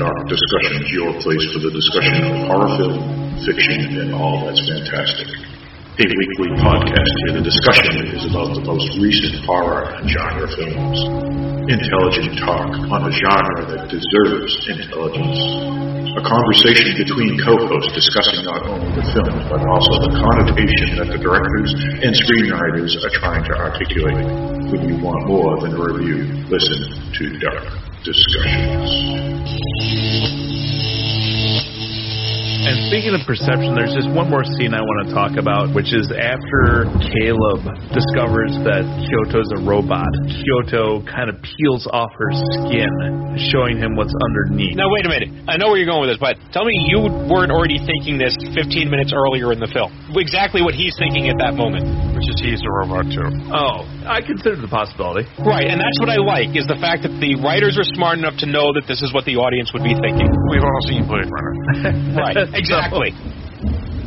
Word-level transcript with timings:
Dark 0.00 0.32
Discussions, 0.32 0.88
your 0.96 1.12
place 1.20 1.44
for 1.52 1.60
the 1.60 1.68
discussion 1.76 2.24
of 2.24 2.48
horror 2.48 2.72
film, 2.80 3.04
fiction, 3.44 4.00
and 4.00 4.16
all 4.16 4.48
that's 4.48 4.64
fantastic. 4.64 5.28
A 5.28 6.06
weekly 6.08 6.56
podcast 6.56 7.12
where 7.28 7.36
the 7.36 7.44
discussion 7.44 8.08
is 8.08 8.24
about 8.24 8.56
the 8.56 8.64
most 8.64 8.96
recent 8.96 9.44
horror 9.44 9.92
and 9.92 10.08
genre 10.08 10.48
films. 10.56 11.04
Intelligent 11.68 12.32
talk 12.40 12.72
on 12.88 13.00
a 13.04 13.12
genre 13.12 13.76
that 13.76 13.92
deserves 13.92 14.52
intelligence. 14.72 15.36
A 16.16 16.24
conversation 16.24 16.96
between 16.96 17.36
co-hosts 17.44 17.92
discussing 17.92 18.48
not 18.48 18.64
only 18.72 18.88
the 18.96 19.04
film, 19.04 19.36
but 19.52 19.60
also 19.68 20.00
the 20.08 20.16
connotation 20.16 20.96
that 20.96 21.12
the 21.12 21.20
directors 21.20 21.76
and 21.76 22.16
screenwriters 22.16 22.96
are 23.04 23.12
trying 23.20 23.44
to 23.44 23.52
articulate. 23.52 24.24
When 24.72 24.80
you 24.88 24.96
want 25.04 25.28
more 25.28 25.60
than 25.60 25.76
a 25.76 25.80
review, 25.92 26.24
listen 26.48 26.88
to 26.88 27.24
Dark 27.36 27.68
Discussions. 28.00 29.19
Speaking 32.90 33.14
of 33.14 33.22
perception, 33.22 33.78
there's 33.78 33.94
just 33.94 34.10
one 34.10 34.26
more 34.26 34.42
scene 34.42 34.74
I 34.74 34.82
want 34.82 35.06
to 35.06 35.14
talk 35.14 35.38
about, 35.38 35.70
which 35.78 35.94
is 35.94 36.10
after 36.10 36.90
Caleb 37.14 37.62
discovers 37.94 38.50
that 38.66 38.82
Kyoko's 38.82 39.46
a 39.54 39.62
robot. 39.62 40.10
Kyoto 40.26 40.98
kind 41.06 41.30
of 41.30 41.38
peels 41.38 41.86
off 41.94 42.10
her 42.18 42.34
skin, 42.34 42.90
showing 43.54 43.78
him 43.78 43.94
what's 43.94 44.10
underneath. 44.26 44.74
Now, 44.74 44.90
wait 44.90 45.06
a 45.06 45.08
minute. 45.08 45.30
I 45.46 45.54
know 45.54 45.70
where 45.70 45.78
you're 45.78 45.86
going 45.86 46.02
with 46.02 46.18
this, 46.18 46.18
but 46.18 46.34
tell 46.50 46.66
me 46.66 46.74
you 46.90 46.98
weren't 47.30 47.54
already 47.54 47.78
thinking 47.78 48.18
this 48.18 48.34
15 48.58 48.90
minutes 48.90 49.14
earlier 49.14 49.54
in 49.54 49.62
the 49.62 49.70
film. 49.70 49.94
Exactly 50.18 50.58
what 50.58 50.74
he's 50.74 50.98
thinking 50.98 51.30
at 51.30 51.38
that 51.38 51.54
moment. 51.54 51.86
Which 52.20 52.36
is 52.36 52.40
he's 52.44 52.60
a 52.60 52.68
robot 52.84 53.08
too. 53.08 53.24
Oh, 53.48 53.88
I 54.04 54.20
considered 54.20 54.60
the 54.60 54.68
possibility. 54.68 55.24
Right, 55.40 55.64
and 55.64 55.80
that's 55.80 55.96
what 56.04 56.12
I 56.12 56.20
like, 56.20 56.52
is 56.52 56.68
the 56.68 56.76
fact 56.76 57.00
that 57.08 57.16
the 57.16 57.40
writers 57.40 57.80
are 57.80 57.88
smart 57.96 58.20
enough 58.20 58.36
to 58.44 58.46
know 58.46 58.76
that 58.76 58.84
this 58.84 59.00
is 59.00 59.08
what 59.16 59.24
the 59.24 59.40
audience 59.40 59.72
would 59.72 59.80
be 59.80 59.96
thinking. 59.96 60.28
We've 60.52 60.60
all 60.60 60.84
seen 60.84 61.08
Blade 61.08 61.32
Runner. 61.32 61.56
Right, 62.20 62.36
exactly. 62.60 63.16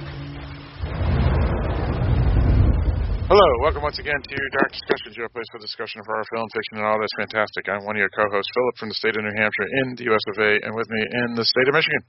Hello, 3.30 3.46
welcome 3.62 3.84
once 3.86 4.00
again 4.00 4.18
to 4.18 4.38
Dark 4.58 4.74
Discussions, 4.74 5.14
your 5.16 5.30
place 5.30 5.46
for 5.54 5.60
discussion 5.62 6.02
of 6.02 6.08
horror 6.10 6.26
film, 6.34 6.50
fiction, 6.50 6.82
and 6.82 6.86
all 6.90 6.98
that's 6.98 7.14
fantastic. 7.14 7.70
I'm 7.70 7.86
one 7.86 7.96
of 7.96 8.02
your 8.02 8.10
co-hosts, 8.10 8.50
Philip, 8.58 8.76
from 8.82 8.90
the 8.90 8.98
state 8.98 9.14
of 9.14 9.22
New 9.22 9.38
Hampshire 9.38 9.70
in 9.86 9.94
the 10.02 10.10
US 10.10 10.26
of 10.34 10.42
A, 10.42 10.58
and 10.66 10.74
with 10.74 10.90
me 10.90 10.98
in 10.98 11.36
the 11.38 11.46
state 11.46 11.70
of 11.70 11.78
Michigan. 11.78 12.02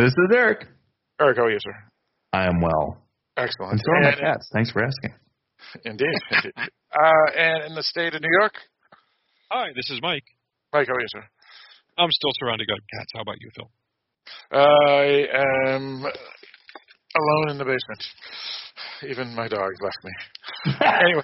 This 0.00 0.16
is 0.16 0.28
Eric. 0.32 0.64
Eric, 1.20 1.36
how 1.36 1.44
are 1.44 1.52
you, 1.52 1.60
sir? 1.60 1.76
I 2.32 2.48
am 2.48 2.62
well. 2.64 3.04
Excellent. 3.36 3.72
And 3.72 3.80
so 3.84 3.92
are 3.92 4.00
my 4.00 4.16
cats. 4.16 4.48
Thanks 4.56 4.72
for 4.72 4.80
asking. 4.82 5.12
Indeed. 5.84 6.08
indeed. 6.08 6.52
uh, 6.56 7.26
and 7.36 7.68
in 7.68 7.74
the 7.76 7.84
state 7.84 8.14
of 8.14 8.22
New 8.22 8.32
York, 8.40 8.56
Hi, 9.52 9.68
this 9.76 9.90
is 9.90 10.00
Mike. 10.00 10.24
Mike, 10.72 10.88
how 10.88 10.94
are 10.94 11.00
you, 11.04 11.12
sir? 11.12 11.24
I'm 11.98 12.08
still 12.10 12.32
surrounded 12.40 12.66
by 12.66 12.80
cats. 12.96 13.12
How 13.12 13.20
about 13.20 13.36
you, 13.44 13.50
Phil? 13.54 13.70
I 14.56 15.28
am 15.76 16.00
alone 16.00 17.50
in 17.50 17.58
the 17.58 17.68
basement. 17.68 18.02
Even 19.08 19.34
my 19.34 19.48
dog 19.48 19.70
left 19.80 19.98
me. 20.04 20.12
anyway, 20.80 21.22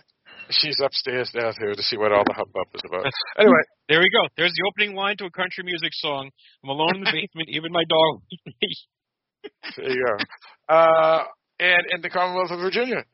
she's 0.51 0.81
upstairs 0.85 1.31
now 1.35 1.51
here 1.59 1.75
to 1.75 1.83
see 1.83 1.97
what 1.97 2.13
all 2.13 2.25
the 2.25 2.35
hubbub 2.35 2.69
is 2.75 2.83
about. 2.87 3.05
Anyway, 3.39 3.63
There 3.89 4.01
we 4.01 4.11
go. 4.11 4.29
There's 4.37 4.53
the 4.53 4.65
opening 4.69 4.97
line 4.97 5.17
to 5.19 5.27
a 5.27 5.31
country 5.31 5.65
music 5.65 5.91
song. 5.95 6.31
I'm 6.63 6.71
alone 6.71 6.97
in 6.97 7.01
the 7.05 7.13
basement. 7.13 7.49
Even 7.51 7.73
my 7.73 7.85
dog. 7.89 8.23
there 9.77 9.91
you 9.91 10.05
go. 10.07 10.75
Uh, 10.75 11.25
and 11.61 11.83
in 11.93 12.01
the 12.03 12.11
Commonwealth 12.11 12.51
of 12.51 12.61
Virginia, 12.61 13.05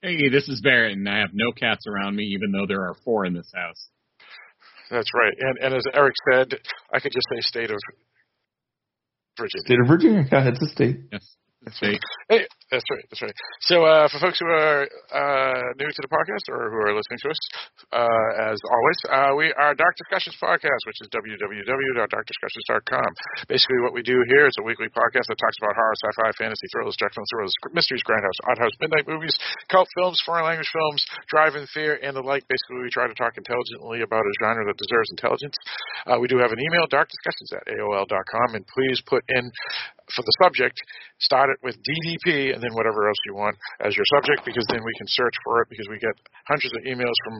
Hey, 0.00 0.28
this 0.28 0.48
is 0.48 0.60
Barrett, 0.60 0.92
and 0.92 1.08
I 1.08 1.18
have 1.18 1.30
no 1.32 1.50
cats 1.50 1.84
around 1.88 2.14
me, 2.14 2.22
even 2.26 2.52
though 2.52 2.66
there 2.68 2.82
are 2.82 2.94
four 3.04 3.24
in 3.26 3.34
this 3.34 3.50
house. 3.52 3.88
that's 4.90 5.10
right. 5.12 5.34
And 5.36 5.58
and 5.58 5.74
as 5.74 5.82
Eric 5.92 6.14
said, 6.30 6.54
I 6.94 7.00
could 7.00 7.10
just 7.12 7.26
say 7.34 7.40
state 7.40 7.70
of 7.72 7.78
Virginia. 9.36 9.64
State 9.64 9.80
of 9.80 9.88
Virginia. 9.88 10.24
Yeah, 10.30 10.48
it's 10.48 10.62
a 10.62 10.68
state. 10.68 11.00
Yes, 11.10 11.36
they, 11.80 11.98
Hey, 12.28 12.46
that's 12.68 12.84
right, 12.92 13.00
that's 13.08 13.24
right. 13.24 13.32
So, 13.64 13.88
uh, 13.88 14.12
for 14.12 14.20
folks 14.20 14.36
who 14.36 14.44
are 14.44 14.84
uh, 14.84 15.72
new 15.80 15.88
to 15.88 16.02
the 16.04 16.12
podcast 16.12 16.52
or 16.52 16.68
who 16.68 16.84
are 16.84 16.92
listening 16.92 17.16
to 17.24 17.32
us, 17.32 17.40
uh, 17.96 18.52
as 18.52 18.60
always, 18.60 19.00
uh, 19.08 19.32
we 19.40 19.56
are 19.56 19.72
Dark 19.72 19.96
Discussions 19.96 20.36
Podcast, 20.36 20.84
which 20.84 21.00
is 21.00 21.08
www.darkdiscussions.com. 21.08 23.08
Basically, 23.48 23.80
what 23.80 23.96
we 23.96 24.04
do 24.04 24.20
here 24.28 24.44
is 24.44 24.52
a 24.60 24.64
weekly 24.68 24.92
podcast 24.92 25.32
that 25.32 25.40
talks 25.40 25.56
about 25.64 25.80
horror, 25.80 25.96
sci-fi, 25.96 26.28
fantasy, 26.36 26.68
thrillers, 26.68 26.92
Dracula 27.00 27.24
thrillers, 27.32 27.56
mysteries, 27.72 28.04
grindhouse, 28.04 28.36
odd 28.44 28.60
house, 28.60 28.76
midnight 28.84 29.08
movies, 29.08 29.32
cult 29.72 29.88
films, 29.96 30.20
foreign 30.20 30.44
language 30.44 30.68
films, 30.68 31.00
drive-in 31.32 31.64
fear, 31.72 31.96
and 32.04 32.12
the 32.12 32.20
like. 32.20 32.44
Basically, 32.52 32.84
we 32.84 32.92
try 32.92 33.08
to 33.08 33.16
talk 33.16 33.40
intelligently 33.40 34.04
about 34.04 34.28
a 34.28 34.32
genre 34.44 34.68
that 34.68 34.76
deserves 34.76 35.08
intelligence. 35.16 35.56
Uh, 36.04 36.20
we 36.20 36.28
do 36.28 36.36
have 36.36 36.52
an 36.52 36.60
email, 36.60 36.84
darkdiscussions 36.92 37.48
at 37.56 37.64
aol.com, 37.64 38.60
and 38.60 38.68
please 38.68 39.00
put 39.08 39.24
in 39.32 39.48
for 40.14 40.22
the 40.22 40.32
subject, 40.42 40.80
start 41.18 41.50
it 41.50 41.58
with 41.62 41.76
DDP 41.84 42.54
and 42.58 42.66
then 42.66 42.74
whatever 42.74 43.06
else 43.06 43.22
you 43.22 43.38
want 43.38 43.54
as 43.86 43.94
your 43.94 44.04
subject 44.18 44.42
because 44.42 44.66
then 44.66 44.82
we 44.82 44.90
can 44.98 45.06
search 45.06 45.34
for 45.46 45.62
it 45.62 45.70
because 45.70 45.86
we 45.86 45.98
get 46.02 46.10
hundreds 46.50 46.74
of 46.74 46.82
emails 46.82 47.14
from 47.22 47.38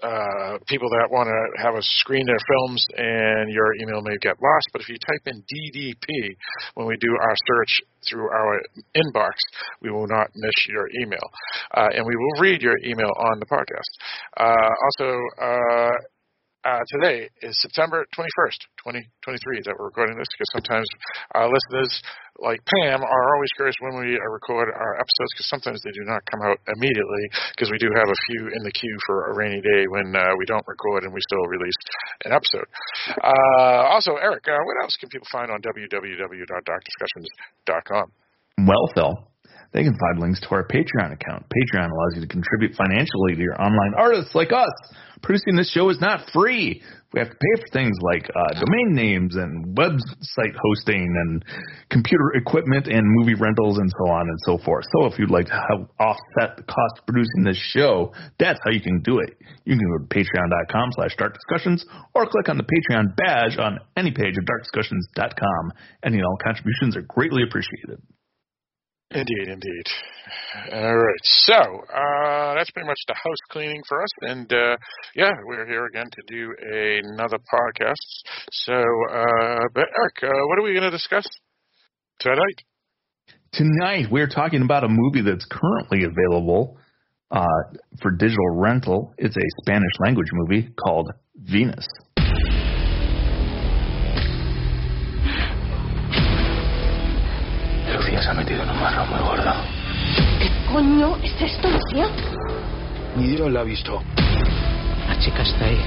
uh, 0.00 0.56
people 0.64 0.88
that 0.88 1.12
want 1.12 1.28
to 1.28 1.40
have 1.60 1.76
us 1.76 1.84
screen 2.00 2.24
their 2.24 2.40
films 2.48 2.80
and 2.96 3.52
your 3.52 3.76
email 3.84 4.00
may 4.00 4.16
get 4.24 4.40
lost. 4.40 4.66
But 4.72 4.80
if 4.80 4.88
you 4.88 4.96
type 4.96 5.28
in 5.28 5.44
DDP 5.44 6.32
when 6.74 6.88
we 6.88 6.96
do 6.96 7.12
our 7.12 7.36
search 7.44 7.84
through 8.08 8.32
our 8.32 8.56
inbox, 8.96 9.36
we 9.82 9.90
will 9.90 10.08
not 10.08 10.32
miss 10.34 10.56
your 10.68 10.88
email. 11.04 11.28
Uh, 11.76 11.92
and 11.92 12.06
we 12.08 12.16
will 12.16 12.40
read 12.40 12.62
your 12.62 12.78
email 12.84 13.12
on 13.20 13.38
the 13.38 13.46
podcast. 13.46 13.92
Uh, 14.36 14.72
also, 14.80 15.20
uh, 16.68 16.78
uh, 16.78 16.84
today 16.88 17.28
is 17.42 17.60
September 17.60 18.06
21st, 18.12 18.60
2023 18.84 19.62
that 19.64 19.74
we're 19.78 19.86
recording 19.88 20.18
this 20.18 20.28
because 20.30 20.50
sometimes 20.52 20.86
our 21.32 21.48
listeners, 21.48 22.02
like 22.38 22.60
Pam, 22.68 23.02
are 23.02 23.34
always 23.34 23.50
curious 23.56 23.74
when 23.80 23.96
we 24.04 24.14
uh, 24.14 24.20
record 24.30 24.68
our 24.68 25.00
episodes 25.00 25.32
because 25.32 25.48
sometimes 25.48 25.80
they 25.82 25.90
do 25.96 26.04
not 26.04 26.20
come 26.28 26.42
out 26.44 26.60
immediately 26.76 27.24
because 27.56 27.72
we 27.72 27.80
do 27.80 27.88
have 27.96 28.08
a 28.08 28.14
few 28.28 28.48
in 28.52 28.62
the 28.62 28.72
queue 28.72 28.98
for 29.06 29.30
a 29.32 29.36
rainy 29.36 29.62
day 29.64 29.86
when 29.88 30.14
uh, 30.14 30.36
we 30.36 30.44
don't 30.44 30.66
record 30.68 31.04
and 31.04 31.12
we 31.12 31.20
still 31.24 31.46
release 31.48 31.76
an 32.28 32.32
episode. 32.36 32.66
Uh, 33.16 33.88
also, 33.88 34.16
Eric, 34.20 34.44
uh, 34.46 34.60
what 34.60 34.76
else 34.84 34.96
can 35.00 35.08
people 35.08 35.28
find 35.32 35.50
on 35.50 35.62
www.darkdiscussions.com? 35.64 38.12
Well, 38.66 38.88
Phil, 38.94 39.24
they 39.72 39.84
can 39.84 39.96
find 39.98 40.20
links 40.20 40.40
to 40.40 40.48
our 40.50 40.64
Patreon 40.66 41.12
account. 41.12 41.44
Patreon 41.48 41.90
allows 41.90 42.14
you 42.14 42.20
to 42.22 42.26
contribute 42.26 42.74
financially 42.74 43.34
to 43.34 43.40
your 43.40 43.60
online 43.60 43.92
artists 43.96 44.34
like 44.34 44.52
us. 44.52 44.72
Producing 45.22 45.56
this 45.56 45.70
show 45.70 45.90
is 45.90 46.00
not 46.00 46.30
free. 46.32 46.82
We 47.12 47.20
have 47.20 47.30
to 47.30 47.34
pay 47.34 47.62
for 47.62 47.68
things 47.72 47.96
like 48.02 48.28
uh, 48.28 48.60
domain 48.60 48.92
names 48.92 49.34
and 49.34 49.76
website 49.76 50.54
hosting 50.62 51.02
and 51.02 51.44
computer 51.90 52.34
equipment 52.34 52.86
and 52.86 53.02
movie 53.02 53.34
rentals 53.34 53.78
and 53.78 53.90
so 53.90 54.12
on 54.12 54.28
and 54.28 54.38
so 54.44 54.58
forth. 54.58 54.84
So 54.92 55.06
if 55.06 55.18
you'd 55.18 55.30
like 55.30 55.46
to 55.46 55.60
help 55.68 55.90
offset 55.98 56.56
the 56.56 56.62
cost 56.62 56.98
of 56.98 57.06
producing 57.06 57.44
this 57.44 57.56
show, 57.56 58.12
that's 58.38 58.60
how 58.62 58.70
you 58.70 58.80
can 58.80 59.00
do 59.00 59.18
it. 59.18 59.36
You 59.64 59.76
can 59.76 59.88
go 59.88 60.04
to 60.04 60.08
patreon.com 60.08 60.90
slash 60.92 61.16
darkdiscussions 61.16 61.82
or 62.14 62.26
click 62.26 62.48
on 62.48 62.58
the 62.58 62.64
Patreon 62.64 63.16
badge 63.16 63.58
on 63.58 63.80
any 63.96 64.12
page 64.12 64.36
of 64.36 64.44
darkdiscussions.com. 64.44 65.72
Any 66.04 66.18
and 66.18 66.26
all 66.26 66.36
contributions 66.44 66.96
are 66.96 67.02
greatly 67.02 67.42
appreciated. 67.42 68.00
Indeed, 69.10 69.48
indeed. 69.48 69.86
All 70.70 70.96
right, 70.96 71.20
so 71.22 71.54
uh, 71.54 72.54
that's 72.54 72.70
pretty 72.70 72.86
much 72.86 72.98
the 73.08 73.14
house 73.14 73.38
cleaning 73.50 73.80
for 73.88 74.02
us, 74.02 74.08
and 74.20 74.52
uh, 74.52 74.76
yeah, 75.16 75.32
we're 75.46 75.66
here 75.66 75.86
again 75.86 76.06
to 76.12 76.22
do 76.26 76.54
another 76.60 77.38
podcast. 77.38 77.94
So, 78.50 78.74
uh, 78.74 79.64
but 79.72 79.86
Eric, 79.98 80.22
uh, 80.24 80.46
what 80.48 80.58
are 80.58 80.62
we 80.62 80.72
going 80.72 80.82
to 80.82 80.90
discuss 80.90 81.26
tonight? 82.20 82.62
Tonight, 83.52 84.08
we're 84.10 84.28
talking 84.28 84.60
about 84.60 84.84
a 84.84 84.88
movie 84.90 85.22
that's 85.22 85.46
currently 85.50 86.04
available 86.04 86.76
uh, 87.30 87.46
for 88.02 88.10
digital 88.10 88.56
rental. 88.56 89.14
It's 89.16 89.36
a 89.36 89.62
Spanish 89.62 89.92
language 90.00 90.28
movie 90.32 90.68
called 90.84 91.10
Venus. 91.34 91.88
Se 98.20 98.30
ha 98.30 98.34
metido 98.34 98.64
en 98.64 98.70
un 98.70 98.80
marrón 98.80 99.08
muy 99.10 99.20
gordo. 99.20 99.52
¿Qué 100.40 100.50
coño 100.72 101.16
es 101.22 101.40
esto, 101.40 101.68
Lucía? 101.70 102.08
Ni 103.16 103.28
Dios 103.28 103.50
la 103.50 103.60
ha 103.60 103.62
visto. 103.62 104.02
La 105.08 105.18
chica 105.20 105.42
está 105.42 105.64
ahí. 105.64 105.80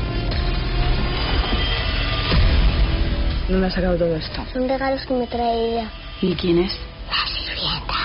¿Dónde 3.50 3.68
ha 3.68 3.70
sacado 3.72 3.98
todo 3.98 4.16
esto? 4.16 4.46
Son 4.54 4.68
regalos 4.68 5.06
que 5.06 5.14
me 5.14 5.28
trae 5.28 5.72
ella. 5.72 5.90
¿Y 6.22 6.34
quién 6.36 6.60
es? 6.60 6.80
La 7.10 7.28
sirvienta. 7.28 7.96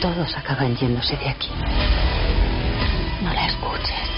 Todos 0.00 0.36
acaban 0.38 0.74
yéndose 0.74 1.16
de 1.18 1.28
aquí. 1.28 1.50
No 3.22 3.32
la 3.34 3.46
escuches. 3.46 4.10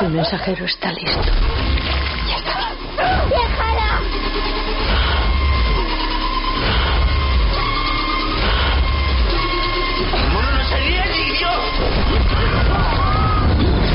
El 0.00 0.10
mensajero 0.10 0.64
está 0.66 0.92
listo. 0.92 1.22
Ya 2.28 2.36
está. 2.36 2.72
¡Déjala! 3.30 4.00
No! 11.40 11.56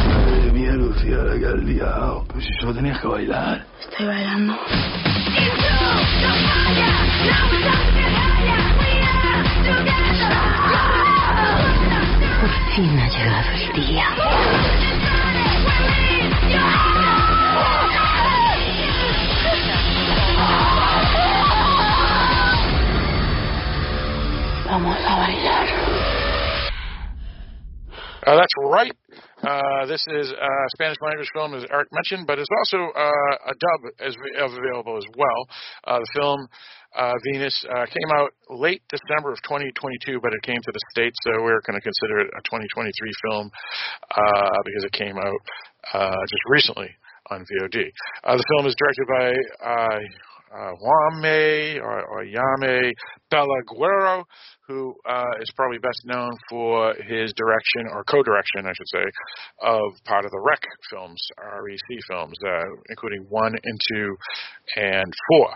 Madre 0.08 0.52
mía, 0.52 0.72
Lucía, 0.74 1.18
que 1.40 1.46
has 1.46 1.64
liado. 1.64 2.26
Pues 2.30 2.46
si 2.46 2.54
solo 2.56 2.74
tenías 2.74 3.00
que 3.00 3.08
bailar. 3.08 3.66
Estoy 3.80 4.06
bailando. 4.08 4.58
Por 12.42 12.50
fin 12.76 13.00
ha 13.00 13.08
llegado 13.08 13.52
el 13.52 13.86
día. 13.86 14.91
Uh, 28.32 28.36
that's 28.36 28.54
right. 28.70 28.96
Uh, 29.44 29.86
this 29.88 30.06
is 30.08 30.32
a 30.32 30.54
Spanish 30.78 30.98
language 31.02 31.30
film, 31.34 31.54
as 31.56 31.66
Eric 31.72 31.90
mentioned, 31.92 32.28
but 32.28 32.38
it's 32.40 32.50
also 32.60 32.78
uh, 32.94 33.50
a 33.50 33.54
dub 33.58 33.92
as 34.00 34.16
available 34.38 34.98
as 34.98 35.04
well. 35.18 35.42
Uh, 35.84 36.00
the 36.00 36.08
film 36.16 36.48
uh, 36.96 37.14
Venus 37.32 37.66
uh, 37.68 37.86
came 37.88 38.12
out 38.16 38.32
late 38.50 38.84
December 38.90 39.32
of 39.32 39.42
2022, 39.44 40.20
but 40.22 40.34
it 40.34 40.42
came 40.44 40.62
to 40.62 40.72
the 40.72 40.80
States, 40.92 41.18
so 41.24 41.42
we're 41.42 41.60
going 41.66 41.80
to 41.80 41.84
consider 41.84 42.20
it 42.22 42.28
a 42.32 42.42
2023 42.46 42.94
film 43.28 43.50
uh, 44.12 44.58
because 44.66 44.84
it 44.84 44.94
came 44.94 45.18
out 45.18 45.28
uh, 45.28 45.71
just 45.94 46.44
recently 46.50 46.90
on 47.30 47.46
VOD. 47.46 47.92
Uh, 48.24 48.38
the 48.38 48.44
film 48.50 48.68
is 48.68 48.76
directed 48.78 49.08
by 49.08 49.34
uh, 49.66 50.00
uh, 50.54 50.72
Juame 50.76 51.80
or, 51.82 52.04
or 52.04 52.26
Yame 52.26 52.92
Balaguero, 53.32 54.24
who 54.68 54.94
uh, 55.08 55.24
is 55.42 55.50
probably 55.56 55.78
best 55.78 56.02
known 56.06 56.32
for 56.50 56.94
his 56.96 57.34
direction 57.34 57.88
or 57.92 58.04
co-direction, 58.04 58.66
I 58.66 58.74
should 58.74 58.88
say, 58.88 59.06
of 59.62 59.82
part 60.06 60.26
of 60.26 60.32
the 60.32 60.42
Rec 60.46 60.62
films, 60.90 61.22
REC 61.38 62.00
films, 62.10 62.38
uh, 62.46 62.64
including 62.90 63.26
one 63.30 63.56
and 63.64 63.80
two 63.94 64.16
and 64.76 65.14
four. 65.30 65.52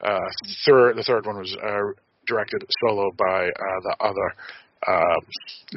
Uh, 0.00 0.18
third, 0.64 0.96
the 0.96 1.02
third 1.02 1.26
one 1.26 1.38
was 1.38 1.56
uh, 1.62 2.00
directed 2.26 2.64
solo 2.86 3.10
by 3.18 3.46
uh, 3.46 3.80
the 3.82 3.96
other 4.00 4.34
uh, 4.86 5.18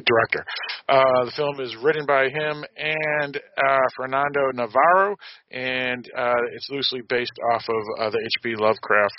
director. 0.06 0.44
Uh, 0.88 1.24
the 1.24 1.32
film 1.36 1.60
is 1.60 1.76
written 1.82 2.06
by 2.06 2.24
him 2.24 2.64
and 2.76 3.36
uh, 3.36 3.78
Fernando 3.96 4.40
Navarro, 4.54 5.16
and 5.50 6.04
uh, 6.16 6.40
it's 6.54 6.68
loosely 6.70 7.00
based 7.08 7.38
off 7.52 7.64
of 7.68 7.82
uh, 7.98 8.10
the 8.10 8.18
H.P. 8.18 8.54
Lovecraft 8.56 9.14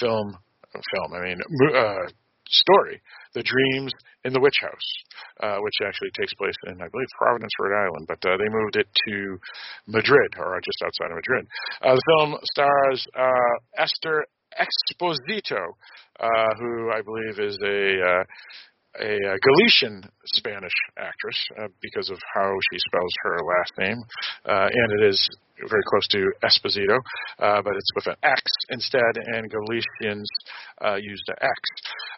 film. 0.00 0.36
Film, 0.68 1.14
I 1.14 1.24
mean, 1.24 1.38
uh, 1.74 2.06
story, 2.46 3.00
The 3.32 3.42
Dreams 3.42 3.90
in 4.24 4.34
the 4.34 4.40
Witch 4.40 4.60
House, 4.60 5.58
which 5.62 5.74
actually 5.80 6.10
takes 6.12 6.34
place 6.34 6.54
in, 6.66 6.74
I 6.74 6.88
believe, 6.92 7.08
Providence, 7.16 7.50
Rhode 7.58 7.88
Island, 7.88 8.04
but 8.06 8.20
they 8.20 8.48
moved 8.52 8.76
it 8.76 8.86
to 9.08 9.38
Madrid, 9.86 10.36
or 10.38 10.60
just 10.62 10.76
outside 10.84 11.10
of 11.10 11.16
Madrid. 11.16 11.48
The 11.80 12.02
film 12.06 12.36
stars 12.52 13.06
Ester 13.78 14.26
Exposito, 14.56 15.74
uh, 16.20 16.54
who 16.58 16.90
I 16.90 17.00
believe 17.02 17.38
is 17.38 17.58
a 17.62 18.02
uh, 18.02 18.24
a 19.00 19.14
uh, 19.14 19.36
Galician 19.42 20.02
Spanish 20.24 20.72
actress 20.98 21.36
uh, 21.58 21.68
because 21.82 22.10
of 22.10 22.18
how 22.34 22.52
she 22.72 22.78
spells 22.78 23.12
her 23.22 23.36
last 23.36 23.72
name, 23.78 24.02
uh, 24.46 24.68
and 24.72 25.00
it 25.00 25.08
is 25.08 25.28
very 25.68 25.82
close 25.90 26.06
to 26.08 26.30
Esposito, 26.42 26.98
uh, 27.38 27.62
but 27.62 27.74
it's 27.74 27.90
with 27.94 28.06
an 28.06 28.16
X 28.22 28.42
instead, 28.70 29.14
and 29.26 29.50
Galicians 29.50 30.28
uh, 30.84 30.94
used 30.94 31.24
an 31.28 31.36
X. 31.40 31.52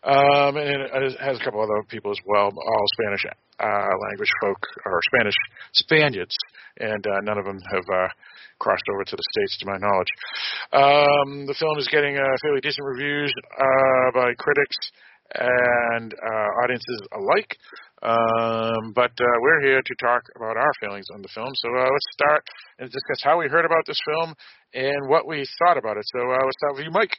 Um, 0.05 0.57
and 0.57 0.83
it 0.83 1.21
has 1.21 1.41
a 1.41 1.45
couple 1.45 1.61
other 1.61 1.83
people 1.89 2.11
as 2.11 2.19
well, 2.27 2.53
all 2.53 2.85
Spanish 3.01 3.25
uh, 3.61 3.95
language 4.09 4.31
folk 4.43 4.59
or 4.87 5.01
Spanish 5.15 5.35
Spaniards, 5.73 6.37
and 6.79 7.05
uh, 7.07 7.21
none 7.23 7.39
of 7.39 7.45
them 7.45 7.59
have 7.73 7.85
uh, 7.93 8.09
crossed 8.59 8.85
over 8.93 9.05
to 9.05 9.17
the 9.17 9.25
states, 9.33 9.59
to 9.59 9.67
my 9.67 9.79
knowledge. 9.79 10.13
Um, 10.73 11.47
the 11.47 11.57
film 11.59 11.79
is 11.79 11.89
getting 11.89 12.17
fairly 12.43 12.61
decent 12.61 12.87
reviews 12.87 13.33
by 14.15 14.33
critics 14.39 14.77
and 15.35 16.15
uh, 16.15 16.49
audiences 16.65 17.01
alike. 17.13 17.57
Um, 18.03 18.93
but 18.95 19.13
uh, 19.21 19.37
we're 19.43 19.61
here 19.63 19.83
to 19.85 19.95
talk 20.01 20.23
about 20.35 20.57
our 20.57 20.73
feelings 20.81 21.07
on 21.15 21.23
the 21.23 21.29
film. 21.35 21.51
So 21.55 21.69
uh, 21.69 21.85
let's 21.85 22.11
start 22.13 22.43
and 22.79 22.91
discuss 22.91 23.21
how 23.23 23.39
we 23.39 23.49
heard 23.49 23.65
about 23.65 23.85
this 23.87 24.01
film 24.07 24.35
and 24.73 25.09
what 25.09 25.29
we 25.29 25.47
thought 25.59 25.77
about 25.77 25.97
it. 25.97 26.05
So 26.15 26.21
uh, 26.21 26.45
let's 26.45 26.59
start 26.59 26.77
with 26.77 26.85
you, 26.85 26.91
Mike. 26.91 27.15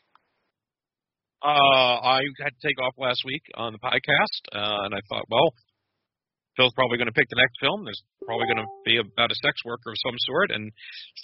Uh, 1.44 1.98
I 2.02 2.22
had 2.44 2.54
to 2.54 2.68
take 2.68 2.78
off 2.82 2.94
last 2.98 3.24
week 3.26 3.42
on 3.56 3.74
the 3.74 3.80
podcast, 3.80 4.42
uh, 4.54 4.86
and 4.86 4.94
I 4.94 5.02
thought, 5.10 5.26
well, 5.30 5.54
Phil's 6.56 6.74
probably 6.76 6.98
going 6.98 7.10
to 7.10 7.18
pick 7.18 7.30
the 7.30 7.42
next 7.42 7.58
film. 7.60 7.86
There's 7.86 8.04
probably 8.26 8.46
going 8.46 8.62
to 8.62 8.70
be 8.86 8.98
about 8.98 9.32
a 9.32 9.42
sex 9.42 9.58
worker 9.66 9.90
of 9.90 9.98
some 10.06 10.18
sort, 10.20 10.52
and 10.52 10.72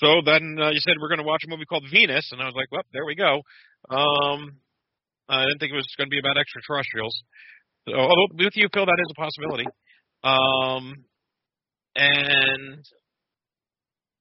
so 0.01 0.21
then 0.25 0.57
uh, 0.57 0.71
you 0.71 0.79
said 0.81 0.95
we're 0.99 1.09
going 1.13 1.21
to 1.21 1.27
watch 1.27 1.43
a 1.45 1.49
movie 1.49 1.69
called 1.69 1.85
Venus, 1.91 2.29
and 2.31 2.41
I 2.41 2.45
was 2.45 2.55
like, 2.55 2.71
well, 2.71 2.81
there 2.93 3.05
we 3.05 3.13
go. 3.13 3.41
Um, 3.93 4.57
I 5.29 5.43
didn't 5.45 5.59
think 5.59 5.73
it 5.73 5.75
was 5.75 5.87
going 5.97 6.07
to 6.07 6.11
be 6.11 6.19
about 6.19 6.37
extraterrestrials. 6.37 7.15
So, 7.87 7.95
although 7.95 8.27
with 8.33 8.55
you, 8.55 8.67
Phil, 8.73 8.85
that 8.85 8.99
is 8.99 9.11
a 9.11 9.19
possibility. 9.19 9.65
Um, 10.23 11.05
and 11.95 12.83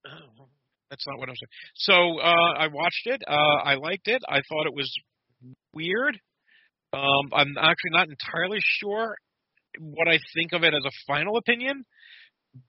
oh, 0.07 0.49
that's 0.91 1.07
not 1.07 1.19
what 1.19 1.29
I'm 1.29 1.35
saying. 1.37 1.55
So 1.75 2.19
uh, 2.21 2.53
I 2.59 2.69
watched 2.69 3.07
it. 3.07 3.23
Uh, 3.27 3.33
I 3.65 3.75
liked 3.75 4.09
it. 4.09 4.23
I 4.29 4.41
thought 4.49 4.67
it 4.67 4.75
was 4.75 4.93
weird. 5.73 6.19
Um, 6.93 7.33
I'm 7.33 7.55
actually 7.59 7.91
not 7.91 8.09
entirely 8.09 8.59
sure 8.81 9.17
what 9.81 10.09
I 10.09 10.19
think 10.35 10.53
of 10.53 10.63
it 10.63 10.73
as 10.73 10.85
a 10.85 10.91
final 11.07 11.37
opinion, 11.37 11.85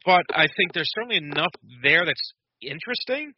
but 0.05 0.23
I 0.33 0.47
think 0.57 0.73
there's 0.73 0.91
certainly 0.93 1.17
enough 1.17 1.51
there 1.81 2.05
that's 2.05 2.33
interesting. 2.61 3.33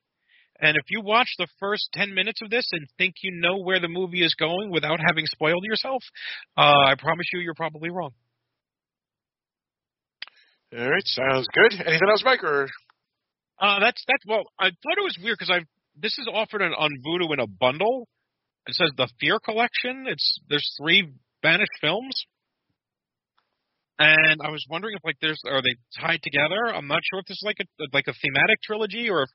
And 0.61 0.75
if 0.75 0.83
you 0.89 1.01
watch 1.01 1.29
the 1.37 1.47
first 1.59 1.89
10 1.93 2.13
minutes 2.13 2.41
of 2.41 2.49
this 2.49 2.67
and 2.73 2.85
think 2.97 3.15
you 3.23 3.39
know 3.39 3.59
where 3.59 3.79
the 3.79 3.87
movie 3.87 4.23
is 4.23 4.35
going 4.35 4.71
without 4.71 4.99
having 5.05 5.25
spoiled 5.25 5.63
yourself, 5.63 6.03
uh, 6.57 6.85
I 6.87 6.95
promise 6.97 7.27
you, 7.31 7.39
you're 7.39 7.53
probably 7.53 7.89
wrong. 7.89 8.11
All 10.77 10.89
right, 10.89 11.05
sounds 11.05 11.47
good. 11.53 11.73
Anything 11.73 12.09
else, 12.09 12.23
Mike? 12.23 12.43
Or 12.43 12.67
uh, 13.59 13.79
that's 13.79 14.03
that's 14.07 14.23
well, 14.27 14.43
I 14.59 14.65
thought 14.69 14.97
it 14.97 15.03
was 15.03 15.17
weird 15.21 15.37
because 15.39 15.49
I 15.49 15.65
this 15.97 16.17
is 16.19 16.29
offered 16.31 16.61
on, 16.61 16.73
on 16.73 16.91
Vudu 17.05 17.33
in 17.33 17.39
a 17.39 17.47
bundle. 17.47 18.07
It 18.67 18.75
says 18.75 18.91
the 18.95 19.09
Fear 19.19 19.39
Collection. 19.43 20.05
It's 20.07 20.39
there's 20.47 20.69
three 20.79 21.11
Spanish 21.39 21.69
films, 21.81 22.13
and 23.97 24.41
I 24.43 24.51
was 24.51 24.63
wondering 24.69 24.95
if 24.95 25.03
like 25.03 25.17
there's 25.21 25.41
are 25.45 25.61
they 25.61 25.75
tied 25.99 26.21
together? 26.21 26.73
I'm 26.73 26.87
not 26.87 27.01
sure 27.09 27.19
if 27.19 27.25
this 27.25 27.37
is 27.37 27.43
like 27.43 27.57
a 27.59 27.65
like 27.91 28.07
a 28.07 28.13
thematic 28.13 28.61
trilogy 28.61 29.09
or 29.09 29.23
if 29.23 29.29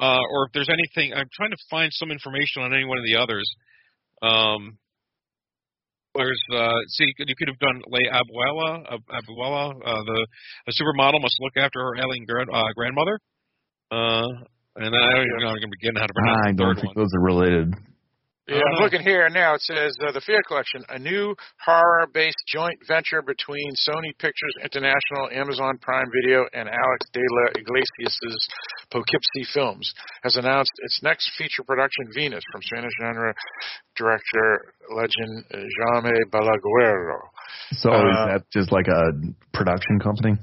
uh, 0.00 0.24
or 0.32 0.46
if 0.46 0.52
there's 0.52 0.70
anything. 0.72 1.12
I'm 1.14 1.28
trying 1.32 1.50
to 1.50 1.60
find 1.70 1.92
some 1.92 2.10
information 2.10 2.62
on 2.62 2.72
any 2.74 2.84
one 2.84 2.98
of 2.98 3.04
the 3.04 3.16
others. 3.16 3.46
Um, 4.22 4.78
there's 6.16 6.42
uh, 6.52 6.80
see, 6.88 7.06
you 7.18 7.34
could 7.38 7.48
have 7.48 7.58
done 7.58 7.82
Le 7.86 8.00
Abuela, 8.10 8.82
Abuela, 8.90 9.70
uh, 9.84 10.02
the 10.02 10.26
the 10.66 10.72
supermodel 10.72 11.22
must 11.22 11.36
look 11.40 11.52
after 11.56 11.80
her 11.80 11.96
ailing 11.96 12.24
grand, 12.26 12.48
uh, 12.52 12.64
grandmother. 12.74 13.20
Uh, 13.92 14.26
and 14.76 14.94
I 14.94 15.12
don't 15.12 15.26
even 15.26 15.40
know 15.40 15.48
how 15.48 15.54
to 15.54 15.68
begin 15.80 15.96
how 15.96 16.06
to 16.06 16.14
pronounce 16.14 16.46
I 16.46 16.52
don't 16.52 16.74
think 16.74 16.96
one. 16.96 17.04
those 17.04 17.12
are 17.14 17.22
related. 17.22 17.74
Yeah, 18.50 18.66
I'm 18.66 18.82
looking 18.82 19.02
here 19.02 19.28
now. 19.30 19.54
It 19.54 19.60
says 19.62 19.96
uh, 20.02 20.10
the 20.10 20.20
Fear 20.20 20.42
Collection, 20.48 20.82
a 20.88 20.98
new 20.98 21.36
horror-based 21.64 22.42
joint 22.48 22.80
venture 22.88 23.22
between 23.22 23.70
Sony 23.78 24.10
Pictures 24.18 24.54
International, 24.64 25.30
Amazon 25.30 25.78
Prime 25.80 26.10
Video, 26.10 26.46
and 26.52 26.68
Alex 26.68 27.06
de 27.12 27.20
la 27.20 27.46
Iglesia's 27.54 28.48
Pokeepsie 28.92 29.46
Films, 29.54 29.94
has 30.24 30.34
announced 30.34 30.72
its 30.82 30.98
next 31.04 31.30
feature 31.38 31.62
production, 31.62 32.10
Venus, 32.12 32.42
from 32.50 32.60
Spanish 32.62 32.90
genre 33.00 33.32
director 33.96 34.74
legend 34.96 35.44
Jaime 35.52 36.10
Balaguero. 36.32 37.20
So 37.74 37.92
Uh, 37.92 37.98
is 38.02 38.32
that 38.32 38.42
just 38.52 38.72
like 38.72 38.88
a 38.88 39.12
production 39.54 40.00
company? 40.00 40.36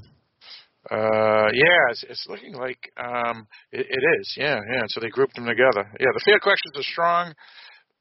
Uh, 0.89 1.51
yeah, 1.51 1.91
it's, 1.91 2.05
it's 2.07 2.25
looking 2.29 2.53
like 2.53 2.79
um, 2.95 3.45
it, 3.73 3.85
it 3.89 4.03
is. 4.21 4.33
Yeah, 4.37 4.61
yeah. 4.71 4.83
So 4.87 5.01
they 5.01 5.09
grouped 5.09 5.35
them 5.35 5.45
together. 5.45 5.91
Yeah, 5.99 6.07
the 6.13 6.21
Fear 6.23 6.39
Collection 6.39 6.71
is 6.73 6.79
a 6.79 6.83
strong. 6.83 7.33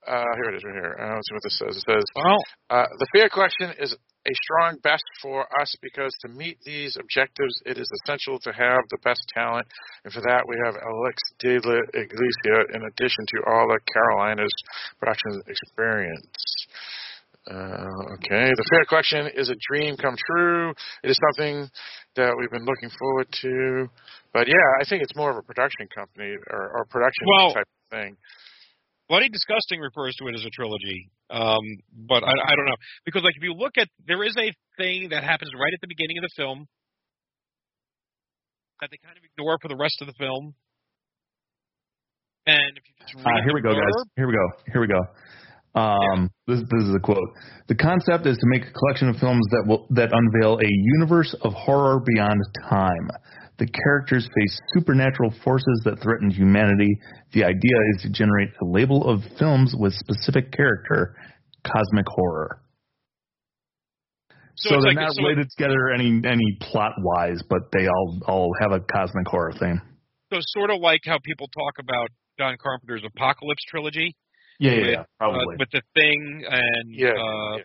Uh, 0.07 0.23
here 0.39 0.55
it 0.55 0.57
is, 0.57 0.63
right 0.65 0.75
here. 0.75 0.97
Uh, 1.03 1.15
let's 1.17 1.27
see 1.29 1.35
what 1.35 1.43
this 1.43 1.59
says. 1.59 1.75
It 1.77 1.83
says 1.83 2.05
Well, 2.15 2.39
uh, 2.71 2.87
the 2.99 3.07
Fear 3.13 3.29
Collection 3.29 3.75
is 3.79 3.93
a 3.93 4.35
strong 4.43 4.79
best 4.83 5.03
for 5.21 5.47
us 5.61 5.75
because 5.83 6.15
to 6.23 6.29
meet 6.29 6.59
these 6.65 6.97
objectives, 6.99 7.55
it 7.67 7.79
is 7.79 7.91
essential 8.03 8.39
to 8.41 8.53
have 8.53 8.81
the 8.91 8.99
best 9.03 9.21
talent, 9.35 9.67
and 10.05 10.13
for 10.13 10.21
that 10.21 10.43
we 10.47 10.55
have 10.65 10.75
Alex 10.79 11.17
de 11.39 11.59
la 11.59 11.79
Iglesia 11.95 12.59
in 12.75 12.83
addition 12.87 13.27
to 13.35 13.39
all 13.51 13.67
the 13.67 13.81
Carolinas 13.93 14.55
production 14.99 15.43
experience. 15.49 16.67
Uh, 17.51 18.15
okay, 18.15 18.51
the 18.51 18.67
Fear 18.71 18.85
Collection 18.89 19.27
is 19.35 19.51
a 19.51 19.57
dream 19.71 19.97
come 19.97 20.17
true. 20.31 20.71
It 21.05 21.11
is 21.11 21.19
something 21.31 21.69
that 22.17 22.35
we've 22.39 22.51
been 22.51 22.65
looking 22.67 22.91
forward 22.99 23.29
to. 23.43 23.87
But 24.33 24.49
yeah, 24.49 24.67
I 24.81 24.85
think 24.89 25.03
it's 25.03 25.15
more 25.15 25.31
of 25.31 25.37
a 25.37 25.43
production 25.43 25.87
company 25.95 26.35
or, 26.51 26.71
or 26.75 26.85
production 26.91 27.27
Well- 27.27 27.55
type 27.55 27.69
thing. 27.91 28.17
Bloody 29.09 29.29
Disgusting 29.29 29.81
refers 29.81 30.17
to 30.17 30.27
it 30.27 30.35
as 30.35 30.45
a 30.45 30.51
trilogy, 30.51 31.11
um, 31.31 31.63
but 32.09 32.25
I, 32.25 32.33
I 32.33 32.53
don't 32.57 32.67
know 32.67 32.77
because 33.05 33.23
like 33.23 33.35
if 33.37 33.43
you 33.43 33.55
look 33.55 33.79
at 33.79 33.89
there 34.07 34.25
is 34.25 34.37
a 34.37 34.53
thing 34.77 35.11
that 35.11 35.23
happens 35.23 35.53
right 35.55 35.73
at 35.73 35.81
the 35.81 35.87
beginning 35.87 36.19
of 36.19 36.23
the 36.23 36.35
film 36.37 36.67
that 38.81 38.91
they 38.91 38.99
kind 39.03 39.17
of 39.17 39.23
ignore 39.25 39.59
for 39.63 39.69
the 39.69 39.77
rest 39.77 40.03
of 40.03 40.07
the 40.07 40.15
film. 40.19 40.55
And 42.47 42.77
if 42.77 42.83
you 42.87 42.95
just 43.01 43.15
read 43.15 43.27
Uh, 43.27 43.43
here 43.45 43.55
we 43.55 43.63
go, 43.63 43.73
guys. 43.73 43.97
Here 44.17 44.27
we 44.27 44.35
go. 44.35 44.47
Here 44.73 44.81
we 44.81 44.87
go. 44.87 45.01
Um, 45.77 46.31
this, 46.47 46.61
this 46.61 46.89
is 46.89 46.95
a 46.95 47.01
quote. 47.01 47.29
The 47.69 47.75
concept 47.75 48.27
is 48.27 48.37
to 48.39 48.47
make 48.47 48.63
a 48.63 48.73
collection 48.73 49.09
of 49.09 49.17
films 49.17 49.45
that 49.51 49.65
will 49.67 49.87
that 49.91 50.11
unveil 50.11 50.59
a 50.59 50.71
universe 50.99 51.35
of 51.43 51.53
horror 51.53 52.01
beyond 52.01 52.41
time. 52.69 53.11
The 53.59 53.67
characters 53.67 54.29
face 54.39 54.61
supernatural 54.75 55.33
forces 55.43 55.81
that 55.85 55.99
threaten 56.03 56.31
humanity. 56.31 56.99
The 57.33 57.45
idea 57.45 57.77
is 57.95 58.03
to 58.03 58.11
generate 58.11 58.51
a 58.61 58.65
label 58.67 59.09
of 59.09 59.21
films 59.39 59.75
with 59.79 59.95
specific 59.95 60.53
character, 60.53 61.17
cosmic 61.65 62.07
horror. 62.09 62.61
So 64.57 64.69
So, 64.71 64.75
they're 64.81 64.93
like- 64.93 64.97
not 64.97 65.13
so- 65.15 65.23
related 65.23 65.49
together 65.51 65.91
any 65.91 66.21
any 66.25 66.57
plot 66.61 66.93
wise, 66.99 67.43
but 67.49 67.71
they 67.73 67.87
all 67.89 68.21
all 68.27 68.55
have 68.61 68.73
a 68.73 68.81
cosmic 68.81 69.27
horror 69.29 69.53
theme. 69.53 69.81
So 70.33 70.39
sort 70.41 70.71
of 70.71 70.81
like 70.81 71.01
how 71.05 71.19
people 71.25 71.49
talk 71.49 71.79
about 71.79 72.09
John 72.39 72.57
Carpenter's 72.59 73.05
Apocalypse 73.05 73.63
trilogy. 73.69 74.15
Yeah, 74.59 74.71
yeah, 74.73 74.81
with, 74.81 74.91
yeah, 74.91 75.05
probably. 75.19 75.55
Uh, 75.55 75.59
with 75.59 75.71
the 75.71 75.83
Thing 75.95 76.45
and 76.49 76.95
Yeah, 76.95 77.11
uh, 77.11 77.59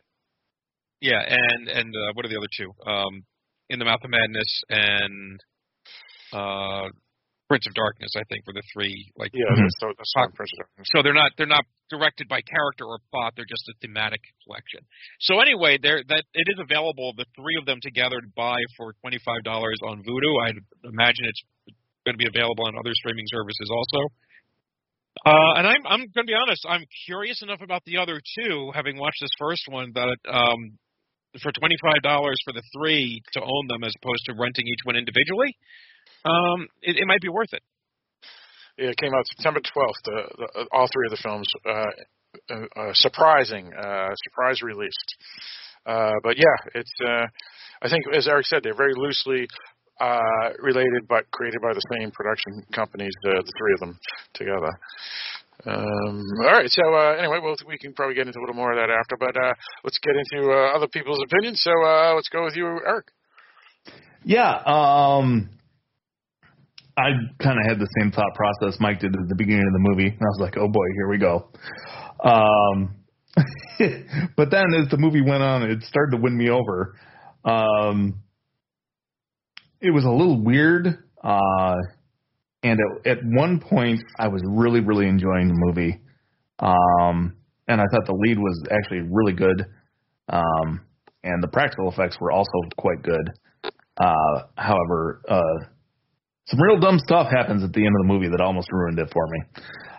yeah. 1.00 1.22
and 1.28 1.68
and 1.70 1.96
uh, 1.96 2.12
what 2.14 2.26
are 2.26 2.30
the 2.30 2.38
other 2.38 2.50
two? 2.56 2.72
Um, 2.86 3.24
In 3.70 3.80
the 3.80 3.86
Mouth 3.86 4.04
of 4.04 4.10
Madness 4.10 4.64
and 4.70 5.40
uh, 6.34 6.88
Prince 7.50 7.68
of 7.68 7.74
Darkness. 7.76 8.12
I 8.16 8.24
think 8.32 8.48
were 8.48 8.54
the 8.56 8.64
three 8.72 8.96
like. 9.18 9.32
Yeah, 9.34 9.44
Mhm. 9.52 9.68
that's, 9.68 9.80
the- 9.80 9.96
that's 9.98 10.14
the 10.16 10.32
Prince 10.36 10.52
of 10.56 10.60
Darkness. 10.64 10.88
So 10.96 11.04
they're 11.04 11.14
not 11.18 11.32
they're 11.38 11.52
not 11.52 11.66
directed 11.90 12.28
by 12.32 12.40
character 12.42 12.86
or 12.88 13.00
plot. 13.12 13.34
They're 13.36 13.50
just 13.50 13.68
a 13.68 13.74
thematic 13.82 14.22
collection. 14.48 14.88
So 15.20 15.40
anyway, 15.42 15.78
there 15.82 16.00
that 16.08 16.24
it 16.34 16.48
is 16.48 16.60
available. 16.60 17.12
The 17.18 17.26
three 17.36 17.58
of 17.60 17.66
them 17.66 17.80
together 17.82 18.22
to 18.22 18.30
buy 18.36 18.58
for 18.78 18.94
twenty 19.04 19.20
five 19.26 19.44
dollars 19.44 19.78
on 19.84 20.00
Vudu. 20.04 20.32
I 20.48 20.52
imagine 20.88 21.26
it's 21.28 21.44
going 22.06 22.16
to 22.16 22.22
be 22.24 22.28
available 22.28 22.66
on 22.66 22.74
other 22.80 22.94
streaming 22.96 23.26
services 23.28 23.70
also. 23.70 24.10
Uh, 25.26 25.54
and 25.60 25.68
I'm 25.68 25.84
I'm 25.86 26.00
going 26.16 26.26
to 26.26 26.32
be 26.32 26.40
honest. 26.40 26.66
I'm 26.68 26.86
curious 27.06 27.44
enough 27.44 27.60
about 27.62 27.84
the 27.86 27.98
other 27.98 28.20
two, 28.40 28.72
having 28.74 28.98
watched 28.98 29.20
this 29.22 29.30
first 29.38 29.68
one, 29.68 29.92
that 29.94 30.18
um, 30.32 30.80
for 31.44 31.52
twenty 31.52 31.76
five 31.84 32.02
dollars 32.02 32.38
for 32.46 32.54
the 32.54 32.64
three 32.80 33.22
to 33.34 33.42
own 33.42 33.64
them 33.68 33.84
as 33.84 33.94
opposed 34.02 34.24
to 34.26 34.34
renting 34.34 34.66
each 34.68 34.82
one 34.84 34.96
individually, 34.96 35.52
um, 36.26 36.68
it, 36.82 36.98
it 36.98 37.08
might 37.08 37.22
be 37.22 37.30
worth 37.30 37.54
it. 37.54 37.64
Yeah, 38.78 38.90
it 38.90 38.98
came 38.98 39.14
out 39.14 39.26
September 39.28 39.60
12th. 39.60 40.02
The, 40.06 40.22
the, 40.38 40.68
all 40.72 40.88
three 40.92 41.08
of 41.08 41.12
the 41.12 41.22
films, 41.22 41.48
uh, 41.68 41.86
uh, 42.50 42.80
uh, 42.80 42.94
surprising, 42.94 43.74
uh, 43.74 44.10
surprise 44.24 44.62
released. 44.62 45.16
Uh, 45.86 46.14
but 46.24 46.38
yeah, 46.38 46.72
it's. 46.76 46.92
Uh, 47.04 47.26
I 47.84 47.90
think, 47.90 48.06
as 48.16 48.28
Eric 48.28 48.46
said, 48.46 48.62
they're 48.64 48.76
very 48.78 48.94
loosely 48.96 49.48
uh, 50.00 50.50
related, 50.60 51.08
but 51.10 51.30
created 51.32 51.62
by 51.62 51.74
the 51.74 51.82
same 51.94 52.12
production 52.12 52.64
companies. 52.74 53.14
Uh, 53.26 53.42
the 53.42 53.54
three 53.58 53.74
of 53.74 53.80
them 53.80 54.00
together. 54.34 54.72
Um, 55.66 56.24
all 56.44 56.54
right. 56.54 56.70
So 56.70 56.82
uh, 56.94 57.16
anyway, 57.18 57.40
we'll, 57.42 57.56
we 57.68 57.78
can 57.78 57.94
probably 57.94 58.16
get 58.16 58.28
into 58.28 58.40
a 58.40 58.42
little 58.42 58.56
more 58.56 58.72
of 58.72 58.78
that 58.78 58.94
after. 58.94 59.18
But 59.20 59.36
uh, 59.38 59.54
let's 59.84 60.00
get 60.00 60.16
into 60.16 60.52
uh, 60.52 60.76
other 60.76 60.88
people's 60.88 61.22
opinions. 61.24 61.62
So 61.62 61.72
uh, 61.72 62.14
let's 62.16 62.30
go 62.30 62.44
with 62.44 62.56
you, 62.56 62.66
Eric. 62.66 63.08
Yeah, 64.24 64.62
um, 64.66 65.50
I 66.98 67.10
kind 67.42 67.58
of 67.60 67.66
had 67.68 67.80
the 67.80 67.88
same 68.00 68.12
thought 68.12 68.34
process 68.36 68.80
Mike 68.80 69.00
did 69.00 69.16
at 69.16 69.30
the 69.30 69.36
beginning 69.36 69.66
of 69.66 69.74
the 69.74 69.80
movie. 69.80 70.08
And 70.08 70.22
I 70.22 70.26
was 70.26 70.40
like, 70.40 70.58
oh 70.58 70.68
boy, 70.68 70.86
here 70.96 71.10
we 71.10 71.18
go. 71.18 71.50
Um, 72.24 72.96
but 74.36 74.52
then 74.52 74.74
as 74.74 74.90
the 74.90 74.98
movie 74.98 75.22
went 75.22 75.42
on, 75.42 75.64
it 75.64 75.84
started 75.84 76.18
to 76.18 76.22
win 76.22 76.38
me 76.38 76.50
over. 76.50 76.96
Um, 77.46 78.22
it 79.80 79.92
was 79.92 80.06
a 80.06 80.10
little 80.10 80.44
weird. 80.44 80.88
Uh, 81.24 81.76
and 82.64 82.80
at, 83.06 83.12
at 83.12 83.18
one 83.24 83.60
point, 83.60 84.02
I 84.20 84.28
was 84.28 84.42
really, 84.46 84.82
really 84.82 85.08
enjoying 85.08 85.48
the 85.48 85.56
movie. 85.56 86.02
Um, 86.60 87.38
and 87.68 87.82
I 87.82 87.86
thought 87.92 88.06
the 88.06 88.14
lead 88.14 88.38
was 88.38 88.64
actually 88.70 89.08
really 89.10 89.34
good. 89.34 89.66
Um, 90.30 90.82
and 91.24 91.42
the 91.42 91.48
practical 91.48 91.90
effects 91.90 92.18
were 92.20 92.32
also 92.32 92.52
quite 92.78 93.02
good. 93.02 93.32
Uh, 93.98 94.44
however, 94.56 95.22
uh, 95.28 95.66
some 96.52 96.62
real 96.62 96.80
dumb 96.80 97.00
stuff 97.00 97.28
happens 97.32 97.64
at 97.64 97.72
the 97.72 97.80
end 97.80 97.96
of 97.96 98.06
the 98.06 98.14
movie 98.14 98.28
that 98.28 98.42
almost 98.42 98.68
ruined 98.72 99.00
it 99.00 99.10
for 99.12 99.26
me. 99.28 99.40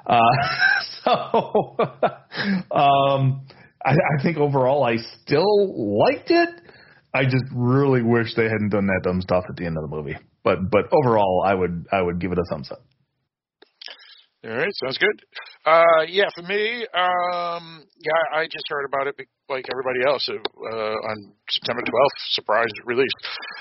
Uh, 0.07 0.21
so, 1.05 1.77
um, 2.77 3.47
I, 3.85 3.93
I 3.93 4.23
think 4.23 4.37
overall 4.37 4.85
I 4.85 4.97
still 5.23 5.99
liked 5.99 6.31
it. 6.31 6.49
I 7.15 7.25
just 7.25 7.45
really 7.55 8.03
wish 8.03 8.35
they 8.35 8.45
hadn't 8.45 8.71
done 8.71 8.87
that 8.87 9.01
dumb 9.03 9.21
stuff 9.23 9.45
at 9.49 9.57
the 9.57 9.67
end 9.67 9.77
of 9.77 9.89
the 9.89 9.97
movie. 9.97 10.17
But 10.45 10.71
but 10.71 10.85
overall, 10.93 11.45
I 11.47 11.55
would 11.55 11.87
I 11.91 12.03
would 12.03 12.21
give 12.21 12.33
it 12.33 12.39
a 12.39 12.45
thumbs 12.51 12.71
up. 12.71 12.83
All 14.45 14.51
right, 14.51 14.75
sounds 14.83 14.99
good. 14.99 15.23
Uh, 15.65 16.03
yeah, 16.09 16.27
for 16.35 16.43
me, 16.43 16.83
um, 16.99 17.87
yeah, 18.03 18.23
I 18.35 18.47
just 18.51 18.67
heard 18.69 18.85
about 18.91 19.07
it 19.07 19.15
like 19.49 19.67
everybody 19.71 20.03
else 20.05 20.29
uh, 20.29 20.97
on 21.15 21.33
September 21.49 21.81
12th, 21.83 22.19
surprise 22.35 22.67
release. 22.85 23.15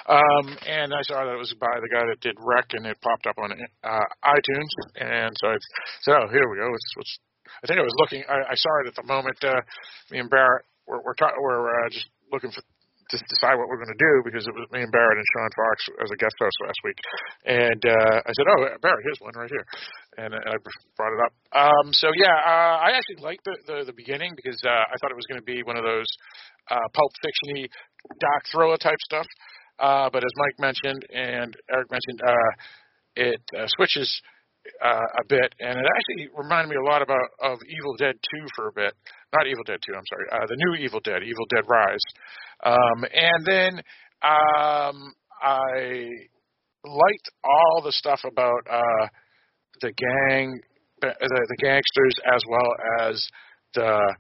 Um, 0.10 0.58
and 0.66 0.92
I 0.92 1.02
saw 1.04 1.24
that 1.24 1.34
it 1.34 1.38
was 1.38 1.54
by 1.60 1.70
the 1.78 1.90
guy 1.94 2.02
that 2.10 2.20
did 2.22 2.34
REC, 2.42 2.66
and 2.74 2.88
it 2.88 2.98
popped 3.00 3.28
up 3.28 3.38
on 3.38 3.52
uh, 3.54 4.06
iTunes. 4.26 4.72
And 4.96 5.32
so 5.38 5.50
I 5.50 5.58
said, 6.02 6.16
oh, 6.18 6.28
here 6.34 6.50
we 6.50 6.58
go. 6.58 6.74
It's, 6.74 6.94
it's, 6.98 7.20
I 7.64 7.68
think 7.68 7.78
I 7.80 7.84
was 7.84 7.94
looking, 8.02 8.24
I, 8.28 8.50
I 8.50 8.56
saw 8.56 8.70
it 8.84 8.88
at 8.88 8.96
the 8.96 9.06
moment. 9.06 9.38
Uh, 9.44 9.62
me 10.10 10.18
and 10.18 10.32
Barrett 10.32 10.66
were, 10.88 11.02
we're, 11.06 11.14
ta- 11.14 11.38
we're 11.40 11.70
uh, 11.70 11.90
just 11.92 12.08
looking 12.32 12.50
for 12.50 12.64
to 13.12 13.20
decide 13.28 13.60
what 13.60 13.68
we're 13.68 13.84
going 13.84 13.92
to 13.92 14.00
do 14.00 14.14
because 14.24 14.48
it 14.48 14.56
was 14.56 14.66
me 14.72 14.82
and 14.82 14.92
Barrett 14.92 15.20
and 15.20 15.28
Sean 15.36 15.52
Fox 15.54 15.76
as 16.00 16.10
a 16.10 16.18
guest 16.18 16.36
host 16.40 16.58
last 16.64 16.80
week, 16.88 17.00
and 17.46 17.82
uh, 17.84 18.18
I 18.24 18.32
said, 18.32 18.48
"Oh, 18.48 18.60
Barrett, 18.80 19.04
here's 19.04 19.20
one 19.20 19.36
right 19.36 19.52
here," 19.52 19.66
and, 20.18 20.32
and 20.34 20.48
I 20.48 20.56
brought 20.96 21.14
it 21.14 21.22
up. 21.22 21.34
Um, 21.52 21.92
so 21.92 22.10
yeah, 22.16 22.34
uh, 22.34 22.80
I 22.80 22.96
actually 22.96 23.20
liked 23.20 23.44
the, 23.44 23.56
the 23.68 23.78
the 23.92 23.98
beginning 23.98 24.34
because 24.40 24.60
uh, 24.64 24.88
I 24.88 24.96
thought 25.00 25.12
it 25.12 25.20
was 25.20 25.28
going 25.28 25.44
to 25.44 25.48
be 25.48 25.62
one 25.62 25.76
of 25.76 25.84
those 25.84 26.08
uh, 26.72 26.88
pulp 26.96 27.12
fictiony 27.20 27.68
dark 28.20 28.44
thriller 28.52 28.78
type 28.78 29.00
stuff. 29.06 29.28
Uh, 29.80 30.10
but 30.14 30.24
as 30.24 30.32
Mike 30.38 30.60
mentioned 30.60 31.06
and 31.14 31.56
Eric 31.72 31.90
mentioned, 31.92 32.22
uh, 32.26 32.52
it 33.16 33.42
uh, 33.58 33.66
switches 33.76 34.22
uh, 34.84 35.08
a 35.20 35.24
bit, 35.28 35.54
and 35.60 35.78
it 35.78 35.86
actually 35.86 36.30
reminded 36.36 36.70
me 36.70 36.76
a 36.76 36.90
lot 36.90 37.02
about 37.02 37.30
of 37.42 37.58
Evil 37.70 37.96
Dead 37.98 38.16
2 38.16 38.46
for 38.56 38.68
a 38.68 38.74
bit. 38.74 38.94
Not 39.34 39.48
Evil 39.48 39.64
Dead 39.66 39.80
2, 39.86 39.94
I'm 39.96 40.04
sorry. 40.10 40.26
Uh, 40.32 40.46
the 40.48 40.56
new 40.58 40.86
Evil 40.86 41.00
Dead, 41.04 41.24
Evil 41.24 41.46
Dead 41.50 41.64
Rise. 41.68 42.06
Um, 42.64 43.06
and 43.14 43.46
then 43.46 43.74
um, 44.22 45.14
I 45.42 46.10
liked 46.84 47.30
all 47.44 47.82
the 47.84 47.92
stuff 47.92 48.22
about 48.26 48.62
uh, 48.70 49.08
the 49.82 49.92
gang, 49.92 50.60
the, 51.02 51.14
the 51.20 51.58
gangsters, 51.62 52.16
as 52.34 52.42
well 52.50 53.08
as 53.08 53.28
the 53.74 54.16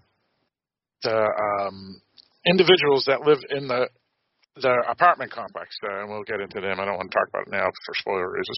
the 1.04 1.18
um, 1.18 2.02
individuals 2.46 3.06
that 3.08 3.22
live 3.22 3.40
in 3.50 3.68
the 3.68 3.90
the 4.56 4.84
apartment 4.90 5.32
complex, 5.32 5.76
uh, 5.88 6.02
and 6.02 6.10
we'll 6.10 6.24
get 6.24 6.42
into 6.42 6.60
them. 6.60 6.80
I 6.80 6.86
don't 6.86 6.98
want 6.98 7.12
to 7.12 7.18
talk 7.18 7.28
about 7.30 7.48
it 7.48 7.52
now 7.52 7.68
for 7.86 7.94
spoiler 7.96 8.32
reasons. 8.32 8.58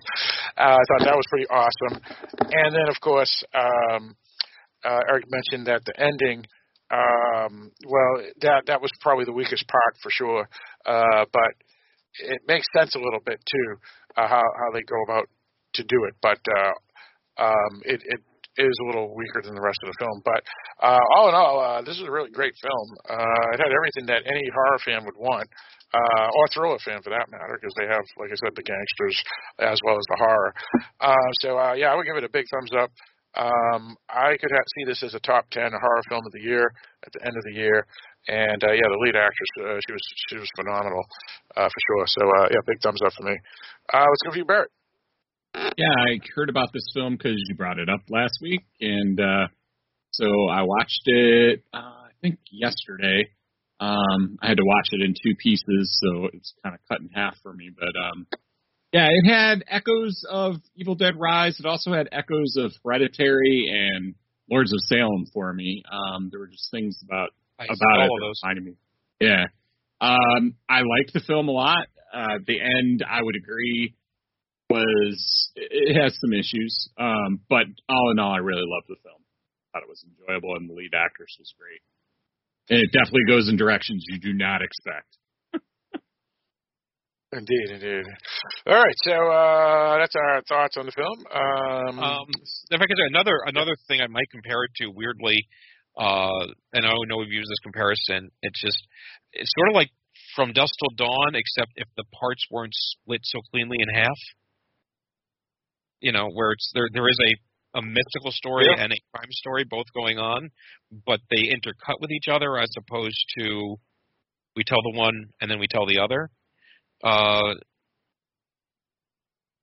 Uh, 0.58 0.78
I 0.78 0.84
thought 0.88 1.06
that 1.06 1.16
was 1.16 1.28
pretty 1.30 1.48
awesome. 1.50 2.02
And 2.50 2.74
then, 2.74 2.90
of 2.90 3.00
course, 3.00 3.44
um, 3.54 4.16
uh, 4.84 5.02
Eric 5.10 5.26
mentioned 5.30 5.68
that 5.68 5.86
the 5.86 5.94
ending. 6.00 6.46
Um, 6.92 7.72
well, 7.86 8.26
that 8.42 8.64
that 8.68 8.82
was 8.82 8.92
probably 9.02 9.26
the 9.26 9.32
weakest 9.32 9.68
part 9.68 9.96
for 10.02 10.10
sure, 10.12 10.48
uh, 10.86 11.26
but 11.32 11.54
it 12.20 12.42
makes 12.48 12.68
sense 12.78 12.94
a 12.94 13.00
little 13.00 13.22
bit 13.26 13.40
too 13.50 13.76
uh, 14.18 14.28
how 14.28 14.42
how 14.42 14.72
they 14.74 14.84
go 14.84 15.02
about 15.08 15.28
to 15.76 15.84
do 15.84 16.06
it. 16.08 16.16
But 16.22 16.40
uh, 16.56 17.44
um, 17.44 17.82
it 17.86 18.02
it 18.06 18.20
is 18.58 18.76
a 18.82 18.86
little 18.86 19.16
weaker 19.16 19.42
than 19.42 19.56
the 19.56 19.62
rest 19.62 19.80
of 19.84 19.90
the 19.90 19.98
film. 20.00 20.22
But 20.26 20.42
uh, 20.82 21.02
all 21.16 21.30
in 21.30 21.36
all, 21.36 21.60
uh, 21.60 21.82
this 21.82 21.98
is 21.98 22.06
a 22.06 22.12
really 22.12 22.30
great 22.30 22.54
film. 22.62 22.88
Uh, 23.10 23.54
it 23.54 23.60
had 23.60 23.74
everything 23.74 24.06
that 24.08 24.24
any 24.26 24.46
horror 24.54 24.80
fan 24.86 25.06
would 25.06 25.18
want, 25.18 25.48
uh, 25.94 26.28
or 26.30 26.44
thriller 26.54 26.80
fan 26.86 27.02
for 27.02 27.10
that 27.10 27.30
matter, 27.30 27.58
because 27.58 27.74
they 27.78 27.90
have, 27.90 28.06
like 28.18 28.30
I 28.30 28.38
said, 28.38 28.54
the 28.56 28.66
gangsters 28.66 29.18
as 29.60 29.80
well 29.86 29.98
as 29.98 30.06
the 30.10 30.18
horror. 30.18 30.54
Uh, 31.02 31.30
so 31.42 31.58
uh, 31.58 31.74
yeah, 31.74 31.90
I 31.92 31.96
would 31.96 32.06
give 32.06 32.18
it 32.18 32.24
a 32.24 32.34
big 32.34 32.46
thumbs 32.52 32.72
up. 32.78 32.92
Um, 33.34 33.98
I 34.14 34.38
could 34.38 34.54
ha- 34.54 34.70
see 34.78 34.86
this 34.86 35.02
as 35.02 35.16
a 35.16 35.20
top 35.26 35.50
ten 35.50 35.72
horror 35.74 36.04
film 36.10 36.22
of 36.26 36.32
the 36.34 36.42
year 36.46 36.70
at 37.06 37.12
the 37.14 37.26
end 37.26 37.34
of 37.36 37.44
the 37.50 37.58
year. 37.58 37.86
And 38.28 38.64
uh, 38.64 38.72
yeah, 38.72 38.88
the 38.88 39.02
lead 39.04 39.16
actress, 39.18 39.52
uh, 39.60 39.80
she 39.88 39.92
was 39.92 40.04
she 40.30 40.38
was 40.38 40.48
phenomenal 40.56 41.04
uh, 41.58 41.68
for 41.68 41.82
sure. 41.90 42.06
So 42.08 42.22
uh, 42.30 42.48
yeah, 42.52 42.62
big 42.68 42.80
thumbs 42.82 43.02
up 43.04 43.12
for 43.18 43.24
me. 43.24 43.36
Uh, 43.92 44.06
let's 44.06 44.22
go 44.24 44.32
for 44.32 44.38
you, 44.38 44.46
Barrett. 44.46 44.72
Yeah, 45.56 45.94
I 45.98 46.20
heard 46.36 46.50
about 46.50 46.70
this 46.74 46.90
film 46.94 47.16
because 47.16 47.38
you 47.48 47.56
brought 47.56 47.80
it 47.80 47.90
up 47.90 48.02
last 48.10 48.40
week, 48.42 48.62
and 48.82 49.20
uh, 49.20 49.48
so 50.12 50.26
I 50.50 50.64
watched 50.64 51.02
it. 51.06 51.64
Uh, 51.74 51.78
I 51.78 52.12
think 52.22 52.40
yesterday. 52.52 53.30
Um, 53.80 54.38
I 54.42 54.48
had 54.48 54.58
to 54.58 54.64
watch 54.66 54.90
it 54.92 55.02
in 55.02 55.14
two 55.14 55.36
pieces, 55.38 56.00
so 56.02 56.30
it's 56.32 56.54
kind 56.64 56.74
of 56.76 56.82
cut 56.90 57.02
in 57.02 57.10
half 57.14 57.36
for 57.44 57.54
me. 57.54 57.70
But 57.76 57.92
um, 58.00 58.28
yeah, 58.94 59.10
it 59.12 59.30
had 59.30 59.64
echoes 59.68 60.24
of 60.30 60.56
Evil 60.76 60.96
Dead 60.96 61.16
Rise. 61.20 61.60
It 61.60 61.66
also 61.66 61.92
had 61.92 62.08
echoes 62.12 62.56
of 62.58 62.72
Hereditary 62.84 63.70
and 63.70 64.16
Lords 64.50 64.72
of 64.72 64.80
Salem 64.82 65.26
for 65.34 65.52
me. 65.54 65.84
Um, 65.92 66.30
there 66.32 66.40
were 66.40 66.48
just 66.48 66.70
things 66.72 66.98
about 67.04 67.30
I 67.60 67.66
about 67.66 67.76
it 67.76 68.10
all 68.10 68.20
that 68.20 68.26
those. 68.28 68.40
reminded 68.44 68.64
me. 68.66 68.74
Yeah, 69.20 69.46
um, 70.00 70.56
I 70.70 70.80
liked 70.82 71.14
the 71.14 71.22
film 71.26 71.48
a 71.50 71.52
lot. 71.52 71.88
Uh, 72.14 72.38
the 72.46 72.60
end, 72.62 73.04
I 73.08 73.22
would 73.22 73.36
agree, 73.36 73.96
was 74.74 75.52
it 75.56 75.94
has 76.02 76.18
some 76.18 76.34
issues, 76.34 76.74
um, 76.98 77.40
but 77.50 77.70
all 77.90 78.12
in 78.12 78.18
all, 78.18 78.34
I 78.34 78.42
really 78.42 78.66
loved 78.66 78.90
the 78.90 78.98
film. 79.06 79.22
Thought 79.72 79.86
it 79.86 79.94
was 79.94 80.06
enjoyable, 80.06 80.56
and 80.58 80.70
the 80.70 80.74
lead 80.74 80.94
actress 80.98 81.34
was 81.38 81.54
great. 81.58 81.82
And 82.70 82.80
it 82.82 82.90
definitely 82.94 83.28
goes 83.28 83.50
in 83.50 83.58
directions 83.58 84.06
you 84.10 84.20
do 84.20 84.34
not 84.34 84.62
expect. 84.62 85.10
Indeed, 87.34 87.70
indeed. 87.74 88.06
All 88.68 88.78
right, 88.78 88.98
so 89.04 89.14
uh, 89.14 89.98
that's 89.98 90.14
our 90.14 90.42
thoughts 90.48 90.78
on 90.78 90.86
the 90.86 90.94
film. 90.94 91.18
Um, 91.34 91.98
Um, 91.98 92.28
if 92.70 92.78
I 92.80 92.86
could 92.86 92.98
say 92.98 93.10
another 93.10 93.34
another 93.48 93.74
thing 93.88 94.02
I 94.02 94.08
might 94.08 94.30
compare 94.30 94.62
it 94.66 94.72
to 94.82 94.94
weirdly, 94.94 95.42
uh, 95.98 96.46
and 96.74 96.86
I 96.86 96.94
know 97.10 97.18
we've 97.18 97.34
used 97.34 97.50
this 97.50 97.66
comparison. 97.66 98.30
It's 98.44 98.62
just 98.62 98.78
it's 99.34 99.50
sort 99.58 99.70
of 99.70 99.76
like 99.76 99.90
From 100.36 100.54
Dusk 100.54 100.74
Till 100.78 100.94
Dawn, 101.08 101.34
except 101.34 101.74
if 101.76 101.88
the 101.98 102.06
parts 102.14 102.46
weren't 102.52 102.74
split 102.74 103.22
so 103.24 103.42
cleanly 103.50 103.78
in 103.82 103.90
half. 103.90 104.20
You 106.04 106.12
know, 106.12 106.28
where 106.36 106.52
it's 106.52 106.68
there 106.76 106.88
there 106.94 107.08
is 107.08 107.18
a 107.30 107.80
a 107.80 107.82
mystical 107.82 108.30
story 108.32 108.68
Yeah. 108.70 108.84
and 108.84 108.92
a 108.94 109.00
crime 109.16 109.32
story 109.32 109.64
both 109.64 109.88
going 109.96 110.20
on, 110.20 110.52
but 111.08 111.22
they 111.32 111.44
intercut 111.50 111.98
with 112.00 112.12
each 112.12 112.28
other 112.28 112.58
as 112.60 112.70
opposed 112.78 113.18
to 113.40 113.78
we 114.56 114.64
tell 114.64 114.82
the 114.84 114.96
one 114.98 115.16
and 115.42 115.50
then 115.50 115.58
we 115.60 115.66
tell 115.68 115.88
the 115.88 115.98
other. 116.00 116.30
Uh, 117.04 117.56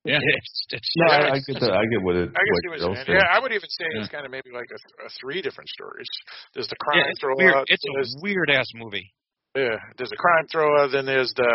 Yeah. 0.04 0.18
it's, 0.22 0.64
it's 0.70 0.90
No, 0.96 1.06
Yeah, 1.06 1.12
I, 1.12 1.20
I 1.20 1.26
it's- 1.36 1.44
get 1.46 1.60
the, 1.60 1.70
I 1.72 1.84
get 1.92 2.02
what 2.02 2.16
it. 2.16 2.30
I 2.34 2.40
can 2.40 2.50
what 2.50 2.62
see 2.64 2.68
what 2.70 2.78
Bill's 2.80 2.80
you're 2.80 2.94
saying. 2.96 3.06
saying. 3.06 3.20
Yeah, 3.20 3.36
I 3.36 3.38
would 3.38 3.52
even 3.52 3.68
say 3.68 3.84
Yeah. 3.94 4.00
it's 4.00 4.08
kind 4.10 4.24
of 4.26 4.32
maybe 4.32 4.50
like 4.52 4.70
a, 4.72 4.78
a 5.06 5.08
three 5.20 5.42
different 5.42 5.68
stories. 5.68 6.08
There's 6.54 6.68
the 6.68 6.76
yeah, 6.80 7.02
crime 7.04 7.10
it's 7.10 7.20
thrower. 7.20 7.36
weird. 7.36 7.64
It's 7.68 7.84
there's, 7.94 8.14
a 8.16 8.22
weird 8.22 8.50
ass 8.50 8.70
movie. 8.74 9.12
yeah, 9.54 9.76
there's 9.98 10.10
a 10.12 10.16
crime 10.16 10.46
thrower. 10.50 10.88
Then 10.88 11.04
there's 11.06 11.32
the 11.36 11.52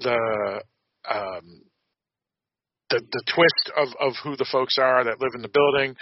the 0.00 0.16
um, 1.10 1.44
the 2.90 3.00
the 3.00 3.22
twist 3.34 3.64
of 3.76 3.88
of 4.00 4.14
who 4.22 4.36
the 4.36 4.48
folks 4.50 4.78
are 4.78 5.04
that 5.04 5.20
live 5.20 5.32
in 5.34 5.42
the 5.42 5.52
building, 5.52 5.96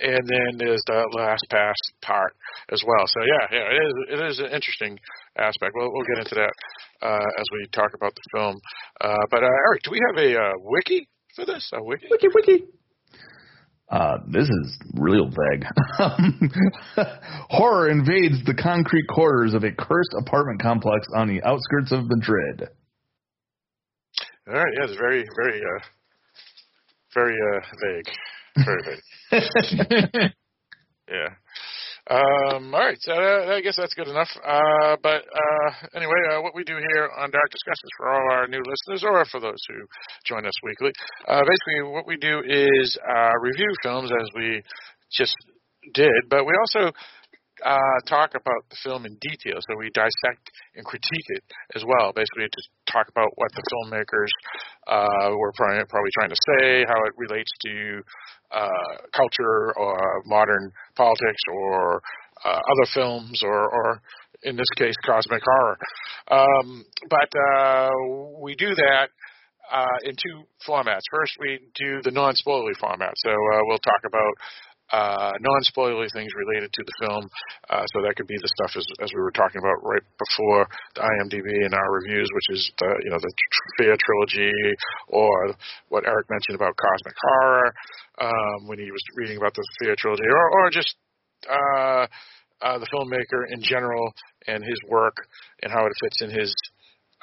and 0.00 0.22
then 0.26 0.58
there's 0.58 0.82
the 0.86 1.04
last 1.12 1.44
pass 1.50 1.76
part 2.02 2.34
as 2.72 2.82
well. 2.86 3.06
So 3.06 3.20
yeah, 3.20 3.46
yeah, 3.52 3.66
it 3.70 3.82
is 3.82 3.94
it 4.10 4.20
is 4.30 4.38
an 4.40 4.50
interesting 4.52 4.98
aspect. 5.36 5.72
We'll 5.74 5.92
we'll 5.92 6.06
get 6.14 6.24
into 6.24 6.34
that 6.36 6.54
uh, 7.02 7.26
as 7.38 7.46
we 7.52 7.66
talk 7.72 7.92
about 7.94 8.14
the 8.14 8.38
film. 8.38 8.60
Uh, 9.00 9.24
but 9.30 9.42
uh, 9.42 9.46
Eric, 9.68 9.82
do 9.82 9.90
we 9.90 10.00
have 10.08 10.24
a 10.24 10.38
uh, 10.38 10.52
wiki 10.60 11.08
for 11.34 11.44
this? 11.44 11.70
A 11.74 11.82
wiki? 11.82 12.06
Wiki 12.10 12.28
wiki. 12.34 12.64
Uh, 13.90 14.16
this 14.28 14.48
is 14.48 14.78
real 14.94 15.28
vague. 15.28 15.64
Horror 17.50 17.90
invades 17.90 18.42
the 18.46 18.54
concrete 18.54 19.06
quarters 19.08 19.52
of 19.52 19.62
a 19.62 19.70
cursed 19.70 20.14
apartment 20.18 20.60
complex 20.60 21.06
on 21.14 21.28
the 21.28 21.42
outskirts 21.42 21.92
of 21.92 22.08
Madrid. 22.08 22.70
All 24.48 24.54
right, 24.54 24.72
yeah, 24.78 24.84
it's 24.88 24.98
very 24.98 25.24
very 25.36 25.60
uh, 25.60 25.84
very 27.14 27.36
uh, 27.36 27.60
vague. 27.80 28.10
Very 28.64 28.82
vague. 29.32 30.30
Yeah. 31.10 31.36
Um, 32.08 32.74
all 32.74 32.80
right, 32.80 32.98
so 33.00 33.12
uh, 33.12 33.56
I 33.56 33.60
guess 33.60 33.76
that's 33.76 33.94
good 33.94 34.08
enough. 34.08 34.28
Uh, 34.44 34.96
but 35.02 35.24
uh, 35.24 35.70
anyway, 35.96 36.20
uh, 36.32 36.42
what 36.42 36.54
we 36.54 36.64
do 36.64 36.76
here 36.76 37.08
on 37.16 37.30
Dark 37.30 37.50
Discussions 37.50 37.90
for 37.96 38.12
all 38.12 38.32
our 38.32 38.46
new 38.46 38.60
listeners, 38.60 39.04
or 39.04 39.24
for 39.26 39.40
those 39.40 39.60
who 39.68 39.74
join 40.26 40.44
us 40.44 40.52
weekly, 40.62 40.92
uh, 41.28 41.40
basically 41.40 41.92
what 41.92 42.06
we 42.06 42.16
do 42.16 42.42
is 42.46 42.98
uh, 43.08 43.32
review 43.40 43.72
films 43.82 44.10
as 44.12 44.28
we 44.34 44.62
just 45.12 45.34
did, 45.94 46.28
but 46.28 46.44
we 46.44 46.52
also 46.60 46.92
uh, 47.64 47.98
talk 48.06 48.30
about 48.36 48.62
the 48.70 48.76
film 48.84 49.06
in 49.06 49.16
detail. 49.20 49.58
So 49.68 49.76
we 49.78 49.90
dissect 49.90 50.44
and 50.76 50.84
critique 50.84 51.28
it 51.28 51.44
as 51.74 51.82
well. 51.84 52.12
Basically, 52.14 52.44
just 52.54 52.68
talk 52.90 53.08
about 53.08 53.30
what 53.36 53.50
the 53.56 53.62
filmmakers 53.72 54.32
uh, 54.86 55.34
were 55.36 55.52
probably, 55.56 55.82
probably 55.88 56.10
trying 56.20 56.30
to 56.30 56.36
say, 56.36 56.84
how 56.86 57.00
it 57.04 57.14
relates 57.16 57.50
to 57.66 58.02
uh, 58.52 58.94
culture 59.16 59.72
or 59.76 60.22
modern 60.26 60.70
politics 60.94 61.42
or 61.52 62.02
uh, 62.44 62.60
other 62.60 62.86
films 62.92 63.42
or, 63.42 63.72
or 63.72 64.02
in 64.42 64.56
this 64.56 64.68
case, 64.76 64.94
cosmic 65.04 65.42
horror. 65.42 65.78
Um, 66.30 66.84
but 67.08 67.30
uh, 67.38 67.90
we 68.40 68.54
do 68.54 68.74
that 68.74 69.08
uh, 69.72 69.98
in 70.04 70.14
two 70.14 70.44
formats. 70.66 71.00
First, 71.10 71.32
we 71.40 71.60
do 71.74 72.02
the 72.02 72.10
non-spoilery 72.10 72.76
format. 72.78 73.14
So 73.16 73.30
uh, 73.30 73.60
we'll 73.64 73.78
talk 73.78 74.02
about 74.06 74.34
uh, 74.92 75.32
non-spoilery 75.40 76.08
things 76.12 76.30
related 76.36 76.72
to 76.72 76.82
the 76.84 77.06
film. 77.06 77.28
Uh, 77.70 77.84
so 77.94 78.02
that 78.02 78.14
could 78.16 78.26
be 78.26 78.36
the 78.40 78.50
stuff 78.60 78.76
as, 78.76 78.86
as 79.00 79.10
we 79.14 79.20
were 79.20 79.32
talking 79.32 79.58
about 79.58 79.80
right 79.82 80.02
before 80.18 80.68
the 80.94 81.00
IMDb 81.00 81.48
and 81.64 81.74
our 81.74 81.90
reviews, 81.92 82.28
which 82.34 82.58
is 82.58 82.70
the 82.78 82.90
you 83.04 83.10
know 83.10 83.18
the 83.18 83.32
Fear 83.78 83.96
trilogy, 83.96 84.52
or 85.08 85.54
what 85.88 86.06
Eric 86.06 86.26
mentioned 86.30 86.54
about 86.54 86.76
cosmic 86.76 87.14
horror 87.22 87.74
um, 88.20 88.68
when 88.68 88.78
he 88.78 88.90
was 88.90 89.02
reading 89.16 89.36
about 89.36 89.54
the 89.54 89.64
Fear 89.80 89.96
trilogy, 89.98 90.24
or, 90.28 90.60
or 90.60 90.70
just 90.70 90.94
uh, 91.50 92.06
uh, 92.62 92.78
the 92.78 92.86
filmmaker 92.92 93.44
in 93.50 93.62
general 93.62 94.12
and 94.46 94.62
his 94.62 94.78
work 94.88 95.16
and 95.62 95.72
how 95.72 95.84
it 95.86 95.92
fits 96.02 96.22
in 96.22 96.30
his 96.30 96.54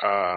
uh, 0.03 0.35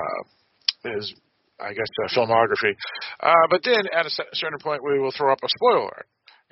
his 0.84 1.14
I 1.60 1.72
guess 1.72 1.86
uh, 2.02 2.20
filmography. 2.20 2.74
Uh, 3.20 3.46
but 3.48 3.62
then 3.64 3.86
at 3.96 4.06
a 4.06 4.10
certain 4.10 4.58
point, 4.60 4.82
we 4.84 4.98
will 4.98 5.12
throw 5.16 5.32
up 5.32 5.38
a 5.42 5.48
spoiler. 5.48 6.04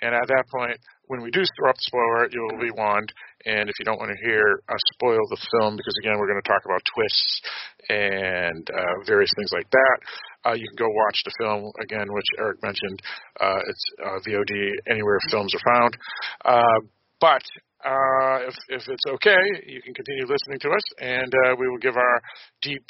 And 0.03 0.15
at 0.15 0.27
that 0.27 0.45
point, 0.51 0.77
when 1.07 1.23
we 1.23 1.31
do 1.31 1.41
throw 1.57 1.71
up 1.71 1.77
the 1.77 1.87
spoiler, 1.87 2.29
you 2.31 2.43
will 2.43 2.59
be 2.59 2.75
warned. 2.75 3.13
And 3.47 3.71
if 3.71 3.75
you 3.79 3.85
don't 3.85 3.99
want 3.99 4.11
to 4.11 4.27
hear 4.27 4.61
us 4.69 4.83
spoil 4.95 5.23
the 5.31 5.41
film, 5.55 5.77
because 5.77 5.95
again, 6.03 6.19
we're 6.19 6.27
going 6.27 6.43
to 6.43 6.49
talk 6.49 6.65
about 6.65 6.83
twists 6.95 7.43
and 7.89 8.67
uh, 8.71 8.95
various 9.07 9.31
things 9.37 9.51
like 9.55 9.71
that, 9.71 9.99
uh, 10.45 10.55
you 10.55 10.67
can 10.67 10.79
go 10.79 10.91
watch 10.91 11.23
the 11.25 11.33
film 11.39 11.71
again, 11.81 12.07
which 12.11 12.27
Eric 12.39 12.63
mentioned. 12.63 12.99
Uh, 13.41 13.63
it's 13.69 13.85
uh, 14.03 14.19
VOD 14.27 14.75
anywhere 14.91 15.19
films 15.31 15.55
are 15.55 15.75
found. 15.75 15.97
Uh, 16.45 16.81
but 17.21 17.43
uh, 17.87 18.49
if, 18.51 18.55
if 18.69 18.83
it's 18.89 19.07
okay, 19.07 19.43
you 19.67 19.83
can 19.83 19.95
continue 19.95 20.27
listening 20.27 20.59
to 20.61 20.71
us, 20.71 20.83
and 20.99 21.33
we 21.59 21.69
will 21.69 21.79
give 21.79 21.97
our 21.97 22.21
deep 22.61 22.83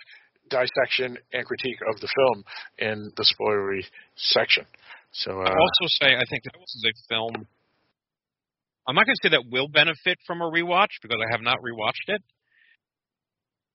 dissection 0.49 1.17
and 1.33 1.47
critique 1.47 1.81
of 1.89 2.01
the 2.01 2.09
film 2.15 2.45
in 2.79 3.13
the 3.17 3.25
spoilery 3.25 3.85
section. 4.17 4.65
So 5.13 5.31
uh, 5.33 5.45
I'll 5.45 5.61
also 5.61 5.87
say 6.01 6.15
I 6.17 6.25
think 6.29 6.45
that 6.45 6.53
this 6.59 6.75
is 6.75 6.85
a 6.89 6.95
film. 7.09 7.47
I'm 8.89 8.95
not 8.97 9.07
going 9.07 9.15
to 9.15 9.29
say 9.29 9.37
that 9.37 9.45
will 9.51 9.69
benefit 9.69 10.19
from 10.27 10.41
a 10.41 10.51
rewatch 10.51 10.99
because 11.03 11.19
I 11.21 11.31
have 11.31 11.43
not 11.43 11.59
rewatched 11.59 12.09
it, 12.09 12.23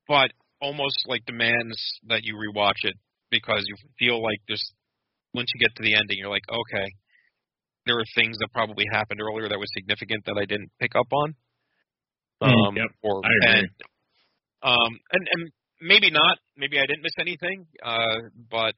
but 0.07 0.31
almost 0.61 0.97
like 1.07 1.25
demands 1.25 1.77
that 2.07 2.21
you 2.23 2.35
rewatch 2.35 2.83
it 2.83 2.95
because 3.29 3.63
you 3.67 3.75
feel 3.99 4.21
like 4.21 4.39
there's 4.47 4.63
once 5.33 5.47
you 5.53 5.59
get 5.61 5.75
to 5.75 5.83
the 5.83 5.93
ending, 5.93 6.17
you're 6.17 6.29
like, 6.29 6.47
okay, 6.49 6.87
there 7.85 7.95
are 7.97 8.05
things 8.15 8.37
that 8.39 8.49
probably 8.53 8.85
happened 8.91 9.21
earlier 9.21 9.47
that 9.47 9.57
was 9.59 9.69
significant 9.77 10.25
that 10.25 10.37
I 10.37 10.45
didn't 10.45 10.71
pick 10.79 10.95
up 10.95 11.07
on. 11.11 11.35
Mm, 12.43 12.67
Um, 12.67 12.75
yep, 12.75 12.87
or 13.03 13.21
I 13.23 13.29
agree. 13.29 13.59
and 13.59 13.69
um, 14.63 14.99
and 15.13 15.27
and 15.31 15.51
maybe 15.81 16.09
not. 16.11 16.37
Maybe 16.57 16.79
I 16.79 16.85
didn't 16.85 17.03
miss 17.03 17.15
anything. 17.19 17.67
Uh, 17.83 18.29
but 18.49 18.73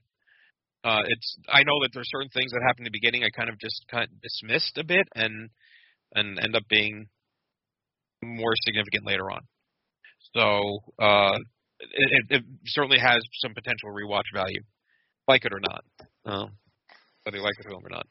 uh, 0.84 1.02
it's 1.08 1.38
I 1.50 1.64
know 1.64 1.80
that 1.82 1.90
there's 1.94 2.10
certain 2.10 2.30
things 2.30 2.52
that 2.52 2.62
happen 2.66 2.82
in 2.82 2.92
the 2.92 2.96
beginning 2.96 3.24
I 3.24 3.30
kind 3.36 3.50
of 3.50 3.60
just 3.60 3.84
kind 3.92 4.04
of 4.04 4.22
dismissed 4.22 4.78
a 4.78 4.84
bit 4.84 5.08
and 5.16 5.50
and 6.16 6.40
end 6.40 6.56
up 6.56 6.64
being 6.70 7.08
more 8.24 8.54
significant 8.66 9.06
later 9.06 9.30
on. 9.32 9.42
So 10.36 10.80
uh, 11.02 11.38
it, 11.80 12.10
it, 12.12 12.26
it 12.30 12.44
certainly 12.68 13.00
has 13.00 13.20
some 13.42 13.54
potential 13.54 13.90
rewatch 13.90 14.28
value, 14.34 14.62
like 15.28 15.46
it 15.46 15.54
or 15.54 15.60
not, 15.60 15.84
uh, 16.26 16.48
whether 17.24 17.38
you 17.38 17.44
like 17.44 17.56
the 17.58 17.70
film 17.70 17.84
or 17.86 17.90
not. 17.90 18.08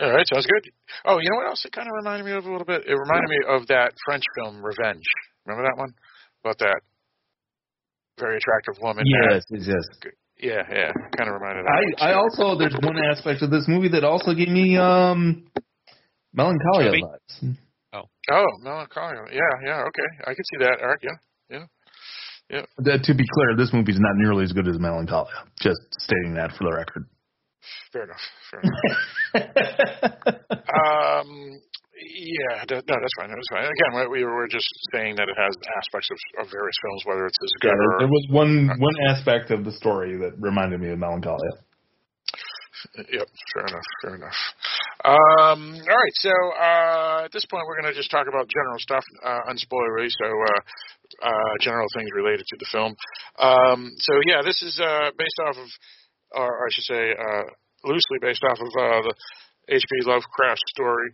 all 0.00 0.12
right, 0.12 0.26
sounds 0.28 0.46
good. 0.46 0.70
Oh, 1.04 1.18
you 1.18 1.28
know 1.30 1.36
what 1.36 1.48
else? 1.48 1.64
It 1.64 1.72
kind 1.72 1.88
of 1.88 1.94
reminded 1.96 2.24
me 2.24 2.32
of 2.32 2.44
a 2.44 2.50
little 2.50 2.66
bit. 2.66 2.84
It 2.86 2.94
reminded 2.94 3.28
me 3.28 3.38
of 3.48 3.66
that 3.68 3.92
French 4.04 4.24
film 4.36 4.62
Revenge. 4.62 5.04
Remember 5.46 5.68
that 5.68 5.78
one 5.78 5.92
about 6.44 6.58
that 6.58 6.80
very 8.18 8.36
attractive 8.36 8.80
woman? 8.82 9.04
Yes, 9.06 9.44
yes, 9.50 9.68
yes. 9.68 10.12
Yeah, 10.38 10.62
yeah. 10.70 10.92
Kind 11.16 11.30
of 11.30 11.40
reminded. 11.40 11.64
me. 11.64 11.94
I, 11.98 12.10
I 12.10 12.14
also 12.14 12.58
there's 12.58 12.76
one 12.82 12.98
aspect 12.98 13.42
of 13.42 13.50
this 13.50 13.64
movie 13.68 13.88
that 13.88 14.04
also 14.04 14.34
gave 14.34 14.48
me 14.48 14.76
um 14.76 15.46
melancholia 16.32 16.90
Chubby? 16.90 17.02
vibes. 17.02 17.56
Oh, 17.92 18.02
oh, 18.30 18.46
melancholia. 18.62 19.24
Yeah, 19.32 19.40
yeah. 19.64 19.80
Okay, 19.80 20.08
I 20.22 20.34
can 20.34 20.44
see 20.44 20.58
that, 20.60 20.78
Eric. 20.80 21.00
Yeah. 22.48 22.62
That, 22.78 23.02
to 23.04 23.14
be 23.14 23.24
clear, 23.32 23.56
this 23.56 23.72
movie's 23.72 23.98
not 23.98 24.14
nearly 24.14 24.44
as 24.44 24.52
good 24.52 24.68
as 24.68 24.78
Melancholia. 24.78 25.32
Just 25.60 25.80
stating 25.98 26.34
that 26.34 26.52
for 26.56 26.64
the 26.64 26.72
record. 26.72 27.06
Fair 27.92 28.04
enough. 28.04 28.20
Fair 28.50 28.60
enough. 28.62 28.78
um, 31.26 31.60
yeah, 31.96 32.64
no, 32.68 32.80
that's 32.80 33.16
fine. 33.16 33.30
That's 33.30 33.50
fine. 33.50 33.64
Again, 33.64 34.10
we 34.10 34.20
we 34.20 34.24
were 34.24 34.48
just 34.48 34.68
saying 34.92 35.16
that 35.16 35.28
it 35.28 35.36
has 35.36 35.54
aspects 35.80 36.08
of, 36.10 36.44
of 36.44 36.50
various 36.50 36.76
films, 36.82 37.02
whether 37.04 37.26
it's 37.26 37.38
as 37.42 37.52
good 37.60 37.70
there, 37.70 37.92
or 37.94 37.98
there 38.00 38.08
was 38.08 38.26
one 38.30 38.68
one 38.78 38.96
aspect 39.08 39.50
of 39.50 39.64
the 39.64 39.72
story 39.72 40.16
that 40.16 40.34
reminded 40.38 40.80
me 40.80 40.90
of 40.90 40.98
Melancholia. 40.98 41.62
Yep, 42.96 43.28
fair 43.54 43.66
enough, 43.66 43.88
fair 44.02 44.14
enough. 44.14 44.38
Um, 45.04 45.74
all 45.80 45.96
right, 45.96 46.16
so 46.20 46.34
uh, 46.60 47.24
at 47.24 47.32
this 47.32 47.44
point, 47.46 47.64
we're 47.66 47.80
going 47.80 47.92
to 47.92 47.98
just 47.98 48.10
talk 48.10 48.28
about 48.28 48.48
general 48.48 48.78
stuff, 48.78 49.04
uh, 49.24 49.50
unspoilery, 49.50 50.08
so 50.12 50.28
uh, 50.28 51.26
uh, 51.26 51.54
general 51.60 51.86
things 51.96 52.10
related 52.14 52.44
to 52.46 52.56
the 52.58 52.66
film. 52.70 52.94
Um, 53.38 53.90
so 53.98 54.12
yeah, 54.26 54.42
this 54.44 54.62
is 54.62 54.78
uh, 54.78 55.10
based 55.18 55.40
off 55.48 55.56
of 55.56 55.68
or 56.34 56.66
I 56.66 56.68
should 56.70 56.84
say, 56.84 57.04
uh, 57.14 57.46
loosely 57.84 58.18
based 58.20 58.42
off 58.42 58.58
of 58.58 58.66
uh, 58.66 59.02
the 59.08 59.14
H.P. 59.68 59.90
Lovecraft 60.06 60.62
story. 60.68 61.10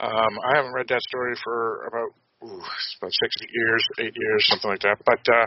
Um, 0.00 0.38
I 0.50 0.56
haven't 0.56 0.72
read 0.72 0.88
that 0.88 1.02
story 1.02 1.34
for 1.42 1.86
about 1.86 2.10
ooh, 2.44 2.62
about 3.00 3.12
six 3.12 3.36
years, 3.52 3.84
eight 3.98 4.14
years, 4.14 4.46
something 4.46 4.70
like 4.70 4.80
that. 4.80 4.98
But 5.04 5.20
uh, 5.28 5.46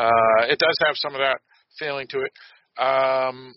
uh, 0.00 0.46
it 0.52 0.58
does 0.58 0.78
have 0.86 0.96
some 0.96 1.14
of 1.14 1.20
that 1.20 1.38
feeling 1.78 2.06
to 2.08 2.22
it. 2.22 2.32
Um, 2.82 3.54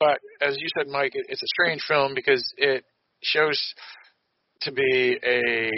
but 0.00 0.18
as 0.40 0.56
you 0.58 0.66
said, 0.76 0.88
Mike, 0.88 1.12
it, 1.14 1.26
it's 1.28 1.42
a 1.42 1.46
strange 1.46 1.82
film 1.86 2.14
because 2.14 2.44
it 2.56 2.84
shows 3.22 3.74
to 4.62 4.72
be 4.72 5.18
a 5.24 5.70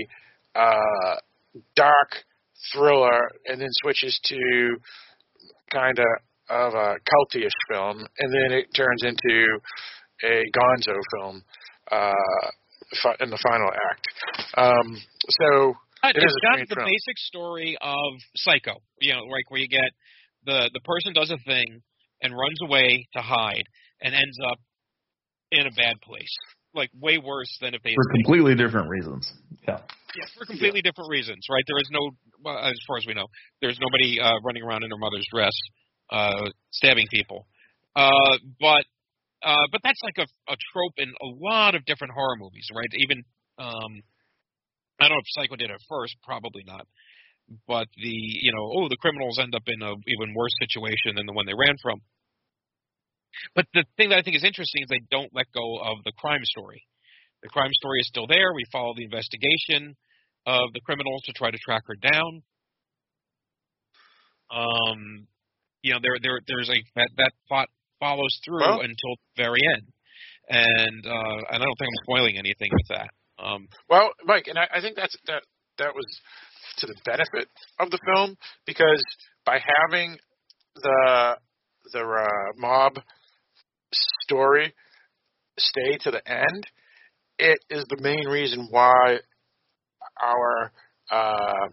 uh, 0.59 1.17
dark 1.77 2.13
thriller, 2.73 3.31
and 3.47 3.61
then 3.61 3.69
switches 3.83 4.19
to 4.25 4.77
kind 5.73 5.99
of 5.99 6.07
of 6.51 6.75
a 6.75 6.97
culty-ish 7.07 7.53
film, 7.71 7.99
and 7.99 8.35
then 8.35 8.59
it 8.59 8.67
turns 8.75 9.05
into 9.05 9.59
a 10.25 10.43
Gonzo 10.57 10.99
film 11.15 11.45
uh, 11.93 12.13
in 13.21 13.31
the 13.31 13.39
final 13.43 13.69
act. 13.69 14.05
Um, 14.57 14.97
so 15.29 15.75
it 16.05 16.17
it's 16.17 16.25
is 16.25 16.37
a 16.37 16.57
got 16.57 16.69
the 16.69 16.75
film. 16.75 16.87
basic 16.87 17.19
story 17.19 17.77
of 17.81 18.13
Psycho. 18.37 18.83
You 19.01 19.15
know, 19.15 19.25
like 19.25 19.51
where 19.51 19.61
you 19.61 19.69
get 19.69 19.91
the 20.47 20.71
the 20.73 20.81
person 20.81 21.13
does 21.13 21.31
a 21.31 21.39
thing 21.45 21.83
and 22.23 22.33
runs 22.33 22.59
away 22.63 23.07
to 23.15 23.23
hide 23.23 23.65
and 24.03 24.15
ends 24.15 24.39
up 24.51 24.59
in 25.51 25.67
a 25.67 25.71
bad 25.71 26.01
place, 26.03 26.35
like 26.75 26.91
way 27.01 27.19
worse 27.19 27.59
than 27.61 27.75
if 27.75 27.83
they 27.83 27.95
For 27.95 28.13
completely 28.13 28.55
different 28.55 28.89
reasons. 28.89 29.33
Yeah. 29.67 29.81
Yeah, 30.17 30.27
for 30.37 30.45
completely 30.45 30.83
different 30.83 31.09
reasons, 31.09 31.47
right? 31.49 31.63
There 31.69 31.79
is 31.79 31.89
no, 31.93 32.11
well, 32.43 32.59
as 32.59 32.75
far 32.87 32.97
as 32.97 33.07
we 33.07 33.15
know, 33.15 33.27
there's 33.61 33.79
nobody 33.81 34.19
uh, 34.21 34.41
running 34.45 34.65
around 34.65 34.83
in 34.83 34.91
their 34.91 34.99
mother's 34.99 35.25
dress, 35.33 35.53
uh, 36.11 36.51
stabbing 36.73 37.07
people. 37.13 37.47
Uh, 37.95 38.39
but, 38.59 38.83
uh, 39.43 39.67
but 39.73 39.81
that's 39.83 40.01
like 40.03 40.19
a, 40.19 40.29
a 40.53 40.57
trope 40.73 40.97
in 40.99 41.09
a 41.09 41.29
lot 41.41 41.75
of 41.75 41.85
different 41.85 42.13
horror 42.15 42.37
movies, 42.37 42.69
right? 42.75 42.89
Even, 42.99 43.25
um, 43.59 44.03
I 45.01 45.09
don't 45.09 45.17
know 45.17 45.25
if 45.25 45.33
Psycho 45.33 45.57
did 45.57 45.71
it 45.71 45.81
first, 45.89 46.17
probably 46.23 46.63
not. 46.67 46.87
But 47.67 47.89
the, 47.97 48.15
you 48.15 48.53
know, 48.53 48.63
oh, 48.63 48.89
the 48.89 49.01
criminals 49.01 49.39
end 49.41 49.55
up 49.55 49.65
in 49.67 49.83
a 49.83 49.91
even 50.07 50.35
worse 50.37 50.55
situation 50.61 51.17
than 51.17 51.27
the 51.27 51.33
one 51.33 51.47
they 51.47 51.57
ran 51.57 51.77
from. 51.83 51.99
But 53.55 53.67
the 53.75 53.85
thing 53.97 54.11
that 54.11 54.19
I 54.19 54.23
think 54.23 54.37
is 54.37 54.45
interesting 54.45 54.83
is 54.83 54.89
they 54.89 55.03
don't 55.11 55.35
let 55.35 55.47
go 55.53 55.79
of 55.79 56.05
the 56.05 56.13
crime 56.19 56.45
story. 56.45 56.85
The 57.43 57.49
crime 57.49 57.71
story 57.81 58.01
is 58.01 58.09
still 58.09 58.27
there. 58.27 58.53
We 58.55 58.65
follow 58.71 58.95
the 58.95 59.05
investigation 59.05 59.97
of 60.47 60.73
the 60.75 60.81
criminals 60.81 61.23
to 61.25 61.33
try 61.33 61.51
to 61.51 61.59
track 61.59 61.83
her 61.87 61.97
down. 61.97 62.43
Um, 64.51 65.27
you 65.83 65.93
know, 65.93 66.01
there 66.03 66.19
there 66.21 66.41
there's 66.47 66.69
like 66.69 66.85
that 66.97 67.09
that 67.17 67.33
plot 67.49 67.69
follows 68.01 68.41
through 68.45 68.61
Well- 68.61 68.81
until 68.81 69.15
the 69.37 69.43
very 69.45 69.61
end, 69.77 69.87
and 70.49 71.07
uh, 71.07 71.39
and 71.53 71.63
I 71.63 71.65
don't 71.65 71.79
think 71.79 71.89
I'm 71.89 72.05
spoiling 72.05 72.39
anything 72.39 72.71
with 72.73 72.89
that. 72.89 73.11
Um, 73.39 73.69
Well, 73.89 74.11
Mike, 74.25 74.49
and 74.49 74.59
I, 74.59 74.67
I 74.75 74.81
think 74.81 74.97
that's 74.97 75.17
that 75.27 75.43
that 75.79 75.95
was 75.95 76.07
to 76.79 76.87
the 76.87 76.97
benefit 77.05 77.49
of 77.79 77.91
the 77.91 77.99
film 78.15 78.37
because 78.67 79.03
by 79.45 79.59
having 79.89 80.19
the 80.77 81.37
the 81.93 82.01
uh, 82.01 82.53
mob 82.57 82.95
story 84.23 84.75
stay 85.59 85.97
to 86.03 86.11
the 86.11 86.23
end, 86.29 86.67
it 87.39 87.59
is 87.71 87.85
the 87.89 88.01
main 88.01 88.27
reason 88.29 88.69
why 88.71 89.19
our 90.23 90.73
uh, 91.11 91.69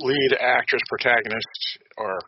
lead 0.00 0.36
actress, 0.40 0.82
protagonist, 0.88 1.78
or 1.96 2.18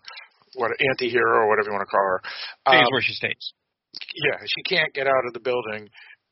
what 0.59 0.75
anti-hero 0.90 1.47
or 1.47 1.49
whatever 1.49 1.71
you 1.71 1.77
want 1.79 1.87
to 1.87 1.92
call 1.94 2.03
her, 2.03 2.21
stays 2.66 2.87
um, 2.87 2.90
where 2.90 3.03
she 3.07 3.14
stays. 3.14 3.55
yeah, 4.27 4.42
she 4.42 4.62
can't 4.66 4.92
get 4.92 5.07
out 5.07 5.25
of 5.27 5.33
the 5.33 5.40
building 5.40 5.87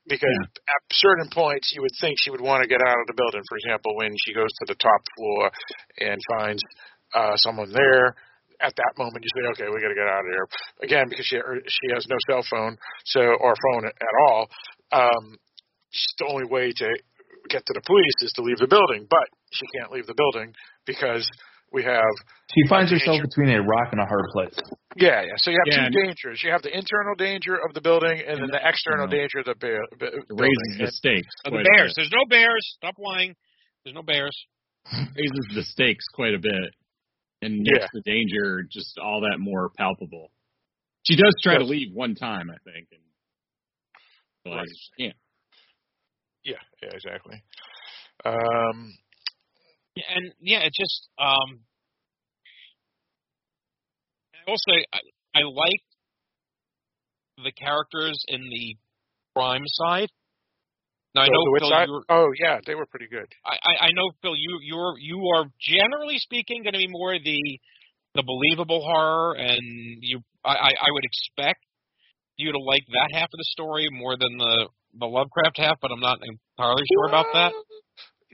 because 0.07 0.39
at 0.67 0.83
certain 0.93 1.31
points 1.31 1.73
you 1.75 1.83
would 1.83 1.95
think 2.01 2.19
she 2.19 2.31
would 2.31 2.43
want 2.43 2.62
to 2.62 2.69
get 2.69 2.83
out 2.83 2.99
of 2.99 3.07
the 3.07 3.15
building. 3.15 3.43
For 3.49 3.57
example, 3.59 3.95
when 3.97 4.15
she 4.27 4.35
goes 4.35 4.51
to 4.62 4.65
the 4.67 4.79
top 4.79 5.03
floor 5.17 5.51
and 5.99 6.19
finds 6.39 6.62
uh, 7.15 7.37
someone 7.37 7.73
there. 7.73 8.15
At 8.59 8.73
that 8.77 8.93
moment, 8.97 9.23
you 9.23 9.31
say, 9.37 9.49
"Okay, 9.53 9.69
we 9.69 9.83
got 9.83 9.89
to 9.89 9.95
get 9.95 10.09
out 10.09 10.25
of 10.25 10.33
here." 10.33 10.49
Again, 10.83 11.07
because 11.11 11.27
she 11.27 11.37
or 11.37 11.61
she 11.69 11.93
has 11.93 12.07
no 12.09 12.17
cell 12.27 12.43
phone, 12.49 12.79
so 13.05 13.21
or 13.21 13.55
phone 13.55 13.85
at 13.85 14.15
all. 14.27 14.49
Um, 14.93 15.37
the 16.19 16.27
only 16.27 16.47
way 16.49 16.73
to 16.73 16.89
get 17.49 17.65
to 17.67 17.73
the 17.75 17.83
police 17.85 18.19
is 18.23 18.33
to 18.33 18.43
leave 18.43 18.59
the 18.59 18.67
building, 18.67 19.07
but 19.09 19.29
she 19.53 19.67
can't 19.77 19.93
leave 19.93 20.07
the 20.07 20.17
building 20.17 20.55
because 20.87 21.29
we 21.77 21.85
have 21.85 22.09
She 22.57 22.65
finds 22.69 22.91
herself 22.91 23.21
Danger. 23.21 23.29
between 23.29 23.51
a 23.53 23.61
rock 23.62 23.93
and 23.93 24.01
a 24.01 24.07
hard 24.09 24.25
place. 24.33 24.57
yeah, 24.97 25.21
yeah. 25.29 25.37
So 25.37 25.51
you 25.53 25.59
have 25.61 25.69
Yeah, 25.69 25.89
two 25.89 26.01
dangers. 26.01 26.41
You 26.43 26.51
have 26.51 26.62
the 26.62 26.73
internal 26.73 27.15
danger 27.15 27.55
of 27.55 27.75
the 27.77 27.83
building, 27.83 28.17
and, 28.27 28.41
then 28.41 28.49
the 28.51 28.61
external 28.67 29.05
you 29.07 29.12
know, 29.12 29.17
danger 29.21 29.39
of 29.41 29.45
the 29.45 29.55
ba- 29.61 29.87
ba- 30.01 30.17
It 30.17 30.29
building. 30.29 30.49
raises 30.49 30.79
the 30.81 30.91
stakes. 30.91 31.29
Uh, 31.45 31.51
the 31.51 31.69
bears. 31.77 31.93
There's 31.95 32.11
no 32.11 32.25
bears. 32.31 32.65
Stop 32.81 32.95
lying. 32.99 33.37
There's 33.85 33.95
no 33.95 34.03
bears. 34.03 34.33
raises 35.17 35.47
the 35.55 35.62
stakes 35.65 36.05
quite 36.15 36.33
a 36.35 36.39
bit 36.39 36.71
and 37.43 37.55
Yeah. 37.67 37.73
makes 37.85 37.93
the 37.93 38.03
danger 38.07 38.65
just 38.73 38.97
all 38.99 39.21
that 39.29 39.39
more 39.39 39.69
palpable. 39.77 40.31
She 41.05 41.15
does 41.17 41.35
try 41.43 41.59
to 41.59 41.65
leave 41.65 41.93
one 41.93 42.15
time, 42.15 42.49
I 42.51 42.57
think, 42.65 42.89
and 42.91 43.03
realizes 44.45 44.71
Right. 44.73 44.97
she 44.97 45.03
can't. 45.05 45.17
yeah, 46.45 46.62
yeah, 46.83 46.91
exactly. 46.95 47.43
Um, 48.25 48.35
Yeah, 48.35 49.06
and 49.97 50.33
yeah, 50.41 50.61
it 50.61 50.73
just 50.75 51.09
um 51.19 51.61
I 54.47 54.51
will 54.51 54.57
I, 54.93 54.99
I 55.35 55.43
like 55.43 55.83
the 57.45 57.53
characters 57.53 58.23
in 58.29 58.41
the 58.41 58.77
crime 59.35 59.65
side. 59.67 60.09
Now 61.15 61.23
I 61.23 61.29
know 61.29 61.57
Phil, 61.59 61.71
side? 61.71 61.89
you're, 61.89 62.05
Oh 62.09 62.29
yeah, 62.39 62.59
they 62.67 62.75
were 62.75 62.87
pretty 62.87 63.09
good. 63.09 63.27
I, 63.45 63.57
I 63.57 63.87
I 63.87 63.91
know 63.93 64.11
Phil, 64.23 64.37
you 64.37 64.61
you're 64.63 64.95
you 64.99 65.27
are 65.35 65.47
generally 65.61 66.19
speaking 66.19 66.63
going 66.63 66.75
to 66.75 66.79
be 66.79 66.89
more 66.89 67.19
the 67.19 67.41
the 68.15 68.23
believable 68.23 68.81
horror, 68.83 69.35
and 69.35 69.61
you 70.01 70.21
I, 70.45 70.53
I 70.53 70.71
I 70.77 70.89
would 70.93 71.05
expect 71.05 71.65
you 72.37 72.53
to 72.53 72.59
like 72.59 72.85
that 72.93 73.11
half 73.13 73.29
of 73.33 73.39
the 73.39 73.49
story 73.49 73.87
more 73.91 74.17
than 74.17 74.37
the 74.37 74.69
the 74.99 75.07
Lovecraft 75.07 75.57
half, 75.59 75.79
but 75.81 75.91
I'm 75.91 76.01
not 76.01 76.19
entirely 76.23 76.83
sure 76.93 77.09
about 77.09 77.27
that. 77.35 77.53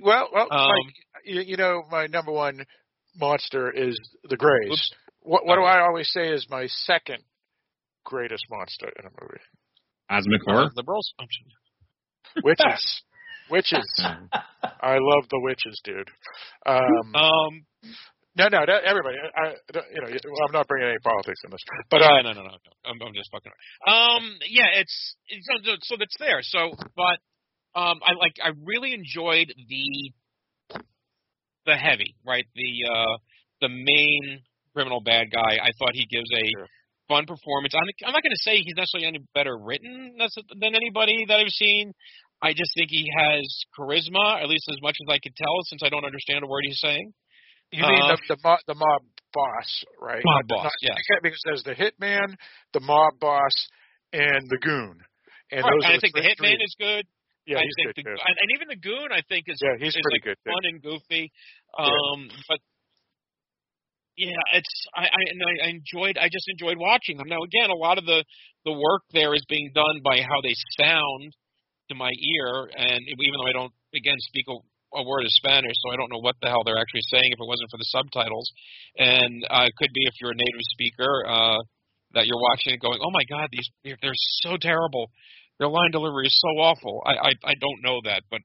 Well, 0.02 0.28
well, 0.32 0.48
Um, 0.50 0.68
Mike, 0.68 0.94
you, 1.24 1.40
you 1.40 1.56
know 1.56 1.82
my 1.90 2.06
number 2.06 2.32
one 2.32 2.64
monster 3.16 3.70
is 3.70 3.98
the 4.28 4.36
Greys. 4.36 4.70
Oops. 4.72 4.90
What 5.22 5.46
what 5.46 5.56
do 5.56 5.62
Oh. 5.62 5.66
I 5.66 5.80
always 5.80 6.08
say 6.10 6.28
is 6.32 6.46
my 6.50 6.66
second 6.66 7.18
greatest 8.04 8.44
monster 8.50 8.88
in 8.98 9.06
a 9.06 9.10
movie? 9.20 9.40
Cosmic 10.10 10.40
Uh, 10.48 10.52
horror. 10.52 10.70
liberals. 10.74 11.14
Witches. 12.42 13.02
witches. 13.50 14.04
I 14.80 14.96
love 14.98 15.24
the 15.30 15.40
witches, 15.42 15.80
dude. 15.84 16.08
Um, 16.66 17.14
Um, 17.14 17.66
no, 18.36 18.48
no, 18.48 18.60
everybody. 18.62 19.16
I, 19.18 19.48
I- 19.48 19.54
you 19.94 20.00
know, 20.00 20.08
well, 20.08 20.46
I'm 20.48 20.52
not 20.52 20.66
bringing 20.66 20.88
any 20.88 20.98
politics 21.04 21.40
in 21.44 21.50
this, 21.50 21.60
but 21.90 21.98
no, 21.98 22.06
uh, 22.06 22.22
no, 22.22 22.32
no, 22.32 22.42
no, 22.42 22.48
no. 22.50 22.72
I'm, 22.86 23.00
I'm 23.02 23.14
just 23.14 23.30
fucking. 23.30 23.52
around. 23.86 24.16
Um, 24.16 24.38
yeah, 24.48 24.68
it's, 24.74 25.16
it's 25.28 25.46
so, 25.46 25.72
so 25.82 25.96
that's 25.98 26.16
there. 26.18 26.40
So, 26.42 26.72
but 26.96 27.18
um, 27.78 28.00
I 28.04 28.14
like 28.18 28.36
I 28.42 28.50
really 28.64 28.94
enjoyed 28.94 29.52
the 29.68 30.12
the 31.66 31.76
heavy, 31.76 32.14
right? 32.26 32.44
The 32.54 32.72
uh, 32.90 33.16
the 33.60 33.68
main 33.68 34.40
criminal 34.74 35.00
bad 35.00 35.30
guy. 35.30 35.58
I 35.62 35.70
thought 35.78 35.92
he 35.94 36.06
gives 36.06 36.28
a 36.32 36.44
Sure. 36.56 36.66
fun 37.08 37.26
performance. 37.26 37.74
I'm, 37.74 37.84
I'm 38.06 38.12
not 38.12 38.22
going 38.22 38.32
to 38.34 38.42
say 38.42 38.56
he's 38.58 38.74
necessarily 38.76 39.06
any 39.08 39.20
better 39.34 39.56
written 39.56 40.16
than 40.16 40.74
anybody 40.74 41.24
that 41.28 41.38
I've 41.38 41.48
seen. 41.52 41.92
I 42.40 42.52
just 42.54 42.72
think 42.74 42.88
he 42.90 43.06
has 43.16 43.42
charisma, 43.78 44.42
at 44.42 44.48
least 44.48 44.66
as 44.70 44.78
much 44.82 44.96
as 45.06 45.12
I 45.12 45.18
could 45.22 45.36
tell, 45.36 45.54
since 45.70 45.82
I 45.84 45.88
don't 45.90 46.04
understand 46.04 46.42
a 46.42 46.48
word 46.48 46.64
he's 46.66 46.80
saying. 46.80 47.12
you 47.70 47.82
mean 47.86 48.02
uh, 48.02 48.16
the 48.16 48.34
the 48.34 48.38
mob, 48.42 48.58
the 48.66 48.74
mob 48.74 49.02
boss, 49.32 49.84
right? 50.00 50.22
Mob 50.24 50.48
boss, 50.48 50.64
not- 50.64 50.72
yeah. 50.82 50.94
because- 51.22 51.40
there's 51.44 51.62
the 51.62 51.74
hitman, 51.76 52.34
the 52.74 52.80
mob 52.80 53.12
boss, 53.20 53.54
and 54.12 54.42
the 54.50 54.58
goon. 54.58 54.98
And 55.52 55.62
Right, 55.62 55.70
those 55.70 55.84
and 55.84 55.92
I 55.94 55.98
think 56.00 56.14
the 56.14 56.22
Hitman 56.22 56.56
three- 56.56 56.64
is 56.64 56.74
good. 56.80 57.04
Yeah, 57.46 57.58
I 57.58 57.66
he's 57.66 57.74
think 57.74 57.86
good 57.90 57.98
the, 57.98 58.04
too. 58.06 58.18
and, 58.22 58.36
and 58.38 58.48
even 58.54 58.66
the 58.70 58.78
Goon, 58.78 59.10
I 59.10 59.22
think 59.28 59.50
is 59.50 59.58
Yeah, 59.58 59.74
he's 59.78 59.94
is 59.94 60.02
pretty 60.02 60.22
like 60.22 60.34
good, 60.34 60.38
too. 60.46 60.52
fun 60.54 60.62
and 60.62 60.78
goofy. 60.82 61.32
Um, 61.74 62.30
but 62.46 62.58
yeah, 64.16 64.38
it's 64.54 64.74
I 64.94 65.10
I, 65.10 65.20
and 65.32 65.40
I 65.42 65.52
I 65.66 65.68
enjoyed 65.74 66.18
I 66.18 66.28
just 66.28 66.46
enjoyed 66.48 66.78
watching 66.78 67.16
them. 67.16 67.26
Now 67.28 67.42
again, 67.42 67.70
a 67.70 67.78
lot 67.78 67.98
of 67.98 68.04
the 68.06 68.22
the 68.64 68.72
work 68.72 69.02
there 69.12 69.34
is 69.34 69.44
being 69.48 69.72
done 69.74 70.00
by 70.04 70.20
how 70.20 70.38
they 70.42 70.54
sound 70.78 71.34
to 71.90 71.94
my 71.96 72.10
ear, 72.12 72.70
and 72.76 73.00
even 73.02 73.34
though 73.40 73.48
I 73.48 73.52
don't 73.52 73.72
again 73.94 74.20
speak 74.20 74.46
a, 74.48 74.56
a 74.98 75.02
word 75.02 75.24
of 75.24 75.32
Spanish, 75.32 75.74
so 75.82 75.90
I 75.90 75.96
don't 75.96 76.12
know 76.12 76.20
what 76.20 76.36
the 76.40 76.48
hell 76.48 76.62
they're 76.64 76.78
actually 76.78 77.08
saying 77.10 77.32
if 77.32 77.40
it 77.40 77.48
wasn't 77.48 77.70
for 77.70 77.78
the 77.78 77.90
subtitles. 77.90 78.52
And 78.98 79.42
uh, 79.50 79.64
it 79.66 79.74
could 79.76 79.90
be 79.92 80.06
if 80.06 80.14
you're 80.20 80.32
a 80.32 80.38
native 80.38 80.62
speaker 80.76 81.26
uh, 81.26 81.58
that 82.14 82.26
you're 82.26 82.40
watching 82.40 82.74
it 82.74 82.80
going, 82.80 83.00
oh 83.02 83.10
my 83.10 83.24
god, 83.28 83.48
these 83.50 83.68
they're 83.82 83.98
they're 84.00 84.22
so 84.46 84.56
terrible. 84.60 85.10
Their 85.62 85.70
line 85.70 85.92
delivery 85.94 86.26
is 86.26 86.34
so 86.42 86.58
awful. 86.58 87.06
I, 87.06 87.30
I 87.30 87.32
I 87.46 87.54
don't 87.54 87.86
know 87.86 88.00
that, 88.02 88.26
but 88.34 88.40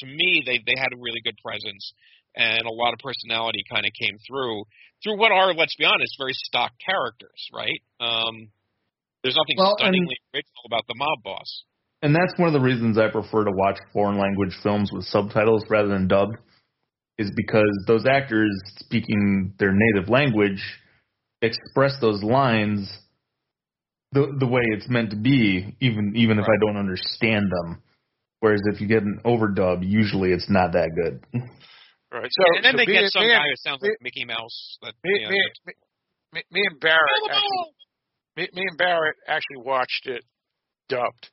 to 0.00 0.06
me, 0.06 0.40
they 0.48 0.56
they 0.64 0.80
had 0.80 0.96
a 0.96 0.98
really 0.98 1.20
good 1.20 1.36
presence 1.44 1.92
and 2.34 2.62
a 2.64 2.72
lot 2.72 2.94
of 2.94 3.00
personality 3.04 3.60
kind 3.68 3.84
of 3.84 3.92
came 3.92 4.16
through 4.26 4.64
through 5.04 5.18
what 5.18 5.30
are, 5.30 5.52
let's 5.52 5.76
be 5.76 5.84
honest, 5.84 6.16
very 6.18 6.32
stock 6.32 6.72
characters, 6.80 7.48
right? 7.52 7.82
Um, 8.00 8.48
There's 9.22 9.36
nothing 9.36 9.56
Well, 9.58 9.76
and- 9.76 9.92
stunningly 9.92 10.16
original 10.32 10.64
about 10.66 10.86
the 10.88 10.94
mob 10.96 11.18
boss. 11.22 11.64
And 12.00 12.14
that's 12.14 12.32
one 12.38 12.46
of 12.48 12.54
the 12.54 12.64
reasons 12.64 12.96
I 12.96 13.08
prefer 13.10 13.44
to 13.44 13.50
watch 13.52 13.78
foreign 13.92 14.18
language 14.18 14.54
films 14.62 14.90
with 14.92 15.04
subtitles 15.04 15.64
rather 15.68 15.88
than 15.88 16.06
dubbed, 16.08 16.36
is 17.18 17.30
because 17.36 17.74
those 17.86 18.06
actors 18.06 18.50
speaking 18.78 19.52
their 19.58 19.72
native 19.74 20.08
language 20.08 20.62
express 21.42 21.98
those 22.00 22.22
lines 22.22 22.88
the 24.12 24.34
the 24.38 24.46
way 24.46 24.62
it's 24.64 24.88
meant 24.88 25.10
to 25.10 25.16
be, 25.16 25.76
even 25.80 26.12
even 26.16 26.38
if 26.38 26.44
I 26.46 26.56
don't 26.64 26.76
understand 26.76 27.46
them. 27.50 27.82
Whereas 28.40 28.60
if 28.72 28.80
you 28.80 28.86
get 28.86 29.02
an 29.02 29.20
overdub, 29.24 29.78
usually 29.82 30.30
it's 30.32 30.48
not 30.48 30.72
that 30.72 30.90
good. 30.94 31.24
Right. 32.12 32.30
So 32.30 32.44
and 32.56 32.64
then 32.64 32.72
so 32.72 32.76
they 32.78 32.86
get 32.86 33.10
some 33.10 33.22
me 33.22 33.30
and- 33.32 33.36
guy 33.38 33.48
who 33.50 33.56
sounds 33.56 33.82
me- 33.82 33.88
like 33.90 33.98
Mickey 34.00 34.24
Mouse. 34.24 34.78
That, 34.82 34.94
me, 35.04 35.10
you 35.12 35.22
know, 35.24 35.30
me, 35.30 35.42
me, 35.66 35.72
me, 36.32 36.42
me 36.52 36.62
and 36.70 36.80
Barrett 36.80 37.02
actually, 37.30 37.72
me, 38.36 38.48
me 38.54 38.62
and 38.70 38.78
Barrett 38.78 39.16
actually 39.26 39.58
watched 39.58 40.06
it 40.06 40.24
dubbed, 40.88 41.28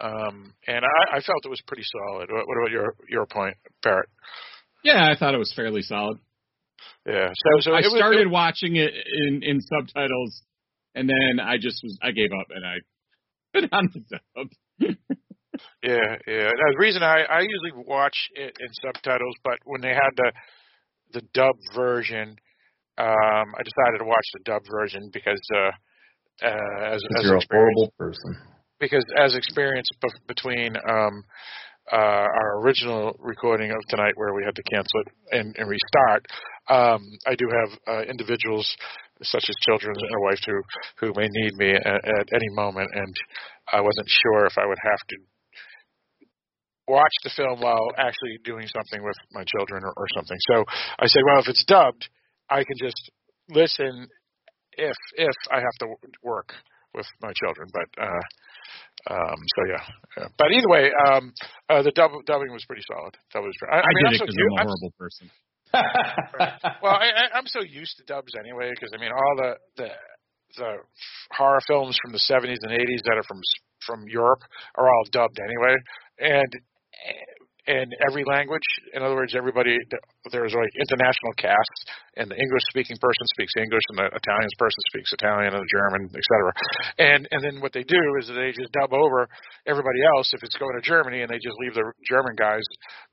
um, 0.00 0.52
and 0.66 0.84
I, 0.84 1.16
I 1.16 1.20
felt 1.20 1.46
it 1.46 1.48
was 1.48 1.62
pretty 1.66 1.84
solid. 1.84 2.28
What, 2.30 2.46
what 2.46 2.58
about 2.60 2.70
your 2.72 2.94
your 3.08 3.24
point, 3.26 3.56
Barrett? 3.82 4.08
Yeah, 4.84 5.08
I 5.10 5.16
thought 5.18 5.34
it 5.34 5.38
was 5.38 5.52
fairly 5.56 5.82
solid. 5.82 6.18
Yeah. 7.06 7.28
So 7.34 7.60
so 7.60 7.72
I 7.72 7.78
it 7.78 7.84
was, 7.84 7.94
started 7.96 8.22
it- 8.26 8.30
watching 8.30 8.76
it 8.76 8.92
in 9.26 9.42
in 9.42 9.60
subtitles, 9.62 10.42
and 10.98 11.08
then 11.08 11.40
I 11.40 11.56
just 11.56 11.80
was 11.82 11.96
I 12.02 12.10
gave 12.10 12.30
up 12.32 12.48
and 12.50 12.64
I 12.66 12.76
put 13.54 13.72
on 13.72 13.88
the 13.94 14.02
dub. 14.10 14.96
Yeah, 15.82 16.14
yeah. 16.26 16.50
Now, 16.54 16.68
the 16.70 16.78
reason 16.78 17.02
I 17.02 17.22
I 17.22 17.40
usually 17.40 17.84
watch 17.86 18.16
it 18.34 18.52
in 18.60 18.68
subtitles, 18.82 19.34
but 19.42 19.58
when 19.64 19.80
they 19.80 19.88
had 19.88 20.12
the 20.16 20.32
the 21.14 21.22
dub 21.34 21.56
version, 21.74 22.36
um, 22.98 23.46
I 23.58 23.62
decided 23.64 23.98
to 23.98 24.04
watch 24.04 24.26
the 24.34 24.40
dub 24.44 24.62
version 24.70 25.10
because 25.12 25.40
uh, 25.54 25.70
uh, 26.46 26.94
as 26.94 27.02
as 27.16 27.24
you're 27.24 27.36
a 27.36 27.40
horrible 27.50 27.92
person. 27.98 28.36
because 28.78 29.04
as 29.18 29.34
experience 29.34 29.88
bef- 30.04 30.26
between 30.28 30.76
um, 30.88 31.24
uh, 31.92 31.96
our 31.96 32.60
original 32.60 33.16
recording 33.18 33.70
of 33.70 33.78
tonight, 33.88 34.12
where 34.16 34.34
we 34.34 34.44
had 34.44 34.54
to 34.54 34.62
cancel 34.70 35.00
it 35.00 35.08
and, 35.32 35.56
and 35.58 35.68
restart, 35.68 36.26
um, 36.68 37.02
I 37.26 37.34
do 37.34 37.48
have 37.50 37.78
uh, 37.88 38.02
individuals 38.02 38.76
such 39.22 39.44
as 39.48 39.54
children 39.66 39.94
and 39.96 40.14
a 40.14 40.22
wife 40.22 40.40
who 40.46 40.62
who 41.00 41.12
may 41.16 41.28
need 41.30 41.54
me 41.56 41.72
at, 41.74 41.86
at 41.86 42.26
any 42.32 42.48
moment, 42.50 42.90
and 42.94 43.14
I 43.72 43.80
wasn't 43.80 44.08
sure 44.08 44.46
if 44.46 44.56
I 44.58 44.66
would 44.66 44.78
have 44.82 45.02
to 45.08 45.16
watch 46.88 47.12
the 47.22 47.30
film 47.36 47.60
while 47.60 47.92
actually 47.98 48.38
doing 48.44 48.66
something 48.66 49.04
with 49.04 49.16
my 49.32 49.44
children 49.44 49.84
or, 49.84 49.92
or 49.96 50.06
something. 50.16 50.38
So 50.50 50.64
I 50.98 51.06
said, 51.06 51.22
well, 51.26 51.40
if 51.40 51.48
it's 51.48 51.64
dubbed, 51.64 52.08
I 52.48 52.64
can 52.64 52.76
just 52.78 53.10
listen 53.50 54.08
if 54.72 54.96
if 55.16 55.36
I 55.50 55.56
have 55.56 55.76
to 55.80 55.86
work 56.22 56.52
with 56.94 57.06
my 57.20 57.32
children. 57.36 57.68
But 57.72 58.02
uh, 58.02 59.14
um, 59.14 59.38
so 59.56 59.62
yeah. 59.68 59.84
yeah. 60.16 60.28
But 60.38 60.52
either 60.52 60.68
way, 60.68 60.90
um, 61.06 61.32
uh, 61.68 61.82
the 61.82 61.92
dub, 61.92 62.10
dubbing 62.26 62.52
was 62.52 62.64
pretty 62.66 62.82
solid. 62.90 63.16
That 63.34 63.42
was. 63.42 63.54
I, 63.70 63.76
I, 63.76 63.78
I, 63.78 63.82
mean, 63.94 64.06
I'm 64.06 64.12
did 64.12 64.20
it 64.20 64.26
because 64.26 64.36
I'm 64.36 64.52
a 64.52 64.60
I'm- 64.60 64.66
horrible 64.66 64.92
well, 66.82 66.96
I, 66.96 67.34
I'm 67.34 67.46
so 67.46 67.60
used 67.62 67.96
to 67.98 68.04
dubs 68.04 68.32
anyway 68.38 68.70
because 68.70 68.90
I 68.94 69.00
mean 69.00 69.12
all 69.12 69.34
the 69.36 69.54
the 69.76 69.88
the 70.56 70.72
horror 71.32 71.60
films 71.66 71.98
from 72.02 72.12
the 72.12 72.18
70s 72.18 72.56
and 72.62 72.72
80s 72.72 73.02
that 73.04 73.16
are 73.16 73.26
from 73.28 73.40
from 73.86 74.08
Europe 74.08 74.40
are 74.76 74.88
all 74.88 75.04
dubbed 75.12 75.38
anyway, 75.38 75.74
and 76.18 76.50
in 77.68 77.92
every 78.08 78.24
language. 78.24 78.64
In 78.96 79.04
other 79.04 79.14
words, 79.14 79.36
everybody 79.36 79.76
there's 80.32 80.56
like 80.56 80.72
international 80.80 81.32
casts, 81.36 81.80
and 82.16 82.32
the 82.32 82.34
English 82.40 82.64
speaking 82.72 82.96
person 82.96 83.24
speaks 83.36 83.52
English, 83.60 83.84
and 83.92 83.98
the 84.00 84.08
Italian 84.08 84.52
person 84.56 84.82
speaks 84.88 85.12
Italian, 85.12 85.52
and 85.52 85.62
the 85.62 85.72
German, 85.76 86.08
etc. 86.08 86.24
And 86.98 87.28
and 87.30 87.40
then 87.44 87.60
what 87.60 87.76
they 87.76 87.84
do 87.84 88.00
is 88.18 88.28
they 88.28 88.56
just 88.56 88.72
dub 88.72 88.96
over 88.96 89.28
everybody 89.68 90.00
else 90.16 90.32
if 90.32 90.42
it's 90.42 90.56
going 90.56 90.74
to 90.80 90.82
Germany, 90.82 91.20
and 91.20 91.28
they 91.28 91.38
just 91.38 91.60
leave 91.60 91.76
the 91.76 91.92
German 92.08 92.34
guy's 92.36 92.66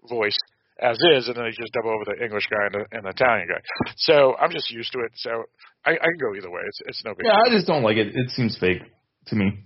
voice 0.07 0.39
as 0.81 0.97
is, 1.15 1.27
and 1.27 1.35
then 1.35 1.45
they 1.45 1.51
just 1.51 1.73
dub 1.73 1.85
over 1.85 2.03
the 2.05 2.23
English 2.23 2.47
guy 2.49 2.65
and 2.67 2.75
the, 2.75 2.83
and 2.97 3.05
the 3.05 3.09
Italian 3.09 3.47
guy. 3.47 3.61
So 3.97 4.35
I'm 4.37 4.51
just 4.51 4.69
used 4.71 4.91
to 4.93 4.99
it. 4.99 5.11
So 5.15 5.43
I, 5.85 5.91
I 5.91 5.97
can 5.97 6.17
go 6.21 6.35
either 6.35 6.51
way. 6.51 6.61
It's 6.67 6.81
it's 6.87 7.01
no 7.05 7.13
big. 7.15 7.25
Yeah, 7.25 7.37
I 7.45 7.49
just 7.49 7.67
don't 7.67 7.83
like 7.83 7.97
it. 7.97 8.15
It 8.15 8.29
seems 8.31 8.57
fake 8.59 8.81
to 9.27 9.35
me. 9.35 9.63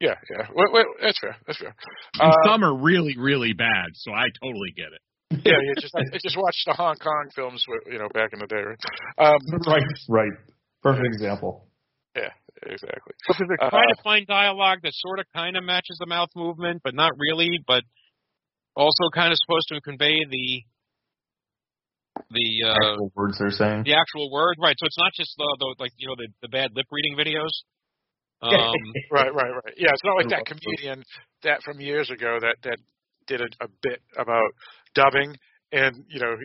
Yeah, 0.00 0.14
yeah. 0.30 0.46
Wait, 0.54 0.72
wait, 0.72 0.86
that's 1.00 1.18
fair. 1.18 1.36
That's 1.46 1.58
fair. 1.58 1.74
And 2.20 2.30
Uh, 2.32 2.36
some 2.44 2.62
are 2.64 2.76
really, 2.76 3.16
really 3.18 3.54
bad, 3.54 3.88
so 3.94 4.12
I 4.12 4.26
totally 4.44 4.72
get 4.76 4.92
it. 4.92 5.00
yeah, 5.44 5.56
you 5.60 5.74
just 5.80 5.94
I 5.96 6.02
just 6.22 6.36
watched 6.36 6.62
the 6.66 6.74
Hong 6.74 6.96
Kong 6.96 7.28
films, 7.34 7.64
you 7.90 7.98
know, 7.98 8.08
back 8.12 8.30
in 8.32 8.38
the 8.38 8.46
day. 8.46 8.62
Right? 8.62 8.78
Um, 9.18 9.38
Right, 9.66 9.82
right. 10.08 10.32
Perfect 10.82 11.06
example. 11.06 11.66
yeah, 12.14 12.28
exactly. 12.66 13.12
Because 13.26 13.42
they're 13.48 13.66
Uh, 13.66 13.70
trying 13.70 13.88
to 13.88 14.02
find 14.04 14.26
dialogue 14.26 14.78
that 14.84 14.92
sort 14.94 15.18
of 15.18 15.26
kind 15.34 15.56
of 15.56 15.64
matches 15.64 15.96
the 15.98 16.06
mouth 16.06 16.28
movement, 16.36 16.82
but 16.84 16.94
not 16.94 17.12
really, 17.18 17.58
but 17.66 17.82
also 18.76 19.08
kind 19.14 19.32
of 19.32 19.38
supposed 19.40 19.68
to 19.68 19.80
convey 19.80 20.14
the 20.28 20.62
the 22.30 22.68
uh 22.68 22.74
Actual 22.74 23.12
words 23.14 23.38
they're 23.38 23.50
saying. 23.50 23.84
the 23.84 23.94
actual 23.94 24.30
word, 24.30 24.56
right? 24.60 24.74
So 24.78 24.86
it's 24.86 24.98
not 24.98 25.12
just 25.16 25.34
the, 25.38 25.56
the 25.58 25.74
like 25.78 25.92
you 25.96 26.08
know 26.08 26.16
the 26.16 26.28
the 26.42 26.48
bad 26.48 26.70
lip 26.74 26.86
reading 26.90 27.16
videos. 27.16 27.50
Um, 28.42 28.52
right, 29.10 29.32
right, 29.32 29.48
right. 29.48 29.74
Yeah, 29.78 29.88
it's 29.94 30.04
not 30.04 30.12
like 30.12 30.28
that 30.28 30.44
comedian 30.44 31.02
that 31.42 31.62
from 31.62 31.80
years 31.80 32.10
ago 32.10 32.36
that 32.38 32.56
that 32.64 32.76
did 33.26 33.40
a, 33.40 33.48
a 33.64 33.68
bit 33.82 34.02
about 34.18 34.52
dubbing, 34.94 35.34
and 35.72 36.04
you 36.08 36.20
know 36.20 36.36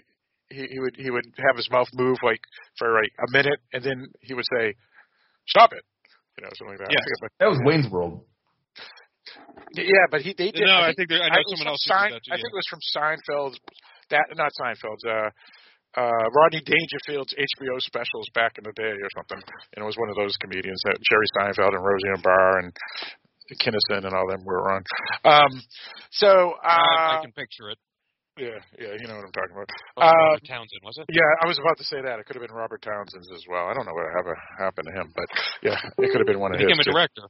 he 0.50 0.68
he 0.72 0.80
would 0.80 0.96
he 0.96 1.12
would 1.12 1.26
have 1.38 1.58
his 1.58 1.70
mouth 1.70 1.88
move 1.94 2.18
like 2.24 2.40
for 2.78 2.94
like 2.94 3.12
a 3.20 3.32
minute, 3.32 3.60
and 3.74 3.84
then 3.84 4.08
he 4.22 4.34
would 4.34 4.46
say, 4.58 4.74
"Stop 5.48 5.74
it," 5.74 5.84
you 6.38 6.44
know, 6.44 6.50
something 6.58 6.78
like 6.78 6.88
that. 6.88 6.92
Yeah. 6.92 7.28
I 7.28 7.28
That 7.40 7.50
was 7.50 7.60
Wayne's 7.66 7.92
World. 7.92 8.24
Yeah, 9.76 10.06
but 10.12 10.22
he 10.22 10.34
they 10.38 10.52
did. 10.52 10.68
no, 10.68 10.82
I 10.84 10.94
think 10.96 11.10
there, 11.10 11.22
I 11.24 11.30
know 11.30 11.42
was 11.46 11.58
someone 11.58 11.72
else 11.72 11.84
Sein- 11.88 12.12
that 12.12 12.22
too. 12.28 12.34
I 12.34 12.38
think 12.38 12.52
it 12.52 12.60
was 12.60 12.70
from 12.70 12.84
Seinfeld's. 12.92 13.58
That 14.12 14.26
not 14.36 14.52
Seinfeld's. 14.60 15.06
Uh, 15.08 15.30
uh, 15.96 16.24
Rodney 16.32 16.64
Dangerfield's 16.64 17.36
HBO 17.36 17.76
specials 17.84 18.28
back 18.34 18.56
in 18.58 18.64
the 18.64 18.72
day 18.80 18.96
or 18.96 19.10
something. 19.16 19.44
And 19.76 19.84
it 19.84 19.86
was 19.86 19.96
one 20.00 20.08
of 20.08 20.16
those 20.16 20.36
comedians 20.40 20.80
that 20.88 20.96
Jerry 21.04 21.28
Seinfeld 21.36 21.76
and 21.76 21.84
Roseanne 21.84 22.24
Barr 22.24 22.60
and 22.64 22.72
Kinison 23.60 24.08
and 24.08 24.14
all 24.16 24.24
them 24.32 24.40
were 24.46 24.72
on. 24.72 24.84
Um, 25.28 25.52
so 26.12 26.54
I, 26.64 26.80
I 26.80 27.16
uh, 27.20 27.22
can 27.28 27.34
picture 27.36 27.70
it. 27.72 27.78
yeah, 28.40 28.56
yeah, 28.80 28.96
you 28.96 29.08
know 29.08 29.20
what 29.20 29.28
I'm 29.28 29.36
talking 29.36 29.52
about. 29.52 29.68
Oh, 30.00 30.02
Uh, 30.08 30.16
Robert 30.32 30.48
Townsend 30.48 30.80
was 30.88 30.96
it? 31.04 31.06
yeah, 31.12 31.28
I 31.44 31.48
was 31.48 31.60
about 31.60 31.76
to 31.80 31.84
say 31.84 32.00
that. 32.00 32.20
It 32.20 32.26
could 32.26 32.40
have 32.40 32.48
been 32.48 32.56
Robert 32.56 32.80
Townsend's 32.82 33.28
as 33.36 33.44
well. 33.52 33.68
I 33.68 33.74
don't 33.76 33.84
know 33.84 33.92
what 33.92 34.08
happened 34.16 34.40
happened 34.64 34.88
to 34.88 34.96
him, 34.96 35.08
but 35.12 35.28
yeah, 35.62 35.76
it 36.00 36.08
could 36.12 36.24
have 36.24 36.28
been 36.32 36.40
one 36.40 36.56
of 36.56 36.60
He 36.60 36.64
his. 36.64 36.72
became 36.72 36.80
a 36.80 36.84
too. 36.88 36.92
director. 36.96 37.28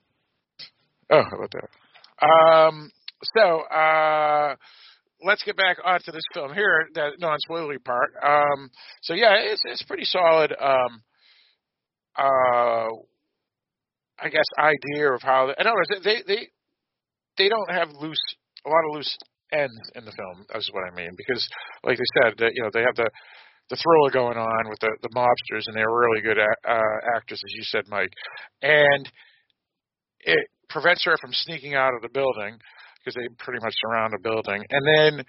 Oh, 1.10 1.24
how 1.26 1.38
about 1.38 1.50
that? 1.58 1.70
Um, 2.22 2.92
so 3.36 3.62
uh, 3.62 4.56
let's 5.24 5.44
get 5.44 5.58
back 5.58 5.78
onto 5.84 6.12
this 6.12 6.24
film 6.34 6.54
here, 6.54 6.88
that 6.96 7.20
non-spoilery 7.20 7.84
part. 7.84 8.14
Um, 8.26 8.70
so 9.02 9.14
yeah, 9.14 9.36
it's 9.36 9.62
it's 9.66 9.84
pretty 9.84 10.06
solid. 10.06 10.54
Um, 10.60 11.02
uh, 12.18 12.88
I 14.20 14.30
guess 14.30 14.46
idea 14.60 15.12
of 15.12 15.22
how. 15.22 15.50
In 15.58 15.68
other 15.68 15.76
words, 15.76 16.04
they 16.04 16.22
they 16.28 16.48
they 17.38 17.50
don't 17.50 17.72
have 17.72 17.90
loose 18.00 18.22
a 18.66 18.70
lot 18.70 18.86
of 18.90 18.96
loose 18.96 19.18
ends 19.52 19.82
in 19.96 20.06
the 20.06 20.12
film. 20.12 20.46
Is 20.56 20.70
what 20.74 20.84
I 20.92 20.96
mean 20.96 21.12
because, 21.18 21.48
like 21.84 21.98
they 21.98 22.12
said, 22.22 22.34
that 22.40 22.52
you 22.54 22.64
know 22.64 22.70
they 22.74 22.82
have 22.82 22.96
the 22.96 23.10
the 23.70 23.78
thriller 23.78 24.12
going 24.12 24.38
on 24.38 24.70
with 24.70 24.80
the 24.80 24.92
the 25.02 25.10
mobsters, 25.16 25.64
and 25.68 25.76
they're 25.76 25.90
really 25.90 26.22
good 26.22 26.38
uh, 26.38 27.16
actors, 27.16 27.42
as 27.44 27.54
you 27.56 27.64
said, 27.64 27.84
Mike, 27.88 28.12
and 28.62 29.10
it 30.20 30.48
prevents 30.72 31.04
her 31.06 31.16
from 31.22 31.32
sneaking 31.34 31.76
out 31.76 31.94
of 31.94 32.02
the 32.02 32.10
building 32.10 32.58
because 33.00 33.16
they 33.16 33.28
pretty 33.38 33.60
much 33.64 33.74
surround 33.84 34.14
the 34.14 34.20
building, 34.22 34.64
and 34.70 34.84
then 34.88 35.26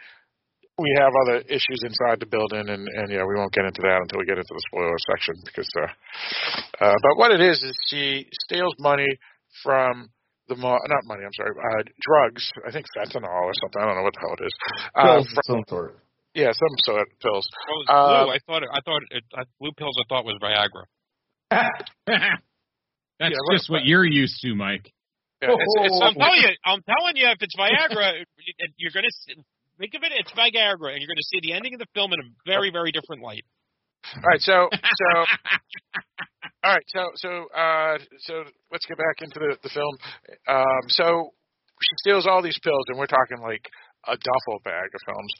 we 0.78 0.88
have 0.98 1.12
other 1.26 1.38
issues 1.48 1.80
inside 1.84 2.20
the 2.20 2.26
building, 2.26 2.68
and 2.68 2.88
and 2.88 3.10
you 3.10 3.18
know 3.18 3.26
we 3.26 3.34
won't 3.36 3.52
get 3.52 3.64
into 3.64 3.82
that 3.82 4.00
until 4.02 4.18
we 4.18 4.26
get 4.26 4.38
into 4.38 4.52
the 4.54 4.64
spoiler 4.70 4.96
section 5.10 5.34
because. 5.44 5.68
Uh, 5.76 6.84
uh, 6.84 6.94
but 7.02 7.16
what 7.16 7.30
it 7.30 7.40
is 7.40 7.62
is 7.62 7.76
she 7.88 8.26
steals 8.44 8.74
money 8.78 9.08
from 9.62 10.08
the 10.48 10.56
mo- 10.56 10.78
not 10.88 11.04
money. 11.04 11.22
I'm 11.24 11.32
sorry, 11.34 11.50
uh, 11.52 11.82
drugs. 12.00 12.50
I 12.66 12.72
think 12.72 12.86
fentanyl 12.96 13.28
or 13.28 13.52
something. 13.60 13.80
I 13.82 13.86
don't 13.86 13.96
know 13.96 14.02
what 14.02 14.14
the 14.14 14.20
hell 14.20 14.36
it 14.40 14.44
is. 14.46 14.54
Uh, 14.94 15.02
Pills 15.04 15.28
fr- 15.28 15.38
of 15.38 15.44
some 15.46 15.64
sort. 15.68 15.98
yeah, 16.34 16.52
some 16.52 16.76
sort 16.84 17.00
of 17.02 17.06
pills. 17.20 17.46
Well, 17.68 17.80
it 17.82 17.88
Uh, 17.92 18.24
blue. 18.24 18.32
I 18.34 18.38
thought 18.46 18.62
it, 18.64 18.68
I 18.72 18.80
thought 18.84 19.02
it, 19.10 19.24
I, 19.36 19.42
blue 19.60 19.72
pills. 19.76 19.96
I 20.00 20.04
thought 20.08 20.24
was 20.24 20.36
Viagra. 20.42 20.84
That's 22.06 22.30
Yeah, 23.20 23.26
right, 23.28 23.56
just 23.56 23.70
what 23.70 23.84
you're 23.84 24.04
used 24.06 24.40
to, 24.42 24.54
Mike. 24.54 24.90
Yeah, 25.42 25.58
it's, 25.58 25.74
it's 25.90 25.98
I'm 26.02 26.14
telling 26.14 26.40
you, 26.40 26.50
I'm 26.64 26.82
telling 26.86 27.14
you, 27.18 27.26
if 27.28 27.38
it's 27.42 27.56
Viagra, 27.58 28.22
you- 28.46 28.74
you're 28.78 28.94
gonna 28.94 29.10
think 29.78 29.94
of 29.94 30.02
it. 30.06 30.12
It's 30.14 30.30
Viagra, 30.32 30.94
and 30.94 31.02
you're 31.02 31.10
gonna 31.10 31.28
see 31.34 31.40
the 31.42 31.52
ending 31.52 31.74
of 31.74 31.80
the 31.80 31.90
film 31.94 32.12
in 32.14 32.20
a 32.20 32.28
very, 32.46 32.70
very 32.70 32.92
different 32.92 33.22
light. 33.22 33.44
all 34.16 34.22
right. 34.30 34.40
So 34.40 34.68
so 34.70 35.08
all 36.64 36.72
right. 36.72 36.86
So 36.88 37.10
so 37.16 37.30
uh, 37.54 37.98
so 38.20 38.44
let's 38.70 38.86
get 38.86 38.98
back 38.98 39.18
into 39.20 39.38
the 39.38 39.56
the 39.62 39.70
film. 39.70 39.94
Um, 40.48 40.82
so 40.88 41.30
she 41.82 41.94
steals 42.06 42.26
all 42.26 42.42
these 42.42 42.58
pills, 42.62 42.84
and 42.88 42.98
we're 42.98 43.06
talking 43.10 43.38
like 43.42 43.66
a 44.06 44.14
duffel 44.16 44.60
bag 44.64 44.86
of 44.94 45.00
films, 45.06 45.32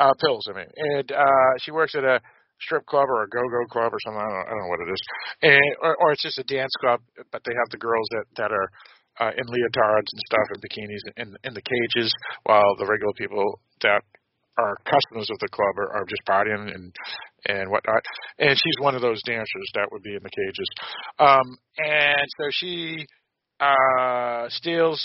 uh, 0.00 0.12
pills. 0.20 0.46
I 0.50 0.56
mean, 0.56 0.68
and 0.76 1.12
uh, 1.12 1.52
she 1.60 1.70
works 1.70 1.94
at 1.94 2.04
a 2.04 2.20
strip 2.60 2.84
club 2.86 3.06
or 3.08 3.22
a 3.22 3.28
go-go 3.28 3.64
club 3.70 3.92
or 3.94 3.98
something. 4.04 4.20
I 4.20 4.24
don't, 4.28 4.32
know, 4.34 4.44
I 4.44 4.50
don't 4.50 4.58
know 4.60 4.68
what 4.68 4.80
it 4.80 4.90
is, 4.92 5.02
and 5.42 5.76
or, 5.82 5.96
or 5.96 6.12
it's 6.12 6.22
just 6.22 6.38
a 6.38 6.44
dance 6.44 6.72
club, 6.80 7.00
but 7.32 7.42
they 7.46 7.52
have 7.56 7.70
the 7.70 7.78
girls 7.78 8.06
that 8.12 8.24
that 8.36 8.52
are 8.52 8.68
uh, 9.20 9.30
in 9.36 9.44
leotards 9.46 10.08
and 10.12 10.22
stuff 10.26 10.46
and 10.54 10.62
bikinis 10.62 11.04
in 11.16 11.36
in 11.44 11.54
the 11.54 11.62
cages, 11.62 12.12
while 12.44 12.76
the 12.78 12.86
regular 12.86 13.12
people 13.16 13.60
that 13.82 14.02
are 14.58 14.76
customers 14.84 15.30
of 15.30 15.38
the 15.38 15.48
club 15.48 15.74
are, 15.78 15.96
are 15.96 16.04
just 16.04 16.22
partying 16.28 16.74
and 16.74 16.92
and 17.46 17.70
whatnot. 17.70 18.02
And 18.38 18.56
she's 18.58 18.78
one 18.80 18.94
of 18.94 19.02
those 19.02 19.22
dancers 19.22 19.68
that 19.74 19.88
would 19.92 20.02
be 20.02 20.14
in 20.14 20.22
the 20.22 20.30
cages. 20.30 20.68
Um, 21.18 21.58
and 21.78 22.26
so 22.38 22.48
she 22.50 23.06
uh, 23.60 24.48
steals 24.48 25.00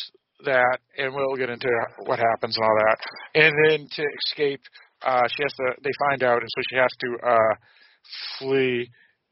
that, 0.45 0.79
and 0.97 1.13
we'll 1.13 1.37
get 1.37 1.49
into 1.49 1.69
what 2.05 2.19
happens 2.19 2.57
and 2.57 2.65
all 2.65 2.77
that. 2.85 2.97
And 3.35 3.53
then 3.65 3.87
to 3.95 4.03
escape, 4.25 4.61
uh, 5.05 5.27
she 5.27 5.43
has 5.43 5.53
to. 5.53 5.81
They 5.83 5.91
find 6.09 6.23
out, 6.23 6.41
and 6.41 6.49
so 6.49 6.61
she 6.69 6.75
has 6.77 6.91
to 6.99 7.27
uh, 7.27 7.55
flee, 8.39 8.89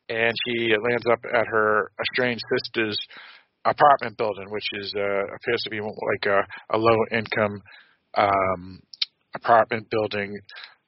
and 0.10 0.34
she 0.46 0.70
lands 0.90 1.06
up 1.12 1.20
at 1.34 1.48
her 1.48 1.92
estranged 2.00 2.44
sister's 2.54 2.98
apartment 3.66 4.18
building, 4.18 4.50
which 4.50 4.68
is 4.74 4.94
uh, 4.96 5.24
appears 5.36 5.62
to 5.64 5.70
be 5.70 5.80
like 5.80 6.26
a, 6.26 6.42
a 6.76 6.78
low 6.78 6.98
income 7.12 7.62
um, 8.18 8.80
apartment 9.36 9.88
building 9.90 10.38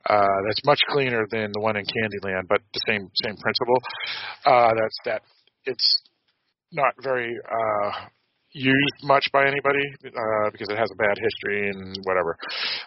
uh, 0.10 0.38
that's 0.46 0.66
much 0.66 0.80
cleaner 0.90 1.26
than 1.32 1.52
the 1.54 1.62
one 1.62 1.78
in 1.78 1.86
Candyland, 1.86 2.48
but 2.50 2.62
the 2.74 2.82
same 2.88 3.10
same 3.24 3.36
principle. 3.38 3.78
Uh, 4.46 4.72
that's 4.76 4.98
that 5.06 5.22
it's 5.66 6.02
not 6.72 6.94
very 7.02 7.38
uh, 7.40 7.92
used 8.52 9.00
much 9.04 9.30
by 9.32 9.48
anybody 9.48 9.84
uh, 10.06 10.50
because 10.52 10.68
it 10.70 10.78
has 10.78 10.90
a 10.92 10.96
bad 10.96 11.18
history 11.22 11.70
and 11.70 11.98
whatever. 12.04 12.36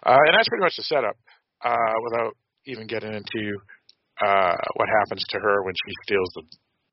Uh, 0.05 0.19
and 0.27 0.35
that's 0.37 0.49
pretty 0.49 0.63
much 0.63 0.77
the 0.77 0.83
setup. 0.83 1.17
Uh, 1.65 1.95
without 2.05 2.37
even 2.67 2.87
getting 2.87 3.15
into 3.15 3.57
uh, 4.21 4.55
what 4.75 4.89
happens 5.01 5.25
to 5.29 5.39
her 5.39 5.63
when 5.65 5.75
she 5.75 5.93
steals 6.05 6.31
the 6.35 6.43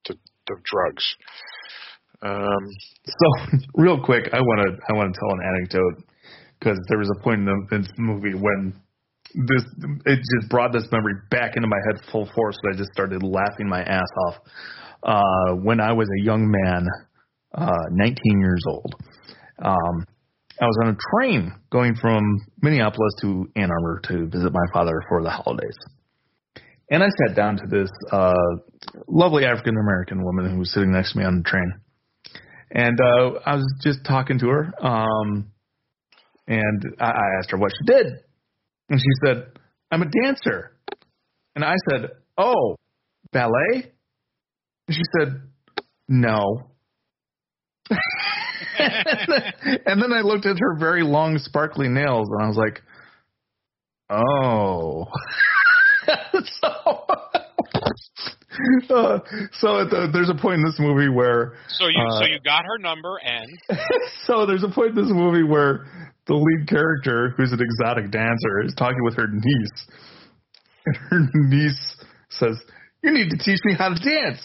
the, 0.07 0.15
the 0.47 0.55
drugs. 0.63 1.15
Um, 2.23 2.63
So, 3.05 3.57
real 3.75 4.01
quick, 4.01 4.29
I 4.33 4.39
want 4.39 4.59
to 4.67 4.83
I 4.89 4.93
want 4.93 5.13
to 5.13 5.19
tell 5.19 5.31
an 5.31 5.41
anecdote 5.55 6.03
because 6.59 6.79
there 6.89 6.97
was 6.97 7.11
a 7.17 7.23
point 7.23 7.39
in 7.39 7.45
the, 7.45 7.77
this 7.77 7.87
movie 7.97 8.33
when 8.33 8.73
this 9.35 9.63
it 10.05 10.19
just 10.39 10.49
brought 10.49 10.71
this 10.71 10.87
memory 10.91 11.13
back 11.29 11.53
into 11.55 11.67
my 11.67 11.79
head 11.87 12.01
full 12.11 12.29
force. 12.35 12.57
And 12.63 12.75
I 12.75 12.77
just 12.77 12.91
started 12.93 13.23
laughing 13.23 13.67
my 13.67 13.83
ass 13.83 14.07
off. 14.27 14.35
Uh, 15.03 15.55
when 15.63 15.81
I 15.81 15.91
was 15.91 16.07
a 16.07 16.23
young 16.23 16.49
man, 16.49 16.87
uh, 17.53 17.83
19 17.91 18.39
years 18.39 18.63
old, 18.69 18.95
um, 19.59 20.05
I 20.61 20.65
was 20.65 20.77
on 20.83 20.95
a 20.95 20.97
train 21.11 21.51
going 21.71 21.95
from 21.95 22.23
Minneapolis 22.61 23.13
to 23.21 23.49
Ann 23.55 23.69
Arbor 23.69 24.01
to 24.07 24.27
visit 24.27 24.53
my 24.53 24.65
father 24.71 25.01
for 25.09 25.23
the 25.23 25.29
holidays. 25.29 25.75
And 26.89 27.03
I 27.03 27.07
sat 27.27 27.35
down 27.35 27.57
to 27.57 27.63
this 27.69 27.89
uh, 28.11 28.33
lovely 29.07 29.45
African 29.45 29.75
American 29.77 30.23
woman 30.23 30.51
who 30.51 30.59
was 30.59 30.71
sitting 30.71 30.91
next 30.91 31.13
to 31.13 31.19
me 31.19 31.25
on 31.25 31.37
the 31.37 31.43
train. 31.43 31.73
And 32.73 32.99
uh, 32.99 33.39
I 33.45 33.55
was 33.55 33.73
just 33.83 33.99
talking 34.03 34.39
to 34.39 34.47
her. 34.47 34.73
Um, 34.81 35.51
and 36.47 36.83
I, 36.99 37.05
I 37.05 37.37
asked 37.39 37.51
her 37.51 37.57
what 37.57 37.71
she 37.71 37.85
did. 37.85 38.07
And 38.89 38.99
she 38.99 39.05
said, 39.25 39.45
I'm 39.91 40.01
a 40.01 40.09
dancer. 40.23 40.75
And 41.55 41.63
I 41.63 41.75
said, 41.89 42.09
Oh, 42.37 42.75
ballet? 43.31 43.91
And 44.87 44.95
she 44.95 45.03
said, 45.19 45.41
No. 46.07 46.69
and 48.79 50.01
then 50.01 50.11
I 50.11 50.21
looked 50.21 50.47
at 50.47 50.57
her 50.57 50.79
very 50.79 51.03
long, 51.03 51.37
sparkly 51.37 51.87
nails, 51.89 52.27
and 52.31 52.43
I 52.43 52.47
was 52.47 52.57
like, 52.57 52.81
Oh. 54.09 55.05
so, 56.61 57.05
uh, 58.89 59.19
so 59.53 59.81
at 59.81 59.89
the, 59.89 60.09
there's 60.11 60.29
a 60.29 60.35
point 60.35 60.55
in 60.55 60.63
this 60.63 60.79
movie 60.79 61.09
where. 61.09 61.53
So 61.69 61.87
you 61.87 61.99
uh, 61.99 62.19
so 62.19 62.25
you 62.25 62.39
got 62.43 62.63
her 62.65 62.77
number 62.79 63.19
and 63.23 63.47
so 64.25 64.45
there's 64.45 64.63
a 64.63 64.69
point 64.69 64.97
in 64.97 65.03
this 65.03 65.11
movie 65.11 65.43
where 65.43 65.85
the 66.27 66.35
lead 66.35 66.67
character, 66.67 67.33
who's 67.35 67.51
an 67.51 67.59
exotic 67.59 68.11
dancer, 68.11 68.63
is 68.65 68.73
talking 68.75 69.03
with 69.03 69.15
her 69.17 69.27
niece, 69.27 69.87
and 70.85 70.95
her 70.95 71.19
niece 71.33 71.95
says, 72.29 72.57
"You 73.03 73.11
need 73.11 73.29
to 73.29 73.37
teach 73.37 73.59
me 73.65 73.75
how 73.75 73.89
to 73.89 73.99
dance." 73.99 74.41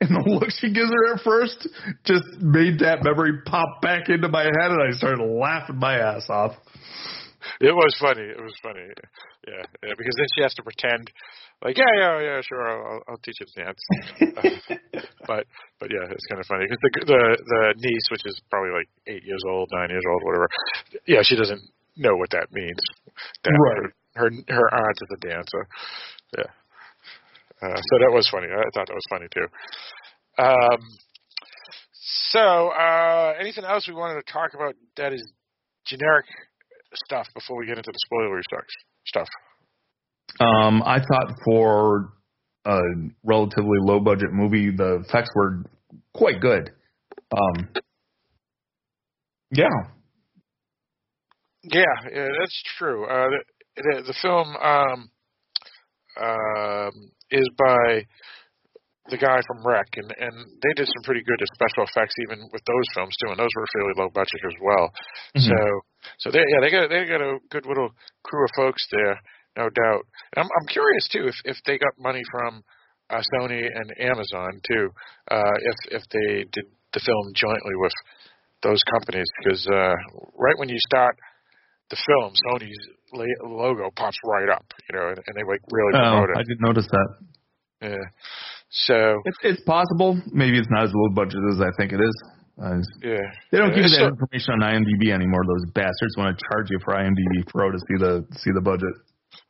And 0.00 0.10
the 0.10 0.28
look 0.28 0.50
she 0.50 0.72
gives 0.72 0.90
her 0.90 1.14
at 1.14 1.20
first 1.22 1.68
just 2.04 2.24
made 2.40 2.80
that 2.80 3.04
memory 3.04 3.40
pop 3.46 3.80
back 3.80 4.08
into 4.08 4.28
my 4.28 4.42
head, 4.42 4.70
and 4.70 4.82
I 4.82 4.90
started 4.96 5.22
laughing 5.22 5.76
my 5.76 5.96
ass 5.96 6.28
off. 6.28 6.52
it 7.60 7.72
was 7.72 7.94
funny. 8.00 8.26
It 8.26 8.42
was 8.42 8.54
funny. 8.62 8.84
Yeah, 9.46 9.62
yeah, 9.82 9.94
because 9.96 10.14
then 10.18 10.26
she 10.36 10.42
has 10.42 10.52
to 10.54 10.62
pretend 10.62 11.10
like, 11.64 11.76
yeah, 11.78 11.92
yeah, 11.96 12.20
yeah, 12.20 12.40
sure, 12.46 12.62
I'll, 12.62 13.02
I'll 13.08 13.18
teach 13.18 13.40
him 13.40 13.48
dance. 13.56 13.80
but 15.26 15.46
but 15.80 15.88
yeah, 15.90 16.06
it's 16.10 16.26
kind 16.28 16.40
of 16.40 16.46
funny 16.46 16.66
because 16.68 16.78
the 16.82 16.90
the 17.06 17.22
the 17.42 17.74
niece, 17.78 18.06
which 18.10 18.22
is 18.26 18.40
probably 18.50 18.70
like 18.70 18.88
eight 19.06 19.24
years 19.24 19.42
old, 19.48 19.68
nine 19.72 19.90
years 19.90 20.04
old, 20.10 20.22
whatever. 20.24 20.48
Yeah, 21.06 21.22
she 21.22 21.36
doesn't 21.36 21.62
know 21.96 22.16
what 22.16 22.30
that 22.30 22.52
means. 22.52 22.78
That 23.44 23.50
Right. 23.50 23.90
Her 24.14 24.30
her, 24.30 24.54
her 24.54 24.74
aunt 24.74 24.98
is 25.02 25.10
a 25.16 25.20
dancer. 25.26 25.66
Yeah. 26.38 26.50
Uh, 27.62 27.76
so 27.80 27.98
that 27.98 28.12
was 28.12 28.28
funny. 28.28 28.48
I 28.48 28.62
thought 28.74 28.86
that 28.86 28.94
was 28.94 29.06
funny 29.08 29.26
too. 29.32 29.46
Um, 30.36 30.80
so, 31.92 32.68
uh, 32.70 33.34
anything 33.40 33.64
else 33.64 33.86
we 33.88 33.94
wanted 33.94 34.24
to 34.24 34.32
talk 34.32 34.54
about 34.54 34.74
that 34.96 35.12
is 35.12 35.22
generic 35.86 36.26
stuff 37.06 37.26
before 37.34 37.56
we 37.56 37.66
get 37.66 37.78
into 37.78 37.92
the 37.92 37.98
spoilery 38.10 38.42
stuff? 39.06 39.28
Um, 40.40 40.82
I 40.84 40.98
thought 40.98 41.36
for 41.44 42.12
a 42.64 42.78
relatively 43.22 43.78
low 43.80 44.00
budget 44.00 44.32
movie, 44.32 44.70
the 44.70 45.04
effects 45.06 45.30
were 45.34 45.64
quite 46.14 46.40
good. 46.40 46.70
Um, 47.36 47.68
yeah, 49.50 49.68
Yeah, 51.62 51.84
yeah, 52.12 52.28
that's 52.40 52.62
true. 52.78 53.06
Uh, 53.06 53.28
the, 53.30 53.82
the, 53.82 54.02
the 54.08 54.14
film 54.20 54.56
um, 54.56 55.10
um, 56.20 57.10
is 57.30 57.48
by 57.56 58.04
the 59.10 59.16
guy 59.18 59.40
from 59.46 59.64
Rec, 59.66 59.86
and 59.96 60.12
and 60.18 60.34
they 60.62 60.72
did 60.76 60.88
some 60.88 61.04
pretty 61.04 61.22
good 61.26 61.40
special 61.54 61.84
effects 61.84 62.14
even 62.24 62.48
with 62.52 62.62
those 62.64 62.88
films 62.94 63.14
too, 63.20 63.30
and 63.30 63.38
those 63.38 63.52
were 63.56 63.66
fairly 63.72 63.94
low 63.96 64.08
budget 64.12 64.40
as 64.46 64.56
well. 64.62 64.92
Mhm. 65.36 65.48
So 65.48 65.80
so 66.18 66.30
they 66.30 66.40
yeah 66.40 66.60
they 66.60 66.70
got 66.70 66.88
they 66.88 67.04
got 67.04 67.20
a 67.20 67.38
good 67.50 67.66
little 67.66 67.90
crew 68.24 68.44
of 68.44 68.50
folks 68.56 68.86
there, 68.92 69.20
no 69.56 69.68
doubt. 69.70 70.02
And 70.34 70.44
I'm 70.44 70.50
I'm 70.60 70.66
curious 70.68 71.08
too 71.10 71.26
if 71.26 71.34
if 71.44 71.56
they 71.66 71.78
got 71.78 71.92
money 71.98 72.22
from 72.30 72.62
uh, 73.10 73.22
Sony 73.34 73.62
and 73.66 73.94
Amazon 74.00 74.60
too, 74.68 74.90
uh, 75.30 75.56
if 75.62 76.02
if 76.02 76.02
they 76.10 76.44
did 76.52 76.66
the 76.92 77.00
film 77.00 77.32
jointly 77.34 77.74
with 77.76 77.92
those 78.62 78.82
companies 78.84 79.26
because 79.38 79.66
uh, 79.66 79.94
right 80.38 80.58
when 80.58 80.68
you 80.68 80.78
start 80.88 81.16
the 81.90 81.96
film, 82.06 82.32
Sony's 82.48 82.78
la- 83.12 83.48
logo 83.48 83.90
pops 83.94 84.16
right 84.24 84.48
up, 84.48 84.64
you 84.88 84.98
know, 84.98 85.08
and, 85.08 85.18
and 85.18 85.36
they 85.36 85.44
like 85.46 85.60
really 85.70 85.92
promote 85.92 86.22
oh, 86.22 86.26
promote 86.26 86.38
I 86.38 86.42
didn't 86.42 86.60
notice 86.60 86.88
that. 86.90 87.08
Yeah. 87.82 88.06
So 88.70 89.20
It's, 89.24 89.38
it's 89.42 89.62
possible. 89.64 90.20
Maybe 90.32 90.58
it's 90.58 90.70
not 90.70 90.84
as 90.84 90.92
low 90.94 91.14
budget 91.14 91.38
as 91.52 91.60
I 91.60 91.70
think 91.78 91.92
it 91.92 92.00
is. 92.00 92.16
Uh, 92.56 92.78
yeah, 93.02 93.18
they 93.50 93.58
don't 93.58 93.70
give 93.74 93.82
you 93.82 93.88
So- 93.88 94.04
that 94.04 94.14
information 94.14 94.54
on 94.54 94.60
IMDb 94.62 95.12
anymore. 95.12 95.42
Those 95.46 95.70
bastards 95.74 96.14
want 96.16 96.38
to 96.38 96.44
charge 96.48 96.68
you 96.70 96.78
for 96.84 96.94
IMDb 96.94 97.46
Pro 97.48 97.70
to 97.70 97.78
see 97.78 97.98
the 97.98 98.24
see 98.38 98.50
the 98.54 98.62
budget. 98.62 98.94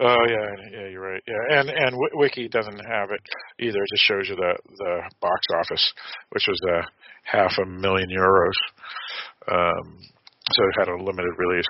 Oh 0.01 0.25
yeah, 0.29 0.51
yeah, 0.73 0.89
you're 0.89 1.01
right. 1.01 1.23
Yeah, 1.27 1.59
and 1.61 1.69
and 1.69 1.91
Wi- 1.93 2.15
Wiki 2.15 2.49
doesn't 2.49 2.79
have 2.87 3.11
it 3.11 3.21
either. 3.61 3.79
It 3.79 3.91
just 3.95 4.05
shows 4.05 4.29
you 4.29 4.37
the 4.37 4.55
the 4.79 5.03
box 5.21 5.41
office, 5.61 5.93
which 6.31 6.47
was 6.49 6.61
uh, 6.73 6.83
half 7.23 7.53
a 7.63 7.67
million 7.67 8.09
euros. 8.11 8.59
Um, 9.51 9.99
so 10.53 10.65
it 10.65 10.75
had 10.79 10.89
a 10.89 10.97
limited 10.97 11.33
release. 11.39 11.67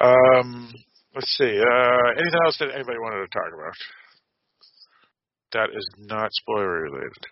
Um, 0.00 0.72
let's 1.14 1.34
see. 1.36 1.58
Uh, 1.58 2.10
anything 2.18 2.40
else 2.44 2.58
that 2.58 2.74
anybody 2.74 2.98
wanted 2.98 3.26
to 3.26 3.32
talk 3.32 3.48
about? 3.54 3.74
That 5.52 5.68
is 5.76 5.86
not 5.98 6.28
spoiler 6.32 6.82
related. 6.82 7.24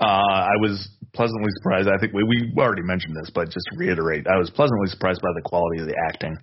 Uh, 0.00 0.06
I 0.50 0.56
was 0.60 0.88
pleasantly 1.14 1.50
surprised. 1.58 1.88
I 1.88 1.98
think 1.98 2.12
we 2.12 2.24
we 2.24 2.52
already 2.58 2.82
mentioned 2.82 3.16
this, 3.16 3.30
but 3.34 3.46
just 3.46 3.66
to 3.72 3.78
reiterate, 3.78 4.26
I 4.26 4.38
was 4.38 4.50
pleasantly 4.50 4.88
surprised 4.88 5.20
by 5.22 5.30
the 5.36 5.42
quality 5.42 5.80
of 5.80 5.86
the 5.86 5.94
acting. 6.08 6.36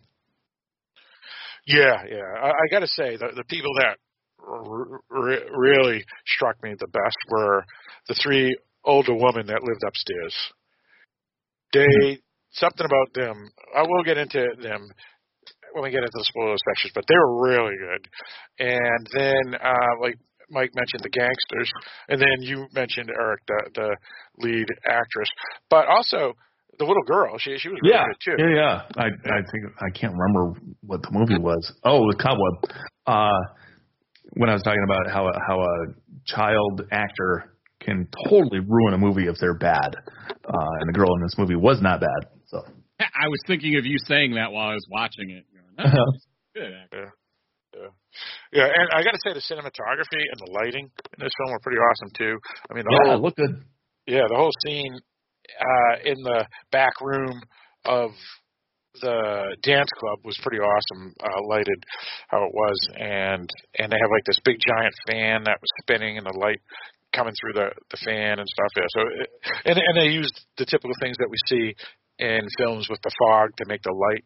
Yeah, 1.68 2.04
yeah. 2.10 2.42
I, 2.42 2.50
I 2.50 2.68
got 2.72 2.80
to 2.80 2.88
say, 2.88 3.18
the 3.18 3.30
the 3.36 3.44
people 3.46 3.72
that 3.80 3.98
r- 4.46 5.02
r- 5.12 5.58
really 5.58 6.04
struck 6.28 6.62
me 6.64 6.76
the 6.78 6.88
best 6.88 7.18
were 7.30 7.64
the 8.08 8.16
three 8.22 8.58
older 8.84 9.14
women 9.14 9.48
that 9.48 9.64
lived 9.64 9.84
upstairs. 9.88 10.36
They 11.74 12.20
something 12.52 12.86
about 12.86 13.14
them. 13.14 13.50
I 13.76 13.84
will 13.84 14.04
get 14.04 14.18
into 14.18 14.46
them 14.62 14.90
when 15.74 15.84
we 15.84 15.92
get 15.92 16.04
into 16.04 16.12
the 16.14 16.26
spoiler 16.26 16.56
sections, 16.70 16.92
but 16.94 17.06
they 17.08 17.16
were 17.16 17.42
really 17.42 17.76
good. 17.78 18.08
And 18.60 19.08
then, 19.14 19.56
uh, 19.56 20.02
like 20.02 20.16
Mike 20.52 20.72
mentioned, 20.76 21.02
the 21.02 21.10
gangsters, 21.10 21.72
and 22.10 22.22
then 22.22 22.42
you 22.42 22.68
mentioned 22.74 23.10
Eric, 23.10 23.42
the 23.48 23.70
the 23.76 23.98
lead 24.38 24.68
actress, 24.88 25.30
but 25.70 25.88
also 25.88 26.34
the 26.80 26.86
little 26.86 27.04
girl. 27.04 27.38
She 27.38 27.58
she 27.58 27.70
was 27.70 27.80
really 27.82 27.96
yeah, 27.96 28.06
good 28.08 28.38
too. 28.38 28.44
yeah, 28.44 28.56
yeah. 28.56 28.82
I 28.98 29.06
I 29.06 29.42
think 29.52 29.64
I 29.80 29.90
can't 29.90 30.14
remember 30.14 30.60
what 30.82 31.02
the 31.02 31.12
movie 31.12 31.38
was. 31.38 31.72
Oh, 31.84 32.10
the 32.12 32.18
Cobweb. 32.18 32.78
Uh, 33.06 33.40
when 34.36 34.50
I 34.50 34.54
was 34.54 34.64
talking 34.64 34.84
about 34.84 35.12
how 35.12 35.28
a, 35.28 35.34
how 35.48 35.62
a 35.62 35.86
child 36.26 36.84
actor 36.92 37.56
can 37.80 38.08
totally 38.30 38.60
ruin 38.60 38.94
a 38.94 38.98
movie 38.98 39.28
if 39.28 39.36
they're 39.40 39.58
bad, 39.58 39.96
uh, 39.96 40.74
and 40.80 40.90
the 40.90 40.94
girl 40.94 41.14
in 41.16 41.22
this 41.22 41.36
movie 41.38 41.56
was 41.56 41.82
not 41.82 42.00
bad. 42.00 42.30
So 42.48 42.64
I 43.00 43.28
was 43.28 43.40
thinking 43.48 43.78
of 43.78 43.86
you 43.86 43.98
saying 44.08 44.36
that 44.36 44.52
while 44.52 44.70
I 44.70 44.74
was 44.74 44.88
watching 44.90 45.30
it. 45.30 45.46
Going, 45.54 45.94
oh, 45.94 46.12
good. 46.56 46.72
Yeah. 46.92 47.00
Yeah. 47.76 47.90
Yeah, 48.54 48.70
and 48.70 48.88
I 48.94 49.02
got 49.02 49.18
to 49.18 49.22
say 49.26 49.34
the 49.34 49.42
cinematography 49.42 50.22
and 50.22 50.38
the 50.38 50.52
lighting 50.54 50.86
in 50.86 51.18
this 51.18 51.34
film 51.38 51.52
were 51.52 51.60
pretty 51.60 51.80
awesome 51.80 52.12
too. 52.16 52.38
I 52.70 52.74
mean, 52.76 52.84
the 52.86 53.00
yeah, 53.04 53.12
whole 53.14 53.22
look 53.24 53.36
good. 53.36 53.66
yeah, 54.06 54.22
the 54.30 54.36
whole 54.36 54.52
scene 54.64 54.94
uh, 55.60 55.96
in 56.06 56.22
the 56.24 56.46
back 56.72 57.00
room 57.02 57.42
of 57.86 58.12
the 59.02 59.58
dance 59.64 59.90
club 60.00 60.20
was 60.24 60.38
pretty 60.44 60.60
awesome, 60.60 61.14
uh, 61.24 61.42
lighted 61.48 61.84
how 62.28 62.44
it 62.46 62.54
was, 62.54 62.78
and 62.96 63.50
and 63.80 63.92
they 63.92 63.98
have 64.00 64.12
like 64.12 64.26
this 64.26 64.40
big 64.46 64.58
giant 64.60 64.94
fan 65.10 65.44
that 65.46 65.58
was 65.60 65.70
spinning 65.82 66.18
and 66.18 66.26
the 66.26 66.38
light 66.38 66.62
coming 67.12 67.34
through 67.42 67.54
the 67.54 67.70
the 67.90 67.98
fan 68.06 68.40
and 68.40 68.48
stuff. 68.48 68.72
Yeah, 68.78 68.90
so 68.90 69.02
it, 69.02 69.30
and 69.66 69.78
and 69.78 69.98
they 69.98 70.14
used 70.14 70.46
the 70.58 70.66
typical 70.66 70.94
things 71.02 71.18
that 71.18 71.30
we 71.30 71.38
see 71.48 71.74
in 72.20 72.42
films 72.58 72.88
with 72.90 73.02
the 73.02 73.12
fog 73.20 73.50
to 73.58 73.66
make 73.68 73.82
the 73.82 73.92
light, 73.92 74.24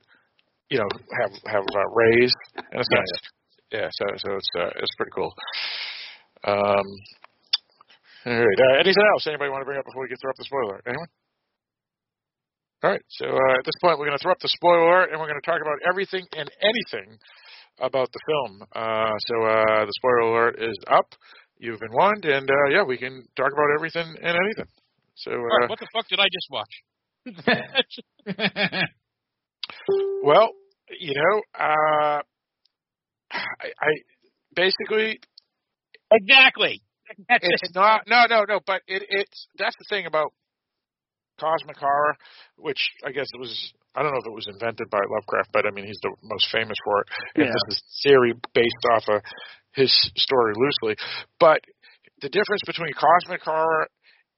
you 0.70 0.80
know, 0.80 0.89
have 1.22 1.32
have 1.47 1.63
uh, 1.63 1.89
rays 1.95 2.34
in 2.74 2.80
a 2.80 2.84
sense. 2.84 3.11
Yeah, 3.72 3.88
so 3.91 4.05
so 4.18 4.36
it's 4.36 4.49
uh, 4.59 4.72
it's 4.76 4.95
pretty 4.97 5.11
cool. 5.15 5.34
Um, 6.43 6.86
all 8.28 8.44
right. 8.44 8.60
Uh, 8.60 8.76
anything 8.80 9.04
else 9.14 9.26
anybody 9.28 9.50
want 9.50 9.62
to 9.62 9.66
bring 9.66 9.80
up 9.80 9.86
before 9.86 10.04
we 10.04 10.10
get 10.10 10.20
through 10.20 10.32
up 10.32 10.36
the 10.38 10.44
spoiler? 10.44 10.82
Anyone? 10.86 11.08
All 12.84 12.92
right. 12.92 13.02
So 13.10 13.26
uh, 13.26 13.54
at 13.58 13.66
this 13.66 13.74
point, 13.82 13.98
we're 13.98 14.06
going 14.06 14.18
to 14.18 14.22
throw 14.22 14.32
up 14.32 14.40
the 14.42 14.50
spoiler, 14.54 15.06
and 15.06 15.20
we're 15.20 15.28
going 15.28 15.42
to 15.42 15.50
talk 15.50 15.62
about 15.62 15.80
everything 15.88 16.26
and 16.36 16.50
anything 16.62 17.18
about 17.80 18.12
the 18.12 18.20
film. 18.28 18.62
Uh, 18.76 19.18
so 19.28 19.44
uh, 19.44 19.86
the 19.86 19.94
spoiler 19.98 20.20
alert 20.20 20.62
is 20.62 20.78
up. 20.88 21.16
You've 21.58 21.80
been 21.80 21.94
warned, 21.94 22.26
and 22.26 22.48
uh, 22.50 22.68
yeah, 22.70 22.84
we 22.84 22.98
can 22.98 23.26
talk 23.36 23.52
about 23.52 23.70
everything 23.76 24.16
and 24.22 24.38
anything. 24.38 24.68
So 25.16 25.32
All 25.32 25.38
right, 25.38 25.66
uh, 25.66 25.70
what 25.70 25.80
the 25.80 25.88
fuck 25.94 26.08
did 26.08 26.20
I 26.20 26.28
just 26.30 26.50
watch? 26.52 26.84
well, 30.24 30.52
you 31.00 31.14
know, 31.16 31.42
uh, 31.60 32.22
I, 33.32 33.72
I 33.82 33.90
basically 34.56 35.20
exactly. 36.12 36.82
It's 37.30 37.74
not 37.76 38.01
no 38.08 38.26
no 38.30 38.45
no 38.47 38.60
but 38.66 38.82
it 38.88 39.03
it's 39.10 39.47
that's 39.58 39.76
the 39.78 39.86
thing 39.89 40.05
about 40.05 40.34
cosmic 41.39 41.78
horror 41.78 42.16
which 42.58 42.89
i 43.05 43.12
guess 43.12 43.28
it 43.34 43.39
was 43.39 43.74
i 43.95 44.01
don't 44.01 44.12
know 44.12 44.18
if 44.20 44.26
it 44.26 44.34
was 44.34 44.47
invented 44.47 44.89
by 44.89 44.97
lovecraft 45.10 45.49
but 45.53 45.66
i 45.68 45.72
mean 45.72 45.86
he's 45.86 45.99
the 46.01 46.12
most 46.24 46.47
famous 46.51 46.78
for 46.84 47.01
it 47.01 47.08
and 47.36 47.45
Yeah. 47.45 47.51
this 47.51 47.78
is 47.78 47.84
theory 48.03 48.34
based 48.53 48.86
off 48.93 49.03
of 49.08 49.22
his 49.74 49.91
story 50.16 50.53
loosely 50.55 50.95
but 51.39 51.62
the 52.22 52.30
difference 52.30 52.62
between 52.66 52.91
cosmic 52.93 53.41
horror 53.43 53.88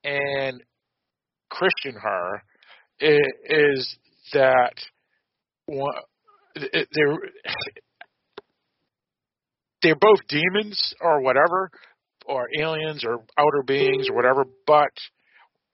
and 0.03 0.61
christian 1.49 1.95
horror 2.01 2.43
is, 2.99 3.19
is 3.49 3.97
that 4.33 4.73
one, 5.65 5.93
they're 6.55 6.73
they're 9.81 9.95
both 9.95 10.19
demons 10.27 10.93
or 10.99 11.21
whatever 11.21 11.71
or 12.29 12.47
aliens 12.57 13.03
or 13.03 13.15
outer 13.37 13.63
beings 13.65 14.07
or 14.09 14.15
whatever, 14.15 14.45
but 14.67 14.93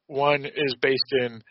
one 0.07 0.45
is 0.45 0.75
based 0.81 1.11
in 1.11 1.41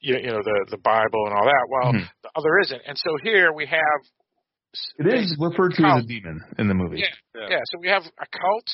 you 0.00 0.14
know, 0.14 0.20
you 0.20 0.30
know 0.30 0.42
the 0.42 0.66
the 0.70 0.78
Bible 0.78 1.26
and 1.26 1.34
all 1.34 1.44
that. 1.44 1.66
Well, 1.70 1.92
Mhm. 1.92 2.08
the 2.22 2.30
other 2.36 2.58
isn't, 2.60 2.82
and 2.86 2.96
so 2.98 3.16
here 3.22 3.52
we 3.52 3.66
have 3.66 4.00
It 4.98 5.06
is 5.06 5.36
referred 5.40 5.74
to 5.74 5.84
as 5.84 6.04
a 6.04 6.06
demon 6.06 6.44
in 6.58 6.68
the 6.68 6.74
movie. 6.74 7.00
yeah, 7.00 7.48
yeah. 7.48 7.60
So 7.70 7.78
we 7.80 7.88
have 7.88 8.04
a 8.06 8.26
cult, 8.26 8.68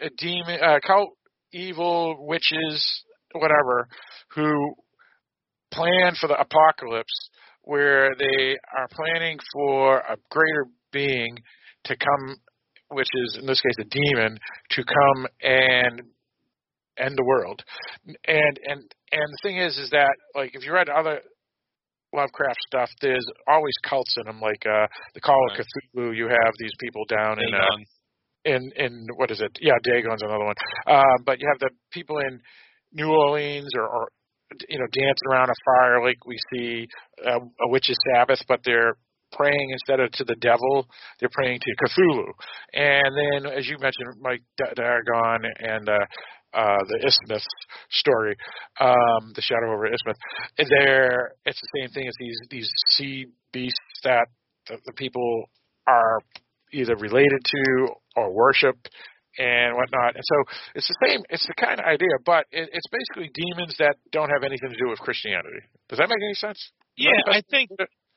a 0.00 0.10
demon, 0.16 0.58
a 0.62 0.80
cult, 0.80 1.10
evil 1.52 2.26
witches, 2.26 3.04
whatever, 3.32 3.88
who 4.34 4.74
plan 5.70 6.14
for 6.20 6.26
the 6.26 6.40
apocalypse, 6.40 7.30
where 7.62 8.14
they 8.16 8.56
are 8.76 8.88
planning 8.90 9.38
for 9.52 9.98
a 9.98 10.16
greater 10.30 10.66
being 10.90 11.36
to 11.84 11.96
come, 11.96 12.36
which 12.90 13.08
is 13.14 13.38
in 13.40 13.46
this 13.46 13.60
case 13.60 13.76
a 13.80 13.84
demon, 13.84 14.38
to 14.70 14.84
come 14.84 15.26
and 15.42 16.02
end 16.98 17.16
the 17.16 17.24
world. 17.24 17.62
And 18.06 18.60
and 18.66 18.82
and 19.12 19.28
the 19.32 19.38
thing 19.42 19.58
is, 19.58 19.78
is 19.78 19.90
that 19.90 20.14
like 20.34 20.50
if 20.54 20.64
you 20.64 20.72
read 20.72 20.88
other 20.88 21.20
Lovecraft 22.14 22.58
stuff, 22.66 22.88
there's 23.02 23.26
always 23.46 23.74
cults 23.86 24.16
in 24.16 24.24
them. 24.24 24.40
Like 24.40 24.64
uh, 24.64 24.86
the 25.14 25.20
Call 25.20 25.38
of 25.50 25.58
Cthulhu, 25.58 26.16
you 26.16 26.28
have 26.28 26.54
these 26.58 26.72
people 26.80 27.04
down 27.06 27.38
in 27.38 27.54
uh, 27.54 27.76
in 28.44 28.72
in 28.76 29.06
what 29.16 29.30
is 29.30 29.40
it? 29.40 29.52
Yeah, 29.60 29.74
Dagon's 29.84 30.22
another 30.22 30.44
one. 30.44 30.54
Um, 30.86 31.24
but 31.26 31.40
you 31.40 31.48
have 31.52 31.60
the 31.60 31.70
people 31.92 32.18
in 32.18 32.40
New 32.92 33.10
Orleans 33.10 33.68
or, 33.76 33.86
or 33.86 34.08
you 34.68 34.78
know 34.78 34.86
dancing 34.92 35.28
around 35.30 35.50
a 35.50 35.54
fire 35.64 36.02
like 36.02 36.24
we 36.26 36.38
see 36.52 36.88
uh, 37.26 37.40
a 37.40 37.68
witch's 37.68 37.98
Sabbath, 38.14 38.40
but 38.48 38.60
they're 38.64 38.96
praying 39.32 39.70
instead 39.70 40.00
of 40.00 40.10
to 40.12 40.24
the 40.24 40.36
devil, 40.36 40.86
they're 41.20 41.28
praying 41.32 41.60
to 41.60 41.86
Cthulhu. 41.86 42.26
And 42.72 43.16
then, 43.16 43.52
as 43.52 43.68
you 43.68 43.76
mentioned, 43.78 44.20
Mike 44.20 44.42
Dagon 44.56 45.44
and 45.58 45.88
uh, 45.88 45.98
uh, 46.54 46.78
the 46.88 46.98
Innsmouth 47.04 47.44
story, 47.90 48.36
um, 48.80 49.32
the 49.34 49.42
Shadow 49.42 49.72
over 49.72 49.88
Innsmouth. 49.88 50.16
There, 50.56 51.32
it's 51.44 51.60
the 51.60 51.80
same 51.80 51.90
thing 51.90 52.08
as 52.08 52.14
these 52.18 52.38
these 52.50 52.70
sea 52.90 53.26
beasts 53.52 54.00
that 54.04 54.26
the, 54.68 54.78
the 54.86 54.92
people 54.94 55.44
are 55.86 56.20
either 56.72 56.96
related 56.96 57.40
to 57.44 57.88
or 58.16 58.32
worship 58.32 58.76
and 59.38 59.76
whatnot. 59.76 60.16
And 60.16 60.24
so 60.24 60.36
it's 60.74 60.88
the 60.88 61.06
same. 61.06 61.20
It's 61.30 61.46
the 61.46 61.54
kind 61.54 61.80
of 61.80 61.86
idea, 61.86 62.10
but 62.24 62.46
it, 62.50 62.68
it's 62.72 62.88
basically 62.90 63.30
demons 63.34 63.74
that 63.78 63.96
don't 64.10 64.30
have 64.30 64.42
anything 64.42 64.70
to 64.70 64.76
do 64.76 64.88
with 64.88 64.98
Christianity. 64.98 65.62
Does 65.88 65.98
that 65.98 66.08
make 66.08 66.18
any 66.22 66.34
sense? 66.34 66.58
Yeah, 66.96 67.12
I 67.26 67.42
think 67.50 67.70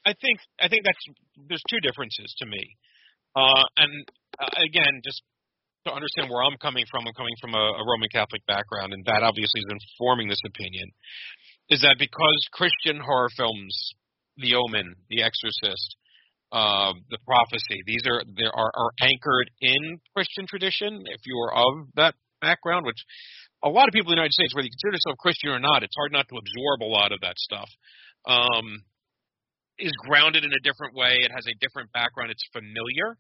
I 0.06 0.14
think 0.18 0.39
I 0.60 0.68
think 0.68 0.84
that's 0.86 1.06
there's 1.47 1.64
two 1.70 1.80
differences 1.80 2.34
to 2.39 2.45
me. 2.45 2.64
Uh, 3.36 3.64
and 3.78 3.93
uh, 4.39 4.49
again, 4.66 5.02
just 5.06 5.22
to 5.88 5.93
understand 5.93 6.30
where 6.30 6.43
I'm 6.43 6.58
coming 6.58 6.86
from, 6.89 7.08
I'm 7.08 7.14
coming 7.14 7.38
from 7.41 7.54
a, 7.54 7.66
a 7.78 7.84
Roman 7.86 8.10
Catholic 8.10 8.45
background, 8.45 8.93
and 8.93 9.06
that 9.06 9.24
obviously 9.24 9.62
is 9.62 9.72
informing 9.72 10.28
this 10.28 10.41
opinion. 10.45 10.89
Is 11.70 11.82
that 11.82 11.95
because 11.97 12.39
Christian 12.52 12.99
horror 12.99 13.30
films, 13.38 13.74
The 14.38 14.56
Omen, 14.56 14.93
The 15.10 15.24
Exorcist, 15.24 15.95
uh, 16.52 16.93
The 17.10 17.18
Prophecy, 17.26 17.80
these 17.86 18.04
are 18.06 18.22
they 18.26 18.49
are, 18.49 18.72
are 18.76 18.91
anchored 19.02 19.49
in 19.62 20.02
Christian 20.14 20.45
tradition. 20.47 21.02
If 21.08 21.22
you 21.26 21.38
are 21.47 21.54
of 21.56 21.88
that 21.95 22.16
background, 22.41 22.86
which 22.86 22.99
a 23.64 23.70
lot 23.70 23.88
of 23.88 23.93
people 23.93 24.12
in 24.12 24.18
the 24.18 24.22
United 24.26 24.34
States, 24.34 24.54
whether 24.54 24.66
you 24.66 24.74
consider 24.74 24.97
yourself 24.97 25.18
Christian 25.22 25.49
or 25.54 25.62
not, 25.62 25.84
it's 25.84 25.95
hard 25.95 26.12
not 26.12 26.28
to 26.30 26.36
absorb 26.36 26.82
a 26.82 26.89
lot 26.89 27.14
of 27.14 27.22
that 27.22 27.38
stuff. 27.38 27.70
Um, 28.28 28.84
is 29.82 29.92
grounded 30.06 30.46
in 30.46 30.54
a 30.54 30.62
different 30.64 30.96
way. 30.96 31.18
It 31.20 31.32
has 31.34 31.46
a 31.50 31.56
different 31.60 31.92
background. 31.92 32.32
It's 32.32 32.46
familiar. 32.54 33.18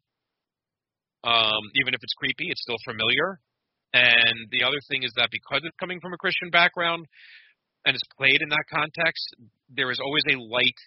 Um, 1.23 1.61
even 1.81 1.93
if 1.93 2.01
it's 2.01 2.13
creepy, 2.17 2.49
it's 2.49 2.61
still 2.61 2.79
familiar. 2.85 3.41
And 3.93 4.47
the 4.49 4.63
other 4.63 4.79
thing 4.89 5.03
is 5.03 5.11
that 5.17 5.29
because 5.31 5.61
it's 5.65 5.75
coming 5.79 5.99
from 5.99 6.13
a 6.13 6.17
Christian 6.17 6.49
background 6.49 7.05
and 7.85 7.93
it's 7.93 8.07
played 8.17 8.41
in 8.41 8.49
that 8.49 8.65
context, 8.71 9.35
there 9.69 9.91
is 9.91 9.99
always 9.99 10.23
a 10.31 10.39
light 10.39 10.79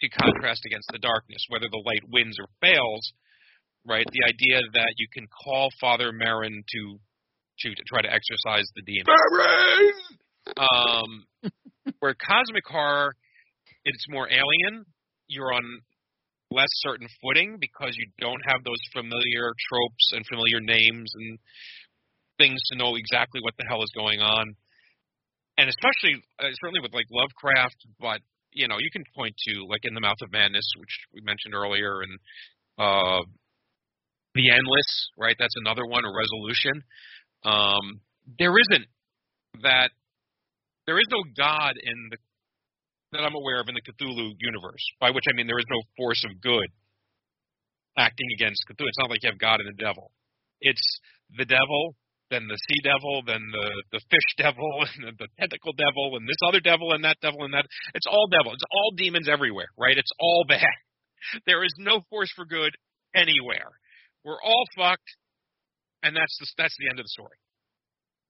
to 0.00 0.08
contrast 0.08 0.62
against 0.66 0.88
the 0.92 0.98
darkness, 0.98 1.44
whether 1.48 1.68
the 1.70 1.82
light 1.84 2.02
wins 2.10 2.36
or 2.40 2.48
fails. 2.60 3.12
Right? 3.86 4.04
The 4.04 4.28
idea 4.28 4.60
that 4.74 4.92
you 4.98 5.06
can 5.12 5.26
call 5.44 5.70
Father 5.80 6.12
Merrin 6.12 6.60
to 6.60 6.98
to, 7.60 7.74
to 7.74 7.82
try 7.88 8.02
to 8.02 8.08
exorcise 8.08 8.66
the 8.76 8.82
demon. 8.82 9.06
Um, 10.56 11.52
where 11.98 12.14
cosmic 12.14 12.64
horror, 12.66 13.14
it's 13.84 14.04
more 14.08 14.28
alien. 14.28 14.84
You're 15.28 15.52
on 15.52 15.64
less 16.50 16.72
certain 16.80 17.06
footing 17.20 17.58
because 17.60 17.92
you 17.94 18.08
don't 18.20 18.40
have 18.48 18.64
those 18.64 18.80
familiar 18.92 19.52
tropes 19.68 20.06
and 20.12 20.24
familiar 20.26 20.60
names 20.60 21.12
and 21.14 21.38
things 22.38 22.60
to 22.72 22.78
know 22.78 22.96
exactly 22.96 23.40
what 23.42 23.54
the 23.58 23.66
hell 23.68 23.82
is 23.82 23.92
going 23.94 24.20
on. 24.20 24.54
And 25.58 25.68
especially, 25.68 26.22
uh, 26.38 26.48
certainly 26.62 26.80
with 26.80 26.94
like 26.94 27.06
Lovecraft, 27.10 27.76
but 28.00 28.20
you 28.52 28.68
know, 28.68 28.76
you 28.78 28.90
can 28.90 29.04
point 29.16 29.34
to 29.48 29.66
like 29.68 29.84
in 29.84 29.94
the 29.94 30.00
Mouth 30.00 30.16
of 30.22 30.32
Madness, 30.32 30.64
which 30.78 30.94
we 31.12 31.20
mentioned 31.20 31.54
earlier, 31.54 32.00
and 32.00 32.14
uh, 32.78 33.20
the 34.34 34.50
Endless, 34.50 35.10
right? 35.18 35.36
That's 35.38 35.54
another 35.60 35.84
one, 35.84 36.04
a 36.04 36.12
resolution. 36.14 36.82
Um, 37.44 38.00
there 38.38 38.54
isn't 38.56 38.86
that. 39.62 39.90
There 40.86 40.98
is 40.98 41.06
no 41.10 41.20
God 41.36 41.74
in 41.82 42.08
the 42.10 42.16
that 43.12 43.24
I'm 43.24 43.34
aware 43.34 43.60
of 43.60 43.68
in 43.68 43.74
the 43.74 43.84
Cthulhu 43.84 44.34
universe. 44.38 44.84
By 45.00 45.10
which 45.10 45.24
I 45.28 45.34
mean 45.34 45.46
there 45.46 45.58
is 45.58 45.68
no 45.70 45.80
force 45.96 46.24
of 46.24 46.40
good 46.40 46.68
acting 47.96 48.28
against 48.34 48.62
Cthulhu. 48.68 48.88
It's 48.88 48.98
not 48.98 49.10
like 49.10 49.22
you 49.22 49.30
have 49.30 49.38
God 49.38 49.60
and 49.60 49.68
the 49.68 49.82
devil. 49.82 50.10
It's 50.60 51.00
the 51.36 51.44
devil, 51.44 51.94
then 52.30 52.46
the 52.48 52.58
sea 52.68 52.80
devil, 52.84 53.22
then 53.26 53.40
the 53.52 53.68
the 53.92 54.00
fish 54.10 54.28
devil, 54.36 54.68
and 54.84 55.08
the, 55.08 55.12
the 55.18 55.28
tentacle 55.38 55.72
devil, 55.72 56.16
and 56.16 56.28
this 56.28 56.40
other 56.46 56.60
devil, 56.60 56.92
and 56.92 57.04
that 57.04 57.16
devil, 57.22 57.44
and 57.44 57.54
that. 57.54 57.64
It's 57.94 58.06
all 58.06 58.28
devil. 58.30 58.52
It's 58.52 58.68
all 58.70 58.92
demons 58.96 59.28
everywhere, 59.28 59.68
right? 59.78 59.96
It's 59.96 60.12
all 60.20 60.44
bad. 60.48 60.76
There 61.46 61.64
is 61.64 61.74
no 61.78 62.02
force 62.10 62.30
for 62.36 62.44
good 62.44 62.72
anywhere. 63.14 63.72
We're 64.24 64.40
all 64.42 64.64
fucked, 64.76 65.08
and 66.02 66.14
that's 66.14 66.36
the 66.38 66.46
that's 66.58 66.74
the 66.78 66.88
end 66.90 66.98
of 67.00 67.04
the 67.04 67.14
story. 67.14 67.38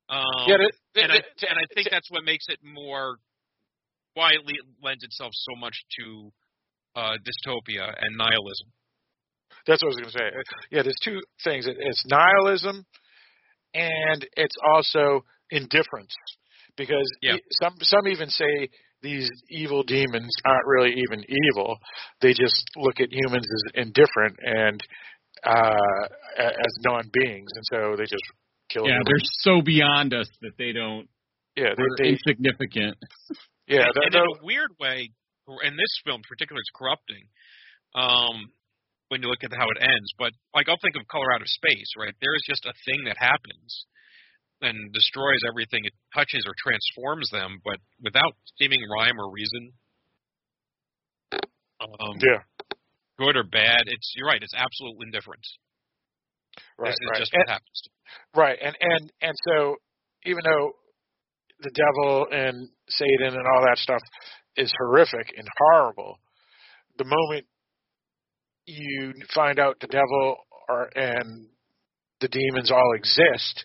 Um, 0.08 0.48
yeah, 0.48 0.56
the, 0.56 1.02
and 1.02 1.12
I 1.12 1.16
the- 1.20 1.48
and 1.50 1.58
I 1.58 1.66
think 1.74 1.88
that's 1.90 2.10
what 2.10 2.24
makes 2.24 2.46
it 2.48 2.58
more 2.62 3.16
why 4.18 4.32
it 4.32 4.42
le- 4.44 4.86
lends 4.86 5.04
itself 5.04 5.32
so 5.32 5.54
much 5.64 5.76
to 5.98 6.32
uh, 6.96 7.16
dystopia 7.26 7.86
and 8.02 8.10
nihilism. 8.16 8.68
That's 9.66 9.82
what 9.82 9.88
I 9.88 9.94
was 9.94 10.00
going 10.02 10.12
to 10.12 10.18
say. 10.18 10.28
Yeah, 10.74 10.82
there's 10.82 11.02
two 11.02 11.20
things. 11.44 11.66
It's 11.68 12.04
nihilism, 12.06 12.84
and 13.74 14.26
it's 14.36 14.56
also 14.74 15.24
indifference, 15.50 16.14
because 16.76 17.08
Yeah. 17.22 17.36
some 17.62 17.74
some 17.80 18.08
even 18.08 18.28
say 18.30 18.68
these 19.02 19.30
evil 19.48 19.82
demons 19.84 20.32
aren't 20.44 20.66
really 20.66 20.94
even 21.04 21.24
evil. 21.28 21.78
They 22.20 22.32
just 22.32 22.64
look 22.76 22.98
at 23.00 23.08
humans 23.12 23.46
as 23.56 23.84
indifferent 23.86 24.36
and 24.42 24.78
uh, 25.44 26.04
as 26.38 26.72
non-beings, 26.84 27.50
and 27.54 27.64
so 27.72 27.94
they 27.96 28.04
just 28.04 28.24
kill. 28.70 28.84
Yeah, 28.86 28.94
humans. 28.94 29.06
they're 29.06 29.54
so 29.54 29.62
beyond 29.62 30.14
us 30.14 30.28
that 30.42 30.52
they 30.58 30.72
don't. 30.72 31.06
yeah, 31.56 31.74
They're 31.76 31.86
they, 31.98 32.04
they 32.04 32.08
insignificant. 32.16 32.96
yeah. 33.68 33.84
and, 33.84 33.92
they're- 33.94 34.02
and 34.04 34.14
in 34.14 34.40
a 34.40 34.44
weird 34.44 34.72
way, 34.80 35.10
in 35.62 35.76
this 35.76 35.92
film 36.04 36.20
in 36.20 36.28
particular, 36.28 36.60
it's 36.60 36.70
corrupting. 36.74 37.24
Um, 37.94 38.52
when 39.08 39.22
you 39.22 39.28
look 39.28 39.40
at 39.42 39.50
how 39.56 39.64
it 39.70 39.80
ends, 39.80 40.12
but 40.18 40.32
like 40.54 40.68
I'll 40.68 40.76
think 40.82 40.96
of 40.96 41.08
Color 41.08 41.32
Out 41.32 41.40
of 41.40 41.48
Space, 41.48 41.96
right? 41.96 42.12
There 42.20 42.34
is 42.36 42.44
just 42.46 42.66
a 42.66 42.74
thing 42.84 43.04
that 43.08 43.16
happens 43.16 43.86
and 44.60 44.92
destroys 44.92 45.40
everything 45.48 45.84
it 45.88 45.94
touches 46.12 46.44
or 46.46 46.52
transforms 46.58 47.30
them, 47.30 47.60
but 47.64 47.78
without 48.02 48.36
seeming 48.58 48.80
rhyme 48.92 49.16
or 49.18 49.30
reason. 49.32 49.72
Um, 51.80 52.18
yeah, 52.20 52.42
good 53.18 53.36
or 53.36 53.44
bad, 53.44 53.82
it's 53.86 54.12
you're 54.16 54.26
right. 54.26 54.42
It's 54.42 54.52
absolute 54.54 54.96
indifference. 55.00 55.46
right, 56.76 56.88
this 56.90 56.96
is 57.00 57.08
right. 57.10 57.18
just 57.20 57.32
And- 57.32 57.40
what 57.46 57.48
happens. 57.48 57.82
Right, 58.34 58.58
and 58.60 58.76
and 58.80 59.12
and 59.22 59.34
so 59.48 59.76
even 60.24 60.40
though 60.44 60.72
the 61.60 61.70
devil 61.74 62.26
and 62.30 62.68
Satan 62.88 63.34
and 63.34 63.46
all 63.46 63.64
that 63.64 63.78
stuff 63.78 64.00
is 64.56 64.72
horrific 64.78 65.32
and 65.36 65.46
horrible, 65.58 66.18
the 66.98 67.04
moment 67.04 67.46
you 68.66 69.12
find 69.34 69.58
out 69.58 69.76
the 69.80 69.86
devil 69.86 70.36
or 70.68 70.90
and 70.94 71.46
the 72.20 72.28
demons 72.28 72.70
all 72.70 72.94
exist, 72.94 73.64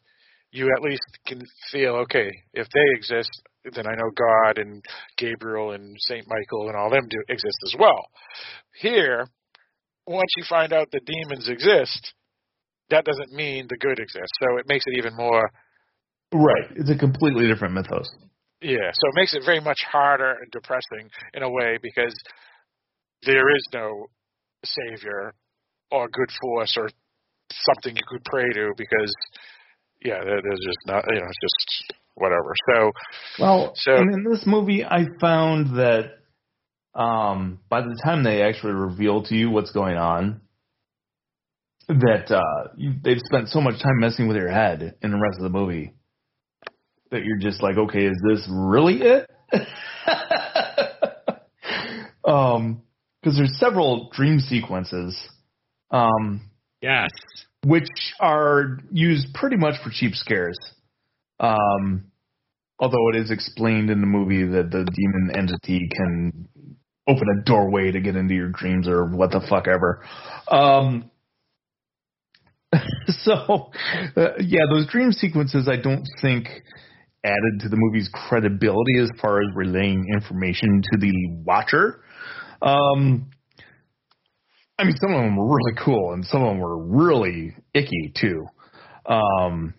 you 0.51 0.71
at 0.75 0.83
least 0.83 1.01
can 1.25 1.41
feel 1.71 1.95
okay. 1.95 2.29
If 2.53 2.67
they 2.73 2.85
exist, 2.95 3.31
then 3.63 3.87
I 3.87 3.95
know 3.95 4.11
God 4.15 4.57
and 4.57 4.83
Gabriel 5.17 5.71
and 5.71 5.95
Saint 5.99 6.27
Michael 6.27 6.67
and 6.67 6.77
all 6.77 6.89
them 6.89 7.07
do 7.09 7.17
exist 7.29 7.57
as 7.65 7.75
well. 7.79 8.05
Here, 8.79 9.25
once 10.05 10.31
you 10.37 10.43
find 10.47 10.73
out 10.73 10.89
the 10.91 10.99
demons 11.05 11.49
exist, 11.49 12.13
that 12.89 13.05
doesn't 13.05 13.31
mean 13.31 13.67
the 13.69 13.77
good 13.77 13.99
exists. 13.99 14.37
So 14.41 14.57
it 14.57 14.65
makes 14.67 14.83
it 14.85 14.97
even 14.97 15.15
more, 15.15 15.49
Right. 16.33 16.65
It's 16.75 16.89
a 16.89 16.97
completely 16.97 17.47
different 17.47 17.73
mythos. 17.75 18.09
yeah. 18.61 18.89
So 18.91 19.07
it 19.09 19.15
makes 19.15 19.33
it 19.35 19.43
very 19.45 19.59
much 19.59 19.81
harder 19.89 20.31
and 20.41 20.51
depressing 20.51 21.09
in 21.33 21.43
a 21.43 21.49
way 21.49 21.77
because 21.81 22.13
there 23.25 23.49
is 23.55 23.67
no 23.73 24.07
savior 24.65 25.33
or 25.91 26.07
good 26.09 26.29
force 26.41 26.75
or 26.77 26.89
something 27.51 27.95
you 27.95 28.01
could 28.07 28.23
pray 28.25 28.49
to 28.51 28.71
because, 28.77 29.13
yeah, 30.03 30.23
there's 30.23 30.59
just 30.65 30.79
not, 30.87 31.03
you 31.07 31.19
know, 31.19 31.27
it's 31.27 31.37
just 31.41 31.93
whatever. 32.15 32.53
So, 32.73 32.91
Well, 33.39 33.73
So- 33.75 33.95
and 33.97 34.13
in 34.13 34.23
this 34.31 34.45
movie, 34.45 34.83
I 34.83 35.05
found 35.19 35.77
that 35.77 36.13
um, 36.95 37.59
by 37.69 37.81
the 37.81 37.99
time 38.03 38.23
they 38.23 38.43
actually 38.43 38.73
reveal 38.73 39.23
to 39.23 39.35
you 39.35 39.49
what's 39.49 39.71
going 39.71 39.97
on, 39.97 40.41
that 41.89 42.31
uh, 42.31 42.69
you, 42.77 42.93
they've 43.03 43.19
spent 43.19 43.49
so 43.49 43.59
much 43.61 43.81
time 43.81 43.99
messing 43.99 44.27
with 44.27 44.37
your 44.37 44.49
head 44.49 44.95
in 45.01 45.11
the 45.11 45.17
rest 45.19 45.37
of 45.37 45.43
the 45.43 45.49
movie 45.49 45.93
that 47.13 47.23
you're 47.23 47.37
just 47.39 47.63
like, 47.63 47.77
okay, 47.77 48.05
is 48.05 48.21
this 48.27 48.47
really 48.51 49.01
it? 49.01 49.29
um, 52.27 52.81
because 53.21 53.37
there's 53.37 53.57
several 53.57 54.09
dream 54.13 54.39
sequences. 54.39 55.17
Um, 55.91 56.49
Yes. 56.81 57.11
which 57.65 57.87
are 58.19 58.79
used 58.91 59.33
pretty 59.33 59.55
much 59.55 59.75
for 59.81 59.89
cheap 59.89 60.15
scares. 60.15 60.57
Um, 61.39 62.11
although 62.77 63.09
it 63.13 63.15
is 63.15 63.31
explained 63.31 63.89
in 63.89 64.01
the 64.01 64.07
movie 64.07 64.43
that 64.43 64.69
the 64.69 64.83
demon 64.83 65.31
entity 65.33 65.87
can 65.95 66.49
open 67.07 67.27
a 67.29 67.43
doorway 67.45 67.91
to 67.91 68.01
get 68.01 68.17
into 68.17 68.33
your 68.33 68.49
dreams 68.49 68.87
or 68.87 69.05
what 69.05 69.31
the 69.31 69.39
fuck 69.49 69.67
ever. 69.69 70.03
Um, 70.49 71.09
so, 73.07 73.71
uh, 74.17 74.33
yeah, 74.39 74.63
those 74.69 74.87
dream 74.87 75.11
sequences 75.13 75.69
I 75.69 75.77
don't 75.77 76.07
think 76.21 76.47
added 77.23 77.61
to 77.61 77.69
the 77.69 77.77
movie's 77.77 78.09
credibility 78.13 78.99
as 78.99 79.09
far 79.21 79.39
as 79.39 79.47
relaying 79.55 80.07
information 80.13 80.81
to 80.91 80.97
the 80.99 81.13
watcher. 81.45 82.01
Um, 82.61 83.29
I 84.77 84.83
mean, 84.83 84.95
some 84.97 85.13
of 85.13 85.21
them 85.21 85.37
were 85.37 85.55
really 85.55 85.77
cool, 85.83 86.13
and 86.13 86.25
some 86.25 86.41
of 86.41 86.49
them 86.49 86.59
were 86.59 86.77
really 86.77 87.55
icky 87.73 88.13
too. 88.19 88.45
Um, 89.05 89.73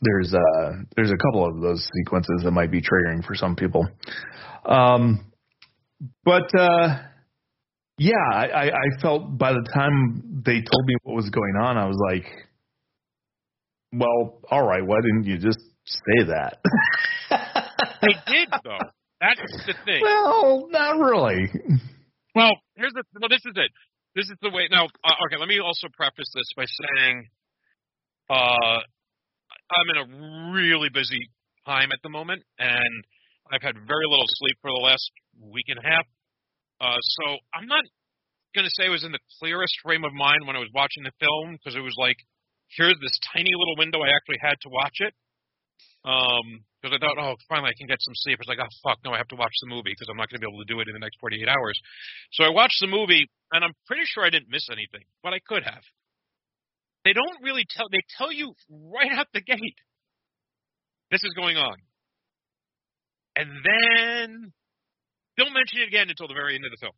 there's 0.00 0.32
uh, 0.34 0.72
there's 0.94 1.10
a 1.10 1.16
couple 1.16 1.46
of 1.46 1.60
those 1.60 1.88
sequences 1.98 2.42
that 2.44 2.50
might 2.50 2.70
be 2.70 2.80
triggering 2.80 3.24
for 3.24 3.34
some 3.34 3.56
people. 3.56 3.86
Um, 4.64 5.32
but 6.24 6.50
uh, 6.58 6.98
yeah, 7.98 8.12
I, 8.32 8.68
I 8.68 9.00
felt 9.00 9.38
by 9.38 9.52
the 9.52 9.66
time 9.74 10.42
they 10.44 10.60
told 10.60 10.86
me 10.86 10.96
what 11.02 11.16
was 11.16 11.30
going 11.30 11.54
on, 11.60 11.78
I 11.78 11.86
was 11.86 11.98
like, 12.10 12.26
well, 13.92 14.38
all 14.50 14.66
right, 14.66 14.84
why 14.84 14.96
didn't 15.00 15.24
you 15.24 15.38
just 15.38 15.58
say 15.86 16.26
that? 16.28 16.58
They 18.02 18.14
did 18.30 18.48
though. 18.62 18.86
That's 19.20 19.40
the 19.66 19.74
thing. 19.84 20.00
well, 20.02 20.68
not 20.70 20.98
really. 20.98 21.50
Well, 22.34 22.52
here's 22.76 22.92
the. 22.92 23.02
Well, 23.18 23.28
this 23.28 23.42
is 23.44 23.56
it. 23.56 23.70
This 24.14 24.26
is 24.26 24.36
the 24.42 24.50
way. 24.50 24.68
Now, 24.70 24.84
uh, 24.84 25.24
okay. 25.26 25.40
Let 25.40 25.48
me 25.48 25.58
also 25.58 25.88
preface 25.96 26.28
this 26.34 26.46
by 26.56 26.64
saying, 26.68 27.28
uh, 28.28 28.80
I'm 29.72 29.88
in 29.90 29.98
a 29.98 30.06
really 30.54 30.90
busy 30.92 31.30
time 31.64 31.90
at 31.92 31.98
the 32.02 32.10
moment, 32.10 32.42
and 32.58 32.94
I've 33.50 33.62
had 33.62 33.74
very 33.88 34.06
little 34.06 34.28
sleep 34.28 34.56
for 34.60 34.70
the 34.70 34.82
last 34.84 35.10
week 35.40 35.66
and 35.68 35.78
a 35.78 35.86
half. 35.88 36.06
Uh, 36.80 37.00
so 37.00 37.38
I'm 37.54 37.66
not 37.66 37.84
gonna 38.54 38.72
say 38.76 38.86
I 38.86 38.90
was 38.90 39.04
in 39.04 39.12
the 39.12 39.24
clearest 39.40 39.74
frame 39.82 40.04
of 40.04 40.12
mind 40.12 40.46
when 40.46 40.56
I 40.56 40.60
was 40.60 40.70
watching 40.74 41.02
the 41.04 41.12
film 41.18 41.56
because 41.56 41.74
it 41.74 41.80
was 41.80 41.96
like, 41.98 42.16
here's 42.76 42.96
this 43.00 43.18
tiny 43.32 43.52
little 43.56 43.76
window 43.76 44.00
I 44.04 44.12
actually 44.12 44.38
had 44.40 44.56
to 44.62 44.68
watch 44.68 45.00
it. 45.00 45.14
Um, 46.06 46.62
because 46.80 46.94
I 46.94 46.98
thought, 47.02 47.18
oh, 47.18 47.34
finally 47.48 47.70
I 47.70 47.74
can 47.76 47.88
get 47.90 47.98
some 48.00 48.14
sleep. 48.22 48.38
It's 48.38 48.46
like, 48.48 48.62
oh 48.62 48.70
fuck, 48.86 48.98
no, 49.04 49.10
I 49.10 49.18
have 49.18 49.26
to 49.34 49.36
watch 49.36 49.50
the 49.60 49.66
movie 49.68 49.90
because 49.90 50.06
I'm 50.08 50.16
not 50.16 50.30
going 50.30 50.38
to 50.38 50.44
be 50.46 50.50
able 50.50 50.62
to 50.62 50.70
do 50.72 50.78
it 50.78 50.86
in 50.86 50.94
the 50.94 51.02
next 51.02 51.18
48 51.18 51.42
hours. 51.50 51.74
So 52.30 52.44
I 52.44 52.50
watched 52.50 52.78
the 52.80 52.86
movie, 52.86 53.26
and 53.50 53.64
I'm 53.64 53.74
pretty 53.90 54.04
sure 54.06 54.22
I 54.24 54.30
didn't 54.30 54.46
miss 54.48 54.68
anything, 54.70 55.02
but 55.26 55.34
I 55.34 55.40
could 55.42 55.64
have. 55.66 55.82
They 57.04 57.12
don't 57.12 57.42
really 57.42 57.66
tell. 57.74 57.86
They 57.90 58.02
tell 58.16 58.30
you 58.30 58.54
right 58.70 59.10
out 59.18 59.26
the 59.34 59.40
gate, 59.42 59.78
this 61.10 61.22
is 61.24 61.34
going 61.34 61.56
on, 61.56 61.74
and 63.34 63.50
then 63.66 64.52
don't 65.36 65.54
mention 65.54 65.82
it 65.82 65.88
again 65.90 66.06
until 66.08 66.28
the 66.28 66.34
very 66.38 66.54
end 66.54 66.64
of 66.64 66.70
the 66.70 66.78
film. 66.80 66.94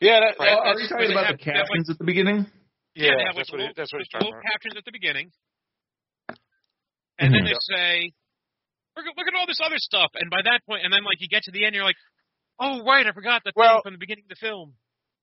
yeah, 0.00 0.20
that, 0.20 0.38
Right. 0.38 0.52
are 0.58 0.78
you 0.80 0.88
talking 0.88 1.10
about 1.12 1.26
have- 1.26 1.38
the 1.38 1.44
they 1.44 1.52
have, 1.52 1.60
like- 1.62 1.66
captions 1.70 1.90
at 1.90 1.98
the 1.98 2.04
beginning? 2.04 2.46
yeah, 2.94 3.14
they 3.16 3.24
have, 3.24 3.34
that's 3.36 3.48
like, 3.48 3.52
what 3.52 3.60
he, 3.60 3.66
little- 3.70 3.74
that's 3.76 3.92
what 3.92 3.98
he's 4.02 4.08
like, 4.12 4.20
talking 4.20 4.26
little 4.34 4.40
about. 4.40 4.52
captions 4.52 4.74
at 4.76 4.84
the 4.84 4.92
beginning, 4.92 5.30
and 7.18 7.32
then 7.34 7.42
Mhm. 7.44 7.48
they 7.52 7.58
say, 7.74 8.12
look 8.96 9.06
at, 9.06 9.16
look 9.16 9.28
at 9.28 9.34
all 9.34 9.46
this 9.46 9.60
other 9.64 9.78
stuff, 9.78 10.10
and 10.14 10.30
by 10.30 10.42
that 10.42 10.60
point, 10.66 10.84
and 10.84 10.92
then 10.92 11.04
like 11.04 11.20
you 11.20 11.28
get 11.28 11.42
to 11.44 11.52
the 11.52 11.64
end, 11.64 11.74
you're 11.74 11.84
like, 11.84 11.96
oh 12.60 12.82
right, 12.84 13.06
I 13.06 13.12
forgot 13.12 13.42
that 13.44 13.52
Well- 13.56 13.76
thing 13.82 13.82
from 13.84 13.92
the 13.94 13.98
beginning 13.98 14.24
of 14.24 14.30
the 14.30 14.40
film. 14.40 14.74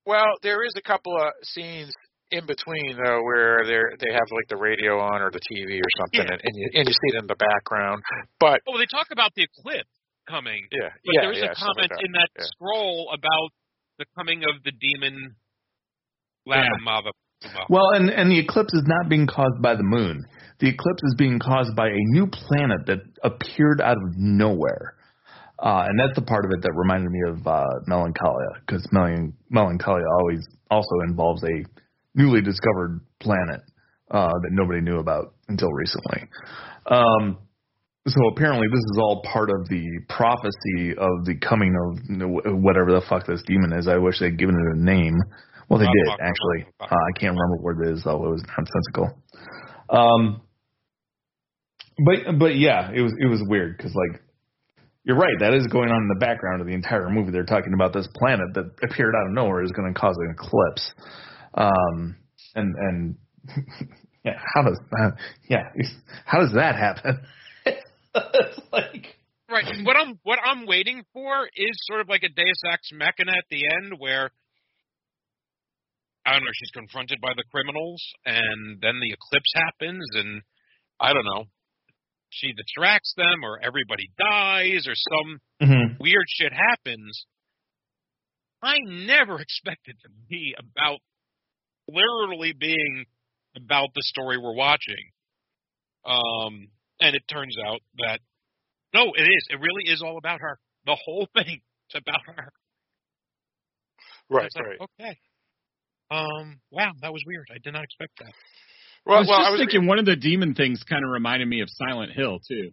Well, 0.05 0.33
there 0.41 0.63
is 0.63 0.73
a 0.75 0.81
couple 0.81 1.15
of 1.15 1.31
scenes 1.43 1.93
in 2.31 2.45
between 2.47 2.95
though 2.97 3.21
where 3.23 3.63
they 3.65 3.77
they 3.99 4.11
have 4.13 4.25
like 4.31 4.47
the 4.49 4.55
radio 4.57 4.99
on 4.99 5.21
or 5.21 5.29
the 5.31 5.39
TV 5.51 5.77
or 5.79 5.89
something, 5.99 6.25
Yeah. 6.25 6.31
and, 6.33 6.41
and 6.43 6.53
you 6.55 6.67
and 6.73 6.87
you 6.87 6.93
see 6.93 7.09
it 7.15 7.19
in 7.21 7.27
the 7.27 7.35
background. 7.35 8.01
But 8.39 8.61
Oh, 8.67 8.77
they 8.77 8.85
talk 8.87 9.11
about 9.11 9.33
the 9.35 9.43
eclipse 9.43 9.89
coming. 10.27 10.65
yeah, 10.71 10.89
But 11.05 11.13
yeah, 11.13 11.21
there 11.21 11.31
is 11.33 11.39
yeah, 11.39 11.51
a 11.51 11.55
stuff 11.55 11.75
like 11.77 11.89
comment 11.89 12.05
in 12.05 12.11
that 12.13 12.29
yeah. 12.37 12.45
scroll 12.45 13.11
about 13.13 13.49
the 13.99 14.05
coming 14.17 14.43
of 14.45 14.63
the 14.63 14.71
demon 14.71 15.35
Lavamava. 16.47 17.11
Well, 17.69 17.89
and 17.91 18.09
and 18.09 18.31
the 18.31 18.39
eclipse 18.39 18.73
is 18.73 18.83
not 18.87 19.09
being 19.09 19.27
caused 19.27 19.61
by 19.61 19.75
the 19.75 19.83
moon. 19.83 20.23
The 20.61 20.69
eclipse 20.69 21.01
is 21.03 21.15
being 21.17 21.39
caused 21.39 21.75
by 21.75 21.87
a 21.87 22.03
new 22.13 22.27
planet 22.27 22.85
that 22.85 22.99
appeared 23.23 23.81
out 23.81 23.97
of 23.97 24.15
nowhere. 24.15 24.93
Uh, 25.57 25.85
and 25.89 25.99
that's 25.99 26.15
the 26.15 26.21
part 26.21 26.45
of 26.45 26.51
it 26.51 26.61
that 26.61 26.71
reminded 26.75 27.09
me 27.11 27.19
of 27.27 27.45
uh, 27.45 27.65
Melancholia, 27.87 28.61
because 28.65 28.87
Mel- 28.91 29.33
Melancholia 29.49 30.05
always 30.19 30.47
also 30.69 31.01
involves 31.07 31.43
a 31.43 31.65
newly 32.15 32.41
discovered 32.41 33.01
planet 33.19 33.61
uh, 34.11 34.29
that 34.29 34.49
nobody 34.51 34.81
knew 34.81 34.99
about 34.99 35.33
until 35.49 35.69
recently. 35.71 36.29
Um, 36.85 37.37
so 38.07 38.19
apparently, 38.33 38.67
this 38.67 38.79
is 38.79 38.97
all 38.99 39.21
part 39.21 39.49
of 39.49 39.67
the 39.69 39.85
prophecy 40.09 40.97
of 40.97 41.25
the 41.25 41.35
coming 41.37 41.73
of 41.77 42.61
whatever 42.61 42.91
the 42.91 43.01
fuck 43.07 43.27
this 43.27 43.43
demon 43.45 43.73
is. 43.73 43.87
I 43.87 43.97
wish 43.97 44.19
they'd 44.19 44.37
given 44.37 44.55
it 44.55 44.77
a 44.77 44.83
name. 44.83 45.17
Well, 45.69 45.79
they 45.79 45.85
did 45.85 46.19
actually. 46.19 46.73
Uh, 46.79 46.85
I 46.85 47.19
can't 47.19 47.37
remember 47.37 47.57
what 47.61 47.87
it 47.87 47.93
is 47.93 48.03
though. 48.03 48.25
It 48.25 48.29
was 48.29 48.43
nonsensical. 48.57 49.21
Um, 49.89 50.41
but 52.05 52.39
but 52.39 52.55
yeah, 52.55 52.91
it 52.93 53.01
was 53.01 53.13
it 53.19 53.27
was 53.27 53.41
weird 53.45 53.77
because 53.77 53.93
like 53.95 54.21
you're 55.03 55.17
right. 55.17 55.35
That 55.39 55.53
is 55.53 55.67
going 55.67 55.89
on 55.89 56.01
in 56.01 56.09
the 56.09 56.19
background 56.19 56.61
of 56.61 56.67
the 56.67 56.73
entire 56.73 57.09
movie. 57.09 57.31
They're 57.31 57.43
talking 57.43 57.73
about 57.73 57.93
this 57.93 58.07
planet 58.15 58.53
that 58.53 58.71
appeared 58.83 59.15
out 59.15 59.27
of 59.27 59.33
nowhere 59.33 59.63
is 59.63 59.71
going 59.71 59.93
to 59.93 59.99
cause 59.99 60.15
an 60.17 60.35
eclipse. 60.37 60.93
Um, 61.53 62.15
and 62.55 62.75
and 62.75 63.15
yeah, 64.25 64.39
how 64.53 64.63
does 64.63 64.79
uh, 64.99 65.11
yeah 65.49 65.69
how 66.25 66.39
does 66.39 66.53
that 66.53 66.75
happen? 66.75 67.21
like 68.71 69.17
Right. 69.51 69.65
What 69.83 69.97
I'm 69.97 70.17
what 70.23 70.39
I'm 70.41 70.65
waiting 70.65 71.03
for 71.11 71.45
is 71.45 71.71
sort 71.83 71.99
of 71.99 72.07
like 72.07 72.23
a 72.23 72.29
Deus 72.29 72.61
Ex 72.71 72.89
Machina 72.93 73.33
at 73.33 73.43
the 73.49 73.67
end, 73.67 73.99
where 73.99 74.31
I 76.25 76.31
don't 76.31 76.43
know, 76.43 76.55
she's 76.55 76.71
confronted 76.71 77.19
by 77.19 77.33
the 77.35 77.43
criminals, 77.51 78.01
and 78.25 78.79
then 78.81 79.01
the 79.01 79.11
eclipse 79.11 79.51
happens, 79.55 80.07
and 80.13 80.41
I 81.01 81.11
don't 81.11 81.25
know, 81.25 81.45
she 82.31 82.53
distracts 82.53 83.13
them, 83.15 83.43
or 83.43 83.59
everybody 83.61 84.09
dies, 84.17 84.87
or 84.87 84.93
some 84.95 85.39
mhm. 85.61 85.99
weird 85.99 86.25
shit 86.27 86.53
happens. 86.53 87.25
I 88.61 88.77
never 88.85 89.39
expected 89.39 89.97
to 90.03 90.09
be 90.29 90.55
about 90.57 90.99
literally 91.87 92.53
being 92.57 93.05
about 93.55 93.89
the 93.93 94.01
story 94.03 94.37
we're 94.37 94.55
watching. 94.55 95.11
Um, 96.05 96.69
and 96.99 97.15
it 97.15 97.23
turns 97.27 97.57
out 97.65 97.81
that 97.97 98.19
no, 98.93 99.13
it 99.15 99.23
is. 99.23 99.47
It 99.49 99.59
really 99.59 99.91
is 99.91 100.01
all 100.01 100.17
about 100.17 100.41
her. 100.41 100.59
The 100.85 100.97
whole 101.05 101.27
thing 101.35 101.61
is 101.89 101.95
about 101.95 102.21
her. 102.25 102.51
Right, 104.29 104.49
like, 104.55 104.65
right. 104.65 104.79
Okay. 104.99 105.17
Um. 106.09 106.59
Wow, 106.71 106.91
that 107.01 107.13
was 107.13 107.23
weird. 107.25 107.47
I 107.53 107.57
did 107.63 107.73
not 107.73 107.83
expect 107.83 108.19
that. 108.19 108.33
Well, 109.05 109.17
I 109.17 109.19
was 109.21 109.27
well, 109.27 109.39
just 109.39 109.47
I 109.47 109.51
was 109.51 109.59
thinking 109.61 109.87
one 109.87 109.99
of 109.99 110.05
the 110.05 110.15
demon 110.15 110.53
things 110.55 110.83
kind 110.87 111.03
of 111.03 111.11
reminded 111.11 111.47
me 111.47 111.61
of 111.61 111.69
Silent 111.69 112.11
Hill 112.13 112.39
too. 112.47 112.71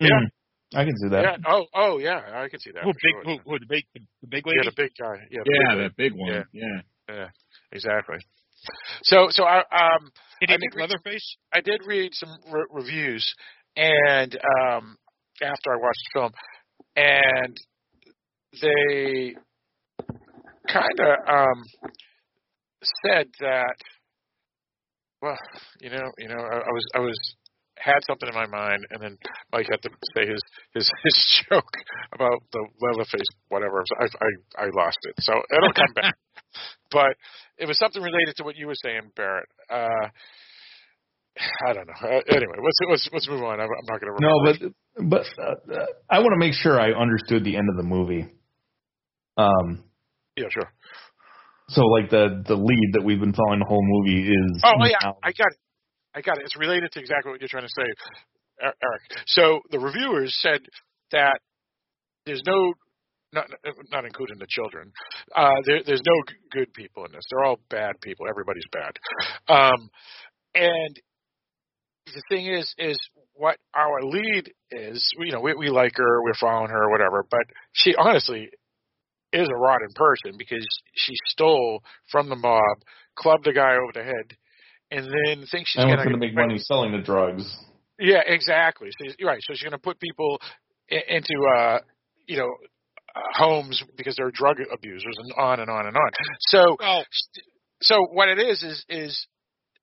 Yeah. 0.00 0.08
Mhm. 0.10 0.30
I 0.74 0.84
can 0.84 0.96
see 0.96 1.08
that. 1.10 1.22
Yeah. 1.22 1.36
Oh, 1.46 1.66
oh, 1.74 1.98
yeah. 1.98 2.20
I 2.34 2.48
can 2.48 2.58
see 2.60 2.70
that. 2.72 2.82
Who 2.84 2.92
for 2.92 2.98
big? 3.02 3.12
sure. 3.12 3.24
Who, 3.44 3.50
who 3.50 3.58
the 3.58 3.66
big? 3.68 3.84
The 3.94 4.26
big 4.28 4.46
lady? 4.46 4.60
Yeah, 4.64 4.70
the 4.70 4.74
big 4.76 4.92
guy. 4.98 5.16
Yeah. 5.30 5.40
Yeah, 5.44 5.74
big 5.74 5.82
that 5.82 5.96
big 5.96 6.12
one. 6.14 6.44
Yeah. 6.52 6.80
Yeah. 7.08 7.28
Exactly. 7.72 8.18
So, 9.02 9.26
so 9.30 9.42
I 9.44 9.58
um 9.58 10.10
Did 10.40 10.50
I 10.50 10.52
make 10.54 10.70
did 10.70 10.76
read- 10.76 10.82
Leatherface? 10.90 11.36
I 11.52 11.60
did 11.60 11.82
read 11.84 12.14
some 12.14 12.30
re- 12.50 12.66
reviews, 12.70 13.34
and 13.76 14.34
um 14.36 14.96
after 15.42 15.72
I 15.72 15.76
watched 15.76 16.00
the 16.14 16.20
film, 16.20 16.32
and 16.96 17.56
they 18.62 19.34
kind 20.68 21.00
of 21.00 21.28
um 21.28 21.64
said 23.04 23.26
that. 23.40 23.74
Well, 25.22 25.38
you 25.80 25.90
know, 25.90 26.10
you 26.18 26.28
know, 26.28 26.36
I, 26.36 26.56
I 26.56 26.72
was 26.72 26.86
I 26.96 26.98
was 26.98 27.18
had 27.78 28.00
something 28.06 28.28
in 28.28 28.34
my 28.34 28.46
mind, 28.46 28.84
and 28.90 29.02
then 29.02 29.18
Mike 29.52 29.66
had 29.70 29.80
to 29.82 29.90
say 30.14 30.26
his 30.26 30.42
his 30.74 30.90
his 31.04 31.44
joke 31.48 31.72
about 32.12 32.42
the 32.52 32.66
Leatherface, 32.80 33.30
whatever. 33.48 33.82
So 33.86 33.96
I 34.00 34.04
I 34.04 34.66
I 34.66 34.68
lost 34.74 34.98
it, 35.02 35.14
so 35.20 35.32
it'll 35.56 35.72
come 35.72 35.94
back. 35.94 36.14
But 36.90 37.16
it 37.56 37.66
was 37.66 37.78
something 37.78 38.02
related 38.02 38.36
to 38.36 38.44
what 38.44 38.56
you 38.56 38.66
were 38.66 38.74
saying, 38.74 39.12
Barrett. 39.16 39.48
Uh, 39.70 40.08
I 41.66 41.72
don't 41.72 41.86
know. 41.86 41.94
Uh, 42.02 42.20
anyway, 42.28 42.56
let's 42.62 42.78
let's 42.90 43.08
let's 43.10 43.28
move 43.30 43.42
on. 43.42 43.58
I'm, 43.58 43.66
I'm 43.66 43.86
not 43.88 44.00
going 44.00 44.14
to. 44.14 44.20
No, 44.20 44.34
but 44.44 45.08
but 45.08 45.26
uh, 45.42 45.74
uh, 45.74 45.86
I 46.10 46.18
want 46.18 46.32
to 46.34 46.38
make 46.38 46.52
sure 46.52 46.78
I 46.78 46.92
understood 46.92 47.42
the 47.44 47.56
end 47.56 47.70
of 47.70 47.78
the 47.78 47.82
movie. 47.82 48.28
Um, 49.38 49.84
yeah, 50.36 50.48
sure. 50.50 50.70
So 51.72 51.82
like 51.86 52.10
the 52.10 52.42
the 52.46 52.54
lead 52.56 52.90
that 52.94 53.02
we've 53.04 53.20
been 53.20 53.32
following 53.32 53.58
the 53.60 53.66
whole 53.66 53.82
movie 53.84 54.28
is 54.28 54.60
Oh, 54.64 54.72
oh, 54.80 54.84
yeah, 54.84 54.96
now- 55.02 55.16
I 55.22 55.32
got 55.32 55.48
it. 55.52 55.58
I 56.14 56.20
got 56.20 56.38
it. 56.38 56.44
It's 56.44 56.56
related 56.58 56.92
to 56.92 57.00
exactly 57.00 57.32
what 57.32 57.40
you're 57.40 57.48
trying 57.48 57.64
to 57.66 57.72
say, 57.74 57.88
Er- 58.62 58.74
Eric. 58.82 59.02
So 59.26 59.60
the 59.70 59.78
reviewers 59.78 60.36
said 60.42 60.60
that 61.10 61.40
there's 62.26 62.42
no, 62.46 62.74
not 63.32 63.48
not 63.90 64.04
including 64.04 64.38
the 64.38 64.46
children, 64.48 64.92
uh, 65.34 65.54
there, 65.66 65.80
there's 65.86 66.02
no 66.06 66.14
g- 66.28 66.34
good 66.50 66.72
people 66.74 67.06
in 67.06 67.12
this. 67.12 67.22
They're 67.30 67.44
all 67.44 67.58
bad 67.70 68.00
people. 68.02 68.26
Everybody's 68.28 68.68
bad. 68.70 68.92
Um, 69.48 69.88
and 70.54 71.00
the 72.06 72.22
thing 72.28 72.46
is, 72.46 72.74
is 72.78 72.98
what 73.32 73.56
our 73.74 74.02
lead 74.02 74.52
is. 74.70 75.08
You 75.18 75.32
know, 75.32 75.40
we 75.40 75.54
we 75.54 75.70
like 75.70 75.92
her, 75.96 76.22
we're 76.22 76.34
following 76.38 76.68
her, 76.70 76.90
whatever. 76.90 77.24
But 77.30 77.44
she 77.72 77.94
honestly 77.96 78.50
is 79.32 79.48
a 79.48 79.56
rotten 79.56 79.88
person 79.94 80.32
because 80.38 80.66
she 80.94 81.14
stole 81.26 81.82
from 82.10 82.28
the 82.28 82.36
mob, 82.36 82.78
clubbed 83.16 83.44
the 83.44 83.52
guy 83.52 83.74
over 83.74 83.92
the 83.94 84.02
head, 84.04 84.36
and 84.90 85.06
then 85.06 85.46
thinks 85.50 85.70
she's 85.70 85.84
gonna 85.84 86.04
make 86.04 86.34
money 86.34 86.58
selling 86.58 86.92
the 86.92 86.98
drugs. 86.98 87.56
yeah, 87.98 88.22
exactly. 88.26 88.90
So 88.98 89.26
right. 89.26 89.40
So 89.42 89.54
she's 89.54 89.62
going 89.62 89.72
to 89.72 89.78
put 89.78 89.98
people 90.00 90.40
i- 90.90 91.04
into 91.08 91.34
uh, 91.56 91.78
you 92.26 92.38
know 92.38 92.50
uh, 93.14 93.20
homes 93.34 93.82
because 93.96 94.16
they're 94.16 94.30
drug 94.30 94.56
abusers 94.72 95.16
and 95.18 95.32
on 95.38 95.60
and 95.60 95.70
on 95.70 95.86
and 95.86 95.96
on. 95.96 96.10
So 96.40 96.76
Well, 96.78 97.04
so 97.82 98.06
what 98.12 98.28
it 98.28 98.38
is 98.38 98.62
is 98.62 98.84
is 98.88 99.26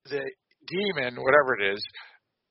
the 0.06 0.22
demon, 0.68 1.22
whatever 1.24 1.56
it 1.60 1.74
is, 1.74 1.84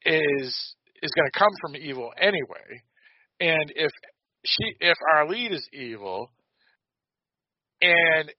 is 0.05 0.75
is 1.03 1.11
going 1.13 1.31
to 1.33 1.39
come 1.39 1.53
from 1.61 1.77
evil 1.77 2.11
anyway. 2.19 2.83
And 3.41 3.73
if 3.77 3.93
she 4.45 4.65
if 4.81 4.97
our 5.15 5.29
lead 5.29 5.53
is 5.53 5.69
evil 5.73 6.31
and 7.81 8.31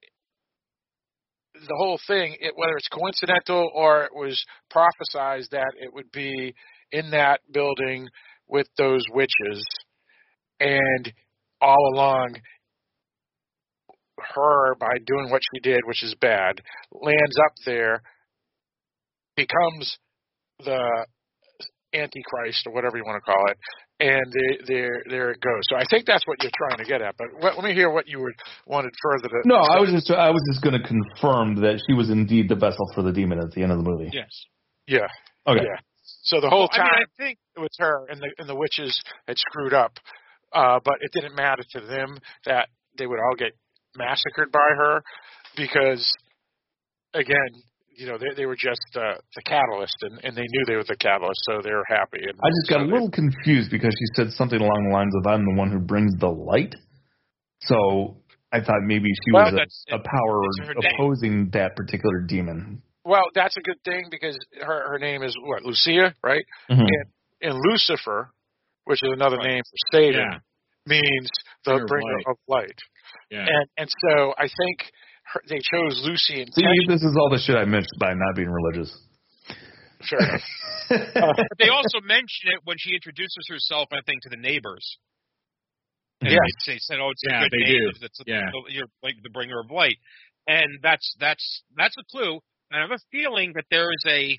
the 1.55 1.75
whole 1.75 1.99
thing, 2.07 2.35
it, 2.39 2.53
whether 2.55 2.77
it's 2.77 2.87
coincidental 2.87 3.69
or 3.73 4.03
it 4.03 4.13
was 4.13 4.43
prophesized 4.73 5.49
that 5.49 5.73
it 5.79 5.93
would 5.93 6.11
be 6.11 6.53
in 6.91 7.11
that 7.11 7.41
building 7.51 8.07
with 8.47 8.67
those 8.77 9.03
witches, 9.11 9.63
and 10.59 11.13
all 11.61 11.91
along, 11.93 12.35
her 14.35 14.75
by 14.79 14.97
doing 15.05 15.29
what 15.29 15.41
she 15.53 15.59
did, 15.61 15.81
which 15.85 16.03
is 16.03 16.15
bad, 16.19 16.61
lands 16.91 17.37
up 17.45 17.53
there, 17.65 18.01
becomes 19.35 19.97
the 20.65 21.05
antichrist 21.93 22.65
or 22.65 22.73
whatever 22.73 22.97
you 22.97 23.03
want 23.05 23.23
to 23.23 23.31
call 23.31 23.45
it, 23.49 23.57
and 23.99 24.31
there 24.31 24.57
there 24.65 25.03
there 25.09 25.31
it 25.31 25.41
goes. 25.41 25.63
So 25.69 25.75
I 25.75 25.83
think 25.89 26.05
that's 26.05 26.25
what 26.25 26.41
you're 26.41 26.51
trying 26.57 26.77
to 26.77 26.85
get 26.85 27.01
at. 27.01 27.15
But 27.17 27.27
let, 27.41 27.55
let 27.55 27.63
me 27.63 27.73
hear 27.73 27.89
what 27.89 28.07
you 28.07 28.19
were 28.19 28.33
wanted 28.65 28.91
further 29.01 29.27
to. 29.27 29.41
No, 29.45 29.55
I 29.55 29.79
was 29.79 29.91
just 29.91 30.09
I 30.11 30.29
was 30.29 30.41
just 30.51 30.63
going 30.63 30.79
to 30.79 30.87
confirm 30.87 31.55
that 31.61 31.81
she 31.87 31.93
was 31.93 32.09
indeed 32.09 32.49
the 32.49 32.55
vessel 32.55 32.89
for 32.95 33.01
the 33.01 33.11
demon 33.11 33.39
at 33.39 33.51
the 33.51 33.63
end 33.63 33.71
of 33.71 33.77
the 33.77 33.89
movie. 33.89 34.09
yes. 34.13 34.29
Yeah. 34.87 35.07
Okay. 35.45 35.63
Yeah. 35.63 35.79
So 36.23 36.41
the 36.41 36.49
whole 36.49 36.69
I 36.71 36.77
time 36.77 36.85
mean, 36.85 36.93
I 36.93 37.23
think 37.23 37.37
it 37.55 37.59
was 37.59 37.75
her, 37.79 38.07
and 38.09 38.19
the 38.19 38.29
and 38.37 38.49
the 38.49 38.55
witches 38.55 38.99
had 39.27 39.37
screwed 39.37 39.73
up, 39.73 39.93
uh, 40.53 40.79
but 40.83 40.95
it 41.01 41.11
didn't 41.11 41.35
matter 41.35 41.63
to 41.71 41.81
them 41.81 42.17
that 42.45 42.69
they 42.97 43.05
would 43.05 43.19
all 43.19 43.35
get 43.37 43.51
massacred 43.95 44.51
by 44.51 44.67
her 44.77 45.03
because, 45.55 46.13
again, 47.13 47.49
you 47.99 48.07
know, 48.07 48.17
they 48.17 48.31
they 48.35 48.45
were 48.45 48.55
just 48.55 48.81
uh, 48.95 49.15
the 49.35 49.41
catalyst, 49.43 49.95
and 50.01 50.19
and 50.23 50.31
they 50.35 50.47
knew 50.47 50.63
they 50.65 50.75
were 50.75 50.87
the 50.87 50.95
catalyst, 50.95 51.41
so 51.49 51.59
they 51.61 51.71
were 51.73 51.85
happy. 51.87 52.19
And 52.23 52.33
I 52.41 52.47
just 52.49 52.69
got 52.69 52.77
so 52.79 52.83
a 52.83 52.87
they- 52.87 52.93
little 52.93 53.11
confused 53.11 53.69
because 53.69 53.93
she 53.93 54.07
said 54.15 54.31
something 54.31 54.59
along 54.59 54.87
the 54.89 54.93
lines 54.95 55.13
of 55.19 55.27
"I'm 55.27 55.43
the 55.43 55.55
one 55.59 55.69
who 55.69 55.79
brings 55.79 56.13
the 56.19 56.29
light." 56.31 56.75
So 57.61 58.17
I 58.51 58.61
thought 58.61 58.81
maybe 58.85 59.05
she 59.25 59.31
Well, 59.33 59.51
was 59.51 59.53
a, 59.91 59.95
a 59.95 59.99
power 59.99 60.41
it's 60.45 60.67
her 60.67 60.73
name. 60.73 60.91
opposing 60.95 61.49
that 61.53 61.75
particular 61.75 62.21
demon. 62.21 62.81
Well, 63.05 63.23
that's 63.35 63.57
a 63.57 63.61
good 63.61 63.81
thing 63.83 64.05
because 64.09 64.37
her 64.61 64.89
her 64.91 64.99
name 64.99 65.23
is 65.23 65.35
what 65.43 65.63
Lucia, 65.63 66.13
right? 66.23 66.45
Mhm. 66.69 66.87
And 67.41 67.55
Lucifer, 67.69 68.31
which 68.85 69.03
is 69.03 69.09
another 69.13 69.37
Right. 69.37 69.47
name 69.47 69.63
for 69.63 69.97
Satan, 69.97 70.19
Yeah. 70.31 70.39
means 70.85 71.29
the 71.65 71.71
Bringer 71.71 71.83
of 71.83 71.87
bringer 71.89 72.13
light. 72.13 72.25
of 72.27 72.37
light. 72.47 72.79
Yeah. 73.29 73.45
And 73.47 73.65
and 73.77 73.89
so 74.07 74.33
I 74.37 74.47
think 74.47 74.91
her, 75.33 75.41
they 75.47 75.59
chose 75.59 76.01
Lucy 76.03 76.41
and. 76.41 76.53
See, 76.53 76.63
this 76.87 77.01
is 77.03 77.15
all 77.19 77.29
the 77.29 77.39
shit 77.39 77.55
I 77.55 77.65
missed 77.65 77.93
by 77.99 78.13
not 78.13 78.35
being 78.35 78.49
religious. 78.49 78.89
Fair 80.09 80.19
enough. 80.19 80.41
But 81.13 81.57
they 81.59 81.69
also 81.69 82.01
mention 82.01 82.49
it 82.55 82.61
when 82.65 82.77
she 82.79 82.95
introduces 82.95 83.45
herself, 83.47 83.89
I 83.91 84.01
think, 84.07 84.23
to 84.23 84.29
the 84.29 84.37
neighbors. 84.41 84.81
And 86.21 86.31
Yes. 86.31 86.39
they, 86.65 86.73
they 86.73 86.79
said, 86.81 86.97
"Oh, 86.99 87.11
it's 87.11 87.21
Yeah, 87.23 87.39
a 87.39 87.43
good 87.43 87.51
they 87.53 87.63
name. 87.63 87.79
do. 87.93 88.05
It's 88.05 88.19
Yeah. 88.25 88.49
you're 88.69 88.89
like 89.03 89.15
the 89.21 89.29
bringer 89.29 89.59
of 89.59 89.69
light." 89.71 89.97
And 90.47 90.79
that's 90.81 91.05
that's 91.19 91.63
that's 91.77 91.95
a 91.99 92.03
clue. 92.09 92.39
And 92.71 92.79
I 92.79 92.81
have 92.81 92.91
a 92.91 92.99
feeling 93.11 93.53
that 93.55 93.65
there 93.69 93.91
is 93.91 94.03
a 94.07 94.35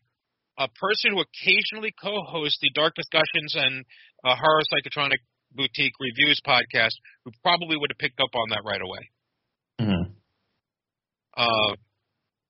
a 0.58 0.68
person 0.80 1.12
who 1.14 1.20
occasionally 1.22 1.94
co-hosts 2.02 2.58
the 2.60 2.70
Dark 2.74 2.94
Discussions 2.96 3.54
and 3.54 3.84
uh, 4.24 4.34
Horror 4.36 4.60
Psychotronic 4.74 5.22
Boutique 5.52 5.94
Reviews 6.00 6.40
podcast, 6.46 6.92
who 7.24 7.30
probably 7.42 7.76
would 7.78 7.90
have 7.92 7.98
picked 7.98 8.20
up 8.20 8.34
on 8.34 8.50
that 8.50 8.62
right 8.66 8.82
away. 8.82 9.08
Uh, 11.40 11.74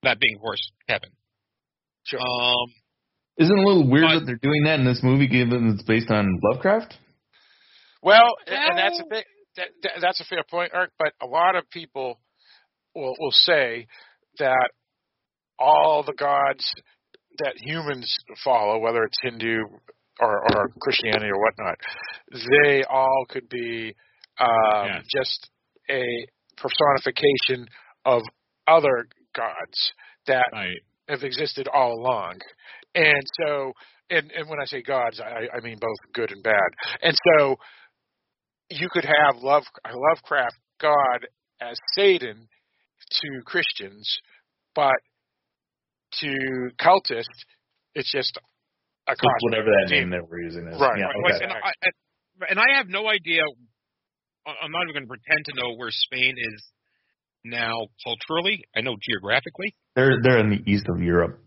that 0.02 0.18
being, 0.18 0.38
horse 0.40 0.60
Kevin. 0.88 1.10
Sure. 2.04 2.20
Um, 2.20 2.72
Isn't 3.38 3.56
it 3.56 3.62
a 3.62 3.66
little 3.66 3.88
weird 3.88 4.04
But- 4.04 4.18
that 4.20 4.26
they're 4.26 4.36
doing 4.42 4.64
that 4.64 4.80
in 4.80 4.84
this 4.86 5.02
movie, 5.02 5.26
given 5.28 5.70
it's 5.74 5.82
based 5.82 6.10
on 6.10 6.26
Lovecraft? 6.42 6.94
Well, 8.02 8.34
and- 8.46 8.56
and 8.56 8.78
that's 8.78 8.98
a 9.00 9.04
thing. 9.04 9.24
That, 9.56 9.68
that, 9.82 9.92
that's 10.00 10.20
a 10.20 10.24
fair 10.24 10.42
point, 10.48 10.72
Eric. 10.74 10.90
But 10.98 11.12
a 11.20 11.26
lot 11.26 11.56
of 11.56 11.68
people 11.70 12.18
will 12.94 13.14
will 13.18 13.32
say 13.32 13.86
that 14.38 14.70
all 15.58 16.02
the 16.02 16.14
gods 16.14 16.64
that 17.38 17.54
humans 17.58 18.16
follow, 18.44 18.78
whether 18.78 19.02
it's 19.04 19.18
Hindu 19.22 19.58
or, 20.20 20.38
or 20.56 20.68
Christianity 20.80 21.26
or 21.30 21.38
whatnot, 21.40 21.78
they 22.30 22.82
all 22.84 23.26
could 23.28 23.48
be 23.48 23.94
um, 24.38 24.86
Yeah. 24.86 25.00
just 25.14 25.50
a 25.90 26.02
personification 26.56 27.66
of 28.04 28.22
other 28.66 29.06
gods 29.34 29.92
that 30.26 30.46
Right. 30.52 30.78
have 31.08 31.22
existed 31.22 31.68
all 31.68 31.94
along. 31.94 32.40
And 32.94 33.22
so, 33.40 33.72
and, 34.10 34.30
and 34.32 34.48
when 34.48 34.60
I 34.60 34.64
say 34.64 34.82
gods, 34.82 35.20
I, 35.20 35.48
I 35.56 35.60
mean 35.60 35.78
both 35.80 36.12
good 36.12 36.30
and 36.32 36.42
bad. 36.42 36.68
And 37.02 37.16
so, 37.36 37.56
you 38.70 38.88
could 38.90 39.04
have 39.04 39.42
love 39.42 39.64
Lovecraft 39.84 40.54
God 40.80 41.26
as 41.60 41.76
Satan 41.94 42.48
to 43.20 43.28
Christians, 43.44 44.08
but 44.74 44.94
to 46.20 46.70
cultists, 46.80 47.24
it's 47.94 48.10
just 48.12 48.38
a 49.08 49.12
Just 49.12 49.20
cosmic 49.20 49.42
whatever 49.42 49.66
that 49.66 49.86
demon. 49.88 50.10
name 50.10 50.20
that 50.20 50.28
we're 50.30 50.42
using 50.42 50.66
is. 50.68 50.80
Right, 50.80 50.98
Yeah, 50.98 51.06
right, 51.06 51.34
okay. 51.34 51.44
And 51.44 51.52
I, 51.52 51.72
and, 51.82 51.92
and 52.50 52.58
I 52.58 52.76
have 52.78 52.86
no 52.88 53.08
idea. 53.08 53.42
I'm 54.46 54.70
not 54.72 54.82
even 54.84 54.94
going 54.94 55.06
to 55.06 55.08
pretend 55.08 55.44
to 55.46 55.52
know 55.60 55.74
where 55.76 55.90
Spain 55.90 56.34
is 56.38 56.62
now 57.44 57.86
culturally. 58.04 58.64
I 58.76 58.80
know 58.80 58.96
geographically. 59.00 59.74
They're 59.96 60.18
they're 60.22 60.38
in 60.38 60.50
the 60.50 60.62
east 60.70 60.86
of 60.88 61.00
Europe. 61.00 61.38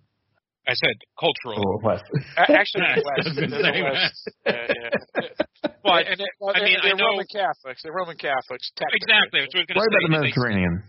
I 0.67 0.73
said 0.73 0.95
culturally. 1.19 1.59
Oh, 1.59 1.79
west. 1.83 2.03
Actually, 2.37 2.83
I 2.87 2.99
West. 3.03 3.35
They're 3.35 3.83
West. 3.83 4.29
Yeah, 4.45 4.67
yeah. 4.69 5.27
But 5.83 6.07
and 6.07 6.15
they, 6.15 6.23
well, 6.39 6.55
I 6.55 6.63
mean, 6.63 6.77
I 6.79 6.87
they're 6.87 6.95
know- 6.95 7.11
Roman 7.19 7.27
Catholics. 7.27 7.83
They're 7.83 7.91
Roman 7.91 8.15
Catholics. 8.15 8.71
exactly. 8.95 9.41
That's 9.43 9.51
what 9.53 9.67
I 9.67 9.75
was 9.75 9.83
Right 9.83 9.91
to 9.91 9.99
by 9.99 10.03
the 10.07 10.23
Mediterranean. 10.23 10.83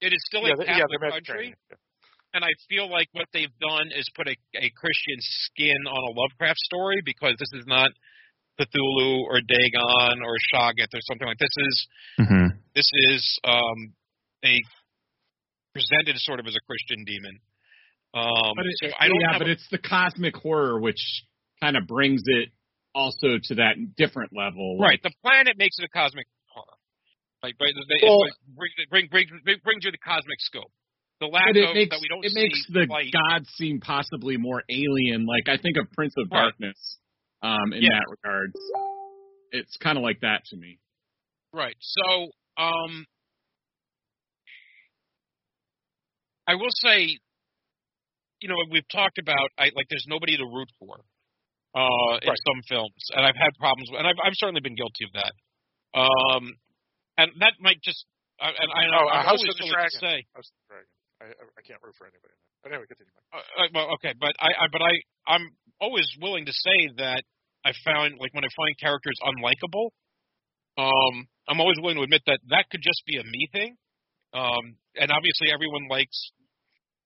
It 0.00 0.12
is 0.14 0.22
still 0.30 0.46
Yeah, 0.46 0.54
a 0.54 0.56
the- 0.56 0.64
yeah, 0.70 0.78
Catholic 0.86 1.10
country, 1.10 1.54
and 2.34 2.44
I 2.44 2.50
feel 2.70 2.86
like 2.90 3.08
what 3.12 3.26
they've 3.34 3.50
done 3.60 3.90
is 3.90 4.06
put 4.14 4.28
a, 4.28 4.36
a 4.54 4.70
Christian 4.78 5.18
skin 5.18 5.78
on 5.90 5.98
a 5.98 6.12
Lovecraft 6.14 6.58
story 6.62 7.02
because 7.04 7.34
this 7.42 7.50
is 7.58 7.66
not 7.66 7.90
Cthulhu 8.60 9.26
or 9.26 9.40
Dagon 9.42 10.22
or 10.22 10.34
Shoggoth 10.54 10.94
or 10.94 11.02
something 11.02 11.26
like 11.26 11.38
this. 11.38 11.50
Is 11.58 11.86
hmm 12.22 12.46
this 12.78 12.88
is 13.10 13.38
um, 13.42 13.92
a 14.44 14.60
presented 15.74 16.16
sort 16.18 16.40
of 16.40 16.46
as 16.46 16.54
a 16.54 16.60
Christian 16.66 17.04
demon. 17.04 17.38
Um, 18.14 18.52
But 18.56 18.66
it, 18.66 18.74
so 18.82 18.88
I 18.98 19.08
don't 19.08 19.20
yeah, 19.20 19.38
but 19.38 19.48
a- 19.48 19.52
it's 19.52 19.66
the 19.70 19.78
cosmic 19.78 20.36
horror 20.36 20.78
which 20.80 21.00
kind 21.60 21.76
of 21.76 21.86
brings 21.86 22.22
it 22.26 22.50
also 22.94 23.38
to 23.44 23.54
that 23.56 23.76
different 23.96 24.32
level. 24.36 24.78
right. 24.78 25.00
The 25.02 25.12
planet 25.22 25.56
makes 25.56 25.78
it 25.78 25.84
a 25.84 25.88
cosmic 25.88 26.26
horror. 26.48 26.76
Like, 27.42 27.54
right, 27.60 27.72
they, 27.88 28.06
Well- 28.06 28.24
it 28.24 28.34
brings, 28.54 28.74
bring, 28.90 29.06
bring, 29.08 29.26
bring, 29.44 29.58
brings 29.64 29.84
you 29.84 29.90
the 29.90 29.98
cosmic 29.98 30.38
scope. 30.40 30.70
The 31.20 31.26
lack 31.28 31.50
of 31.50 31.54
makes 31.74 31.90
that 31.90 32.00
we 32.02 32.08
don't 32.08 32.22
see. 32.24 32.28
it 32.28 32.34
makes 32.34 32.66
the 32.68 32.84
light. 32.90 33.12
gods 33.12 33.48
seem 33.54 33.80
possibly 33.80 34.36
more 34.36 34.62
alien. 34.68 35.24
Like 35.24 35.48
I 35.48 35.56
think 35.56 35.76
of 35.78 35.90
Prince 35.92 36.14
of 36.18 36.26
Right. 36.30 36.50
Darkness 36.50 36.98
um, 37.42 37.72
in 37.72 37.82
Yeah. 37.82 37.90
that 37.94 38.06
regard. 38.10 38.52
It's 39.52 39.76
kind 39.78 39.96
of 39.96 40.02
like 40.02 40.20
that 40.20 40.44
to 40.46 40.56
me. 40.56 40.78
Right. 41.54 41.76
So, 41.80 42.30
um, 42.56 43.06
I 46.46 46.54
will 46.56 46.72
say, 46.82 47.18
you 48.40 48.48
know, 48.48 48.56
we've 48.70 48.88
talked 48.90 49.18
about 49.18 49.50
I 49.58 49.70
like 49.74 49.86
there's 49.90 50.06
nobody 50.08 50.36
to 50.36 50.44
root 50.44 50.68
for 50.78 50.98
uh, 51.74 52.18
in 52.20 52.34
some 52.34 52.60
films, 52.68 52.98
and 53.14 53.24
I've 53.24 53.38
had 53.38 53.54
problems, 53.58 53.88
with, 53.90 53.98
and 54.00 54.06
I've 54.08 54.18
I've 54.22 54.34
certainly 54.36 54.60
been 54.60 54.74
guilty 54.74 55.04
of 55.08 55.12
that. 55.16 55.32
Um, 55.94 56.52
and 57.16 57.30
that 57.40 57.54
might 57.60 57.80
just, 57.84 58.04
I- 58.40 58.48
and 58.56 58.70
I 58.72 58.84
know 58.90 59.04
Oh, 59.04 59.12
uh, 59.12 59.22
House 59.22 59.40
always 59.40 59.48
of 59.52 59.56
the 59.60 59.68
willing 59.68 59.76
to 59.76 59.76
Dragon. 59.76 60.00
say, 60.00 60.16
House 60.34 60.48
of 60.48 60.56
the 60.56 60.66
Dragon. 60.72 60.88
I, 61.20 61.24
I, 61.32 61.44
I 61.58 61.62
can't 61.62 61.80
root 61.84 61.94
for 61.96 62.08
anybody. 62.08 62.34
But 62.64 62.72
anyway, 62.72 62.86
continue. 62.88 63.12
Uh, 63.32 63.38
uh, 63.38 63.68
well, 63.76 63.88
okay, 64.00 64.14
but 64.18 64.32
I, 64.40 64.48
I, 64.56 64.66
but 64.72 64.82
I, 64.82 64.92
I'm 65.28 65.44
always 65.80 66.08
willing 66.20 66.46
to 66.46 66.52
say 66.54 66.78
that 66.98 67.22
I 67.64 67.72
found 67.84 68.16
like 68.18 68.32
when 68.34 68.44
I 68.44 68.50
find 68.56 68.72
characters 68.80 69.16
unlikable, 69.22 69.92
um, 70.80 71.28
I'm 71.48 71.60
always 71.60 71.76
willing 71.80 71.96
to 72.00 72.02
admit 72.08 72.22
that 72.26 72.40
that 72.50 72.64
could 72.70 72.80
just 72.82 73.02
be 73.06 73.18
a 73.20 73.24
me 73.24 73.48
thing. 73.52 73.76
Um, 74.32 74.76
and 74.96 75.10
obviously 75.12 75.52
everyone 75.52 75.88
likes 75.88 76.16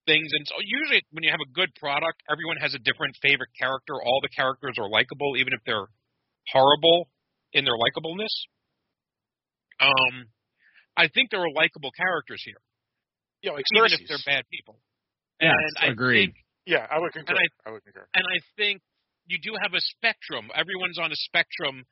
things, 0.07 0.31
and 0.33 0.47
so 0.47 0.55
usually 0.63 1.03
when 1.11 1.25
you 1.25 1.31
have 1.31 1.43
a 1.43 1.51
good 1.53 1.75
product, 1.75 2.23
everyone 2.31 2.57
has 2.63 2.75
a 2.75 2.79
different 2.79 3.17
favorite 3.23 3.51
character. 3.59 3.95
All 3.99 4.21
the 4.23 4.31
characters 4.31 4.79
are 4.79 4.89
likable, 4.89 5.35
even 5.37 5.53
if 5.53 5.61
they're 5.67 5.91
horrible 6.55 7.09
in 7.53 7.65
their 7.67 7.75
likableness. 7.75 8.31
Um, 9.81 10.31
I 10.97 11.09
think 11.13 11.31
there 11.31 11.41
are 11.43 11.51
likable 11.55 11.91
characters 11.93 12.41
here, 12.45 12.61
Yeah, 13.43 13.53
like 13.53 13.65
even 13.75 13.85
Cersei's. 13.91 14.01
if 14.01 14.09
they're 14.09 14.25
bad 14.27 14.45
people. 14.51 14.79
Yes, 15.41 15.53
and 15.53 15.91
I 15.91 15.93
agreed. 15.93 16.33
think 16.33 16.37
Yeah, 16.65 16.87
I 16.89 16.99
would 16.99 17.13
concur. 17.13 17.35
And 17.35 17.39
I, 17.67 17.71
would 17.71 17.85
concur. 17.85 18.07
and 18.15 18.25
I 18.25 18.39
think 18.57 18.81
you 19.27 19.39
do 19.43 19.53
have 19.61 19.75
a 19.75 19.81
spectrum. 19.81 20.49
Everyone's 20.55 20.99
on 20.99 21.13
a 21.13 21.17
spectrum. 21.29 21.85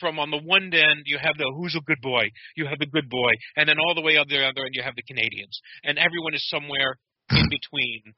From 0.00 0.18
on 0.18 0.30
the 0.30 0.38
one 0.38 0.72
end, 0.72 1.02
you 1.06 1.18
have 1.20 1.36
the 1.36 1.52
who's 1.56 1.74
a 1.74 1.84
good 1.84 2.00
boy, 2.00 2.28
you 2.56 2.66
have 2.66 2.78
the 2.78 2.86
good 2.86 3.08
boy, 3.08 3.32
and 3.56 3.68
then 3.68 3.78
all 3.78 3.94
the 3.94 4.02
way 4.02 4.16
on 4.16 4.26
the 4.28 4.38
other 4.38 4.64
end, 4.64 4.74
you 4.74 4.82
have 4.82 4.96
the 4.96 5.02
Canadians, 5.02 5.60
and 5.84 5.98
everyone 5.98 6.34
is 6.34 6.48
somewhere 6.48 6.96
in 7.30 7.48
between 7.50 8.14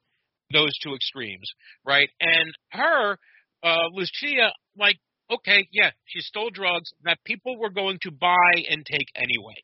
those 0.53 0.73
two 0.83 0.95
extremes, 0.95 1.51
right? 1.87 2.09
And 2.21 2.53
her, 2.73 3.17
uh, 3.63 3.87
Lucia, 3.93 4.51
like, 4.77 4.97
okay, 5.31 5.67
yeah, 5.73 5.91
she 6.07 6.21
stole 6.21 6.51
drugs 6.51 6.91
that 7.05 7.19
people 7.25 7.59
were 7.59 7.71
going 7.71 7.99
to 8.03 8.11
buy 8.11 8.53
and 8.69 8.85
take 8.85 9.07
anyway. 9.15 9.63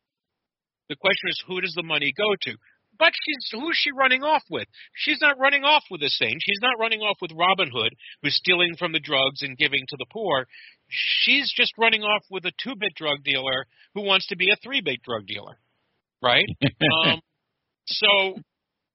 The 0.89 0.95
question 0.95 1.29
is, 1.29 1.43
who 1.45 1.59
does 1.61 1.73
the 1.75 1.83
money 1.83 2.13
go 2.15 2.35
to? 2.43 2.57
But 2.97 3.13
she's 3.13 3.51
who's 3.51 3.77
she 3.77 3.91
running 3.91 4.23
off 4.23 4.43
with? 4.49 4.67
She's 4.95 5.21
not 5.21 5.37
running 5.37 5.63
off 5.63 5.83
with 5.91 6.01
a 6.01 6.09
saint. 6.09 6.41
She's 6.41 6.61
not 6.61 6.79
running 6.79 7.01
off 7.01 7.17
with 7.21 7.31
Robin 7.35 7.69
Hood, 7.71 7.93
who's 8.23 8.35
stealing 8.35 8.75
from 8.77 8.91
the 8.91 8.99
drugs 8.99 9.41
and 9.43 9.57
giving 9.57 9.85
to 9.89 9.97
the 9.97 10.07
poor. 10.11 10.47
She's 10.89 11.51
just 11.55 11.73
running 11.77 12.01
off 12.03 12.23
with 12.29 12.45
a 12.45 12.51
two-bit 12.63 12.93
drug 12.95 13.23
dealer 13.23 13.65
who 13.93 14.03
wants 14.03 14.27
to 14.27 14.35
be 14.37 14.51
a 14.51 14.55
three-bit 14.63 15.01
drug 15.03 15.25
dealer, 15.27 15.57
right? 16.23 16.45
um, 17.05 17.21
so 17.85 18.07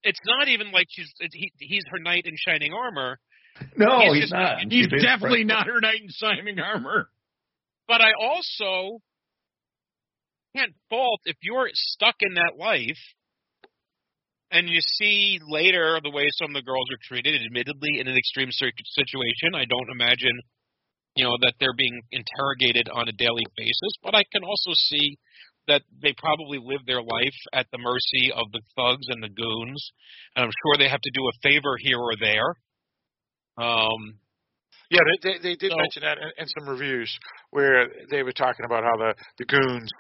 it's 0.03 0.21
not 0.25 0.49
even 0.49 0.73
like 0.73 0.87
she's 0.91 1.13
he, 1.33 1.53
he's 1.59 1.85
her 1.91 1.99
knight 1.99 2.25
in 2.27 2.35
shining 2.37 2.73
armor. 2.73 3.19
No, 3.77 4.01
He's 4.01 4.13
he's, 4.15 4.23
just- 4.25 4.33
not. 4.33 4.59
He's 4.69 4.85
She 4.85 4.89
definitely 4.89 5.41
basically- 5.41 5.45
not 5.45 5.67
her 5.67 5.81
knight 5.81 6.01
in 6.03 6.09
shining 6.11 6.59
armor. 6.59 7.09
But 7.89 8.01
I 8.01 8.13
also 8.19 8.99
can't 10.57 10.73
fault 10.89 11.21
if 11.25 11.37
you're 11.43 11.69
stuck 11.73 12.17
in 12.21 12.35
that 12.35 12.53
life 12.59 12.99
and 14.51 14.69
you 14.69 14.81
see 14.81 15.39
later 15.47 15.99
the 16.03 16.11
way 16.11 16.25
some 16.33 16.51
of 16.51 16.55
the 16.55 16.63
girls 16.63 16.87
are 16.93 17.01
treated, 17.03 17.41
admittedly 17.45 17.99
in 17.99 18.07
an 18.07 18.17
extreme 18.17 18.51
situation. 18.51 19.55
I 19.55 19.65
don't 19.65 19.91
imagine, 19.91 20.41
you 21.17 21.25
know, 21.25 21.37
that 21.43 21.55
they're 21.61 21.77
being 21.77 22.01
interrogated 22.11 22.89
on 22.93 23.09
a 23.09 23.13
daily 23.13 23.45
basis, 23.57 23.93
but 24.03 24.15
I 24.15 24.23
can 24.33 24.43
also 24.45 24.73
see 24.75 25.19
that 25.69 25.83
they 26.03 26.13
probably 26.19 26.59
live 26.59 26.81
their 26.87 27.03
life 27.03 27.39
at 27.53 27.67
the 27.71 27.79
mercy 27.79 28.33
of 28.35 28.51
the 28.53 28.61
thugs 28.77 29.07
and 29.11 29.23
the 29.23 29.29
goons, 29.29 29.83
and 30.35 30.45
I'm 30.45 30.51
sure 30.51 30.77
they 30.79 30.89
have 30.89 31.01
to 31.01 31.11
do 31.15 31.23
a 31.29 31.33
favor 31.43 31.77
here 31.79 31.99
or 31.99 32.15
there. 32.19 32.51
Um, 33.59 34.19
Yeah, 34.91 35.01
they 35.09 35.19
they, 35.23 35.39
they 35.39 35.57
did 35.57 35.71
So- 35.73 35.77
mention 35.79 36.03
that 36.03 36.19
in, 36.19 36.31
in 36.39 36.47
some 36.49 36.69
reviews 36.69 37.11
where 37.51 37.89
they 38.11 38.23
were 38.23 38.33
talking 38.33 38.65
about 38.65 38.83
how 38.85 38.97
the 38.97 39.15
the 39.39 39.45
goons. 39.47 39.91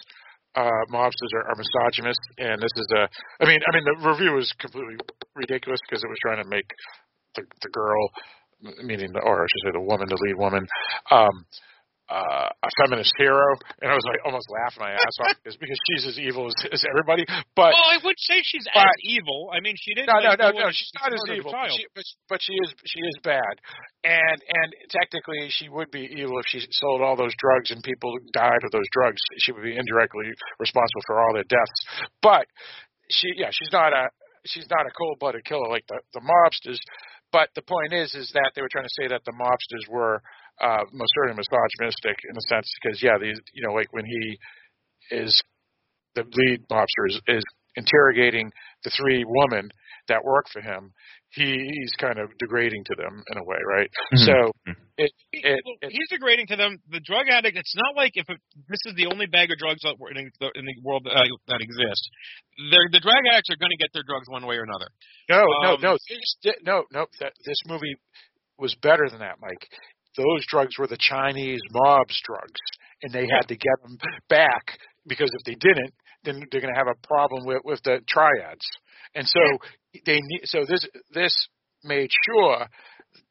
Uh, 0.54 0.68
mobsters 0.92 1.32
are, 1.32 1.48
are 1.48 1.56
misogynist, 1.56 2.20
and 2.36 2.60
this 2.60 2.74
is 2.76 2.86
a. 2.94 3.08
I 3.40 3.48
mean, 3.48 3.58
I 3.64 3.70
mean, 3.74 3.84
the 3.88 4.06
review 4.06 4.32
was 4.36 4.52
completely 4.60 4.96
ridiculous 5.34 5.80
because 5.88 6.04
it 6.04 6.08
was 6.12 6.18
trying 6.20 6.42
to 6.44 6.48
make 6.50 6.68
the 7.36 7.42
the 7.62 7.70
girl, 7.70 8.04
meaning 8.82 9.12
the, 9.12 9.20
or 9.20 9.42
I 9.42 9.46
should 9.46 9.62
say 9.68 9.72
the 9.72 9.80
woman, 9.80 10.06
the 10.08 10.18
lead 10.20 10.36
woman, 10.36 10.66
um, 11.10 11.46
uh, 12.12 12.50
a 12.52 12.70
feminist 12.76 13.12
hero, 13.16 13.56
and 13.80 13.88
I 13.88 13.94
was 13.96 14.04
like 14.04 14.20
almost 14.26 14.44
laughing 14.52 14.84
my 14.84 14.92
ass 14.92 15.16
off 15.24 15.36
because 15.40 15.56
because 15.56 15.80
she's 15.88 16.04
as 16.12 16.18
evil 16.20 16.44
as, 16.44 16.54
as 16.68 16.84
everybody. 16.84 17.24
But 17.56 17.72
well, 17.72 17.88
I 17.88 17.98
would 18.04 18.20
say 18.20 18.44
she's 18.44 18.68
but- 18.68 18.84
as 18.84 18.98
evil. 19.00 19.48
I 19.48 19.64
mean, 19.64 19.74
she 19.80 19.94
didn't. 19.94 20.12
no, 20.12 20.20
no, 20.20 20.36
like, 20.36 20.38
no, 20.38 20.52
go 20.52 20.58
no. 20.68 20.70
She's 20.70 20.92
not 21.00 21.08
as 21.08 21.24
evil, 21.32 21.52
but 21.52 21.72
she, 21.72 21.86
but, 21.94 22.04
but 22.28 22.40
she 22.44 22.52
is 22.52 22.68
she 22.84 23.00
is 23.00 23.16
bad, 23.24 23.54
and 24.04 24.38
and 24.44 24.68
technically 24.92 25.48
she 25.48 25.72
would 25.72 25.90
be 25.90 26.04
evil 26.04 26.36
if 26.36 26.46
she 26.52 26.60
sold 26.76 27.00
all 27.00 27.16
those 27.16 27.32
drugs 27.40 27.70
and 27.72 27.80
people 27.82 28.12
died 28.36 28.60
of 28.60 28.70
those 28.72 28.88
drugs. 28.92 29.20
She 29.38 29.52
would 29.52 29.64
be 29.64 29.76
indirectly 29.76 30.28
responsible 30.60 31.02
for 31.06 31.16
all 31.16 31.32
their 31.32 31.48
deaths. 31.48 31.80
But 32.20 32.44
she, 33.08 33.32
yeah, 33.36 33.50
she's 33.56 33.72
not 33.72 33.92
a 33.96 34.12
she's 34.44 34.68
not 34.68 34.84
a 34.84 34.92
cold 34.92 35.18
blooded 35.18 35.44
killer 35.44 35.68
like 35.70 35.86
the 35.88 36.00
the 36.12 36.20
mobsters. 36.20 36.78
But 37.33 37.49
the 37.55 37.62
point 37.62 37.93
is, 37.93 38.14
is 38.14 38.30
that 38.35 38.53
they 38.55 38.62
were 38.62 38.68
trying 38.70 38.85
to 38.85 38.97
say 39.01 39.09
that 39.09 39.24
the 39.24 39.33
mobsters 39.33 39.89
were 39.91 40.22
uh, 40.61 40.85
most 40.93 41.12
certainly 41.16 41.41
misogynistic 41.41 42.16
in 42.28 42.37
a 42.37 42.45
sense 42.49 42.70
because 42.80 43.03
yeah, 43.03 43.16
these 43.20 43.41
you 43.53 43.66
know 43.66 43.72
like 43.72 43.93
when 43.93 44.05
he 44.05 44.39
is 45.11 45.43
the 46.14 46.24
lead 46.30 46.61
mobster 46.70 47.09
is, 47.09 47.20
is 47.26 47.45
interrogating 47.76 48.50
the 48.84 48.90
three 48.90 49.24
women 49.26 49.70
that 50.08 50.24
work 50.24 50.46
for 50.52 50.60
him, 50.60 50.92
he, 51.30 51.44
he's 51.46 51.92
kind 51.98 52.18
of 52.18 52.28
degrading 52.38 52.84
to 52.84 52.94
them 52.96 53.22
in 53.30 53.38
a 53.38 53.44
way, 53.44 53.56
right? 53.66 53.88
Mhm. 54.12 54.26
So 54.26 54.52
it, 54.98 55.10
it, 55.32 55.60
well, 55.64 55.76
it 55.80 55.92
he's 55.92 56.08
degrading 56.10 56.46
to 56.48 56.56
them. 56.56 56.76
The 56.90 57.00
drug 57.00 57.28
addict. 57.30 57.56
It's 57.56 57.74
not 57.76 57.96
like 57.96 58.12
if 58.14 58.28
it, 58.28 58.38
this 58.68 58.82
is 58.86 58.94
the 58.96 59.06
only 59.06 59.26
bag 59.26 59.50
of 59.50 59.58
drugs 59.58 59.80
in 59.84 60.30
the, 60.40 60.50
in 60.54 60.66
the 60.66 60.74
world 60.82 61.04
that, 61.04 61.26
that 61.48 61.60
exists. 61.60 62.08
They're, 62.70 62.88
the 62.92 63.00
drug 63.00 63.22
addicts 63.30 63.48
are 63.50 63.56
going 63.56 63.70
to 63.70 63.80
get 63.80 63.88
their 63.94 64.02
drugs 64.06 64.28
one 64.28 64.44
way 64.44 64.56
or 64.56 64.64
another. 64.64 64.88
no, 65.30 65.46
no, 65.62 65.74
um, 65.74 65.80
no, 65.80 65.92
this, 66.08 66.54
no, 66.64 66.84
no. 66.92 67.06
That 67.20 67.32
this 67.46 67.60
movie 67.66 67.96
was 68.58 68.74
better 68.82 69.08
than 69.08 69.20
that, 69.20 69.40
Mike. 69.40 69.66
those 70.16 70.44
drugs 70.48 70.76
were 70.78 70.86
the 70.86 71.00
Chinese 71.00 71.60
mob's 71.72 72.20
drugs, 72.24 72.60
and 73.02 73.12
they 73.12 73.26
had 73.26 73.48
to 73.48 73.56
get 73.56 73.80
them 73.82 73.96
back 74.28 74.76
because 75.06 75.30
if 75.32 75.44
they 75.46 75.54
didn't, 75.54 75.94
then 76.24 76.42
they're 76.50 76.60
going 76.60 76.72
to 76.72 76.78
have 76.78 76.88
a 76.88 77.06
problem 77.06 77.44
with 77.46 77.62
with 77.64 77.82
the 77.84 78.00
triads. 78.08 78.64
And 79.14 79.26
so 79.26 79.40
they 80.06 80.20
need. 80.22 80.40
So 80.44 80.64
this 80.68 80.86
this 81.12 81.34
made 81.84 82.10
sure 82.28 82.66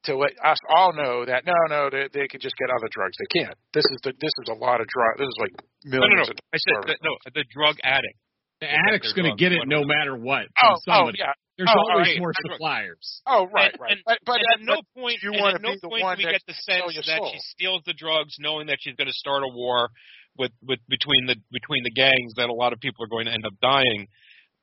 to 0.04 0.18
let 0.18 0.32
us 0.44 0.58
all 0.70 0.94
know 0.94 1.26
that 1.26 1.46
no, 1.46 1.54
no, 1.70 1.90
they, 1.90 2.08
they 2.14 2.28
can 2.28 2.40
just 2.40 2.56
get 2.58 2.70
other 2.70 2.88
drugs. 2.92 3.16
They 3.18 3.42
can't. 3.42 3.56
This 3.74 3.86
is 3.86 3.98
the 4.04 4.14
this 4.20 4.32
is 4.44 4.50
a 4.50 4.54
lot 4.58 4.82
of 4.82 4.88
drug. 4.88 5.18
This 5.18 5.28
is 5.28 5.38
like 5.40 5.54
No, 5.86 6.00
millions. 6.00 6.14
no, 6.14 6.24
no. 6.24 6.30
Of 6.30 6.38
I 6.54 6.58
said 6.58 6.88
that, 6.88 6.98
no. 7.04 7.14
The 7.34 7.46
drug 7.54 7.76
addict. 7.84 8.18
The 8.60 8.68
They 8.68 8.74
addict's 8.88 9.14
going 9.14 9.32
to 9.32 9.36
get 9.38 9.52
it 9.54 9.66
no 9.66 9.84
matter 9.84 10.16
what. 10.16 10.46
oh, 10.62 10.78
From 10.86 10.94
oh, 10.94 11.00
somebody. 11.10 11.18
yeah. 11.20 11.34
There's 11.58 11.70
Oh, 11.74 11.82
always 11.94 12.08
right. 12.14 12.20
more 12.20 12.34
suppliers. 12.42 13.22
Oh, 13.28 13.46
right, 13.54 13.74
right. 13.80 13.92
And, 13.92 14.00
but 14.06 14.18
but, 14.26 14.38
and 14.38 14.46
at 14.54 14.62
no 14.66 14.82
but 14.82 15.02
point, 15.02 15.18
you 15.22 15.32
want 15.34 15.56
at 15.56 15.62
to 15.62 15.68
no 15.68 15.74
be 15.74 15.80
the 15.82 15.90
point 15.90 16.04
one 16.04 16.18
do 16.18 16.22
we 16.22 16.26
that 16.26 16.42
get 16.42 16.46
the 16.48 16.54
sell 16.62 16.90
sense 16.90 17.06
that 17.06 17.18
soul. 17.22 17.30
she 17.34 17.40
steals 17.54 17.82
the 17.86 17.94
drugs, 17.94 18.38
knowing 18.40 18.68
that 18.68 18.78
she's 18.82 18.96
going 18.96 19.08
to 19.10 19.14
start 19.14 19.44
a 19.44 19.50
war 19.54 19.90
with 20.38 20.52
with 20.64 20.80
between 20.88 21.26
the 21.28 21.36
between 21.52 21.84
the 21.84 21.92
gangs 21.92 22.34
that 22.38 22.50
a 22.50 22.54
lot 22.54 22.74
of 22.74 22.80
people 22.80 23.04
are 23.04 23.12
going 23.12 23.26
to 23.26 23.34
end 23.34 23.46
up 23.46 23.54
dying. 23.62 24.08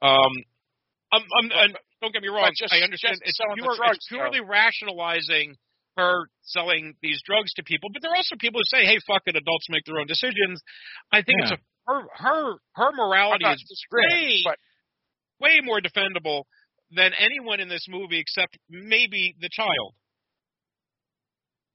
Um, 0.02 0.32
I'm, 1.12 1.22
I'm, 1.38 1.48
and 1.52 1.72
don't 2.02 2.12
get 2.12 2.22
me 2.22 2.28
wrong. 2.28 2.44
just- 2.56 2.72
I 2.72 2.80
understand 2.84 3.16
it's, 3.24 3.38
pure, 3.56 3.74
drugs, 3.76 3.96
it's 3.96 4.08
purely 4.08 4.40
rationalizing 4.40 5.56
her 5.96 6.28
selling 6.42 6.94
these 7.02 7.20
drugs 7.26 7.52
to 7.54 7.62
people. 7.64 7.90
But 7.92 8.02
there 8.02 8.12
are 8.12 8.16
also 8.16 8.36
people 8.38 8.60
who 8.60 8.68
say, 8.78 8.84
"Hey, 8.84 8.98
fuck 9.06 9.22
it, 9.26 9.34
adults 9.36 9.66
make 9.68 9.84
their 9.84 9.98
own 9.98 10.06
decisions." 10.06 10.62
I 11.12 11.22
think 11.22 11.40
it's 11.42 11.50
a 11.52 11.58
her 11.90 12.00
her 12.14 12.54
her 12.76 12.90
morality 12.92 13.44
is 13.56 13.64
way 13.90 14.42
but 14.44 14.58
way 15.40 15.58
more 15.64 15.80
defendable 15.80 16.44
than 16.90 17.12
anyone 17.18 17.60
in 17.60 17.68
this 17.68 17.86
movie 17.88 18.18
except 18.20 18.56
maybe 18.70 19.34
the 19.40 19.48
child. 19.52 19.94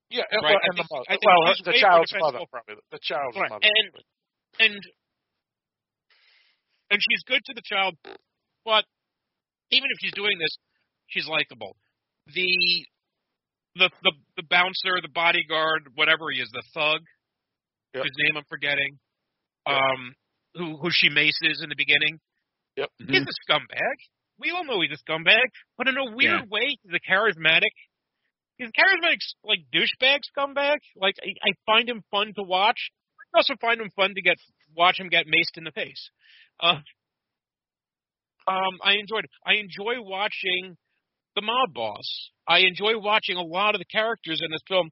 Yeah, 0.09 0.23
Right, 0.31 0.41
well, 0.43 0.59
and 0.63 0.77
the 0.77 0.87
mother. 0.89 1.17
Well, 1.25 1.55
the 1.65 1.73
child's 1.79 2.13
mother, 2.19 2.39
probably 2.51 2.75
the 2.91 2.99
child's 3.01 3.37
Right, 3.37 3.49
mother. 3.49 3.65
and 3.65 3.87
and 4.59 4.81
and 6.91 6.99
she's 7.01 7.23
good 7.25 7.41
to 7.45 7.53
the 7.55 7.61
child, 7.65 7.95
but 8.65 8.85
even 9.71 9.89
if 9.91 9.97
she's 10.01 10.13
doing 10.13 10.37
this, 10.39 10.55
she's 11.07 11.27
likable. 11.27 11.75
The 12.27 12.85
the 13.75 13.89
the 14.03 14.11
the 14.37 14.43
bouncer, 14.49 15.01
the 15.01 15.09
bodyguard, 15.13 15.89
whatever 15.95 16.29
he 16.31 16.39
is, 16.41 16.49
the 16.53 16.63
thug, 16.73 17.01
Yep. 17.95 18.03
whose 18.03 18.15
name 18.25 18.37
I'm 18.37 18.45
forgetting, 18.49 18.97
um, 19.65 20.13
who 20.55 20.77
who 20.77 20.89
she 20.91 21.09
maces 21.09 21.61
in 21.61 21.69
the 21.69 21.75
beginning. 21.77 22.19
Yep. 22.77 22.89
He's 22.97 23.21
a 23.21 23.51
scumbag. 23.51 23.97
We 24.39 24.49
all 24.51 24.65
know 24.65 24.81
he's 24.81 24.97
a 24.97 25.01
scumbag, 25.11 25.45
but 25.77 25.87
in 25.87 25.95
a 25.97 26.05
weird 26.15 26.41
Yeah. 26.41 26.45
way, 26.49 26.75
he's 26.81 26.93
a 26.93 26.99
charismatic. 27.11 27.69
He's 28.57 28.69
a 28.69 28.71
charismatic, 28.71 29.17
like 29.43 29.59
douchebag 29.73 30.19
scumbag. 30.37 30.77
Like 30.95 31.15
I, 31.23 31.49
I 31.49 31.53
find 31.65 31.89
him 31.89 32.03
fun 32.11 32.33
to 32.35 32.43
watch. 32.43 32.91
I 33.33 33.39
also 33.39 33.55
find 33.59 33.81
him 33.81 33.89
fun 33.95 34.13
to 34.15 34.21
get 34.21 34.37
watch 34.75 34.99
him 34.99 35.09
get 35.09 35.25
maced 35.25 35.57
in 35.57 35.63
the 35.63 35.71
face. 35.71 36.09
Uh, 36.61 36.79
um, 38.47 38.79
I 38.83 38.93
enjoyed. 38.93 39.25
I 39.45 39.53
enjoy 39.55 40.01
watching 40.01 40.77
the 41.35 41.41
mob 41.41 41.73
boss. 41.73 42.29
I 42.47 42.59
enjoy 42.59 42.99
watching 42.99 43.37
a 43.37 43.41
lot 43.41 43.73
of 43.75 43.79
the 43.79 43.85
characters 43.85 44.41
in 44.43 44.51
this 44.51 44.61
film 44.67 44.91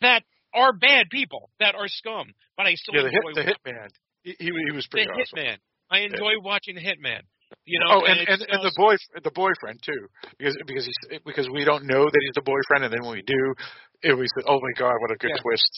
that 0.00 0.22
are 0.54 0.72
bad 0.72 1.10
people, 1.10 1.50
that 1.60 1.74
are 1.74 1.88
scum. 1.88 2.28
But 2.56 2.66
I 2.66 2.74
still 2.74 2.94
yeah, 2.94 3.02
the 3.02 3.10
hit 3.42 3.56
the 3.62 3.70
hitman. 3.70 3.88
He, 4.22 4.36
he 4.38 4.72
was 4.72 4.86
the 4.90 4.96
pretty 4.96 5.10
awesome. 5.10 5.38
hitman. 5.38 5.56
I 5.90 6.00
enjoy 6.00 6.32
watching 6.42 6.74
the 6.74 6.80
hitman. 6.80 7.22
You 7.64 7.80
know, 7.80 8.00
oh, 8.00 8.04
and 8.04 8.18
and, 8.20 8.28
it's 8.28 8.44
and 8.48 8.60
the 8.62 8.68
just- 8.68 8.76
boy 8.76 8.94
the 9.24 9.30
boyfriend 9.30 9.80
too, 9.84 10.08
because 10.38 10.56
because 10.66 10.84
he's 10.84 11.20
because 11.24 11.48
we 11.50 11.64
don't 11.64 11.84
know 11.86 12.04
that 12.04 12.20
he's 12.24 12.34
the 12.34 12.42
boyfriend, 12.44 12.84
and 12.84 12.92
then 12.92 13.00
when 13.02 13.12
we 13.16 13.22
do, 13.22 13.54
it 14.02 14.12
we 14.16 14.26
said, 14.36 14.44
oh 14.46 14.60
my 14.60 14.72
god, 14.78 14.94
what 15.00 15.10
a 15.10 15.16
good 15.16 15.30
Yeah. 15.34 15.42
twist. 15.42 15.72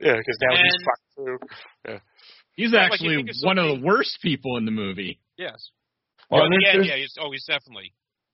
Yeah, 0.00 0.14
because 0.16 0.38
now 0.42 0.56
he's 0.56 0.74
And- 0.74 0.84
fucked 0.84 1.06
through. 1.14 1.38
Yeah. 1.88 1.98
He's 2.54 2.74
actually 2.74 3.16
think 3.16 3.30
of 3.30 3.36
one 3.42 3.58
of 3.58 3.66
the 3.68 3.84
worst 3.84 4.18
people 4.22 4.56
in 4.56 4.64
the 4.64 4.70
movie. 4.70 5.20
Yes. 5.36 5.54
Well, 6.30 6.42
Oh, 6.42 6.48
there's- 6.48 6.62
yeah, 6.64 6.72
there's- 6.72 6.88
yeah. 6.88 6.96
He's, 6.96 7.14
oh, 7.20 7.30
he's 7.30 7.44
definitely. 7.44 7.92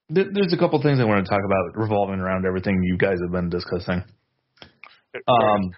There's 0.08 0.52
a 0.52 0.56
couple 0.58 0.80
things 0.82 1.00
I 1.00 1.04
want 1.04 1.24
to 1.24 1.30
talk 1.30 1.40
about 1.44 1.76
revolving 1.80 2.20
around 2.20 2.44
everything 2.46 2.82
you 2.82 2.96
guys 2.98 3.16
have 3.22 3.32
been 3.32 3.48
discussing. 3.48 4.04
Um, 5.26 5.74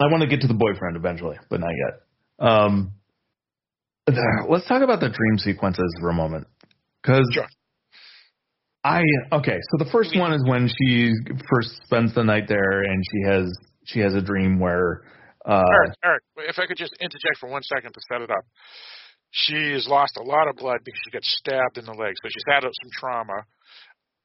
I 0.00 0.06
want 0.10 0.22
to 0.22 0.26
get 0.28 0.40
to 0.42 0.46
the 0.48 0.54
boyfriend 0.54 0.96
eventually, 0.96 1.38
but 1.48 1.60
not 1.60 1.70
yet. 1.70 2.00
Um, 2.48 2.72
there- 2.84 3.01
let's 4.48 4.66
talk 4.66 4.82
about 4.82 5.00
the 5.00 5.08
dream 5.08 5.38
sequences 5.38 5.94
for 6.00 6.10
a 6.10 6.14
moment, 6.14 6.46
because 7.02 7.28
Sure. 7.32 7.46
I 8.84 9.02
okay. 9.32 9.58
So 9.70 9.84
the 9.84 9.90
first 9.90 10.16
one 10.16 10.32
is 10.32 10.42
when 10.46 10.68
she 10.68 11.12
first 11.48 11.70
spends 11.84 12.14
the 12.14 12.24
night 12.24 12.48
there, 12.48 12.82
and 12.82 13.02
she 13.10 13.30
has 13.30 13.56
she 13.84 14.00
has 14.00 14.14
a 14.14 14.20
dream 14.20 14.58
where 14.58 15.02
uh, 15.46 15.62
Eric, 15.72 15.94
Eric, 16.04 16.22
if 16.38 16.58
I 16.58 16.66
could 16.66 16.76
just 16.76 16.94
interject 17.00 17.38
for 17.38 17.48
one 17.48 17.62
second 17.62 17.92
to 17.92 18.00
set 18.10 18.22
it 18.22 18.30
up. 18.30 18.44
She 19.34 19.72
has 19.72 19.88
lost 19.88 20.18
a 20.18 20.22
lot 20.22 20.46
of 20.46 20.56
blood 20.56 20.80
because 20.84 21.00
she 21.04 21.10
got 21.10 21.24
stabbed 21.24 21.78
in 21.78 21.86
the 21.86 21.92
leg, 21.92 22.12
so 22.22 22.28
she's 22.28 22.44
had 22.46 22.60
some 22.60 22.90
trauma. 23.00 23.46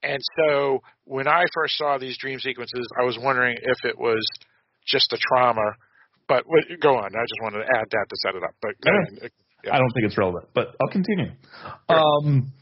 And 0.04 0.20
so 0.38 0.80
when 1.06 1.28
I 1.28 1.44
first 1.54 1.78
saw 1.78 1.98
these 1.98 2.18
dream 2.18 2.40
sequences, 2.40 2.86
I 3.00 3.04
was 3.06 3.18
wondering 3.18 3.56
if 3.62 3.86
it 3.86 3.98
was 3.98 4.26
just 4.86 5.10
the 5.10 5.18
trauma. 5.18 5.74
But 6.28 6.44
go 6.82 6.98
on. 6.98 7.06
I 7.16 7.24
just 7.24 7.42
wanted 7.42 7.60
to 7.60 7.70
add 7.74 7.88
that 7.90 8.06
to 8.10 8.16
set 8.18 8.36
it 8.36 8.44
up. 8.44 8.52
But 8.62 8.76
Yeah. 8.84 9.30
Yeah. 9.64 9.76
I 9.76 9.78
don't 9.78 9.92
think 9.94 10.06
it's 10.06 10.18
relevant, 10.18 10.50
but 10.54 10.76
I'll 10.82 10.92
continue. 10.92 11.32
Um, 11.90 12.54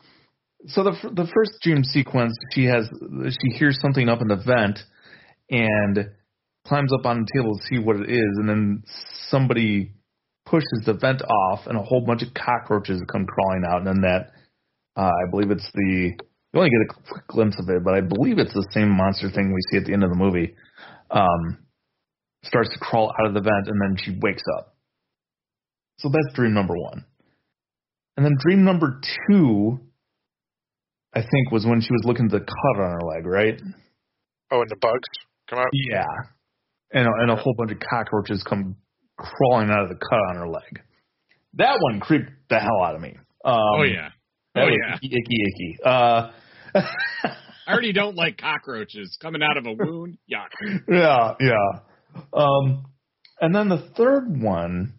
so 0.67 0.83
the 0.83 0.91
the 1.13 1.27
first 1.33 1.53
dream 1.61 1.83
sequence, 1.83 2.35
she 2.51 2.65
has 2.65 2.89
she 3.29 3.57
hears 3.57 3.79
something 3.81 4.09
up 4.09 4.21
in 4.21 4.27
the 4.27 4.37
vent, 4.37 4.79
and 5.49 6.09
climbs 6.67 6.91
up 6.93 7.05
on 7.05 7.21
the 7.21 7.27
table 7.35 7.57
to 7.57 7.63
see 7.65 7.77
what 7.77 7.97
it 7.97 8.09
is, 8.09 8.37
and 8.37 8.49
then 8.49 8.83
somebody 9.29 9.93
pushes 10.45 10.83
the 10.85 10.93
vent 10.93 11.21
off, 11.21 11.67
and 11.67 11.77
a 11.77 11.81
whole 11.81 12.05
bunch 12.05 12.23
of 12.23 12.33
cockroaches 12.33 13.01
come 13.11 13.25
crawling 13.25 13.63
out, 13.69 13.79
and 13.79 13.87
then 13.87 14.01
that 14.01 14.31
uh, 14.95 15.11
I 15.11 15.29
believe 15.29 15.51
it's 15.51 15.69
the 15.73 16.13
you 16.55 16.59
only 16.59 16.69
get 16.69 16.89
a 16.89 17.11
quick 17.11 17.27
glimpse 17.27 17.57
of 17.59 17.69
it, 17.69 17.83
but 17.83 17.95
I 17.95 18.01
believe 18.01 18.39
it's 18.39 18.53
the 18.53 18.67
same 18.71 18.89
monster 18.89 19.29
thing 19.29 19.53
we 19.53 19.59
see 19.69 19.77
at 19.77 19.85
the 19.85 19.93
end 19.93 20.03
of 20.03 20.09
the 20.09 20.15
movie. 20.15 20.55
Um, 21.11 21.65
starts 22.43 22.69
to 22.73 22.79
crawl 22.79 23.11
out 23.19 23.27
of 23.27 23.33
the 23.33 23.41
vent, 23.41 23.67
and 23.67 23.81
then 23.81 23.97
she 23.97 24.17
wakes 24.21 24.43
up. 24.57 24.74
So 25.97 26.09
that's 26.09 26.35
dream 26.35 26.53
number 26.53 26.75
one. 26.75 27.05
And 28.17 28.25
then 28.25 28.33
dream 28.39 28.63
number 28.63 28.99
two, 29.29 29.79
I 31.13 31.21
think, 31.21 31.51
was 31.51 31.65
when 31.65 31.81
she 31.81 31.91
was 31.91 32.03
looking 32.05 32.25
at 32.25 32.31
the 32.31 32.39
cut 32.39 32.83
on 32.83 32.91
her 32.91 33.01
leg, 33.01 33.25
right? 33.25 33.61
Oh, 34.51 34.61
and 34.61 34.69
the 34.69 34.77
bugs 34.79 35.07
come 35.49 35.59
out. 35.59 35.67
Yeah. 35.73 36.05
And 36.91 37.07
a, 37.07 37.11
and 37.21 37.31
a 37.31 37.35
whole 37.35 37.55
bunch 37.57 37.71
of 37.71 37.79
cockroaches 37.79 38.43
come 38.47 38.77
crawling 39.17 39.69
out 39.69 39.83
of 39.83 39.89
the 39.89 39.95
cut 39.95 40.19
on 40.29 40.35
her 40.37 40.47
leg. 40.47 40.81
That 41.55 41.77
one 41.79 41.99
creeped 41.99 42.29
the 42.49 42.59
hell 42.59 42.83
out 42.83 42.95
of 42.95 43.01
me. 43.01 43.15
Um, 43.43 43.57
oh 43.79 43.83
yeah. 43.83 44.09
Oh 44.55 44.67
yeah. 44.67 44.95
Icky, 44.95 45.07
icky, 45.07 45.37
icky. 45.47 45.77
Uh, 45.83 46.31
I 47.67 47.71
already 47.71 47.93
don't 47.93 48.15
like 48.15 48.37
cockroaches 48.37 49.17
coming 49.21 49.41
out 49.41 49.57
of 49.57 49.65
a 49.65 49.73
wound. 49.73 50.17
Yuck. 50.31 50.81
yeah, 50.89 51.33
yeah. 51.39 51.79
Um, 52.33 52.85
and 53.41 53.53
then 53.53 53.69
the 53.69 53.89
third 53.97 54.41
one 54.41 54.93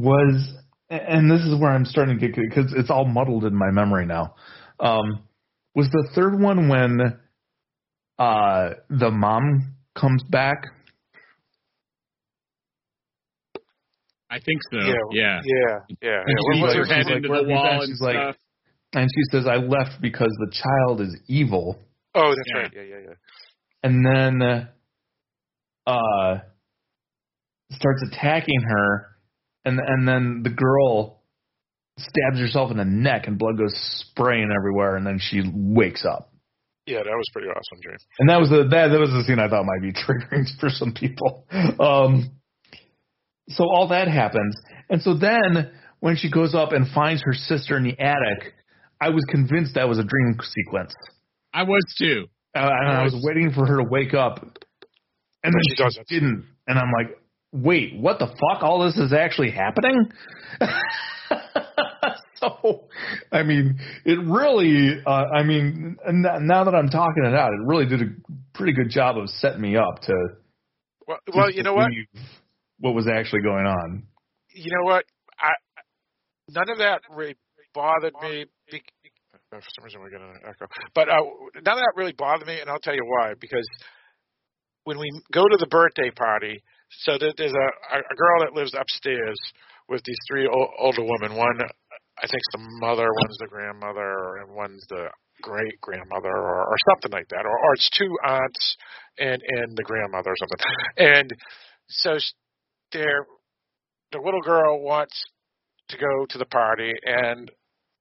was, 0.00 0.54
and 0.90 1.30
this 1.30 1.40
is 1.40 1.58
where 1.60 1.70
I'm 1.70 1.84
starting 1.84 2.18
to 2.18 2.26
get 2.28 2.36
because 2.36 2.72
it's 2.76 2.90
all 2.90 3.04
muddled 3.04 3.44
in 3.44 3.54
my 3.54 3.70
memory 3.70 4.06
now. 4.06 4.34
Um, 4.80 5.22
was 5.74 5.88
the 5.90 6.08
third 6.14 6.38
one 6.40 6.68
when 6.68 7.18
uh, 8.18 8.70
the 8.90 9.10
mom 9.10 9.74
comes 9.98 10.22
back? 10.24 10.58
I 14.28 14.40
think 14.40 14.60
so. 14.72 14.78
Yeah. 14.78 14.92
Yeah. 15.12 15.40
Yeah, 15.44 15.78
yeah. 16.02 16.20
And 16.20 16.28
yeah. 16.28 16.34
she's 16.52 16.60
What- 16.60 16.66
Puts 16.66 16.74
her 16.74 16.80
what- 16.80 16.88
head 16.88 16.98
she's 16.98 17.06
like, 17.06 17.16
into 17.16 17.28
the 17.28 17.34
have 17.34 17.42
you 17.42 17.46
been?" 17.48 17.54
wall 17.56 17.80
and 17.82 17.88
She's 17.90 18.00
like- 18.00 18.14
stuff. 18.16 18.36
And 18.94 19.08
she 19.14 19.22
says, 19.30 19.46
"I 19.46 19.56
left 19.56 20.00
because 20.00 20.30
the 20.38 20.50
child 20.52 21.00
is 21.00 21.14
evil." 21.28 21.78
oh, 22.14 22.30
that's 22.34 22.48
Yeah. 22.54 22.58
right. 22.62 22.72
Yeah, 22.74 22.82
yeah, 22.82 22.98
yeah. 23.08 23.14
and 23.82 24.06
then 24.06 24.68
uh 25.86 26.38
starts 27.72 28.02
attacking 28.10 28.60
her 28.62 29.15
and 29.66 29.78
and 29.78 30.08
then 30.08 30.40
the 30.42 30.50
girl 30.50 31.22
stabs 31.98 32.38
herself 32.40 32.70
in 32.70 32.76
the 32.78 32.84
neck 32.84 33.26
and 33.26 33.38
blood 33.38 33.58
goes 33.58 33.74
spraying 34.10 34.50
everywhere 34.56 34.96
and 34.96 35.06
then 35.06 35.18
she 35.20 35.42
wakes 35.54 36.04
up 36.06 36.30
Yeah, 36.86 36.98
that 36.98 37.04
was 37.16 37.28
pretty 37.32 37.48
awesome, 37.48 37.78
Dream. 37.82 37.96
and 38.18 38.28
that 38.30 38.38
was 38.40 38.48
the 38.50 38.64
that, 38.70 38.88
that 38.88 38.98
was 39.00 39.10
the 39.10 39.24
scene 39.26 39.38
I 39.38 39.48
thought 39.48 39.64
might 39.64 39.82
be 39.82 39.92
triggering 40.02 40.44
for 40.60 40.68
some 40.70 40.92
people 40.94 41.46
um 41.80 42.30
so 43.48 43.64
all 43.64 43.88
that 43.88 44.08
happens 44.08 44.56
and 44.90 45.00
so 45.02 45.14
then 45.16 45.72
when 46.00 46.16
she 46.16 46.30
goes 46.30 46.54
up 46.54 46.72
and 46.72 46.86
finds 46.94 47.22
her 47.22 47.32
sister 47.34 47.76
in 47.76 47.84
the 47.84 47.98
attic 47.98 48.54
I 49.00 49.10
was 49.10 49.24
convinced 49.30 49.74
that 49.74 49.88
was 49.88 49.98
a 49.98 50.04
dream 50.04 50.38
sequence 50.42 50.94
I 51.54 51.62
was 51.62 51.82
too. 51.98 52.26
uh, 52.54 52.60
and 52.60 52.90
I 52.90 53.02
was 53.02 53.14
waiting 53.24 53.52
for 53.52 53.66
her 53.66 53.76
to 53.78 53.84
wake 53.88 54.12
up, 54.12 54.40
and 55.42 55.54
then 55.54 55.60
she 55.70 55.76
she, 55.76 55.82
doesn't. 55.82 56.06
didn't. 56.08 56.44
And 56.66 56.78
I'm 56.78 56.90
like, 56.98 57.16
wait, 57.52 57.96
what 57.96 58.18
the 58.18 58.26
fuck? 58.26 58.62
All 58.62 58.84
this 58.84 58.96
is 58.96 59.12
actually 59.12 59.50
happening. 59.50 60.10
so, 62.36 62.88
I 63.32 63.42
mean, 63.42 63.78
it 64.04 64.18
really, 64.24 65.02
uh, 65.06 65.24
I 65.34 65.42
mean, 65.42 65.96
now 66.06 66.64
that 66.64 66.74
I'm 66.74 66.88
talking 66.88 67.24
it 67.24 67.34
out, 67.34 67.52
it 67.52 67.60
really 67.64 67.86
did 67.86 68.02
a 68.02 68.06
pretty 68.54 68.72
good 68.72 68.90
job 68.90 69.16
of 69.18 69.28
setting 69.28 69.60
me 69.60 69.76
up 69.76 70.00
to. 70.02 70.14
Well, 71.06 71.18
well, 71.34 71.50
you 71.50 71.62
know 71.62 71.74
what? 71.74 71.90
What 72.78 72.94
was 72.94 73.06
actually 73.08 73.42
going 73.42 73.66
on? 73.66 74.02
You 74.54 74.70
know 74.70 74.84
what? 74.84 75.04
I 75.38 75.52
none 76.50 76.68
of 76.70 76.78
that 76.78 77.02
really 77.14 77.36
bothered 77.74 78.14
me. 78.22 78.46
Be, 78.70 78.82
for 79.50 79.60
some 79.60 79.84
reason, 79.84 80.00
we're 80.00 80.10
getting 80.10 80.28
an 80.28 80.40
echo. 80.44 80.66
But 80.94 81.08
uh, 81.08 81.22
none 81.54 81.78
of 81.78 81.84
that 81.84 81.92
really 81.96 82.12
bothered 82.12 82.46
me, 82.46 82.60
and 82.60 82.68
I'll 82.68 82.80
tell 82.80 82.94
you 82.94 83.04
why. 83.04 83.34
Because 83.40 83.66
when 84.84 84.98
we 84.98 85.08
go 85.32 85.42
to 85.42 85.56
the 85.58 85.66
birthday 85.66 86.10
party, 86.10 86.62
so 86.90 87.18
there's 87.18 87.52
a 87.52 87.96
a 87.98 88.16
girl 88.16 88.40
that 88.40 88.54
lives 88.54 88.74
upstairs 88.78 89.38
with 89.88 90.02
these 90.04 90.18
three 90.28 90.48
older 90.78 91.02
women. 91.02 91.36
One, 91.36 91.58
I 92.18 92.26
think, 92.26 92.40
is 92.40 92.52
the 92.52 92.66
mother. 92.80 93.06
One's 93.06 93.38
the 93.38 93.48
grandmother, 93.48 94.36
and 94.42 94.54
one's 94.54 94.84
the 94.88 95.08
great 95.42 95.80
grandmother, 95.80 96.30
or, 96.30 96.66
or 96.66 96.76
something 96.90 97.12
like 97.12 97.28
that. 97.30 97.44
Or, 97.44 97.56
or 97.58 97.74
it's 97.74 97.90
two 97.90 98.16
aunts 98.26 98.76
and 99.18 99.42
and 99.48 99.76
the 99.76 99.82
grandmother 99.82 100.30
or 100.30 100.36
something. 100.38 100.58
And 100.96 101.30
so 101.88 102.18
they're 102.92 103.26
the 104.12 104.18
little 104.18 104.42
girl 104.42 104.80
wants 104.82 105.24
to 105.88 105.98
go 105.98 106.26
to 106.30 106.38
the 106.38 106.46
party, 106.46 106.92
and 107.04 107.50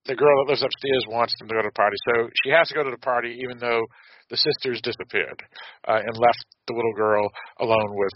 the 0.05 0.15
girl 0.15 0.43
that 0.43 0.49
lives 0.49 0.63
upstairs 0.63 1.05
wants 1.09 1.33
them 1.39 1.47
to 1.47 1.55
go 1.55 1.61
to 1.61 1.67
the 1.67 1.79
party. 1.79 1.97
So 2.09 2.29
she 2.43 2.51
has 2.51 2.67
to 2.69 2.75
go 2.75 2.83
to 2.83 2.91
the 2.91 3.05
party, 3.05 3.37
even 3.41 3.57
though 3.57 3.81
the 4.29 4.37
sisters 4.37 4.81
disappeared 4.81 5.41
uh, 5.87 6.01
and 6.01 6.17
left 6.17 6.45
the 6.67 6.73
little 6.73 6.93
girl 6.93 7.29
alone 7.59 7.93
with 7.93 8.13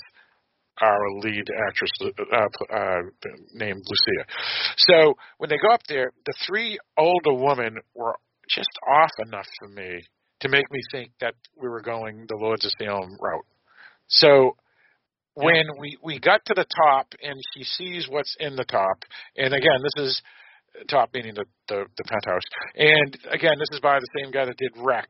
our 0.82 1.20
lead 1.20 1.46
actress 1.68 1.92
uh, 2.02 2.76
uh, 2.76 3.02
named 3.54 3.84
Lucia. 3.86 4.28
So 4.78 5.14
when 5.38 5.50
they 5.50 5.58
go 5.58 5.74
up 5.74 5.82
there, 5.88 6.12
the 6.26 6.34
three 6.48 6.80
older 6.98 7.34
women 7.34 7.78
were 7.96 8.16
just 8.50 8.70
off 8.88 9.12
enough 9.26 9.48
for 9.60 9.68
me 9.70 10.02
to 10.42 10.50
make 10.50 10.72
me 10.72 10.80
think 10.92 11.12
that 11.22 11.36
we 11.62 11.68
were 11.68 11.82
going 11.82 12.26
the 12.28 12.36
Lords 12.36 12.66
of 12.66 12.72
Salem 12.80 13.18
route. 13.22 13.46
So 14.08 14.56
when 15.36 15.66
we 15.80 15.98
we 16.04 16.20
got 16.20 16.44
to 16.46 16.54
the 16.54 16.66
top 16.86 17.14
and 17.22 17.36
she 17.54 17.64
sees 17.64 18.08
what's 18.10 18.36
in 18.40 18.56
the 18.56 18.66
top, 18.66 19.04
and 19.36 19.54
again, 19.54 19.82
this 19.84 20.06
is 20.06 20.22
top 20.90 21.10
meaning 21.14 21.34
the 21.36 21.46
the, 21.68 21.86
the 21.98 22.04
penthouse, 22.04 22.44
and 22.76 23.18
again, 23.32 23.54
this 23.60 23.70
is 23.72 23.80
by 23.82 24.00
the 24.00 24.08
same 24.20 24.32
guy 24.32 24.46
that 24.46 24.58
did 24.58 24.72
REC, 24.78 25.10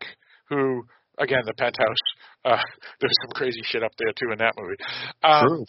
who 0.49 0.83
again 1.17 1.41
the 1.45 1.53
penthouse. 1.53 1.97
Uh, 2.45 2.57
there's 2.99 3.15
some 3.21 3.31
crazy 3.33 3.61
shit 3.63 3.83
up 3.83 3.91
there 3.97 4.13
too 4.13 4.31
in 4.31 4.39
that 4.39 4.53
movie. 4.57 4.75
Um, 5.23 5.47
True. 5.47 5.65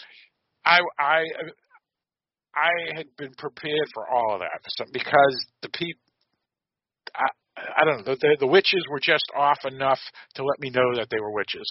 I 0.65 0.81
I 0.99 1.25
I 2.55 2.97
had 2.97 3.07
been 3.17 3.33
prepared 3.39 3.89
for 3.95 4.09
all 4.09 4.35
of 4.35 4.41
that 4.41 4.61
so, 4.69 4.85
because 4.93 5.47
the 5.63 5.69
people. 5.69 6.01
I, 7.15 7.27
I 7.77 7.85
don't 7.85 8.07
know. 8.07 8.15
The, 8.15 8.37
the 8.41 8.47
witches 8.47 8.85
were 8.91 9.01
just 9.01 9.25
off 9.37 9.59
enough 9.65 9.99
to 10.35 10.45
let 10.45 10.61
me 10.61 10.71
know 10.71 10.95
that 10.97 11.09
they 11.11 11.21
were 11.21 11.33
witches. 11.33 11.67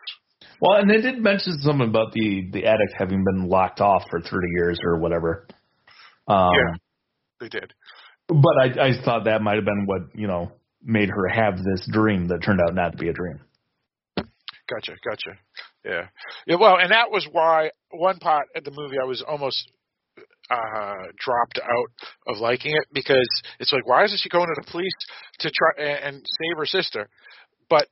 Well, 0.61 0.79
and 0.79 0.89
they 0.89 1.01
did 1.01 1.21
mention 1.21 1.57
something 1.61 1.87
about 1.87 2.13
the 2.13 2.49
the 2.51 2.65
attic 2.65 2.89
having 2.97 3.23
been 3.23 3.47
locked 3.47 3.81
off 3.81 4.03
for 4.09 4.21
30 4.21 4.37
years 4.55 4.79
or 4.83 4.99
whatever. 4.99 5.47
Um, 6.27 6.49
yeah, 6.53 6.75
they 7.39 7.49
did. 7.49 7.73
But 8.27 8.53
I, 8.61 8.89
I 8.89 9.03
thought 9.03 9.25
that 9.25 9.41
might 9.41 9.55
have 9.55 9.65
been 9.65 9.85
what 9.85 10.01
you 10.13 10.27
know 10.27 10.51
made 10.83 11.09
her 11.09 11.27
have 11.27 11.57
this 11.57 11.87
dream 11.91 12.27
that 12.27 12.43
turned 12.43 12.59
out 12.61 12.75
not 12.75 12.91
to 12.91 12.97
be 12.97 13.09
a 13.09 13.13
dream. 13.13 13.39
Gotcha, 14.69 14.93
gotcha. 15.03 15.39
Yeah, 15.83 16.07
yeah. 16.45 16.55
Well, 16.59 16.77
and 16.77 16.91
that 16.91 17.09
was 17.11 17.27
why 17.31 17.71
one 17.91 18.19
part 18.19 18.47
of 18.55 18.63
the 18.63 18.71
movie 18.71 18.97
I 19.01 19.05
was 19.05 19.23
almost 19.27 19.71
uh 20.51 21.05
dropped 21.17 21.59
out 21.61 21.89
of 22.27 22.39
liking 22.39 22.75
it 22.75 22.85
because 22.91 23.29
it's 23.59 23.71
like 23.71 23.87
why 23.87 24.03
isn't 24.03 24.19
she 24.19 24.29
going 24.29 24.47
to 24.47 24.61
the 24.61 24.71
police 24.71 24.93
to 25.39 25.51
try 25.51 25.85
and 25.85 26.03
and 26.03 26.15
save 26.25 26.57
her 26.57 26.65
sister? 26.65 27.09
But 27.69 27.87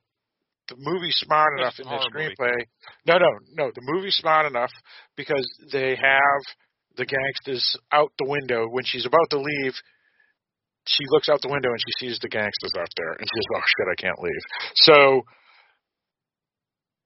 the 0.68 0.76
movie's 0.78 1.16
smart 1.16 1.58
enough 1.58 1.74
in 1.78 1.86
the 1.86 1.98
screenplay. 2.12 2.54
No 3.06 3.18
no 3.18 3.30
no 3.54 3.72
the 3.74 3.82
movie's 3.82 4.16
smart 4.16 4.46
enough 4.46 4.70
because 5.16 5.46
they 5.72 5.96
have 5.96 6.40
the 6.96 7.06
gangsters 7.06 7.76
out 7.92 8.12
the 8.18 8.28
window. 8.28 8.66
When 8.68 8.84
she's 8.84 9.06
about 9.06 9.30
to 9.30 9.40
leave 9.40 9.74
she 10.86 11.04
looks 11.10 11.28
out 11.28 11.40
the 11.42 11.50
window 11.50 11.70
and 11.70 11.80
she 11.80 12.06
sees 12.06 12.18
the 12.18 12.28
gangsters 12.28 12.72
out 12.78 12.88
there 12.96 13.12
and 13.12 13.22
she 13.22 13.36
says 13.36 13.46
oh 13.56 13.62
shit 13.66 13.92
i 13.92 14.00
can't 14.00 14.18
leave. 14.20 14.42
So 14.74 15.22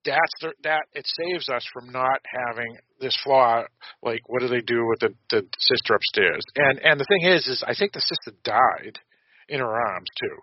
that's 0.05 0.35
the, 0.41 0.53
that 0.65 0.83
it 0.93 1.07
saves 1.07 1.49
us 1.49 1.65
from 1.73 1.91
not 1.91 2.21
having 2.47 2.77
this 3.01 3.17
flaw 3.23 3.63
like 4.03 4.21
what 4.27 4.41
do 4.41 4.49
they 4.49 4.61
do 4.61 4.87
with 4.87 5.01
the 5.01 5.11
the 5.31 5.47
sister 5.59 5.95
upstairs? 5.95 6.43
And 6.57 6.79
and 6.81 7.01
the 7.01 7.05
thing 7.05 7.31
is 7.31 7.47
is 7.47 7.65
i 7.67 7.75
think 7.75 7.93
the 7.93 8.01
sister 8.01 8.33
died 8.45 8.99
in 9.49 9.61
her 9.61 9.75
arms 9.75 10.09
too. 10.21 10.37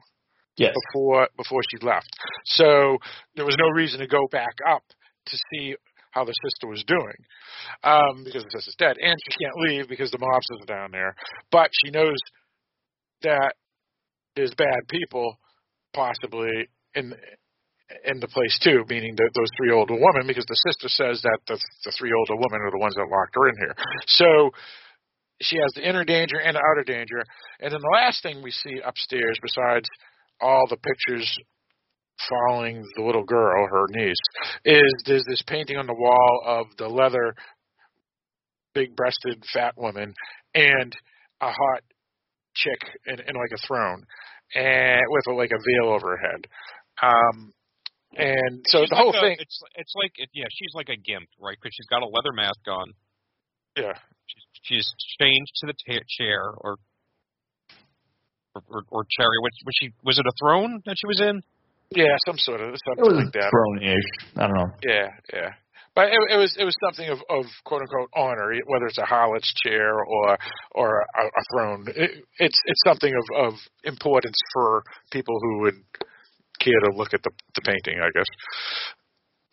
Yes. 0.57 0.73
Before 0.91 1.27
before 1.37 1.61
she 1.69 1.85
left. 1.85 2.09
So 2.45 2.97
there 3.35 3.45
was 3.45 3.55
no 3.57 3.69
reason 3.69 3.99
to 3.99 4.07
go 4.07 4.27
back 4.31 4.55
up 4.67 4.83
to 5.27 5.37
see 5.51 5.75
how 6.11 6.25
the 6.25 6.33
sister 6.33 6.67
was 6.67 6.83
doing 6.87 7.19
um 7.83 8.23
because 8.23 8.43
the 8.43 8.49
sister's 8.51 8.75
dead 8.79 8.97
and 8.99 9.15
she 9.23 9.37
can't 9.43 9.55
leave 9.67 9.87
because 9.87 10.11
the 10.11 10.17
mobsters 10.17 10.63
are 10.63 10.65
down 10.65 10.91
there. 10.91 11.15
But 11.51 11.71
she 11.83 11.91
knows 11.91 12.17
that 13.21 13.53
there's 14.35 14.53
bad 14.55 14.87
people 14.89 15.37
possibly 15.93 16.69
in 16.95 17.13
in 18.05 18.19
the 18.19 18.27
place 18.27 18.57
too, 18.61 18.85
meaning 18.87 19.15
that 19.15 19.31
those 19.33 19.49
three 19.57 19.71
older 19.71 19.95
women, 19.95 20.27
because 20.27 20.45
the 20.45 20.61
sister 20.67 20.89
says 20.89 21.21
that 21.23 21.39
the, 21.47 21.57
the 21.85 21.93
three 21.97 22.13
older 22.13 22.35
women 22.35 22.61
are 22.61 22.71
the 22.71 22.77
ones 22.77 22.95
that 22.95 23.09
locked 23.09 23.35
her 23.35 23.49
in 23.49 23.55
here. 23.57 23.75
So 24.05 24.51
she 25.41 25.57
has 25.57 25.71
the 25.75 25.87
inner 25.87 26.03
danger 26.03 26.37
and 26.37 26.55
the 26.55 26.61
outer 26.61 26.83
danger. 26.83 27.23
And 27.59 27.71
then 27.73 27.81
the 27.81 27.97
last 27.97 28.21
thing 28.21 28.43
we 28.43 28.51
see 28.51 28.79
upstairs, 28.85 29.39
besides 29.41 29.89
all 30.41 30.65
the 30.69 30.77
pictures 30.77 31.35
following 32.29 32.83
the 32.95 33.03
little 33.03 33.23
girl, 33.23 33.67
her 33.67 33.85
niece, 33.89 34.17
is 34.65 34.93
there's 35.05 35.25
this 35.27 35.41
painting 35.47 35.77
on 35.77 35.87
the 35.87 35.93
wall 35.93 36.41
of 36.45 36.67
the 36.77 36.87
leather, 36.87 37.33
big 38.73 38.95
breasted 38.95 39.43
fat 39.53 39.73
woman 39.77 40.13
and 40.53 40.95
a 41.41 41.47
hot 41.47 41.81
chick 42.55 42.79
in, 43.07 43.13
in 43.13 43.35
like 43.35 43.51
a 43.53 43.67
throne 43.67 44.05
and 44.53 45.01
with 45.09 45.23
a, 45.29 45.33
like 45.33 45.51
a 45.51 45.57
veil 45.57 45.93
over 45.93 46.17
her 46.17 46.17
head. 46.17 46.47
Um, 47.01 47.53
and 48.17 48.65
so 48.67 48.81
she's 48.81 48.89
the 48.89 48.95
whole 48.95 49.13
like 49.13 49.17
a, 49.17 49.21
thing, 49.21 49.37
it's 49.39 49.61
it's 49.75 49.93
like 49.95 50.11
it, 50.17 50.29
yeah, 50.33 50.45
she's 50.51 50.73
like 50.73 50.89
a 50.89 50.97
gimp, 50.97 51.29
right? 51.39 51.57
Because 51.61 51.73
she's 51.75 51.87
got 51.87 52.01
a 52.01 52.07
leather 52.07 52.33
mask 52.33 52.59
on. 52.67 52.93
yeah, 53.77 53.93
She's, 54.25 54.45
she's 54.63 54.87
chained 55.19 55.47
to 55.61 55.67
the 55.67 55.73
ta 55.73 55.99
chair, 56.17 56.41
or 56.57 56.77
or, 58.55 58.61
or, 58.69 58.81
or 58.89 59.05
chariot. 59.09 59.41
Was, 59.41 59.51
was 59.65 59.75
she? 59.79 59.89
Was 60.03 60.19
it 60.19 60.25
a 60.25 60.33
throne 60.41 60.81
that 60.85 60.95
she 60.97 61.07
was 61.07 61.21
in? 61.21 61.41
yeah, 61.95 62.15
some 62.25 62.37
sort 62.37 62.61
of 62.61 62.73
It 62.73 62.81
something 62.85 63.03
was 63.05 63.23
like 63.25 63.33
that. 63.33 63.49
throne-ish. 63.49 64.09
I 64.37 64.47
don't 64.47 64.55
know. 64.57 64.71
Yeah, 64.85 65.09
yeah. 65.33 65.49
But 65.95 66.09
it, 66.09 66.19
it 66.31 66.37
was 66.37 66.55
it 66.59 66.63
was 66.63 66.75
something 66.85 67.09
of, 67.09 67.17
of 67.29 67.45
quote 67.65 67.81
unquote 67.81 68.09
honor, 68.15 68.53
whether 68.67 68.85
it's 68.85 68.99
a 68.99 69.05
harlot's 69.05 69.51
chair 69.65 69.97
or 69.99 70.37
or 70.71 70.99
a, 71.01 71.23
a 71.25 71.43
throne. 71.51 71.85
It, 71.95 72.23
it's 72.37 72.59
it's 72.65 72.81
something 72.85 73.13
of, 73.13 73.47
of 73.47 73.53
importance 73.83 74.37
for 74.53 74.83
people 75.11 75.35
who 75.41 75.61
would 75.61 75.75
care 76.59 76.79
to 76.83 76.95
look 76.95 77.13
at 77.13 77.23
the 77.23 77.31
the 77.55 77.61
painting, 77.61 77.99
I 77.99 78.11
guess. 78.13 78.27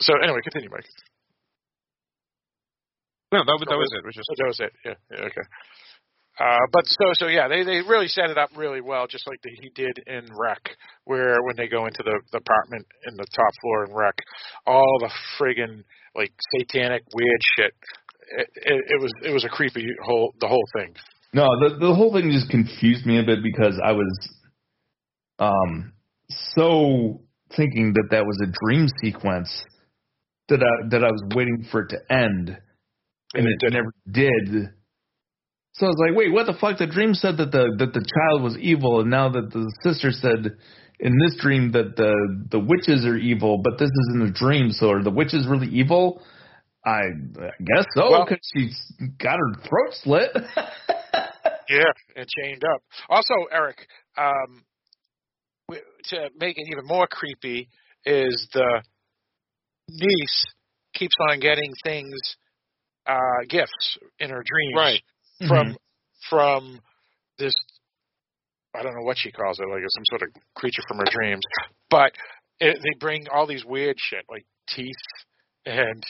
So 0.00 0.14
anyway, 0.22 0.40
continue, 0.42 0.70
Mike. 0.70 0.84
No, 3.32 3.40
that 3.42 3.57
was 3.59 3.66
that 3.68 3.78
was 3.78 3.90
it. 3.92 3.98
It 3.98 4.07
was 4.07 4.14
just 4.14 4.30
that 4.36 4.46
was 4.46 4.61
it. 4.61 4.72
Yeah, 4.84 4.98
yeah 5.11 5.26
okay. 5.26 5.46
Uh, 6.38 6.66
but 6.70 6.84
so 6.86 7.12
so 7.14 7.26
yeah, 7.28 7.48
they 7.48 7.64
they 7.64 7.80
really 7.80 8.09
set 8.09 8.30
it 8.30 8.36
up 8.36 8.50
really 8.54 8.80
well, 8.80 9.07
just 9.07 9.26
like 9.26 9.40
the, 9.42 9.50
he 9.61 9.70
did 9.74 9.98
in 10.07 10.28
REC, 10.36 10.76
where 11.04 11.36
when 11.42 11.57
they 11.57 11.66
go 11.66 11.86
into 11.86 12.02
the, 12.04 12.20
the 12.30 12.38
apartment 12.38 12.86
in 13.09 13.16
the 13.16 13.26
top 13.34 13.52
floor 13.62 13.84
in 13.86 13.94
REC, 13.94 14.14
all 14.66 14.98
the 15.00 15.11
friggin' 15.38 15.82
like 16.14 16.32
satanic 16.59 17.02
weird 17.14 17.40
shit. 17.57 17.72
It, 18.38 18.48
it, 18.57 18.84
it 18.88 19.00
was 19.00 19.12
it 19.24 19.30
was 19.32 19.44
a 19.44 19.48
creepy 19.48 19.86
whole 20.04 20.34
the 20.40 20.48
whole 20.48 20.66
thing. 20.76 20.94
No, 21.32 21.48
the 21.61 21.76
the 21.78 21.94
whole 21.94 22.12
thing 22.12 22.30
just 22.30 22.50
confused 22.50 23.07
me 23.07 23.18
a 23.18 23.24
bit 23.24 23.42
because 23.42 23.80
I 23.82 23.92
was 23.92 24.28
um 25.38 25.92
so 26.30 27.20
thinking 27.56 27.92
that 27.94 28.08
that 28.10 28.24
was 28.26 28.40
a 28.42 28.52
dream 28.64 28.86
sequence 29.02 29.64
that 30.48 30.60
I 30.62 30.88
that 30.90 31.04
I 31.04 31.10
was 31.10 31.22
waiting 31.34 31.66
for 31.70 31.82
it 31.82 31.90
to 31.90 32.12
end, 32.12 32.56
and 33.34 33.46
it 33.46 33.72
never 33.72 33.92
did. 34.10 34.70
So 35.74 35.86
I 35.86 35.88
was 35.90 36.02
like, 36.08 36.16
wait, 36.16 36.32
what 36.32 36.46
the 36.46 36.54
fuck? 36.54 36.78
The 36.78 36.86
dream 36.86 37.14
said 37.14 37.36
that 37.38 37.52
the 37.52 37.74
that 37.78 37.92
the 37.92 38.00
child 38.04 38.42
was 38.42 38.56
evil, 38.58 39.00
and 39.00 39.10
now 39.10 39.28
that 39.30 39.50
the 39.52 39.72
sister 39.82 40.10
said 40.10 40.56
in 40.98 41.12
this 41.18 41.36
dream 41.40 41.72
that 41.72 41.96
the 41.96 42.14
the 42.50 42.58
witches 42.60 43.04
are 43.04 43.16
evil, 43.16 43.58
but 43.62 43.78
this 43.78 43.90
isn't 44.08 44.28
a 44.28 44.32
dream. 44.32 44.70
So 44.70 44.90
are 44.90 45.02
the 45.02 45.10
witches 45.10 45.46
really 45.48 45.68
evil? 45.68 46.22
I, 46.84 47.00
I 47.00 47.50
guess 47.64 47.84
so 47.96 48.10
Well- 48.10 48.24
because 48.24 48.48
she's 48.54 48.80
got 49.18 49.38
her 49.38 49.54
throat 49.68 49.92
slit. 50.02 50.30
Yeah, 51.68 51.82
and 52.14 52.28
chained 52.28 52.62
up. 52.64 52.80
Also, 53.08 53.34
Eric, 53.50 53.88
um, 54.16 54.62
to 55.70 56.30
make 56.38 56.58
it 56.58 56.66
even 56.70 56.86
more 56.86 57.06
creepy, 57.06 57.68
is 58.04 58.48
the 58.52 58.82
niece 59.88 60.44
keeps 60.94 61.14
on 61.28 61.40
getting 61.40 61.72
things, 61.84 62.36
uh, 63.06 63.44
gifts 63.48 63.98
in 64.18 64.30
her 64.30 64.42
dreams 64.44 64.76
Right. 64.76 65.02
from 65.48 65.76
from 66.28 66.80
this 67.38 67.54
I 68.74 68.82
don't 68.82 68.94
know 68.94 69.04
what 69.04 69.16
she 69.18 69.32
calls 69.32 69.58
it, 69.58 69.68
like 69.68 69.82
some 69.88 70.04
sort 70.10 70.22
of 70.22 70.28
creature 70.54 70.82
from 70.86 70.98
her 70.98 71.06
dreams. 71.10 71.42
But 71.88 72.12
it, 72.60 72.78
they 72.82 72.98
bring 72.98 73.26
all 73.32 73.46
these 73.46 73.64
weird 73.64 73.96
shit 73.98 74.24
like 74.30 74.44
teeth 74.68 74.94
and 75.64 76.02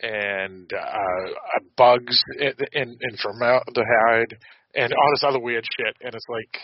and 0.00 0.72
uh, 0.72 0.78
uh 0.78 1.60
bugs 1.76 2.22
and, 2.38 2.54
and, 2.72 2.96
and 3.00 3.18
formaldehyde 3.20 4.36
and 4.74 4.92
all 4.92 5.10
this 5.12 5.24
other 5.24 5.40
weird 5.40 5.64
shit, 5.76 5.96
and 6.02 6.14
it's 6.14 6.26
like, 6.28 6.60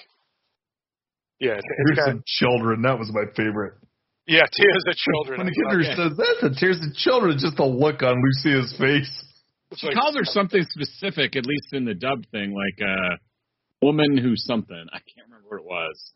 yeah, 1.40 1.52
it's, 1.52 1.64
it's 1.64 1.96
Tears 1.96 2.06
got, 2.06 2.14
of 2.16 2.24
children. 2.26 2.82
That 2.82 2.98
was 2.98 3.10
my 3.12 3.24
favorite. 3.36 3.74
yeah, 4.26 4.42
tears 4.52 4.84
of 4.88 4.96
children. 4.96 5.38
When 5.38 5.46
the 5.46 5.52
kid 5.52 5.78
like- 5.86 5.96
says 5.96 6.12
that's 6.16 6.42
a 6.42 6.60
tears 6.60 6.80
of 6.80 6.94
children, 6.96 7.36
just 7.38 7.56
the 7.56 7.64
look 7.64 8.02
on 8.02 8.16
Lucia's 8.22 8.74
face. 8.78 9.12
She 9.76 9.86
like- 9.88 9.96
calls 9.96 10.14
her 10.16 10.24
something 10.24 10.62
specific, 10.70 11.36
at 11.36 11.46
least 11.46 11.72
in 11.72 11.84
the 11.84 11.94
dub 11.94 12.24
thing, 12.30 12.54
like 12.54 12.78
uh, 12.86 13.16
woman 13.82 14.16
who 14.16 14.36
something. 14.36 14.86
I 14.92 14.98
can't 14.98 15.26
remember 15.28 15.48
what 15.48 15.60
it 15.60 15.66
was. 15.66 16.12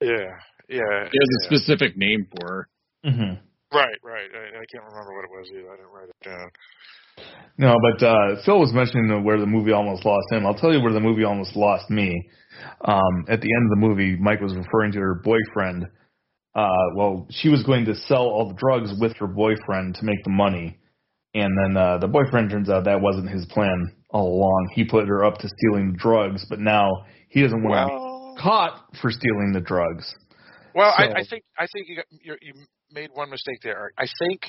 yeah, 0.00 0.32
yeah, 0.68 1.08
She 1.10 1.18
has 1.18 1.30
a 1.40 1.44
specific 1.46 1.96
name 1.96 2.26
for 2.30 2.46
her. 2.48 2.68
Mm-hmm. 3.04 3.34
Right, 3.76 3.98
right. 4.02 4.30
I, 4.32 4.62
I 4.62 4.64
can't 4.72 4.84
remember 4.84 5.12
what 5.14 5.24
it 5.24 5.30
was 5.30 5.46
either. 5.52 5.70
I 5.72 5.76
didn't 5.76 5.92
write 5.92 6.08
it 6.08 6.24
down. 6.24 6.48
No, 7.58 7.74
but 7.80 8.04
uh, 8.06 8.36
Phil 8.44 8.58
was 8.60 8.72
mentioning 8.74 9.24
where 9.24 9.40
the 9.40 9.46
movie 9.46 9.72
almost 9.72 10.04
lost 10.04 10.26
him. 10.30 10.44
I'll 10.46 10.54
tell 10.54 10.72
you 10.74 10.82
where 10.82 10.92
the 10.92 11.00
movie 11.00 11.24
almost 11.24 11.56
lost 11.56 11.88
me. 11.88 12.28
Um, 12.82 13.24
at 13.28 13.40
the 13.40 13.48
end 13.54 13.64
of 13.64 13.70
the 13.70 13.76
movie, 13.88 14.16
Mike 14.16 14.40
was 14.40 14.54
referring 14.54 14.92
to 14.92 14.98
her 14.98 15.14
boyfriend. 15.24 15.86
Uh, 16.54 16.68
well, 16.94 17.26
she 17.30 17.48
was 17.48 17.62
going 17.64 17.84
to 17.86 17.94
sell 17.94 18.22
all 18.26 18.48
the 18.48 18.54
drugs 18.54 18.92
with 19.00 19.16
her 19.16 19.26
boyfriend 19.26 19.94
to 19.94 20.04
make 20.04 20.22
the 20.24 20.30
money, 20.30 20.78
and 21.34 21.50
then 21.64 21.76
uh, 21.76 21.98
the 21.98 22.08
boyfriend 22.08 22.50
turns 22.50 22.68
out 22.70 22.84
that 22.84 23.00
wasn't 23.00 23.28
his 23.28 23.44
plan 23.46 23.92
all 24.10 24.28
along. 24.38 24.70
He 24.74 24.84
put 24.84 25.06
her 25.08 25.24
up 25.24 25.38
to 25.38 25.48
stealing 25.48 25.92
the 25.92 25.98
drugs, 25.98 26.44
but 26.48 26.58
now 26.60 26.90
he 27.28 27.42
doesn't 27.42 27.62
want 27.62 27.90
to 27.90 27.94
Well, 27.94 28.34
be 28.36 28.42
caught 28.42 28.84
for 29.00 29.10
stealing 29.10 29.52
the 29.52 29.60
drugs. 29.60 30.14
well, 30.74 30.94
so- 30.96 31.04
I, 31.04 31.20
I 31.20 31.24
think 31.28 31.42
I 31.58 31.66
think 31.72 31.88
you 31.88 31.96
got, 31.96 32.06
you 32.10 32.36
you 32.40 32.52
made 32.90 33.10
one 33.12 33.30
mistake 33.30 33.58
there. 33.62 33.92
I 33.98 34.06
think 34.18 34.40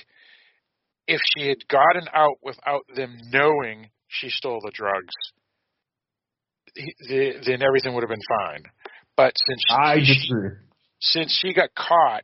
if 1.08 1.22
she 1.36 1.48
had 1.48 1.58
gotten 1.70 2.08
out 2.14 2.38
without 2.44 2.82
them 2.96 3.18
knowing 3.32 3.90
she 4.08 4.30
stole 4.30 4.60
the 4.64 4.72
drugs, 4.74 5.14
he- 6.76 6.96
the, 7.08 7.34
then 7.46 7.62
everything 7.62 7.94
would 7.96 8.04
have 8.04 8.10
been 8.10 8.20
fine. 8.46 8.64
But 9.16 9.34
since 9.48 9.62
I 9.70 10.00
she, 10.00 10.14
disagree. 10.14 10.50
since 11.00 11.32
she 11.42 11.54
got 11.54 11.70
caught, 11.76 12.24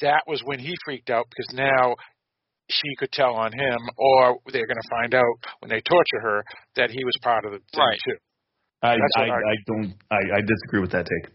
that 0.00 0.22
was 0.26 0.40
when 0.44 0.58
he 0.58 0.74
freaked 0.84 1.10
out 1.10 1.26
because 1.28 1.52
now 1.54 1.96
she 2.70 2.94
could 2.98 3.10
tell 3.12 3.34
on 3.34 3.52
him, 3.52 3.78
or 3.96 4.38
they're 4.52 4.66
going 4.66 4.76
to 4.76 4.88
find 4.90 5.14
out 5.14 5.24
when 5.60 5.70
they 5.70 5.80
torture 5.80 6.20
her 6.22 6.44
that 6.76 6.90
he 6.90 7.04
was 7.04 7.14
part 7.22 7.44
of 7.44 7.52
the 7.52 7.58
thing 7.58 7.80
Right. 7.80 7.98
too. 8.04 8.16
I, 8.82 8.90
I, 8.92 9.22
I- 9.24 9.50
I 9.50 9.54
don't. 9.66 9.94
I, 10.10 10.16
I 10.36 10.40
disagree 10.40 10.80
with 10.80 10.92
that 10.92 11.06
take. 11.06 11.32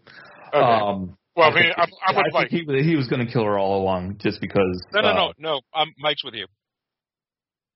Okay. 0.54 0.58
Um, 0.64 1.18
well, 1.36 1.48
I, 1.50 1.52
I 1.52 1.56
mean, 1.56 1.64
think- 1.64 1.78
I'm, 1.78 1.90
I'm 2.08 2.16
with 2.16 2.26
I 2.26 2.40
Mike. 2.42 2.50
think 2.52 2.70
he, 2.70 2.84
he 2.84 2.96
was 2.96 3.08
going 3.08 3.26
to 3.26 3.32
kill 3.32 3.44
her 3.44 3.58
all 3.58 3.82
along 3.82 4.18
just 4.20 4.40
because. 4.42 4.84
No, 4.94 5.02
no, 5.02 5.08
uh, 5.08 5.14
no, 5.14 5.32
no. 5.40 5.60
Um, 5.74 5.94
Mike's 6.00 6.24
with 6.24 6.34
you. 6.36 6.46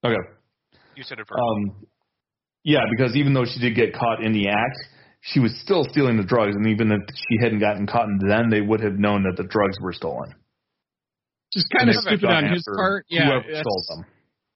Okay. 0.06 0.16
You 0.96 1.04
said 1.04 1.20
it 1.20 1.28
first. 1.28 1.40
Um, 1.40 1.86
yeah, 2.64 2.82
because 2.90 3.16
even 3.16 3.34
though 3.34 3.46
she 3.46 3.60
did 3.60 3.76
get 3.76 3.94
caught 3.94 4.22
in 4.24 4.34
the 4.34 4.50
act, 4.50 4.78
she 5.22 5.40
was 5.40 5.56
still 5.62 5.84
stealing 5.90 6.18
the 6.18 6.24
drugs, 6.24 6.56
and 6.56 6.68
even 6.68 6.92
if 6.92 7.02
she 7.16 7.38
hadn't 7.42 7.60
gotten 7.60 7.88
caught 7.88 8.08
then, 8.28 8.50
they 8.50 8.62
would 8.62 8.80
have 8.82 8.94
known 9.00 9.24
that 9.24 9.36
the 9.42 9.48
drugs 9.48 9.78
were 9.82 9.94
stolen. 9.94 10.34
Just 11.54 11.68
kind 11.76 11.90
of 11.90 11.96
stupid 11.96 12.26
on 12.26 12.52
his 12.52 12.64
part. 12.76 13.06
Yeah, 13.10 13.40
that's- 13.42 13.62
stole 13.62 13.84
them. 13.98 14.06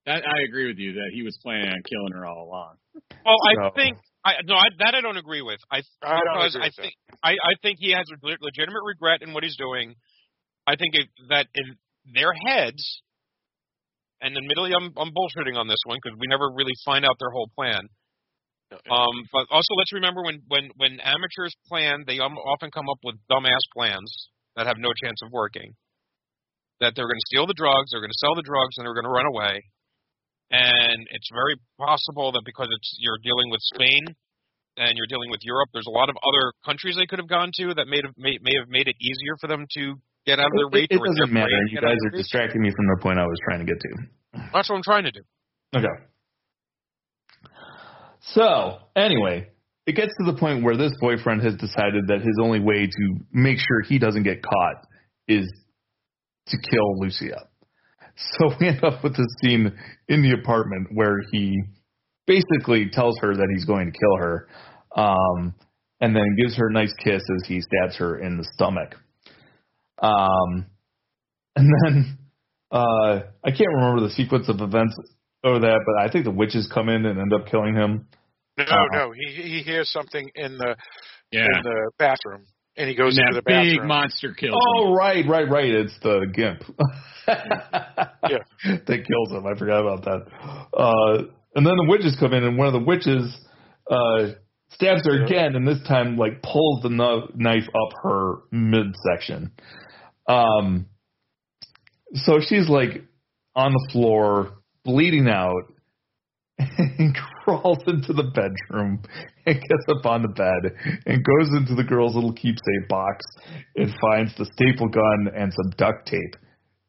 that, 0.05 0.23
I 0.27 0.41
agree 0.47 0.67
with 0.67 0.77
you 0.77 0.93
that 0.93 1.11
he 1.13 1.23
was 1.23 1.37
planning 1.41 1.69
on 1.69 1.81
killing 1.89 2.13
her 2.13 2.25
all 2.25 2.47
along. 2.47 2.75
well, 3.25 3.35
I 3.47 3.53
so- 3.55 3.71
think 3.75 3.97
I 4.23 4.33
no, 4.45 4.55
I, 4.55 4.69
that 4.79 4.93
I 4.93 5.01
don't 5.01 5.17
agree 5.17 5.41
with. 5.41 5.59
I 5.71 5.81
I 6.03 6.19
don't 6.21 6.37
because 6.37 6.55
agree 6.55 6.67
I 6.67 6.81
think 6.81 6.93
I, 7.23 7.31
I 7.31 7.53
think 7.61 7.77
he 7.79 7.91
has 7.91 8.05
a 8.05 8.17
le- 8.25 8.41
legitimate 8.41 8.83
regret 8.85 9.21
in 9.21 9.33
what 9.33 9.43
he's 9.43 9.57
doing. 9.57 9.95
I 10.67 10.75
think 10.75 10.93
it, 10.93 11.09
that 11.29 11.47
in 11.55 11.75
their 12.13 12.31
heads, 12.33 13.01
and 14.21 14.37
admittedly, 14.37 14.73
I'm 14.77 14.93
I'm 14.95 15.09
bullshitting 15.09 15.57
on 15.57 15.67
this 15.67 15.81
one 15.85 15.97
because 16.01 16.17
we 16.19 16.27
never 16.29 16.49
really 16.53 16.77
find 16.85 17.03
out 17.03 17.17
their 17.19 17.31
whole 17.31 17.49
plan. 17.57 17.81
Um, 18.89 19.27
but 19.33 19.47
also 19.51 19.73
let's 19.75 19.91
remember 19.91 20.23
when 20.23 20.41
when 20.47 20.69
when 20.77 20.99
amateurs 21.01 21.55
plan, 21.67 22.03
they 22.05 22.19
um, 22.19 22.37
often 22.37 22.71
come 22.71 22.85
up 22.89 22.99
with 23.03 23.15
dumbass 23.29 23.65
plans 23.75 24.29
that 24.55 24.67
have 24.67 24.77
no 24.77 24.93
chance 25.03 25.19
of 25.23 25.31
working. 25.31 25.73
That 26.79 26.93
they're 26.95 27.05
going 27.05 27.19
to 27.19 27.29
steal 27.29 27.45
the 27.45 27.57
drugs, 27.57 27.91
they're 27.91 28.01
going 28.01 28.13
to 28.13 28.21
sell 28.21 28.33
the 28.33 28.45
drugs, 28.45 28.77
and 28.77 28.85
they're 28.85 28.95
going 28.95 29.05
to 29.05 29.11
run 29.11 29.27
away. 29.27 29.61
And 30.51 31.07
it's 31.11 31.29
very 31.31 31.55
possible 31.79 32.31
that 32.33 32.43
because 32.45 32.67
it's 32.69 32.97
you're 32.99 33.19
dealing 33.23 33.49
with 33.49 33.61
Spain 33.73 34.15
and 34.77 34.97
you're 34.97 35.07
dealing 35.07 35.31
with 35.31 35.39
Europe, 35.43 35.69
there's 35.73 35.87
a 35.87 35.95
lot 35.95 36.09
of 36.09 36.15
other 36.19 36.51
countries 36.65 36.95
they 36.95 37.07
could 37.07 37.19
have 37.19 37.29
gone 37.29 37.51
to 37.55 37.73
that 37.75 37.87
may 37.87 38.03
have 38.03 38.13
may, 38.17 38.37
may 38.41 38.51
have 38.59 38.67
made 38.67 38.87
it 38.87 38.95
easier 38.99 39.39
for 39.39 39.47
them 39.47 39.65
to 39.79 39.95
get 40.25 40.39
out 40.39 40.47
of 40.47 40.51
their 40.55 40.67
It, 40.67 40.75
reach. 40.75 40.91
it 40.91 40.99
in 40.99 41.05
doesn't 41.05 41.31
matter. 41.33 41.55
You 41.69 41.79
guys 41.79 41.95
are 42.05 42.17
distracting 42.17 42.61
me 42.61 42.71
from 42.75 42.85
the 42.87 42.99
point 43.01 43.17
I 43.17 43.23
was 43.23 43.39
trying 43.47 43.65
to 43.65 43.65
get 43.65 43.79
to. 43.79 43.89
That's 44.53 44.69
what 44.69 44.75
I'm 44.75 44.83
trying 44.83 45.05
to 45.05 45.11
do. 45.11 45.21
Okay. 45.75 45.95
So, 48.33 48.77
anyway, 48.95 49.49
it 49.87 49.93
gets 49.93 50.13
to 50.19 50.31
the 50.31 50.37
point 50.37 50.63
where 50.63 50.77
this 50.77 50.93
boyfriend 50.99 51.41
has 51.43 51.55
decided 51.55 52.07
that 52.07 52.19
his 52.19 52.37
only 52.41 52.59
way 52.59 52.85
to 52.87 53.15
make 53.31 53.57
sure 53.57 53.81
he 53.81 53.99
doesn't 53.99 54.23
get 54.23 54.43
caught 54.43 54.85
is 55.27 55.51
to 56.47 56.57
kill 56.69 56.99
Lucia. 56.99 57.47
So 58.15 58.51
we 58.59 58.67
end 58.67 58.83
up 58.83 59.03
with 59.03 59.15
this 59.15 59.27
scene 59.41 59.73
in 60.07 60.21
the 60.21 60.31
apartment 60.31 60.87
where 60.93 61.17
he 61.31 61.61
basically 62.27 62.89
tells 62.91 63.17
her 63.19 63.35
that 63.35 63.47
he's 63.53 63.65
going 63.65 63.91
to 63.91 63.97
kill 63.97 64.17
her, 64.17 64.47
um, 64.95 65.55
and 65.99 66.15
then 66.15 66.35
gives 66.37 66.55
her 66.57 66.67
a 66.67 66.73
nice 66.73 66.93
kiss 67.03 67.21
as 67.35 67.47
he 67.47 67.61
stabs 67.61 67.97
her 67.97 68.19
in 68.19 68.37
the 68.37 68.43
stomach. 68.53 68.95
Um, 70.01 70.65
and 71.55 71.69
then 71.83 72.17
uh, 72.71 73.21
I 73.43 73.51
can't 73.51 73.73
remember 73.75 74.01
the 74.01 74.13
sequence 74.15 74.49
of 74.49 74.61
events 74.61 74.95
of 75.43 75.61
that, 75.61 75.79
but 75.85 76.01
I 76.03 76.11
think 76.11 76.25
the 76.25 76.31
witches 76.31 76.69
come 76.73 76.89
in 76.89 77.05
and 77.05 77.19
end 77.19 77.33
up 77.33 77.47
killing 77.47 77.75
him. 77.75 78.07
No, 78.57 78.63
Uh-uh. 78.65 78.85
no. 78.93 79.11
He 79.11 79.41
he 79.41 79.59
hears 79.63 79.89
something 79.91 80.29
in 80.35 80.57
the 80.57 80.75
Yeah, 81.31 81.45
in 81.45 81.63
the 81.63 81.91
bathroom, 81.97 82.45
and 82.81 82.89
he 82.89 82.95
goes 82.95 83.15
and 83.17 83.27
into 83.27 83.41
that 83.41 83.45
the 83.45 83.77
big 83.77 83.87
monster 83.87 84.33
kills 84.33 84.53
him. 84.53 84.59
Oh, 84.59 84.93
right, 84.93 85.23
right, 85.27 85.47
right. 85.47 85.69
It's 85.69 85.93
the 86.01 86.25
gimp. 86.33 86.63
Yeah. 87.27 88.39
that 88.87 89.05
kills 89.07 89.31
him. 89.31 89.45
I 89.45 89.57
forgot 89.57 89.81
about 89.81 90.03
that. 90.05 90.25
Uh, 90.75 91.23
and 91.53 91.65
then 91.65 91.73
the 91.77 91.85
witches 91.87 92.17
come 92.19 92.33
in, 92.33 92.43
and 92.43 92.57
one 92.57 92.67
of 92.67 92.73
the 92.73 92.79
witches 92.79 93.37
uh, 93.89 94.29
stabs 94.71 95.05
her 95.05 95.23
again, 95.23 95.55
and 95.55 95.67
this 95.67 95.79
time 95.87 96.17
like 96.17 96.41
pulls 96.41 96.81
the 96.81 96.89
kno- 96.89 97.29
knife 97.35 97.67
up 97.67 97.93
her 98.01 98.37
midsection. 98.51 99.51
Um, 100.27 100.87
so 102.15 102.39
she's 102.41 102.67
like 102.67 103.03
on 103.55 103.73
the 103.73 103.89
floor, 103.91 104.53
bleeding 104.83 105.27
out, 105.27 105.71
and 106.57 107.15
crawls 107.59 107.83
into 107.87 108.13
the 108.13 108.23
bedroom 108.23 109.01
and 109.45 109.55
gets 109.55 109.85
up 109.89 110.05
on 110.05 110.21
the 110.21 110.29
bed 110.29 110.73
and 111.05 111.23
goes 111.23 111.49
into 111.57 111.75
the 111.75 111.83
girl's 111.83 112.15
little 112.15 112.33
keepsake 112.33 112.87
box 112.87 113.25
and 113.75 113.93
finds 113.99 114.35
the 114.37 114.45
staple 114.45 114.87
gun 114.87 115.33
and 115.35 115.51
some 115.53 115.71
duct 115.77 116.07
tape. 116.07 116.35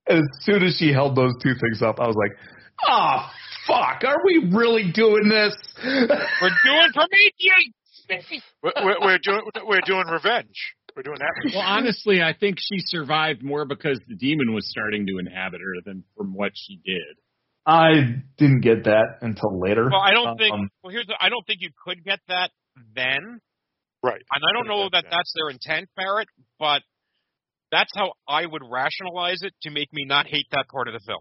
And 0.06 0.18
as 0.18 0.44
soon 0.44 0.62
as 0.62 0.76
she 0.76 0.92
held 0.92 1.16
those 1.16 1.32
two 1.42 1.54
things 1.54 1.82
up, 1.82 2.00
I 2.00 2.06
was 2.06 2.16
like, 2.16 2.36
"Ah, 2.88 3.32
fuck! 3.66 4.02
Are 4.04 4.18
we 4.24 4.50
really 4.52 4.90
doing 4.92 5.28
this?" 5.28 5.56
We're 5.84 6.56
doing 6.64 6.90
Prometheus. 6.92 7.72
We're, 8.62 8.72
we're, 8.84 9.00
we're 9.00 9.18
doing 9.18 9.40
we're 9.64 9.80
doing 9.86 10.06
revenge. 10.06 10.74
We're 10.94 11.02
doing 11.02 11.18
that. 11.20 11.52
Well, 11.54 11.64
honestly, 11.64 12.20
I 12.20 12.34
think 12.38 12.58
she 12.58 12.76
survived 12.78 13.42
more 13.42 13.64
because 13.64 13.98
the 14.06 14.16
demon 14.16 14.52
was 14.52 14.68
starting 14.68 15.06
to 15.06 15.18
inhabit 15.18 15.60
her 15.60 15.80
than 15.86 16.04
from 16.16 16.34
what 16.34 16.52
she 16.54 16.78
did. 16.84 17.16
I 17.66 18.22
didn't 18.38 18.60
get 18.60 18.84
that 18.84 19.18
until 19.20 19.60
later. 19.60 19.88
Well, 19.90 20.00
I 20.00 20.12
don't 20.12 20.36
think. 20.36 20.52
Um, 20.52 20.70
Well, 20.82 20.92
here's 20.92 21.06
the. 21.06 21.14
I 21.20 21.28
don't 21.28 21.46
think 21.46 21.60
you 21.60 21.70
could 21.84 22.02
get 22.04 22.18
that 22.28 22.50
then, 22.94 23.40
right. 24.02 24.20
and 24.34 24.42
I 24.44 24.52
don't 24.52 24.66
know 24.66 24.88
that 24.92 25.04
that's 25.10 25.32
their 25.36 25.50
intent, 25.50 25.88
Barrett. 25.96 26.28
But 26.58 26.82
that's 27.70 27.90
how 27.94 28.12
I 28.28 28.46
would 28.46 28.62
rationalize 28.68 29.42
it 29.42 29.52
to 29.62 29.70
make 29.70 29.92
me 29.92 30.04
not 30.04 30.26
hate 30.26 30.46
that 30.52 30.66
part 30.72 30.88
of 30.88 30.94
the 30.94 31.00
film. 31.06 31.20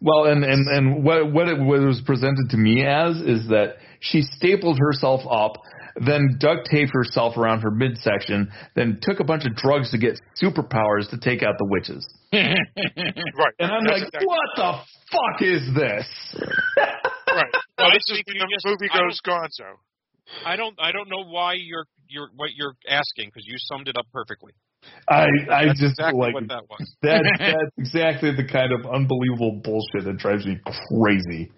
Well, 0.00 0.26
and 0.26 0.44
and 0.44 0.66
and 0.68 1.04
what 1.04 1.32
what 1.32 1.48
it 1.48 1.58
was 1.58 2.02
presented 2.04 2.50
to 2.50 2.56
me 2.56 2.84
as 2.84 3.16
is 3.16 3.48
that 3.48 3.76
she 4.00 4.22
stapled 4.22 4.78
herself 4.78 5.20
up, 5.30 5.62
then 6.04 6.36
duct 6.38 6.68
taped 6.70 6.92
herself 6.92 7.36
around 7.36 7.60
her 7.60 7.70
midsection, 7.70 8.50
then 8.74 8.98
took 9.02 9.20
a 9.20 9.24
bunch 9.24 9.44
of 9.46 9.54
drugs 9.54 9.90
to 9.92 9.98
get 9.98 10.18
superpowers 10.42 11.08
to 11.10 11.18
take 11.18 11.42
out 11.42 11.54
the 11.58 11.66
witches. 11.66 12.06
Right. 12.32 13.54
And 13.58 13.70
I'm 13.72 13.84
That's 13.84 14.00
like, 14.00 14.08
exactly- 14.08 14.26
what 14.26 14.48
the 14.56 14.72
fuck 15.10 15.42
is 15.42 15.74
this? 15.74 16.06
Right. 16.76 16.88
Well, 17.26 17.44
Well, 17.78 17.86
I 17.88 17.94
this 17.94 18.02
is 18.08 18.16
think 18.16 18.26
when 18.28 18.36
you 18.36 18.42
the 18.42 18.54
just- 18.54 18.66
movie 18.66 18.88
I 18.92 18.98
goes 18.98 19.20
gonzo. 19.26 19.76
I 20.44 20.54
don't. 20.56 20.76
I 20.80 20.92
don't 20.92 21.08
know 21.08 21.24
why 21.24 21.54
you're 21.54 21.86
you're 22.08 22.28
what 22.36 22.50
you're 22.54 22.74
asking 22.88 23.28
because 23.30 23.44
you 23.46 23.56
summed 23.58 23.88
it 23.88 23.96
up 23.96 24.06
perfectly. 24.12 24.52
I 25.08 25.24
I 25.50 25.66
That's 25.66 25.80
just 25.80 25.92
exactly 25.98 26.20
like 26.20 26.34
what 26.34 26.48
that 26.48 26.62
was. 26.70 26.94
that. 27.02 27.22
That's 27.38 27.72
exactly 27.78 28.30
the 28.36 28.44
kind 28.46 28.72
of 28.72 28.86
unbelievable 28.86 29.60
bullshit 29.64 30.04
that 30.04 30.18
drives 30.18 30.46
me 30.46 30.58
crazy. 30.88 31.50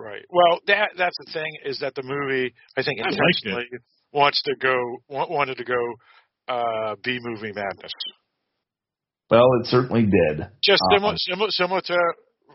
Right. 0.00 0.24
Well, 0.30 0.60
that 0.66 0.90
that's 0.96 1.16
the 1.26 1.30
thing 1.32 1.52
is 1.66 1.78
that 1.80 1.94
the 1.94 2.02
movie 2.02 2.54
I 2.76 2.82
think 2.82 3.00
I 3.04 3.08
intentionally 3.10 3.66
wants 4.12 4.40
to 4.44 4.54
go 4.56 4.74
wa- 5.08 5.26
wanted 5.28 5.58
to 5.58 5.64
go 5.64 5.94
uh, 6.48 6.94
B 7.04 7.18
movie 7.20 7.52
madness. 7.52 7.92
Well, 9.30 9.46
it 9.60 9.66
certainly 9.66 10.02
did. 10.02 10.48
Just 10.64 10.82
Um, 10.90 10.96
similar, 10.98 11.14
similar, 11.18 11.50
similar 11.50 11.80
to 11.82 11.98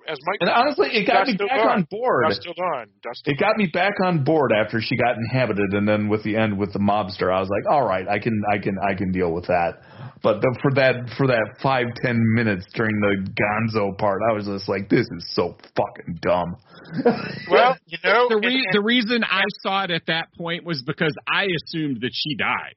as 0.07 0.17
Mike. 0.25 0.37
And 0.41 0.49
honestly, 0.49 0.89
it 0.93 1.05
got 1.07 1.25
Dust 1.25 1.31
me 1.39 1.47
back 1.47 1.57
Dawn. 1.57 1.67
on 1.69 1.87
board. 1.89 2.25
Dusk 2.29 2.41
Till 2.43 2.53
Dawn. 2.53 2.87
Dust 3.03 3.21
Till 3.25 3.33
It 3.33 3.39
got 3.39 3.57
me 3.57 3.67
back 3.67 3.93
on 4.03 4.23
board 4.23 4.51
after 4.53 4.79
she 4.81 4.95
got 4.97 5.15
inhabited, 5.17 5.73
and 5.73 5.87
then 5.87 6.09
with 6.09 6.23
the 6.23 6.35
end 6.37 6.57
with 6.57 6.73
the 6.73 6.79
mobster, 6.79 7.33
I 7.33 7.39
was 7.39 7.49
like, 7.49 7.63
all 7.71 7.85
right, 7.87 8.07
I 8.07 8.19
can, 8.19 8.39
I 8.51 8.57
can, 8.57 8.75
I 8.87 8.93
can 8.95 9.11
deal 9.11 9.31
with 9.33 9.47
that. 9.47 9.81
But 10.23 10.41
the, 10.41 10.57
for 10.61 10.71
that, 10.75 10.95
for 11.17 11.27
that 11.27 11.57
five 11.61 11.85
ten 12.01 12.17
minutes 12.33 12.65
during 12.73 12.99
the 12.99 13.29
Gonzo 13.39 13.95
part, 13.97 14.21
I 14.29 14.33
was 14.33 14.45
just 14.45 14.67
like, 14.69 14.89
this 14.89 15.05
is 15.11 15.25
so 15.35 15.55
fucking 15.75 16.19
dumb. 16.21 16.55
Well, 17.49 17.77
you 17.85 17.97
know, 18.03 18.27
The, 18.29 18.35
and- 18.35 18.45
re- 18.45 18.53
and- 18.55 18.73
the 18.73 18.81
reason 18.81 19.23
I 19.23 19.43
saw 19.61 19.83
it 19.83 19.91
at 19.91 20.03
that 20.07 20.27
point 20.37 20.63
was 20.65 20.81
because 20.85 21.13
I 21.27 21.45
assumed 21.45 22.01
that 22.01 22.11
she 22.13 22.35
died. 22.35 22.75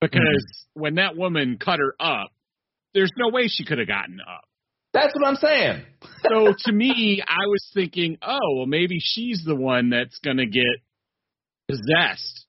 Because 0.00 0.20
Mm-hmm. 0.20 0.80
when 0.82 0.94
that 0.96 1.16
woman 1.16 1.56
cut 1.58 1.78
her 1.78 1.94
up, 1.98 2.28
there's 2.92 3.10
no 3.16 3.30
way 3.32 3.48
she 3.48 3.64
could 3.64 3.78
have 3.78 3.88
gotten 3.88 4.18
up. 4.20 4.44
That's 4.94 5.12
what 5.14 5.26
I'm 5.26 5.36
saying. 5.36 5.84
So 6.30 6.54
to 6.56 6.72
me, 6.72 7.20
I 7.26 7.46
was 7.48 7.68
thinking, 7.74 8.16
oh, 8.22 8.38
well, 8.56 8.66
maybe 8.66 8.96
she's 9.00 9.42
the 9.44 9.54
one 9.56 9.90
that's 9.90 10.18
going 10.20 10.38
to 10.38 10.46
get 10.46 10.64
possessed. 11.68 12.46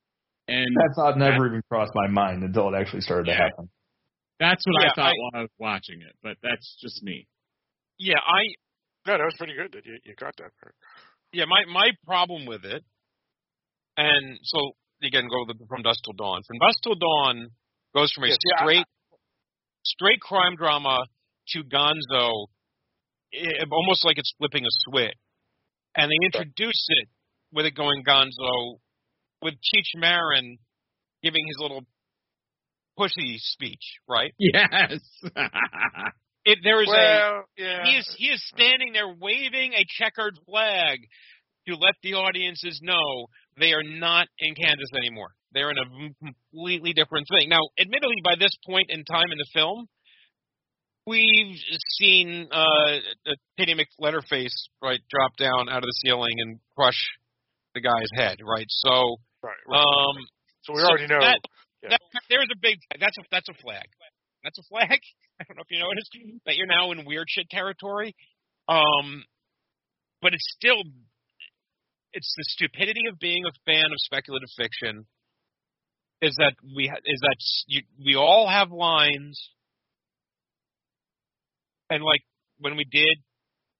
And 0.47 0.67
That 0.77 0.93
thought 0.95 1.17
never 1.17 1.47
even 1.47 1.61
crossed 1.69 1.91
my 1.95 2.07
mind 2.07 2.43
until 2.43 2.69
it 2.73 2.77
actually 2.79 3.01
started 3.01 3.25
to 3.25 3.33
happen. 3.33 3.67
that's 4.39 4.63
what 4.67 4.81
Yeah, 4.81 4.89
I 4.89 4.93
thought 4.95 5.07
I- 5.07 5.13
while 5.17 5.31
I 5.33 5.41
was 5.41 5.49
watching 5.57 6.01
it. 6.01 6.15
But 6.21 6.37
that's 6.43 6.77
just 6.81 7.01
me. 7.03 7.27
Yeah, 7.97 8.19
I 8.19 8.41
no, 9.07 9.17
that 9.17 9.23
was 9.25 9.35
pretty 9.37 9.53
good. 9.55 9.71
That 9.73 9.85
you, 9.85 9.97
you 10.03 10.13
got 10.19 10.35
that 10.37 10.51
part. 10.61 10.75
yeah, 11.33 11.45
my 11.47 11.63
my 11.71 11.91
problem 12.05 12.45
with 12.45 12.65
it, 12.65 12.83
and 13.97 14.37
so 14.43 14.71
again, 15.03 15.27
go 15.29 15.45
the, 15.47 15.65
from 15.67 15.81
Dusk 15.81 15.99
Till 16.03 16.13
Dawn. 16.13 16.41
From 16.45 16.57
Dusk 16.59 16.77
Till 16.83 16.95
Dawn 16.95 17.49
goes 17.95 18.11
from 18.11 18.25
a 18.25 18.27
Yes, 18.27 18.37
yeah, 18.43 18.55
I- 18.59 18.65
straight 18.65 18.85
straight 19.85 20.19
crime 20.19 20.55
drama 20.57 21.05
to 21.49 21.63
Gonzo, 21.63 22.47
i 23.33 23.63
almost 23.71 24.05
like 24.05 24.17
it's 24.17 24.33
flipping 24.37 24.63
a 24.63 24.73
switch, 24.89 25.13
and 25.95 26.11
they 26.11 26.25
introduce 26.25 26.85
it 26.89 27.07
with 27.53 27.65
it 27.65 27.75
going 27.75 28.03
Gonzo, 28.03 28.77
with 29.41 29.53
Cheech 29.55 29.99
Marin 29.99 30.57
giving 31.23 31.45
his 31.47 31.57
little 31.59 31.81
pushy 32.97 33.37
speech, 33.37 33.99
right? 34.07 34.33
Yes. 34.39 34.99
It, 36.47 36.59
there 36.63 36.79
is 36.83 36.89
a 36.89 37.41
yeah. 37.57 37.83
he 37.85 37.97
is 37.97 38.15
he 38.19 38.27
is 38.27 38.39
standing 38.53 38.93
there 38.93 39.07
waving 39.07 39.73
a 39.73 39.83
checkered 39.97 40.37
flag 40.45 40.99
to 41.67 41.73
let 41.73 41.95
the 42.03 42.13
audiences 42.13 42.79
know 42.83 43.25
they 43.57 43.73
are 43.73 43.81
not 43.81 44.27
in 44.37 44.53
Kansas 44.53 44.91
anymore. 44.95 45.29
They're 45.53 45.71
in 45.71 45.77
a 45.79 45.89
completely 46.23 46.93
different 46.93 47.25
thing. 47.33 47.49
Now, 47.49 47.61
admittedly, 47.79 48.21
by 48.23 48.35
this 48.37 48.51
point 48.63 48.91
in 48.91 49.03
time 49.05 49.31
in 49.31 49.39
the 49.39 49.47
film, 49.53 49.87
we've 51.05 51.57
seen 51.97 52.47
uh, 52.51 52.99
Kitty 53.57 53.75
McLetterface 53.75 54.53
right 54.81 54.99
drop 55.09 55.35
down 55.37 55.69
out 55.69 55.77
of 55.77 55.83
the 55.83 55.99
ceiling 56.03 56.35
and 56.39 56.59
crush 56.75 56.99
the 57.73 57.81
guy's 57.81 58.09
head, 58.15 58.39
right? 58.43 58.65
So, 58.69 59.17
right, 59.43 59.53
right. 59.67 59.79
um, 59.79 60.15
so 60.61 60.73
we 60.73 60.81
so 60.81 60.87
already 60.87 61.07
know. 61.07 61.19
that, 61.19 61.39
yeah. 61.83 61.89
that, 61.89 61.99
there's 62.29 62.49
a 62.51 62.59
big 62.61 62.79
that's 62.99 63.17
a 63.17 63.23
that's 63.31 63.49
a 63.49 63.53
flag. 63.61 63.85
That's 64.43 64.57
a 64.59 64.63
flag. 64.69 64.99
I 65.39 65.43
don't 65.47 65.57
know 65.57 65.63
if 65.67 65.71
you 65.71 65.79
noticed 65.79 66.11
that 66.45 66.55
you're 66.55 66.67
now 66.67 66.91
in 66.91 67.05
weird 67.05 67.27
shit 67.29 67.49
territory. 67.49 68.15
Um, 68.67 69.23
but 70.21 70.33
it's 70.33 70.47
still 70.57 70.81
it's 72.13 72.33
the 72.37 72.43
stupidity 72.47 73.01
of 73.11 73.19
being 73.19 73.43
a 73.45 73.51
fan 73.65 73.85
of 73.85 73.97
speculative 73.97 74.49
fiction. 74.57 75.05
Is 76.21 76.35
that 76.37 76.53
we 76.75 76.87
ha- 76.87 77.03
is 77.05 77.19
that 77.21 77.35
s- 77.37 77.65
you, 77.67 77.81
we 78.03 78.15
all 78.15 78.47
have 78.47 78.71
lines, 78.71 79.51
and 81.89 82.03
like 82.03 82.21
when 82.59 82.75
we 82.75 82.85
did 82.85 83.17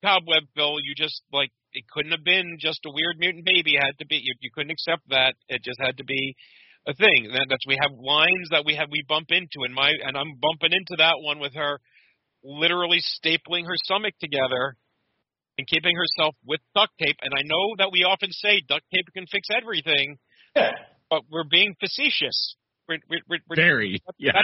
Cobweb 0.04 0.44
Bill, 0.56 0.78
you 0.82 0.94
just 0.96 1.22
like 1.32 1.52
it 1.74 1.86
couldn't 1.90 2.12
have 2.12 2.24
been 2.24 2.58
just 2.60 2.80
a 2.86 2.92
weird 2.94 3.18
mutant 3.18 3.46
baby. 3.46 3.76
It 3.76 3.84
had 3.84 3.98
to 4.00 4.06
be 4.06 4.18
you, 4.22 4.34
you 4.42 4.50
couldn't 4.54 4.72
accept 4.72 5.04
that. 5.10 5.36
It 5.48 5.64
just 5.64 5.80
had 5.80 5.98
to 5.98 6.04
be 6.04 6.36
a 6.88 6.94
thing. 6.94 7.30
That, 7.34 7.48
that's 7.50 7.66
we 7.68 7.78
have 7.82 7.92
lines 7.98 8.50
that 8.52 8.64
we 8.66 8.76
have 8.76 8.90
we 8.92 9.04
bump 9.08 9.28
into, 9.32 9.66
and 9.66 9.74
my 9.74 9.90
and 9.90 10.18
I'm 10.18 10.38
bumping 10.40 10.74
into 10.78 10.96
that 10.98 11.16
one 11.20 11.40
with 11.40 11.54
her 11.56 11.80
literally 12.44 13.00
stapling 13.02 13.66
her 13.66 13.76
stomach 13.84 14.14
together 14.22 14.78
and 15.58 15.68
keeping 15.68 15.96
herself 15.96 16.36
with 16.46 16.60
duct 16.76 16.92
tape. 17.00 17.18
And 17.22 17.34
I 17.34 17.42
know 17.44 17.76
that 17.80 17.90
we 17.92 18.04
often 18.04 18.30
say 18.32 18.62
duct 18.68 18.84
tape 18.94 19.06
can 19.16 19.26
fix 19.32 19.48
everything, 19.50 20.18
Yeah. 20.56 20.72
but 21.10 21.22
we're 21.32 21.48
being 21.50 21.76
facetious. 21.80 22.56
We're, 22.88 23.00
we're, 23.10 23.40
we're, 23.50 23.56
Very. 23.56 24.00
Yes. 24.18 24.36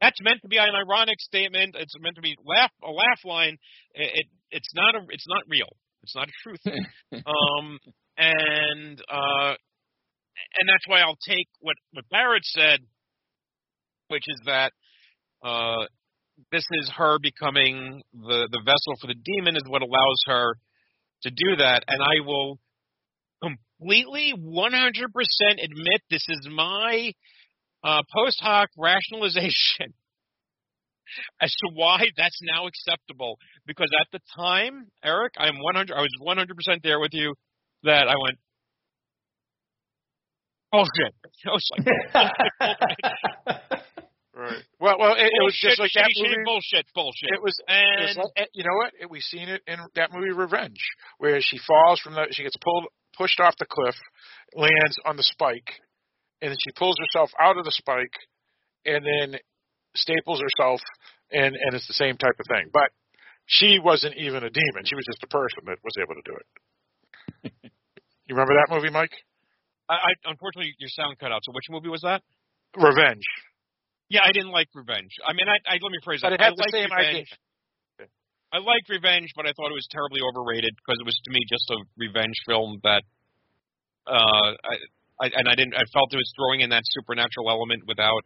that's 0.00 0.20
meant 0.22 0.40
to 0.42 0.48
be 0.48 0.56
an 0.56 0.74
ironic 0.74 1.20
statement. 1.20 1.76
It's 1.78 1.94
meant 2.00 2.16
to 2.16 2.22
be 2.22 2.34
laugh 2.44 2.70
a 2.82 2.90
laugh 2.90 3.20
line. 3.24 3.56
It, 3.94 4.10
it 4.14 4.26
it's 4.50 4.72
not 4.74 4.94
a 4.94 5.00
it's 5.10 5.26
not 5.28 5.42
real. 5.48 5.68
It's 6.02 6.16
not 6.16 6.28
a 6.28 6.32
truth. 6.42 6.60
um, 7.12 7.78
and 8.16 9.00
uh, 9.00 9.54
and 10.58 10.68
that's 10.68 10.86
why 10.86 11.00
I'll 11.00 11.18
take 11.26 11.48
what 11.60 11.76
what 11.92 12.04
Barrett 12.10 12.44
said, 12.44 12.80
which 14.08 14.24
is 14.26 14.40
that 14.46 14.72
uh, 15.44 15.84
this 16.50 16.64
is 16.72 16.90
her 16.96 17.18
becoming 17.18 18.02
the 18.12 18.48
the 18.50 18.60
vessel 18.64 18.94
for 19.00 19.06
the 19.06 19.20
demon 19.24 19.56
is 19.56 19.64
what 19.66 19.82
allows 19.82 20.22
her 20.26 20.54
to 21.22 21.30
do 21.30 21.56
that, 21.56 21.84
and 21.86 22.00
I 22.00 22.24
will 22.26 22.58
completely 23.42 24.34
100% 24.36 24.36
admit 25.62 26.00
this 26.10 26.24
is 26.28 26.48
my 26.50 27.12
uh, 27.82 28.02
post 28.12 28.40
hoc 28.40 28.68
rationalization 28.76 29.94
as 31.42 31.54
to 31.54 31.70
why 31.74 32.06
that's 32.16 32.38
now 32.42 32.66
acceptable. 32.66 33.38
Because 33.66 33.88
at 34.00 34.06
the 34.12 34.20
time, 34.36 34.86
Eric, 35.04 35.34
I'm 35.38 35.58
100. 35.60 35.94
I 35.94 36.00
was 36.00 36.10
100% 36.22 36.82
there 36.82 37.00
with 37.00 37.12
you 37.12 37.34
that 37.84 38.08
I 38.08 38.14
went. 38.22 38.38
Bullshit. 40.72 41.14
I 41.46 41.50
was 41.50 41.68
like, 42.60 43.60
Right. 44.40 44.62
Well, 44.80 44.96
well, 44.98 45.14
it, 45.16 45.26
it 45.26 45.44
was 45.44 45.58
just 45.60 45.78
like 45.78 45.90
that 45.94 46.08
movie. 46.16 46.36
bullshit, 46.46 46.86
bullshit. 46.94 47.28
It 47.28 47.42
was, 47.42 47.52
it 47.68 48.00
was 48.00 48.16
and 48.16 48.24
like, 48.38 48.48
you 48.54 48.64
know 48.64 48.76
what? 48.76 48.92
It, 48.98 49.10
we've 49.10 49.22
seen 49.22 49.50
it 49.50 49.60
in 49.66 49.76
that 49.96 50.12
movie 50.14 50.32
Revenge, 50.32 50.80
where 51.18 51.40
she 51.42 51.58
falls 51.58 52.00
from 52.00 52.14
the, 52.14 52.26
she 52.30 52.44
gets 52.44 52.56
pulled, 52.64 52.86
pushed 53.18 53.38
off 53.38 53.54
the 53.58 53.66
cliff, 53.68 53.96
lands 54.54 54.96
on 55.04 55.16
the 55.16 55.22
spike, 55.24 55.82
and 56.42 56.50
then 56.50 56.58
she 56.58 56.72
pulls 56.76 56.96
herself 56.98 57.30
out 57.40 57.58
of 57.58 57.64
the 57.64 57.72
spike, 57.72 58.14
and 58.84 59.04
then 59.04 59.40
staples 59.94 60.40
herself, 60.40 60.80
and 61.30 61.54
and 61.56 61.74
it's 61.74 61.86
the 61.86 61.94
same 61.94 62.16
type 62.16 62.38
of 62.38 62.46
thing. 62.48 62.70
But 62.72 62.90
she 63.46 63.78
wasn't 63.82 64.16
even 64.16 64.44
a 64.44 64.50
demon; 64.50 64.84
she 64.84 64.94
was 64.94 65.04
just 65.06 65.22
a 65.22 65.28
person 65.28 65.66
that 65.66 65.78
was 65.82 65.94
able 65.98 66.14
to 66.14 66.24
do 66.24 66.34
it. 66.36 66.46
you 68.26 68.34
remember 68.34 68.54
that 68.54 68.72
movie, 68.74 68.90
Mike? 68.90 69.14
I, 69.88 69.94
I 69.94 70.30
unfortunately 70.30 70.74
your 70.78 70.90
sound 70.90 71.18
cut 71.18 71.32
out. 71.32 71.42
So 71.44 71.52
which 71.52 71.66
movie 71.70 71.88
was 71.88 72.02
that? 72.02 72.22
Revenge. 72.76 73.24
Yeah, 74.08 74.22
I 74.24 74.32
didn't 74.32 74.50
like 74.50 74.68
Revenge. 74.74 75.10
I 75.26 75.32
mean, 75.34 75.46
I, 75.46 75.58
I 75.66 75.78
let 75.82 75.90
me 75.90 75.98
phrase 76.02 76.20
that. 76.22 76.30
But 76.30 76.38
that. 76.38 76.42
it 76.42 76.44
had 76.44 76.52
I 76.52 76.56
the 76.56 76.62
liked 76.62 76.74
same 76.74 76.90
Revenge. 76.90 77.30
idea. 77.30 77.48
I 78.52 78.58
liked 78.58 78.90
Revenge, 78.90 79.30
but 79.36 79.46
I 79.46 79.54
thought 79.54 79.70
it 79.70 79.78
was 79.78 79.86
terribly 79.90 80.18
overrated 80.26 80.74
because 80.74 80.98
it 80.98 81.06
was 81.06 81.14
to 81.22 81.30
me 81.30 81.38
just 81.46 81.70
a 81.70 81.78
revenge 81.96 82.34
film 82.46 82.82
that, 82.82 83.06
uh, 84.10 84.58
I, 84.58 84.74
I 85.20 85.30
and 85.34 85.48
I 85.48 85.54
didn't. 85.54 85.74
I 85.74 85.84
felt 85.92 86.12
it 86.12 86.16
was 86.16 86.32
throwing 86.36 86.60
in 86.60 86.70
that 86.70 86.82
supernatural 86.90 87.50
element 87.50 87.82
without 87.86 88.22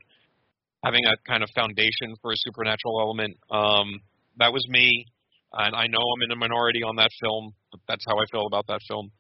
having 0.85 1.05
a 1.07 1.17
kind 1.27 1.43
of 1.43 1.51
foundation 1.55 2.15
for 2.23 2.31
a 2.33 2.37
supernatural 2.37 3.01
element. 3.01 3.37
Um, 3.51 4.01
that 4.39 4.53
was 4.53 4.65
me, 4.69 5.07
and 5.53 5.75
I 5.75 5.87
know 5.87 5.99
I'm 5.99 6.23
in 6.23 6.31
a 6.31 6.37
minority 6.37 6.83
on 6.83 6.97
that 6.97 7.11
film, 7.21 7.55
but 7.71 7.81
that's 7.89 8.05
how 8.07 8.17
I 8.19 8.25
feel 8.31 8.47
about 8.47 8.67
that 8.69 8.81
film. 8.87 9.11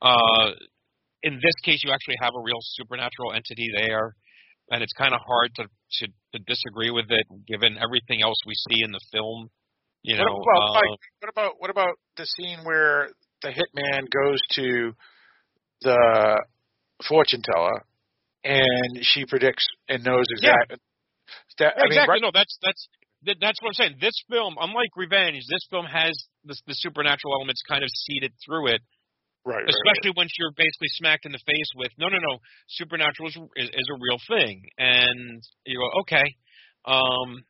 Uh, 0.00 0.50
in 1.22 1.34
this 1.34 1.54
case, 1.64 1.82
you 1.84 1.92
actually 1.92 2.16
have 2.20 2.32
a 2.36 2.42
real 2.42 2.58
supernatural 2.74 3.32
entity 3.32 3.68
there, 3.74 4.14
and 4.70 4.82
it's 4.82 4.92
kind 4.92 5.14
of 5.14 5.20
hard 5.26 5.50
to, 5.56 5.64
to 5.64 6.06
to 6.32 6.38
disagree 6.46 6.90
with 6.90 7.06
it 7.10 7.26
given 7.46 7.78
everything 7.78 8.22
else 8.22 8.36
we 8.46 8.54
see 8.70 8.82
in 8.84 8.92
the 8.92 9.00
film. 9.12 9.48
You 10.02 10.16
know, 10.16 10.24
what 10.24 10.56
about, 10.58 10.76
uh, 10.76 10.96
what 11.20 11.30
about 11.30 11.52
what 11.58 11.70
about 11.70 11.94
the 12.16 12.26
scene 12.26 12.58
where 12.64 13.08
the 13.42 13.48
hitman 13.48 14.10
goes 14.10 14.40
to 14.56 14.92
the 15.82 16.42
fortune 17.08 17.42
teller 17.42 17.84
and 18.44 18.98
she 19.02 19.24
predicts 19.26 19.66
and 19.88 20.02
knows 20.04 20.26
exactly 20.30 20.76
that 21.58 21.74
I 21.76 21.84
mean, 21.88 21.92
exactly. 21.92 22.12
right- 22.14 22.22
No, 22.22 22.30
that's 22.32 22.58
that's 22.62 22.88
that, 23.24 23.36
that's 23.40 23.62
what 23.62 23.68
I'm 23.68 23.74
saying. 23.74 23.96
This 24.00 24.18
film, 24.28 24.56
unlike 24.60 24.90
Revenge, 24.96 25.44
this 25.48 25.64
film 25.70 25.86
has 25.86 26.10
the, 26.44 26.56
the 26.66 26.74
supernatural 26.74 27.34
elements 27.34 27.62
kind 27.68 27.84
of 27.84 27.90
seeded 27.94 28.32
through 28.44 28.66
it. 28.74 28.80
right, 29.46 29.62
right, 29.62 29.68
Especially 29.68 30.12
once 30.16 30.32
you're 30.38 30.50
basically 30.56 30.90
smacked 30.98 31.24
in 31.24 31.30
the 31.32 31.38
face 31.46 31.70
with, 31.76 31.92
no, 31.98 32.08
no, 32.08 32.18
no, 32.18 32.38
supernatural 32.68 33.28
is, 33.28 33.36
is, 33.56 33.68
is 33.70 33.88
a 33.94 33.98
real 34.00 34.18
thing, 34.26 34.64
and 34.76 35.40
you 35.64 35.78
go, 35.78 36.00
okay, 36.00 36.26
um, 36.84 37.44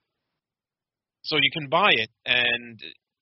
so 1.23 1.37
you 1.41 1.51
can 1.53 1.69
buy 1.71 1.91
it, 1.91 2.11
and 2.27 2.79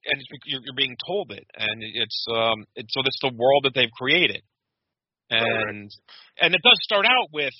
and 0.07 0.17
you're, 0.45 0.61
you're 0.65 0.75
being 0.77 0.97
told 1.07 1.31
it, 1.31 1.47
and 1.57 1.83
it's 1.83 2.27
um, 2.35 2.65
it's 2.75 2.93
so 2.93 3.01
that's 3.05 3.21
the 3.23 3.31
world 3.37 3.63
that 3.65 3.75
they've 3.75 3.93
created, 3.97 4.43
and 5.31 5.91
and 6.41 6.55
it 6.55 6.61
does 6.63 6.79
start 6.83 7.07
out 7.07 7.29
with 7.33 7.55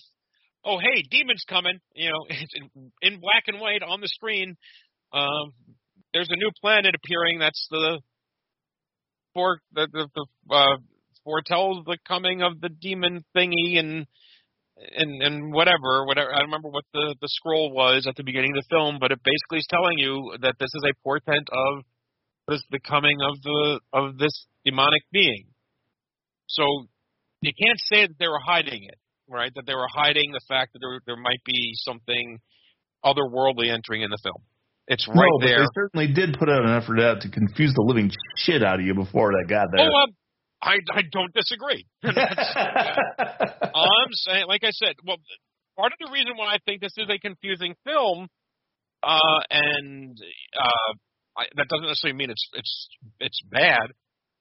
oh 0.65 0.79
hey, 0.79 1.03
demons 1.11 1.45
coming. 1.49 1.79
You 1.95 2.11
know, 2.11 2.27
in, 2.75 2.93
in 3.03 3.21
black 3.21 3.45
and 3.47 3.61
white 3.61 3.83
on 3.83 4.01
the 4.01 4.09
screen. 4.09 4.57
Um, 5.13 5.53
there's 6.13 6.29
a 6.31 6.37
new 6.37 6.51
planet 6.61 6.95
appearing. 6.95 7.39
That's 7.39 7.67
the 7.71 8.01
for 9.35 9.61
the 9.73 9.89
the, 9.93 10.09
the 10.15 10.55
uh, 10.55 10.77
foretells 11.25 11.85
the 11.87 11.99
coming 12.07 12.43
of 12.43 12.61
the 12.61 12.69
demon 12.69 13.25
thingy 13.37 13.79
and 13.79 14.07
and 14.77 15.23
and 15.23 15.53
whatever 15.53 16.07
whatever. 16.07 16.35
I 16.35 16.41
remember 16.43 16.69
what 16.69 16.85
the 16.93 17.15
the 17.21 17.29
scroll 17.29 17.73
was 17.73 18.07
at 18.09 18.17
the 18.17 18.25
beginning 18.25 18.53
of 18.57 18.63
the 18.63 18.75
film, 18.75 18.99
but 19.01 19.13
it 19.13 19.21
basically 19.25 19.59
is 19.59 19.67
telling 19.69 19.99
you 19.99 20.37
that 20.43 20.57
this 20.59 20.71
is 20.75 20.85
a 20.85 21.03
portent 21.03 21.49
of 21.51 21.85
this 22.49 22.63
the 22.71 22.81
coming 22.81 23.19
of 23.23 23.41
the 23.43 23.81
of 23.93 24.19
this 24.19 24.47
demonic 24.65 25.03
being. 25.13 25.47
So 26.49 26.65
you 27.41 27.53
can't 27.53 27.79
say 27.93 28.07
that 28.07 28.19
they 28.19 28.29
were 28.29 28.41
hiding 28.45 28.85
it, 28.85 28.99
right? 29.29 29.53
That 29.55 29.67
they 29.67 29.75
were 29.75 29.89
hiding 29.93 30.33
the 30.33 30.41
fact 30.49 30.73
that 30.73 30.81
there 30.81 31.01
there 31.07 31.17
might 31.17 31.43
be 31.45 31.73
something 31.75 32.39
otherworldly 33.05 33.71
entering 33.71 34.03
in 34.03 34.11
the 34.11 34.19
film. 34.23 34.43
It's 34.87 35.07
right 35.07 35.17
no, 35.17 35.47
there. 35.47 35.61
they 35.61 35.67
certainly 35.75 36.13
did 36.13 36.37
put 36.39 36.49
out 36.49 36.65
an 36.65 36.71
effort 36.71 37.01
out 37.01 37.23
to 37.23 37.31
confuse 37.31 37.73
the 37.75 37.83
living 37.83 38.11
shit 38.37 38.63
out 38.63 38.81
of 38.81 38.87
you 38.87 38.95
before 38.95 39.31
that 39.33 39.49
got 39.49 39.69
there. 39.73 39.89
Oh, 39.89 40.03
um, 40.03 40.11
I 40.63 40.79
I 40.93 41.03
don't 41.11 41.33
disagree. 41.33 41.87
I'm 42.05 42.13
saying, 44.13 44.47
like 44.47 44.65
I 44.65 44.71
said, 44.73 44.97
well, 45.05 45.17
part 45.77 45.93
of 45.93 45.99
the 46.07 46.13
reason 46.13 46.33
why 46.37 46.55
I 46.55 46.59
think 46.67 46.81
this 46.81 46.93
is 46.99 47.09
a 47.09 47.19
confusing 47.19 47.75
film, 47.85 48.29
uh, 49.03 49.41
and 49.51 50.19
uh, 50.59 50.93
I, 51.39 51.45
that 51.57 51.69
doesn't 51.69 51.87
necessarily 51.87 52.19
mean 52.19 52.31
it's 52.31 52.49
it's 52.55 52.89
it's 53.21 53.41
bad, 53.51 53.93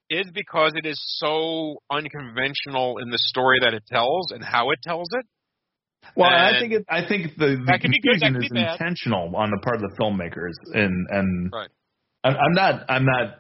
is 0.10 0.26
because 0.34 0.73
it 0.76 0.86
is 0.86 0.99
so 1.19 1.77
unconventional 1.91 2.98
in 2.98 3.10
the 3.10 3.18
story 3.19 3.60
that 3.61 3.73
it 3.73 3.84
tells 3.88 4.31
and 4.31 4.44
how 4.44 4.72
it 4.72 4.80
tells 4.84 5.07
it. 5.11 5.26
Well, 6.15 6.30
I 6.30 6.57
think 6.60 6.73
it, 6.73 6.86
I 6.90 7.07
think 7.07 7.38
the, 7.38 7.45
the 7.48 7.64
that 7.68 7.81
good, 7.81 7.91
confusion 8.02 8.36
is 8.38 8.49
intentional 8.52 9.36
on 9.36 9.52
the 9.52 9.60
part 9.64 9.76
of 9.76 9.81
the 9.81 9.95
filmmakers, 9.99 10.56
and 10.73 11.07
and 11.10 11.52
Right. 11.53 11.69
I'm, 12.23 12.36
I'm 12.36 12.53
not 12.53 12.90
I'm 12.90 13.06
not 13.06 13.40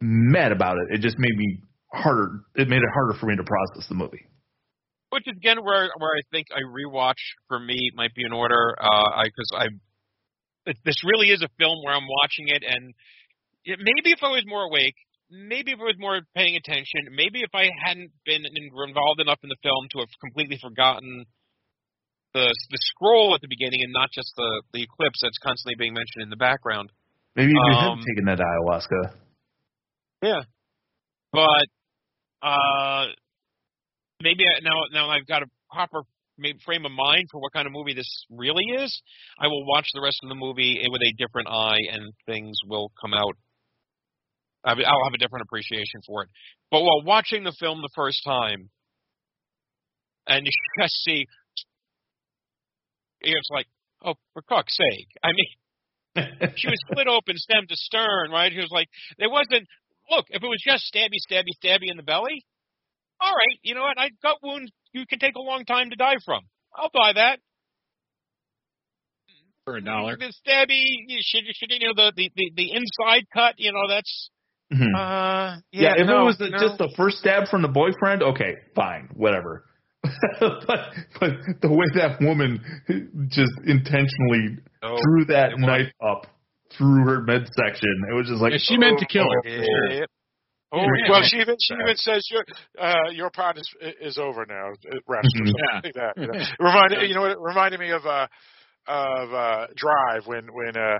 mad 0.00 0.52
about 0.52 0.76
it. 0.78 0.94
It 0.96 1.00
just 1.00 1.16
made 1.18 1.36
me 1.36 1.58
harder. 1.92 2.40
It 2.56 2.68
made 2.68 2.78
it 2.78 2.88
harder 2.92 3.18
for 3.18 3.26
me 3.26 3.36
to 3.36 3.44
process 3.44 3.88
the 3.88 3.94
movie. 3.94 4.26
which 5.10 5.26
is 5.26 5.36
again 5.36 5.62
where 5.62 5.90
where 5.98 6.16
I 6.16 6.22
think 6.32 6.48
a 6.50 6.60
rewatch 6.66 7.20
for 7.46 7.60
me 7.60 7.90
might 7.94 8.14
be 8.14 8.24
in 8.24 8.32
order. 8.32 8.74
Uh, 8.80 9.10
I 9.14 9.24
because 9.24 9.50
I, 9.56 9.66
it, 10.70 10.76
this 10.84 11.04
really 11.04 11.28
is 11.28 11.42
a 11.42 11.48
film 11.58 11.78
where 11.84 11.94
I'm 11.94 12.08
watching 12.22 12.48
it, 12.48 12.62
and 12.66 12.94
it, 13.64 13.78
maybe 13.78 14.12
if 14.12 14.22
I 14.22 14.30
was 14.30 14.44
more 14.46 14.64
awake, 14.64 14.96
maybe 15.30 15.72
if 15.72 15.78
I 15.80 15.84
was 15.84 15.96
more 15.98 16.20
paying 16.34 16.56
attention, 16.56 17.12
maybe 17.12 17.40
if 17.40 17.50
I 17.54 17.68
hadn't 17.84 18.10
been 18.24 18.42
involved 18.44 19.20
enough 19.20 19.38
in 19.42 19.48
the 19.48 19.60
film 19.62 19.86
to 19.92 19.98
have 20.00 20.08
completely 20.20 20.58
forgotten 20.60 21.24
the 22.34 22.52
the 22.70 22.78
scroll 22.92 23.34
at 23.34 23.40
the 23.40 23.48
beginning 23.48 23.80
and 23.82 23.92
not 23.92 24.10
just 24.12 24.32
the 24.36 24.62
the 24.72 24.82
eclipse 24.82 25.20
that's 25.22 25.38
constantly 25.38 25.76
being 25.78 25.94
mentioned 25.94 26.22
in 26.22 26.30
the 26.30 26.36
background. 26.36 26.90
Maybe 27.36 27.52
if 27.52 27.54
you 27.54 27.74
Um, 27.74 27.98
had 27.98 28.04
taken 28.04 28.24
that 28.26 28.38
ayahuasca. 28.38 29.14
Yeah. 30.22 30.42
But 31.32 31.66
uh 32.42 33.06
maybe 34.22 34.44
I, 34.44 34.60
now 34.62 34.80
now 34.92 35.10
I've 35.10 35.26
got 35.26 35.42
a 35.42 35.46
proper 35.72 36.02
frame 36.64 36.86
of 36.86 36.92
mind 36.92 37.26
for 37.32 37.40
what 37.40 37.52
kind 37.52 37.66
of 37.66 37.72
movie 37.72 37.94
this 37.94 38.26
really 38.30 38.64
is. 38.78 39.02
I 39.40 39.48
will 39.48 39.66
watch 39.66 39.88
the 39.92 40.00
rest 40.00 40.20
of 40.22 40.28
the 40.28 40.34
movie 40.34 40.80
with 40.88 41.02
a 41.02 41.12
different 41.18 41.48
eye, 41.48 41.80
and 41.92 42.12
things 42.26 42.56
will 42.66 42.92
come 43.00 43.12
out. 43.12 43.34
I 44.64 44.74
mean, 44.74 44.86
I'll 44.86 45.04
have 45.04 45.14
a 45.14 45.18
different 45.18 45.44
appreciation 45.44 46.00
for 46.06 46.24
it. 46.24 46.28
But 46.70 46.82
while 46.82 47.02
watching 47.04 47.44
the 47.44 47.54
film 47.58 47.80
the 47.80 47.90
first 47.94 48.22
time, 48.24 48.70
and 50.26 50.46
you 50.46 50.52
just 50.82 50.94
see, 51.04 51.26
it's 53.20 53.48
like, 53.50 53.66
oh, 54.04 54.14
for 54.32 54.42
cock's 54.42 54.76
sake! 54.76 55.08
I 55.22 55.30
mean, 55.32 56.52
she 56.56 56.68
was 56.68 56.78
split 56.90 57.08
open 57.08 57.36
stem 57.36 57.64
to 57.68 57.76
stern, 57.76 58.30
right? 58.30 58.52
He 58.52 58.58
was 58.58 58.70
like, 58.70 58.88
there 59.18 59.30
wasn't. 59.30 59.66
Look, 60.10 60.26
if 60.30 60.42
it 60.42 60.46
was 60.46 60.62
just 60.64 60.90
stabby, 60.92 61.20
stabby, 61.30 61.52
stabby 61.62 61.90
in 61.90 61.98
the 61.98 62.02
belly, 62.02 62.42
all 63.20 63.32
right. 63.32 63.58
You 63.62 63.74
know 63.74 63.82
what? 63.82 63.98
I 63.98 64.10
gut 64.22 64.38
wounds 64.42 64.70
you 64.92 65.04
can 65.06 65.18
take 65.18 65.34
a 65.36 65.40
long 65.40 65.64
time 65.64 65.90
to 65.90 65.96
die 65.96 66.16
from. 66.24 66.40
I'll 66.74 66.90
buy 66.92 67.12
that. 67.14 67.40
for 69.64 69.76
a 69.76 69.82
dollar. 69.82 70.16
The 70.16 70.32
stabby, 70.46 70.82
you 71.08 71.18
should, 71.22 71.44
you 71.44 71.52
should, 71.54 71.70
you 71.70 71.88
know, 71.88 71.94
the, 71.94 72.12
the, 72.16 72.30
the, 72.34 72.52
the 72.56 72.72
inside 72.72 73.24
cut. 73.32 73.54
You 73.58 73.72
know, 73.72 73.88
that's. 73.88 74.30
Mhm. 74.72 74.94
Uh, 74.94 75.60
yeah, 75.72 75.94
yeah, 75.96 76.02
if 76.02 76.06
no, 76.06 76.22
it 76.22 76.24
was 76.24 76.38
the, 76.38 76.50
no. 76.50 76.58
just 76.58 76.78
the 76.78 76.92
first 76.96 77.18
stab 77.18 77.48
from 77.48 77.62
the 77.62 77.68
boyfriend, 77.68 78.22
okay, 78.22 78.56
fine, 78.74 79.08
whatever. 79.14 79.64
but 80.40 80.92
but 81.18 81.30
the 81.60 81.68
way 81.72 81.86
that 81.94 82.18
woman 82.20 82.60
just 83.28 83.52
intentionally 83.66 84.58
No, 84.82 84.96
drew 85.02 85.24
that 85.26 85.50
it 85.52 85.54
was- 85.56 85.62
knife 85.66 85.92
up 86.04 86.26
through 86.76 87.04
her 87.06 87.22
midsection, 87.22 87.94
it 88.10 88.14
was 88.14 88.28
just 88.28 88.40
like 88.42 88.52
Yeah, 88.52 88.58
she 88.60 88.76
meant 88.76 88.98
to 89.00 89.06
kill 89.06 89.24
her. 89.24 89.48
Yeah. 89.48 89.58
for 89.58 89.64
sure. 89.94 90.06
Oh, 90.70 90.84
well, 91.08 91.22
she 91.24 91.38
even 91.40 91.56
she 91.58 91.72
even 91.74 91.96
says 91.96 92.28
your 92.30 92.44
uh, 92.78 93.08
your 93.10 93.30
part 93.30 93.56
is 93.56 93.66
is 94.02 94.18
over 94.18 94.44
now. 94.46 94.72
It 94.82 95.02
rests 95.08 95.32
or 95.40 95.44
Mhm. 95.44 95.46
something 95.46 95.54
Yeah. 95.56 95.80
like 95.82 95.94
that. 95.94 96.12
You 96.18 96.26
know? 96.26 96.44
reminded 96.60 97.08
you 97.08 97.14
know 97.14 97.22
what 97.22 97.30
it 97.30 97.38
reminded 97.40 97.80
me 97.80 97.90
of 97.90 98.04
uh 98.04 98.26
of 98.86 99.32
uh 99.32 99.66
Drive 99.76 100.26
when 100.26 100.52
when 100.52 100.76
uh 100.76 100.98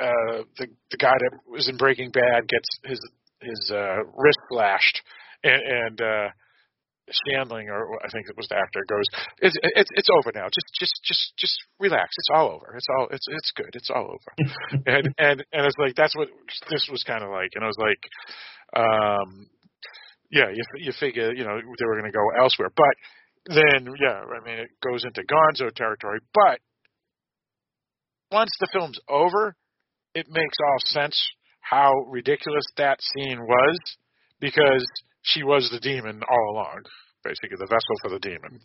uh 0.00 0.42
the 0.58 0.66
the 0.90 0.96
guy 0.96 1.14
that 1.18 1.38
was 1.46 1.68
in 1.68 1.76
Breaking 1.76 2.10
Bad 2.10 2.48
gets 2.48 2.68
his 2.84 3.00
his 3.40 3.70
uh 3.72 3.98
wrist 4.16 4.38
slashed 4.50 5.02
and 5.44 5.62
and 5.62 6.00
uh 6.00 6.28
Shandling 7.10 7.66
or 7.68 7.98
I 8.04 8.08
think 8.10 8.26
it 8.28 8.36
was 8.36 8.46
the 8.48 8.56
actor 8.56 8.84
goes 8.88 9.04
it's 9.38 9.56
it's 9.62 9.90
it's 9.94 10.08
over 10.10 10.30
now. 10.34 10.46
Just 10.46 10.70
just 10.78 10.94
just 11.04 11.32
just 11.36 11.58
relax. 11.78 12.14
It's 12.16 12.28
all 12.32 12.50
over. 12.50 12.76
It's 12.76 12.86
all 12.96 13.08
it's 13.10 13.26
it's 13.28 13.52
good. 13.52 13.70
It's 13.74 13.90
all 13.90 14.06
over. 14.14 14.30
And 14.86 15.14
and 15.18 15.44
and 15.52 15.66
it's 15.66 15.76
like 15.78 15.94
that's 15.96 16.16
what 16.16 16.28
this 16.70 16.88
was 16.90 17.02
kind 17.04 17.24
of 17.24 17.30
like. 17.30 17.50
And 17.54 17.64
I 17.64 17.66
was 17.66 17.78
like 17.78 18.02
um 18.76 19.48
yeah 20.30 20.50
you 20.54 20.62
you 20.78 20.92
figure 20.98 21.32
you 21.32 21.44
know 21.44 21.56
they 21.58 21.86
were 21.86 21.98
going 21.98 22.10
to 22.10 22.16
go 22.16 22.40
elsewhere. 22.40 22.70
But 22.74 22.94
then 23.54 23.92
yeah 24.00 24.22
I 24.22 24.44
mean 24.44 24.58
it 24.58 24.70
goes 24.80 25.04
into 25.04 25.22
Gonzo 25.22 25.74
territory. 25.74 26.20
But 26.32 26.60
once 28.30 28.50
the 28.60 28.68
film's 28.72 29.00
over 29.08 29.56
it 30.14 30.26
makes 30.30 30.56
all 30.64 30.78
sense 30.86 31.18
how 31.60 31.92
ridiculous 32.08 32.64
that 32.76 32.98
scene 33.00 33.40
was 33.40 33.78
because 34.40 34.84
she 35.22 35.42
was 35.42 35.68
the 35.70 35.80
demon 35.80 36.22
all 36.28 36.52
along 36.54 36.82
basically 37.22 37.56
the 37.58 37.66
vessel 37.66 37.96
for 38.02 38.10
the 38.10 38.18
demon 38.18 38.60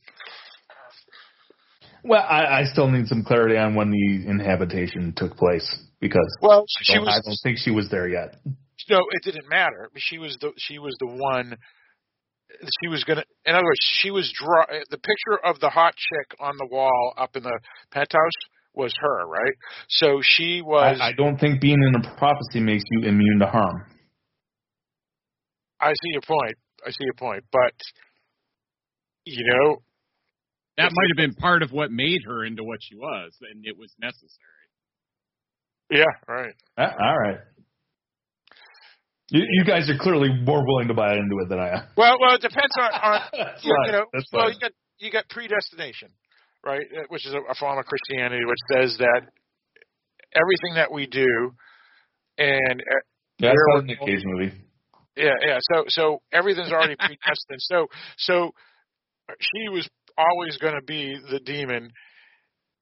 Well, 2.03 2.21
I, 2.21 2.61
I 2.61 2.63
still 2.65 2.87
need 2.87 3.07
some 3.07 3.23
clarity 3.23 3.57
on 3.57 3.75
when 3.75 3.91
the 3.91 4.29
inhabitation 4.29 5.13
took 5.15 5.35
place 5.37 5.67
because 5.99 6.37
well 6.41 6.65
I 6.79 6.83
she 6.83 6.93
don't, 6.93 7.07
I 7.07 7.19
don't 7.23 7.39
think 7.43 7.57
she 7.57 7.71
was 7.71 7.89
there 7.89 8.07
yet. 8.07 8.35
no, 8.89 8.99
it 9.11 9.23
didn't 9.23 9.49
matter. 9.49 9.89
She 9.97 10.17
was 10.17 10.37
the 10.39 10.51
she 10.57 10.79
was 10.79 10.95
the 10.99 11.07
one. 11.07 11.57
She 12.81 12.87
was 12.87 13.03
gonna. 13.03 13.23
In 13.45 13.55
other 13.55 13.65
words, 13.65 13.79
she 13.81 14.11
was 14.11 14.31
draw. 14.37 14.65
The 14.89 14.97
picture 14.97 15.37
of 15.43 15.59
the 15.59 15.69
hot 15.69 15.95
chick 15.95 16.39
on 16.39 16.55
the 16.57 16.67
wall 16.71 17.13
up 17.17 17.35
in 17.35 17.43
the 17.43 17.59
penthouse 17.91 18.37
was 18.75 18.93
her, 18.99 19.27
right? 19.27 19.53
So 19.89 20.19
she 20.21 20.61
was. 20.61 20.99
I, 21.01 21.09
I 21.09 21.11
don't 21.13 21.37
think 21.37 21.61
being 21.61 21.81
in 21.81 21.95
a 21.95 22.15
prophecy 22.17 22.59
makes 22.59 22.83
you 22.91 23.07
immune 23.07 23.39
to 23.39 23.47
harm. 23.47 23.85
I 25.79 25.89
see 25.91 26.11
your 26.11 26.21
point. 26.21 26.55
I 26.85 26.89
see 26.91 27.03
your 27.03 27.13
point, 27.15 27.43
but 27.51 27.73
you 29.25 29.43
know, 29.43 29.77
That 30.77 30.91
might 30.93 31.07
have 31.09 31.17
been 31.17 31.33
part 31.35 31.63
of 31.63 31.71
what 31.71 31.91
made 31.91 32.21
her 32.27 32.43
into 32.45 32.63
what 32.63 32.79
she 32.81 32.95
was, 32.95 33.33
and 33.51 33.65
it 33.65 33.77
was 33.77 33.91
necessary. 33.99 34.39
yeah, 35.89 36.05
right. 36.27 36.53
Uh, 36.77 36.91
all 36.99 37.17
right. 37.17 37.37
You, 39.31 39.41
you 39.49 39.65
guys 39.65 39.89
are 39.89 39.97
clearly 39.99 40.29
more 40.43 40.63
willing 40.65 40.87
to 40.89 40.93
buy 40.93 41.13
into 41.13 41.39
it 41.41 41.49
than 41.49 41.59
I 41.59 41.69
am. 41.69 41.83
Well, 41.97 42.17
well, 42.21 42.35
it 42.35 42.41
depends 42.41 42.71
on, 42.79 42.91
on 42.93 43.21
you, 43.33 43.43
fine. 43.43 43.85
you 43.87 43.91
know. 43.91 44.05
That's 44.13 44.25
well, 44.31 44.43
fine. 44.45 44.53
you 44.53 44.59
got 44.59 44.71
you 44.99 45.11
got 45.11 45.27
predestination, 45.29 46.09
right? 46.65 46.85
uh, 46.97 47.03
Which 47.09 47.25
is 47.25 47.33
a, 47.33 47.55
form 47.55 47.77
of 47.79 47.85
Christianity, 47.85 48.43
which 48.45 48.59
says 48.71 48.97
that 48.99 49.21
everything 50.33 50.75
that 50.75 50.91
we 50.91 51.07
do, 51.07 51.51
and 52.37 52.81
uh, 52.81 53.03
Yeah, 53.39 53.49
I 53.49 53.51
There 53.51 53.65
saw 53.71 53.81
Nick 53.81 53.99
Cage 53.99 54.23
movie. 54.25 54.53
Yeah, 55.15 55.35
yeah. 55.45 55.59
So 55.71 55.85
so 55.87 56.21
everything's 56.31 56.71
already 56.71 56.95
predestined. 56.95 57.59
So 57.59 57.87
so 58.17 58.51
she 59.39 59.69
was 59.69 59.87
always 60.17 60.57
going 60.57 60.75
to 60.75 60.83
be 60.85 61.17
the 61.31 61.39
demon 61.39 61.91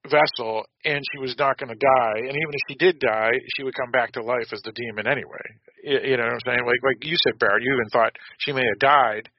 vessel, 0.05 0.65
and 0.83 1.01
she 1.11 1.19
was 1.19 1.35
not 1.37 1.57
going 1.57 1.69
to 1.69 1.75
die. 1.75 2.17
And 2.17 2.29
even 2.29 2.51
if 2.51 2.61
she 2.67 2.75
did 2.75 2.99
die, 2.99 3.31
she 3.55 3.63
would 3.63 3.75
come 3.75 3.91
back 3.91 4.11
to 4.13 4.23
life 4.23 4.51
as 4.51 4.61
the 4.63 4.73
demon 4.73 5.07
anyway. 5.07 5.45
You, 5.83 5.99
you 6.11 6.17
know 6.17 6.23
what 6.23 6.33
I'm 6.33 6.39
saying? 6.45 6.65
Like 6.65 6.81
like 6.83 7.05
you 7.05 7.15
said, 7.23 7.39
Barrett. 7.39 7.63
You 7.63 7.73
even 7.73 7.89
thought 7.89 8.13
she 8.39 8.51
may 8.51 8.65
have 8.65 8.79
died, 8.79 9.29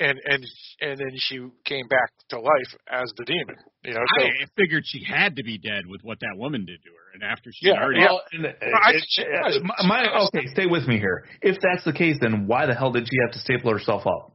and 0.00 0.18
and 0.24 0.44
and 0.80 0.98
then 0.98 1.12
she 1.16 1.38
came 1.64 1.86
back 1.88 2.10
to 2.30 2.38
life 2.38 2.72
as 2.90 3.12
the 3.16 3.24
demon. 3.24 3.56
You 3.84 3.94
know. 3.94 4.00
So 4.18 4.24
I 4.24 4.46
figured 4.56 4.84
she 4.86 5.02
had 5.04 5.36
to 5.36 5.42
be 5.42 5.58
dead 5.58 5.86
with 5.86 6.00
what 6.02 6.18
that 6.20 6.36
woman 6.36 6.64
did 6.64 6.82
to 6.84 6.90
her, 6.90 7.12
and 7.14 7.22
after 7.22 7.50
she 7.52 7.68
Yeah, 7.68 7.82
already. 7.82 8.00
Well, 8.00 8.22
and, 8.32 8.46
uh, 8.46 8.50
I 8.82 8.92
it- 8.94 9.04
she 9.08 9.22
uh, 9.22 9.60
my- 9.64 10.04
my- 10.04 10.28
okay, 10.34 10.46
stay 10.48 10.66
with 10.66 10.86
me 10.86 10.98
here. 10.98 11.26
If 11.42 11.56
that's 11.60 11.84
the 11.84 11.92
case, 11.92 12.16
then 12.20 12.46
why 12.46 12.66
the 12.66 12.74
hell 12.74 12.92
did 12.92 13.08
she 13.08 13.16
have 13.26 13.32
to 13.32 13.38
staple 13.38 13.70
herself 13.72 14.06
up? 14.06 14.32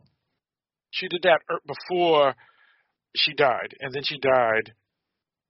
she 0.91 1.07
did 1.07 1.23
that 1.23 1.39
er- 1.49 1.59
before 1.65 2.35
she 3.15 3.33
died, 3.33 3.73
and 3.79 3.91
then 3.93 4.03
she 4.03 4.19
died. 4.19 4.73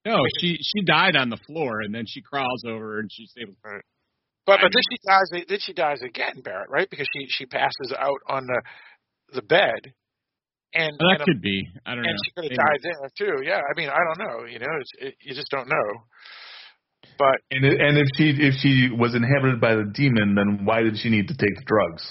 No, 0.05 0.21
she 0.39 0.57
she 0.61 0.83
died 0.85 1.15
on 1.15 1.29
the 1.29 1.37
floor, 1.37 1.81
and 1.81 1.93
then 1.93 2.05
she 2.05 2.21
crawls 2.21 2.63
over 2.65 2.99
and 2.99 3.09
she's 3.11 3.33
able. 3.37 3.55
Right. 3.63 3.81
But 4.45 4.59
I 4.59 4.63
but 4.63 4.71
then 4.73 4.83
she 4.91 4.97
dies. 5.05 5.45
Then 5.47 5.59
she 5.59 5.73
dies 5.73 6.01
again, 6.01 6.41
Barrett, 6.43 6.69
right? 6.69 6.89
Because 6.89 7.07
she 7.15 7.27
she 7.29 7.45
passes 7.45 7.93
out 7.97 8.19
on 8.27 8.45
the 8.45 8.61
the 9.33 9.41
bed, 9.41 9.93
and 10.73 10.91
Well, 10.99 11.09
that 11.11 11.19
and, 11.21 11.25
could 11.25 11.41
be. 11.41 11.67
I 11.85 11.95
don't 11.95 12.05
and 12.05 12.13
know. 12.13 12.21
she 12.25 12.31
could 12.35 12.43
have 12.45 12.51
Maybe. 12.51 12.63
died 12.63 12.81
there 12.83 13.09
too. 13.17 13.35
Yeah, 13.45 13.61
I 13.61 13.73
mean, 13.77 13.89
I 13.89 13.99
don't 14.03 14.19
know. 14.27 14.45
You 14.45 14.59
know, 14.59 14.73
it's, 14.79 14.91
it, 14.99 15.15
you 15.21 15.33
just 15.35 15.49
don't 15.51 15.67
know. 15.69 15.87
But 17.19 17.35
And 17.51 17.65
it, 17.65 17.79
and 17.81 17.97
if 17.97 18.07
she 18.17 18.29
if 18.41 18.53
she 18.61 18.89
was 18.89 19.13
inhabited 19.13 19.61
by 19.61 19.75
the 19.75 19.83
demon, 19.93 20.35
then 20.35 20.65
why 20.65 20.81
did 20.81 20.97
she 20.97 21.09
need 21.09 21.27
to 21.27 21.35
take 21.37 21.55
the 21.55 21.65
drugs? 21.65 22.01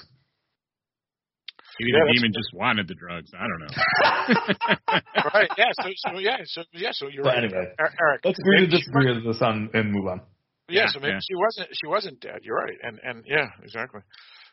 Maybe 1.80 1.90
Yeah, 1.90 1.98
the 1.98 2.04
that's- 2.04 2.16
demon 2.20 2.32
just 2.36 2.52
wanted 2.54 2.86
the 2.88 2.94
drugs. 2.94 3.30
I 3.34 3.44
don't 3.48 3.60
know. 3.64 3.74
right, 5.34 5.50
yeah. 5.58 5.70
So 5.80 5.88
so 5.96 6.18
yeah, 6.18 6.36
so 6.44 6.62
yeah, 6.72 6.90
so 6.92 7.08
you're 7.08 7.24
But 7.24 7.34
right, 7.34 7.44
anyway, 7.44 7.64
Er- 7.80 7.94
Eric. 8.00 8.20
let's 8.24 8.38
agree 8.38 8.56
to 8.56 8.62
maybe 8.66 8.76
disagree 8.78 9.14
with 9.14 9.24
this 9.24 9.42
on 9.42 9.70
and 9.74 9.90
move 9.92 10.06
on. 10.06 10.20
Yeah, 10.68 10.82
Yeah, 10.82 10.86
so 10.92 11.00
maybe 11.00 11.12
yeah. 11.14 11.20
she 11.26 11.34
wasn't 11.34 11.68
she 11.72 11.86
wasn't 11.88 12.20
dead. 12.20 12.40
You're 12.42 12.56
right, 12.56 12.78
and 12.82 13.00
and 13.02 13.24
yeah, 13.26 13.48
exactly. 13.64 14.00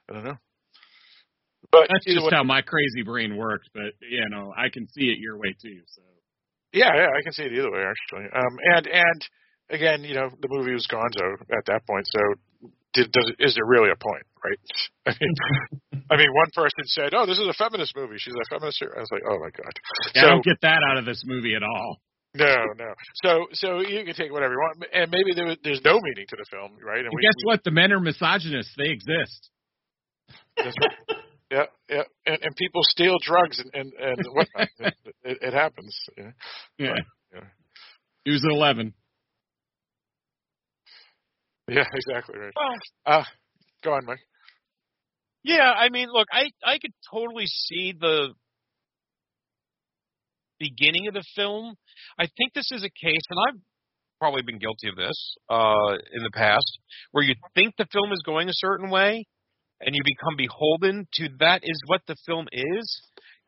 I 0.09 0.13
don't 0.13 0.23
know, 0.23 0.37
but 1.71 1.87
That's 1.89 2.05
just 2.05 2.23
way- 2.23 2.29
how 2.31 2.43
my 2.43 2.61
crazy 2.61 3.03
brain 3.03 3.37
works. 3.37 3.67
But 3.73 3.93
you 4.01 4.27
know, 4.29 4.53
I 4.55 4.69
can 4.69 4.87
see 4.89 5.09
it 5.09 5.19
your 5.19 5.37
way 5.37 5.55
too. 5.61 5.81
So 5.87 6.01
yeah, 6.73 6.91
yeah, 6.95 7.07
I 7.17 7.21
can 7.23 7.33
see 7.33 7.43
it 7.43 7.53
either 7.53 7.71
way 7.71 7.83
actually. 7.83 8.25
Um, 8.33 8.57
and 8.75 8.87
and 8.87 9.19
again, 9.69 10.03
you 10.03 10.15
know, 10.15 10.29
the 10.41 10.47
movie 10.49 10.73
was 10.73 10.87
Gonzo 10.87 11.33
at 11.57 11.65
that 11.67 11.85
point, 11.87 12.07
so 12.09 12.69
did, 12.93 13.11
does 13.11 13.31
is 13.39 13.55
there 13.55 13.65
really 13.65 13.89
a 13.91 13.95
point, 13.95 14.25
right? 14.43 14.59
I 15.05 15.13
mean, 15.19 16.03
I 16.09 16.17
mean, 16.17 16.33
one 16.33 16.49
person 16.55 16.83
said, 16.85 17.13
"Oh, 17.13 17.25
this 17.25 17.37
is 17.39 17.47
a 17.47 17.53
feminist 17.53 17.95
movie." 17.95 18.17
She's 18.17 18.33
a 18.33 18.49
feminist. 18.49 18.81
I 18.81 18.99
was 18.99 19.09
like, 19.11 19.23
"Oh 19.29 19.37
my 19.39 19.49
god." 19.51 19.73
Yeah, 20.15 20.21
so 20.21 20.27
I 20.27 20.29
don't 20.31 20.43
get 20.45 20.57
that 20.61 20.81
out 20.89 20.97
of 20.97 21.05
this 21.05 21.23
movie 21.25 21.53
at 21.55 21.61
all. 21.63 21.97
no, 22.35 22.55
no. 22.77 22.93
So 23.23 23.47
so 23.53 23.79
you 23.79 24.05
can 24.05 24.13
take 24.15 24.31
whatever 24.31 24.53
you 24.53 24.59
want, 24.59 24.85
and 24.93 25.09
maybe 25.11 25.33
there, 25.35 25.55
there's 25.63 25.81
no 25.83 25.99
meaning 26.01 26.25
to 26.29 26.35
the 26.35 26.45
film, 26.49 26.77
right? 26.83 26.99
And 26.99 27.07
And 27.13 27.21
guess 27.21 27.33
what? 27.43 27.63
The 27.63 27.71
men 27.71 27.91
are 27.91 27.99
misogynists. 27.99 28.73
They 28.77 28.89
exist. 28.89 29.49
That's 30.57 30.75
right. 30.81 31.17
Yeah, 31.51 31.65
yeah, 31.89 32.03
and, 32.27 32.37
and 32.43 32.55
people 32.55 32.81
steal 32.83 33.17
drugs 33.23 33.59
and 33.59 33.71
and, 33.73 33.93
and 33.99 34.17
whatnot. 34.33 34.67
it, 34.79 34.93
it, 35.23 35.37
it 35.41 35.53
happens. 35.53 35.97
Yeah. 36.17 36.31
Yeah. 36.77 36.93
Yeah. 37.33 37.39
He 38.25 38.31
was 38.31 38.43
at 38.45 38.51
eleven. 38.51 38.93
yeah, 41.67 41.83
exactly 41.93 42.37
right. 42.39 42.53
Well, 42.55 42.75
Uh, 43.19 43.23
go 43.83 43.93
on, 43.93 44.05
Mike. 44.05 44.19
yeah, 45.43 45.71
I 45.71 45.89
mean, 45.89 46.09
look, 46.11 46.27
I 46.31 46.49
I 46.63 46.77
could 46.79 46.93
totally 47.11 47.45
see 47.47 47.93
the 47.99 48.33
beginning 50.59 51.07
of 51.07 51.13
the 51.13 51.23
film. 51.35 51.75
I 52.19 52.27
think 52.37 52.53
this 52.53 52.71
is 52.71 52.83
a 52.83 52.89
case, 52.89 53.21
and 53.29 53.39
I've 53.47 53.61
probably 54.19 54.41
been 54.41 54.59
guilty 54.59 54.89
of 54.89 54.95
this 54.97 55.35
uh, 55.49 55.95
in 56.13 56.21
the 56.23 56.31
past, 56.33 56.79
where 57.11 57.23
you 57.23 57.35
think 57.55 57.75
the 57.77 57.87
film 57.91 58.11
is 58.11 58.21
going 58.25 58.49
a 58.49 58.53
certain 58.53 58.89
way, 58.89 59.25
and 59.81 59.95
you 59.95 60.01
become 60.05 60.35
beholden 60.37 61.07
to 61.13 61.29
that 61.39 61.61
is 61.63 61.81
what 61.87 62.01
the 62.07 62.15
film 62.25 62.47
is, 62.51 63.01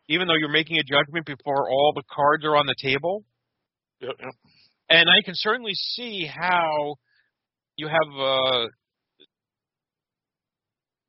even 0.09 0.27
though 0.27 0.35
you're 0.39 0.49
making 0.49 0.77
a 0.77 0.83
judgment 0.83 1.25
before 1.25 1.69
all 1.69 1.93
the 1.95 2.03
cards 2.13 2.45
are 2.45 2.55
on 2.55 2.65
the 2.65 2.75
table. 2.81 3.23
Yep, 3.99 4.15
yep. 4.19 4.33
And 4.89 5.09
I 5.09 5.23
can 5.23 5.33
certainly 5.35 5.73
see 5.73 6.25
how 6.25 6.95
you 7.77 7.87
have. 7.87 8.19
Uh, 8.19 8.65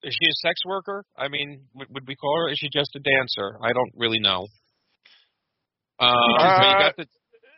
is 0.05 0.17
she 0.21 0.29
a 0.29 0.35
sex 0.47 0.61
worker? 0.67 1.05
I 1.17 1.29
mean, 1.29 1.63
would, 1.75 1.89
would 1.91 2.07
we 2.07 2.17
call 2.17 2.37
her? 2.39 2.51
Is 2.51 2.59
she 2.59 2.69
just 2.73 2.91
a 2.97 3.01
dancer? 3.01 3.57
I 3.63 3.73
don't 3.73 3.93
really 3.97 4.19
know. 4.19 4.47
Um, 6.01 6.15
got 6.39 6.97
the, 6.97 7.07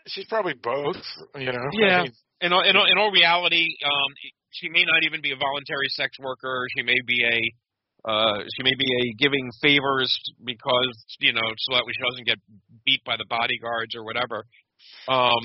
She's 0.07 0.27
probably 0.27 0.55
both. 0.55 0.97
You 1.35 1.53
know. 1.53 1.69
Yeah. 1.73 2.01
I 2.01 2.03
mean, 2.03 2.13
in 2.41 2.53
all, 2.53 2.63
in 2.63 2.77
all, 2.77 2.87
in 2.91 2.99
all 2.99 3.11
reality, 3.11 3.67
um, 3.85 4.13
she 4.55 4.69
may 4.71 4.85
not 4.87 5.03
even 5.05 5.21
be 5.21 5.33
a 5.33 5.37
voluntary 5.37 5.89
sex 5.91 6.17
worker. 6.19 6.67
She 6.77 6.83
may 6.83 6.99
be 7.07 7.25
a 7.27 7.39
uh, 8.09 8.39
she 8.55 8.63
may 8.63 8.75
be 8.79 8.87
a 9.03 9.15
giving 9.19 9.49
favors 9.63 10.13
because 10.45 10.93
you 11.21 11.33
know 11.33 11.41
so 11.59 11.75
that 11.75 11.83
she 11.91 12.03
doesn't 12.11 12.27
get 12.27 12.39
beat 12.85 13.03
by 13.05 13.17
the 13.17 13.25
bodyguards 13.29 13.95
or 13.97 14.05
whatever. 14.05 14.45
Um, 15.09 15.41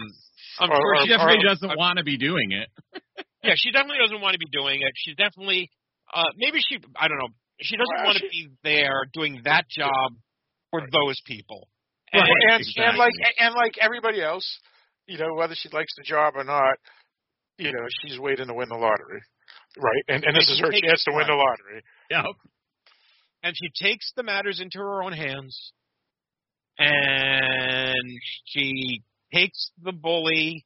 I'm 0.60 0.70
Or- 0.70 0.76
sure 0.76 0.96
or- 0.96 1.02
she 1.02 1.08
She 1.08 1.10
definitely 1.16 1.46
or- 1.46 1.50
doesn't 1.56 1.78
want 1.78 1.98
to 1.98 2.04
be 2.04 2.18
doing 2.18 2.52
it. 2.52 2.68
yeah, 3.44 3.54
she 3.56 3.72
definitely 3.72 4.00
doesn't 4.04 4.20
want 4.22 4.34
to 4.34 4.40
be 4.40 4.50
doing 4.52 4.82
it. 4.82 4.92
She 4.98 5.16
definitely, 5.16 5.70
uh, 6.14 6.26
maybe 6.36 6.60
she, 6.68 6.80
I 7.00 7.08
don't 7.08 7.18
know, 7.18 7.30
she 7.62 7.78
doesn't 7.78 8.04
want 8.06 8.18
to 8.18 8.28
be 8.30 8.50
there 8.64 9.06
doing 9.14 9.42
that 9.46 9.64
job 9.70 10.12
for 10.72 10.82
those 10.92 11.20
people. 11.26 11.70
and, 12.12 12.22
And, 12.24 12.30
and, 12.52 12.60
exactly. 12.60 12.84
and 12.86 12.98
like 12.98 13.14
and 13.40 13.56
like 13.56 13.76
everybody 13.80 14.22
else, 14.22 14.46
you 15.08 15.18
know, 15.18 15.34
whether 15.34 15.56
she 15.56 15.70
likes 15.70 15.94
the 15.98 16.04
job 16.04 16.34
or 16.36 16.44
not, 16.44 16.76
you 17.60 17.72
know, 17.74 17.86
she's 18.02 18.20
waiting 18.20 18.48
to 18.48 18.54
win 18.54 18.70
the 18.70 18.76
lottery, 18.76 19.22
right? 19.78 20.04
And 20.08 20.24
and 20.24 20.36
this 20.36 20.48
And 20.50 20.54
is 20.56 20.60
her 20.62 20.72
chance 20.72 21.04
to 21.06 21.12
win 21.14 21.28
the 21.28 21.34
lottery. 21.34 21.82
Yep. 22.10 22.26
and 23.44 23.56
she 23.56 23.84
takes 23.86 24.12
the 24.16 24.24
matters 24.24 24.60
into 24.60 24.80
her 24.80 25.04
own 25.04 25.14
hands, 25.14 25.74
and 26.78 27.96
she 28.46 29.02
takes 29.34 29.72
the 29.84 29.92
bully, 29.92 30.66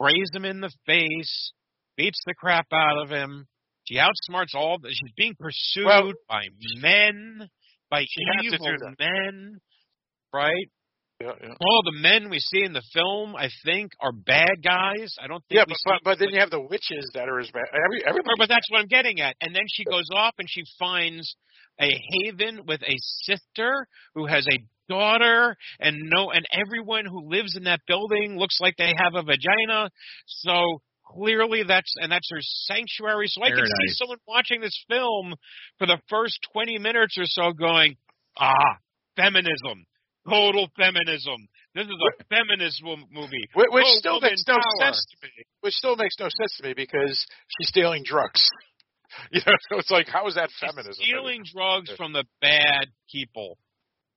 sprays 0.00 0.30
him 0.34 0.44
in 0.44 0.60
the 0.60 0.72
face, 0.86 1.52
beats 1.96 2.20
the 2.26 2.34
crap 2.34 2.66
out 2.72 3.02
of 3.02 3.08
him. 3.10 3.46
She 3.84 3.96
outsmarts 3.98 4.54
all. 4.54 4.78
The, 4.82 4.88
she's 4.90 5.12
being 5.16 5.34
pursued 5.38 5.86
Well- 5.86 6.12
by 6.28 6.42
men, 6.80 7.48
by 7.90 8.00
She 8.02 8.24
has 8.34 8.50
to 8.52 8.56
evil 8.56 8.92
men, 8.98 9.58
right? 10.34 10.68
Yeah, 11.20 11.32
yeah. 11.42 11.54
All 11.60 11.82
the 11.82 11.98
men 11.98 12.28
we 12.28 12.38
see 12.38 12.62
in 12.62 12.74
the 12.74 12.82
film, 12.92 13.36
I 13.36 13.48
think, 13.64 13.92
are 14.00 14.12
bad 14.12 14.62
guys. 14.62 15.14
I 15.18 15.26
don't 15.26 15.42
think 15.48 15.56
Yeah, 15.56 15.64
we 15.66 15.72
but, 15.72 15.76
see 15.76 15.82
but 15.86 16.00
but 16.04 16.18
then 16.18 16.28
you 16.30 16.40
have 16.40 16.50
the 16.50 16.60
witches 16.60 17.10
that 17.14 17.28
are 17.28 17.40
as 17.40 17.50
bad. 17.50 17.64
Every 17.72 18.04
everybody. 18.06 18.34
But 18.36 18.50
that's 18.50 18.70
what 18.70 18.80
I'm 18.80 18.86
getting 18.86 19.20
at. 19.20 19.34
And 19.40 19.54
then 19.54 19.64
she 19.66 19.84
goes 19.84 20.04
off 20.14 20.34
and 20.38 20.46
she 20.50 20.62
finds 20.78 21.36
a 21.80 21.88
haven 22.10 22.66
with 22.66 22.82
a 22.82 22.96
sister 23.24 23.86
who 24.14 24.26
has 24.26 24.46
a 24.46 24.58
daughter 24.88 25.56
and 25.80 25.96
no 26.04 26.30
and 26.30 26.44
everyone 26.52 27.06
who 27.06 27.30
lives 27.30 27.56
in 27.56 27.64
that 27.64 27.80
building 27.88 28.36
looks 28.36 28.58
like 28.60 28.76
they 28.76 28.92
have 28.98 29.14
a 29.14 29.22
vagina. 29.22 29.88
So 30.26 30.82
clearly 31.06 31.62
that's 31.66 31.94
and 31.96 32.12
that's 32.12 32.28
her 32.30 32.40
sanctuary. 32.40 33.28
So 33.28 33.42
I 33.42 33.48
can 33.48 33.64
see 33.64 33.94
someone 33.94 34.18
watching 34.28 34.60
this 34.60 34.78
film 34.86 35.34
for 35.78 35.86
the 35.86 35.98
first 36.10 36.38
20 36.52 36.78
minutes 36.78 37.16
or 37.16 37.24
so 37.24 37.52
going, 37.52 37.96
"Ah, 38.38 38.76
feminism. 39.16 39.86
Total 40.28 40.68
feminism. 40.76 41.36
This 41.74 41.86
is 41.86 41.92
a 42.20 42.24
feminist 42.24 42.82
movie." 42.82 43.46
Which, 43.54 43.68
which 43.70 43.84
Oh, 43.86 43.98
still 43.98 44.20
makes 44.20 44.42
no 44.46 44.54
power. 44.54 44.80
sense 44.92 45.04
to 45.10 45.26
me. 45.26 45.32
Which 45.60 45.74
still 45.74 45.96
makes 45.96 46.14
no 46.18 46.28
sense 46.28 46.56
to 46.58 46.62
me 46.64 46.74
because 46.74 47.24
she's 47.58 47.68
stealing 47.68 48.02
drugs. 48.04 48.48
You 49.32 49.40
know, 49.46 49.54
so 49.70 49.78
it's 49.78 49.90
like, 49.90 50.08
how 50.08 50.26
is 50.26 50.34
that 50.34 50.50
feminism? 50.60 50.92
stealing 50.92 51.42
drugs 51.54 51.90
from 51.96 52.12
the 52.12 52.24
bad 52.42 52.88
people. 53.10 53.56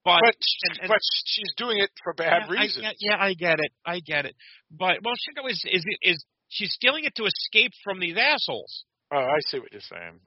But, 0.03 0.19
but 0.26 0.36
and- 0.69 0.80
and- 0.81 0.88
but 0.90 0.98
she's 1.26 1.53
doing 1.56 1.77
it 1.77 1.90
for 2.03 2.14
bad 2.14 2.44
yeah, 2.49 2.52
reasons. 2.52 2.86
I 2.86 2.90
get, 2.90 2.95
yeah, 2.99 3.15
I 3.18 3.34
get 3.34 3.60
it. 3.60 3.72
I 3.86 3.99
get 4.02 4.26
it. 4.26 4.36
But 4.72 4.98
well, 5.03 5.14
she 5.15 5.48
is 5.52 5.64
is 5.72 5.86
is 6.02 6.26
she's 6.49 6.73
stealing 6.73 7.06
it 7.06 7.15
to 7.15 7.23
escape 7.26 7.72
from 7.84 7.99
these 8.02 8.18
assholes, 8.18 8.84
Oh, 9.14 9.18
I 9.19 9.40
see 9.48 9.60
what 9.60 9.72
you're 9.72 9.80
saying. 9.81 10.19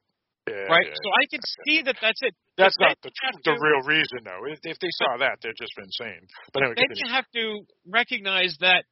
Yeah, 0.48 0.55
right? 0.66 0.86
yeah. 0.86 0.94
So 0.94 1.09
I 1.10 1.24
can 1.31 1.40
see 1.66 1.82
that 1.82 1.97
that's 2.02 2.20
it. 2.23 2.35
That's 2.59 2.77
not 2.81 2.97
the 3.02 3.10
then 3.10 3.12
you 3.14 3.28
have 3.31 3.43
the 3.44 3.52
to- 3.55 3.64
real 3.64 3.82
reason, 3.86 4.19
though. 4.24 4.44
If, 4.51 4.59
if 4.64 4.78
they 4.81 4.89
saw 4.93 5.16
that, 5.19 5.39
they're 5.43 5.55
just 5.56 5.73
insane. 5.78 6.27
But 6.52 6.62
anyway, 6.64 6.74
Then 6.78 6.89
continue. 6.89 7.09
you 7.09 7.14
have 7.14 7.24
to 7.35 7.60
recognize 7.86 8.56
that 8.60 8.85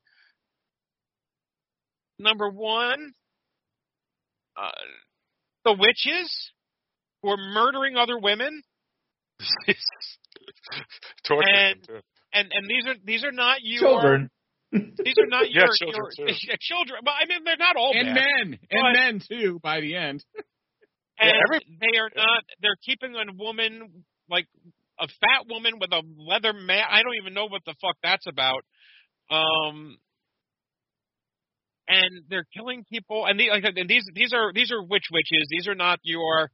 number 2.18 2.48
one, 2.48 3.12
uh, 4.56 4.70
the 5.64 5.72
witches 5.72 6.52
who 7.22 7.30
are 7.30 7.36
murdering 7.36 7.96
other 7.96 8.18
women, 8.18 8.62
Torture 11.24 11.48
and- 11.48 11.80
them, 11.82 11.86
too. 11.86 12.00
and 12.32 12.48
and 12.52 12.66
these 12.68 12.86
are 12.86 12.94
these 13.04 13.24
are 13.24 13.32
not 13.32 13.58
your 13.62 13.80
Children. 13.80 14.30
These 14.72 15.14
are 15.18 15.26
not 15.26 15.50
Yeah, 15.50 15.62
your, 15.62 15.68
children, 15.74 16.04
your 16.16 16.28
too. 16.28 16.34
children. 16.60 17.00
Well, 17.04 17.14
I 17.20 17.26
mean, 17.26 17.40
they're 17.44 17.56
not 17.58 17.74
all 17.74 17.90
and 17.92 18.14
bad. 18.14 18.22
men, 18.24 18.58
and 18.70 18.82
But- 18.82 18.92
men 18.92 19.20
too. 19.28 19.58
By 19.64 19.80
the 19.80 19.96
end, 19.96 20.24
and 21.20 21.30
Yeah, 21.30 21.40
every- 21.46 21.78
they 21.80 21.98
are 21.98 22.10
not. 22.14 22.44
They're 22.60 22.78
keeping 22.84 23.14
a 23.14 23.24
woman 23.36 24.04
like 24.28 24.46
a 24.98 25.06
fat 25.06 25.46
woman 25.48 25.78
with 25.78 25.92
a 25.92 26.02
leather 26.16 26.52
mat. 26.52 26.86
I 26.90 27.02
don't 27.02 27.16
even 27.20 27.34
know 27.34 27.46
what 27.46 27.62
the 27.64 27.74
fuck 27.80 27.96
that's 28.02 28.26
about. 28.26 28.64
Um, 29.30 29.98
and 31.88 32.24
they're 32.28 32.46
killing 32.56 32.84
people. 32.90 33.26
And, 33.26 33.38
the, 33.38 33.50
like, 33.50 33.64
and 33.64 33.88
these 33.88 34.04
these 34.14 34.32
are 34.32 34.52
these 34.52 34.70
are 34.72 34.82
witch 34.82 35.06
witches. 35.12 35.46
These 35.50 35.68
are 35.68 35.74
not 35.74 35.98
your, 36.02 36.50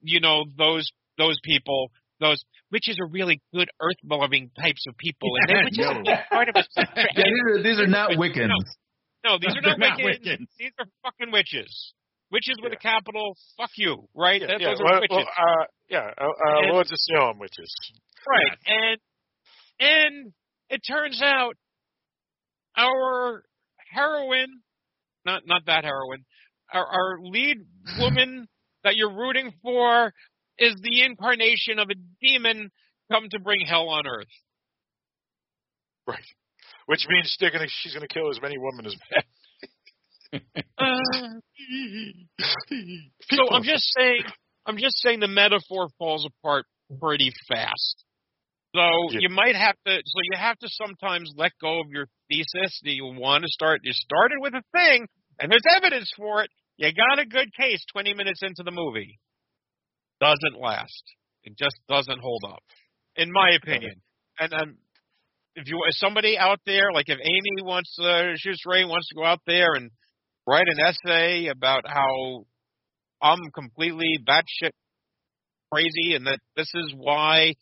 you 0.00 0.20
know, 0.20 0.44
those 0.56 0.88
those 1.18 1.38
people. 1.44 1.90
Those 2.20 2.42
witches 2.72 2.98
are 3.00 3.06
really 3.06 3.40
good 3.52 3.68
earth 3.80 3.96
loving 4.02 4.50
types 4.58 4.84
of 4.88 4.96
people, 4.96 5.28
and 5.36 5.48
they're 5.48 5.64
just 5.64 6.00
no. 6.04 6.14
part 6.30 6.48
of 6.48 6.56
a. 6.56 6.64
Yeah, 6.96 7.04
these 7.14 7.42
are, 7.50 7.62
these 7.62 7.78
are 7.78 7.86
not 7.86 8.10
Wiccans. 8.12 8.48
No, 8.48 9.32
no, 9.32 9.38
these 9.38 9.54
are 9.54 9.60
not 9.60 9.78
not 9.78 9.98
Wiccans. 9.98 10.24
Wiccans. 10.24 10.46
These 10.58 10.72
are 10.78 10.86
fucking 11.02 11.32
witches. 11.32 11.92
Witches 12.30 12.56
with 12.62 12.72
Yeah. 12.72 12.78
a 12.78 12.80
capital. 12.80 13.36
Fuck 13.56 13.70
you, 13.76 14.08
right? 14.14 14.40
Yeah, 14.40 14.46
That- 14.48 14.60
yeah, 14.60 14.68
those 14.70 14.80
are 14.80 14.84
well, 14.84 15.00
witches. 15.00 15.16
well, 15.16 15.28
uh, 15.38 15.64
yeah, 15.88 16.14
uh, 16.18 16.24
uh, 16.24 16.58
And- 16.62 16.72
Lords 16.72 16.90
witches. 17.38 17.92
Right. 18.26 18.58
And 18.66 19.00
and 19.78 20.32
it 20.70 20.80
turns 20.86 21.20
out 21.22 21.54
our 22.76 23.44
heroine, 23.92 24.62
not 25.24 25.46
not 25.46 25.64
that 25.66 25.84
heroine, 25.84 26.24
our, 26.72 26.84
our 26.86 27.18
lead 27.20 27.58
woman 28.00 28.48
that 28.84 28.96
you're 28.96 29.12
rooting 29.14 29.52
for 29.62 30.12
is 30.58 30.74
the 30.82 31.02
incarnation 31.02 31.78
of 31.78 31.88
a 31.90 31.94
demon 32.20 32.70
come 33.10 33.28
to 33.30 33.38
bring 33.38 33.64
hell 33.66 33.88
on 33.88 34.06
earth. 34.06 34.26
Right. 36.06 36.24
Which 36.86 37.06
means 37.08 37.36
they're 37.40 37.50
gonna 37.50 37.68
she's 37.68 37.94
gonna 37.94 38.08
kill 38.08 38.30
as 38.30 38.40
many 38.40 38.56
women 38.58 38.86
as 38.86 38.94
men. 39.10 39.22
So 43.30 43.48
I'm 43.50 43.62
just 43.62 43.84
saying, 43.98 44.22
I'm 44.66 44.76
just 44.78 44.96
saying 45.02 45.20
the 45.20 45.28
metaphor 45.28 45.88
falls 45.98 46.26
apart 46.26 46.64
pretty 47.00 47.32
fast. 47.48 48.04
So 48.74 48.82
Yeah. 49.12 49.20
you 49.22 49.28
might 49.30 49.56
have 49.56 49.76
to, 49.86 49.94
so 50.04 50.20
you 50.30 50.36
have 50.38 50.58
to 50.58 50.68
sometimes 50.68 51.32
let 51.36 51.52
go 51.60 51.80
of 51.80 51.86
your 51.90 52.06
thesis 52.28 52.80
that 52.84 52.92
you 52.92 53.06
want 53.06 53.44
to 53.44 53.48
start. 53.48 53.80
You 53.84 53.92
started 53.92 54.36
with 54.40 54.54
a 54.54 54.62
thing, 54.72 55.06
and 55.40 55.50
there's 55.50 55.64
evidence 55.76 56.10
for 56.16 56.42
it. 56.42 56.50
You 56.76 56.92
got 56.92 57.18
a 57.18 57.24
good 57.24 57.48
case 57.54 57.82
20 57.92 58.14
minutes 58.14 58.40
into 58.42 58.62
the 58.62 58.70
movie. 58.70 59.18
Doesn't 60.20 60.60
last. 60.60 61.02
It 61.44 61.56
just 61.56 61.76
doesn't 61.88 62.20
hold 62.20 62.42
up, 62.46 62.62
in 63.16 63.32
my 63.32 63.50
opinion. 63.52 64.02
And 64.38 64.52
um, 64.52 64.76
if 65.54 65.68
you, 65.68 65.80
if 65.88 65.94
somebody 65.96 66.36
out 66.36 66.58
there, 66.66 66.92
like 66.92 67.08
if 67.08 67.18
Amy 67.18 67.62
wants, 67.62 67.96
uh, 67.98 68.32
Shoots 68.36 68.62
Ray 68.66 68.84
wants 68.84 69.08
to 69.08 69.14
go 69.14 69.24
out 69.24 69.40
there 69.46 69.72
and 69.74 69.90
write 70.46 70.66
an 70.68 70.78
essay 70.80 71.48
about 71.48 71.84
how 71.86 72.44
I'm 73.22 73.50
completely 73.54 74.18
batshit 74.26 74.72
crazy, 75.72 76.14
and 76.14 76.26
that 76.26 76.38
this 76.56 76.70
is 76.74 76.94
why 76.96 77.54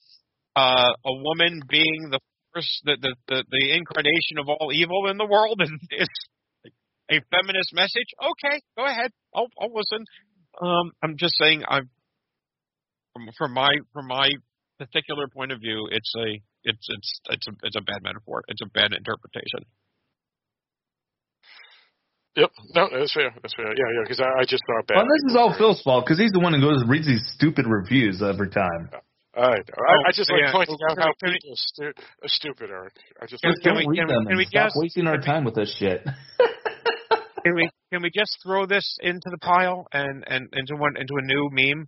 uh, 0.56 0.93
a 1.05 1.12
woman 1.12 1.62
being 1.69 2.09
the 2.11 2.20
first, 2.52 2.69
the, 2.85 2.97
the 3.01 3.15
the 3.28 3.44
the 3.51 3.77
incarnation 3.77 4.39
of 4.39 4.48
all 4.48 4.70
evil 4.73 5.09
in 5.11 5.16
the 5.16 5.27
world, 5.27 5.61
is 5.90 6.09
a 7.11 7.20
feminist 7.31 7.74
message. 7.74 8.11
Okay, 8.20 8.61
go 8.77 8.85
ahead. 8.85 9.11
I'll 9.35 9.48
I'll 9.59 9.73
listen. 9.74 10.05
Um, 10.61 10.93
I'm 11.02 11.16
just 11.16 11.35
saying, 11.40 11.62
I'm 11.69 11.90
from 13.12 13.28
from 13.36 13.55
my 13.55 13.70
from 13.93 14.09
my 14.09 14.31
particular 14.78 15.27
point 15.28 15.52
of 15.52 15.61
view, 15.61 15.89
it's 15.90 16.12
a 16.16 16.40
it's 16.65 16.86
it's 16.89 17.20
it's 17.31 17.47
a 17.47 17.52
it's 17.62 17.77
a 17.77 17.81
bad 17.81 18.02
metaphor. 18.02 18.43
It's 18.48 18.62
a 18.62 18.66
bad 18.66 18.93
interpretation. 18.93 19.61
Yep. 22.36 22.51
No, 22.74 22.89
that's 22.90 23.15
fair. 23.15 23.31
That's 23.43 23.55
fair. 23.55 23.66
Yeah, 23.66 23.90
yeah. 23.94 24.02
Because 24.02 24.20
I, 24.20 24.40
I 24.40 24.44
just 24.44 24.62
saw 24.66 24.82
bad. 24.89 24.97
Well, 24.97 25.06
this 25.06 25.31
is 25.31 25.36
all 25.36 25.55
Phil's 25.56 25.81
fault 25.82 26.05
because 26.05 26.19
he's 26.19 26.32
the 26.32 26.40
one 26.40 26.52
who 26.55 26.61
goes 26.61 26.82
and 26.82 26.90
reads 26.90 27.06
these 27.06 27.23
stupid 27.35 27.66
reviews 27.69 28.23
every 28.23 28.51
time. 28.51 28.90
I, 29.36 29.40
I, 29.59 29.94
I 30.06 30.12
just 30.15 30.31
oh, 30.31 30.35
like 30.35 30.43
yeah. 30.47 30.52
pointing 30.52 30.78
out 30.90 30.98
how 30.98 31.12
Can 31.23 31.31
we- 31.31 31.39
people 31.39 31.51
uh, 31.51 31.52
are, 31.52 31.56
stu- 31.56 31.94
are 32.23 32.28
stupid, 32.28 32.70
Eric. 32.70 32.94
I 33.23 33.27
just 33.27 33.43
Can- 33.43 33.55
can 33.55 33.74
Don't 33.74 33.77
we- 33.78 33.86
read 33.86 33.98
can 33.98 34.09
them 34.09 34.23
can 34.24 34.28
and 34.32 34.39
we 34.39 34.47
stop 34.47 34.66
just- 34.66 34.77
wasting 34.78 35.06
our 35.06 35.19
time 35.19 35.44
with 35.44 35.55
this 35.55 35.74
shit. 35.78 36.06
Can 37.44 37.55
we 37.56 37.69
can 37.93 38.01
we 38.02 38.11
just 38.11 38.39
throw 38.43 38.65
this 38.65 38.97
into 39.02 39.28
the 39.31 39.36
pile 39.36 39.86
and 39.93 40.24
and 40.27 40.48
into 40.55 40.77
one 40.77 40.97
into 40.97 41.12
a 41.19 41.23
new 41.23 41.51
meme 41.52 41.86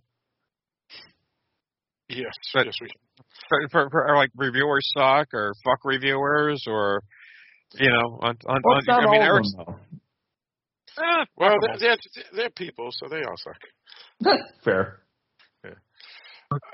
yes, 2.09 2.31
But- 2.53 2.67
yes, 2.67 2.75
we 2.79 2.87
can. 2.89 3.25
for, 3.49 3.59
for, 3.71 3.89
for 3.89 4.15
like 4.15 4.29
reviewers 4.35 4.87
suck 4.95 5.29
or 5.33 5.53
fuck 5.65 5.79
reviewers 5.83 6.63
or 6.67 7.01
you 7.73 7.89
know 7.89 8.19
on 8.21 8.37
on, 8.45 8.61
Well, 8.63 8.75
on 8.77 8.83
not 8.87 8.99
I 8.99 9.05
mean 9.05 9.07
all 9.07 9.15
of 9.21 9.27
Eric's 9.27 9.53
them, 9.55 9.75
though. 10.97 11.03
ah, 11.03 11.25
Well, 11.37 11.55
they're, 11.61 11.71
'em 11.73 11.79
they're, 11.79 11.97
they're 12.35 12.49
people, 12.51 12.89
so 12.91 13.07
they 13.09 13.23
all 13.23 13.37
suck. 13.37 13.61
That's 14.21 14.43
fair. 14.63 14.99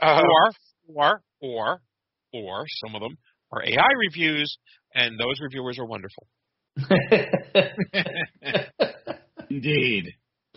Uh, 0.01 0.21
or 0.21 0.51
or 0.95 1.21
or 1.41 1.81
or 2.33 2.65
some 2.85 2.95
of 2.95 3.01
them 3.01 3.17
are 3.51 3.63
AI 3.65 3.87
reviews 4.07 4.57
and 4.93 5.17
those 5.19 5.39
reviewers 5.41 5.79
are 5.79 5.85
wonderful. 5.85 6.27
Indeed. 9.49 10.13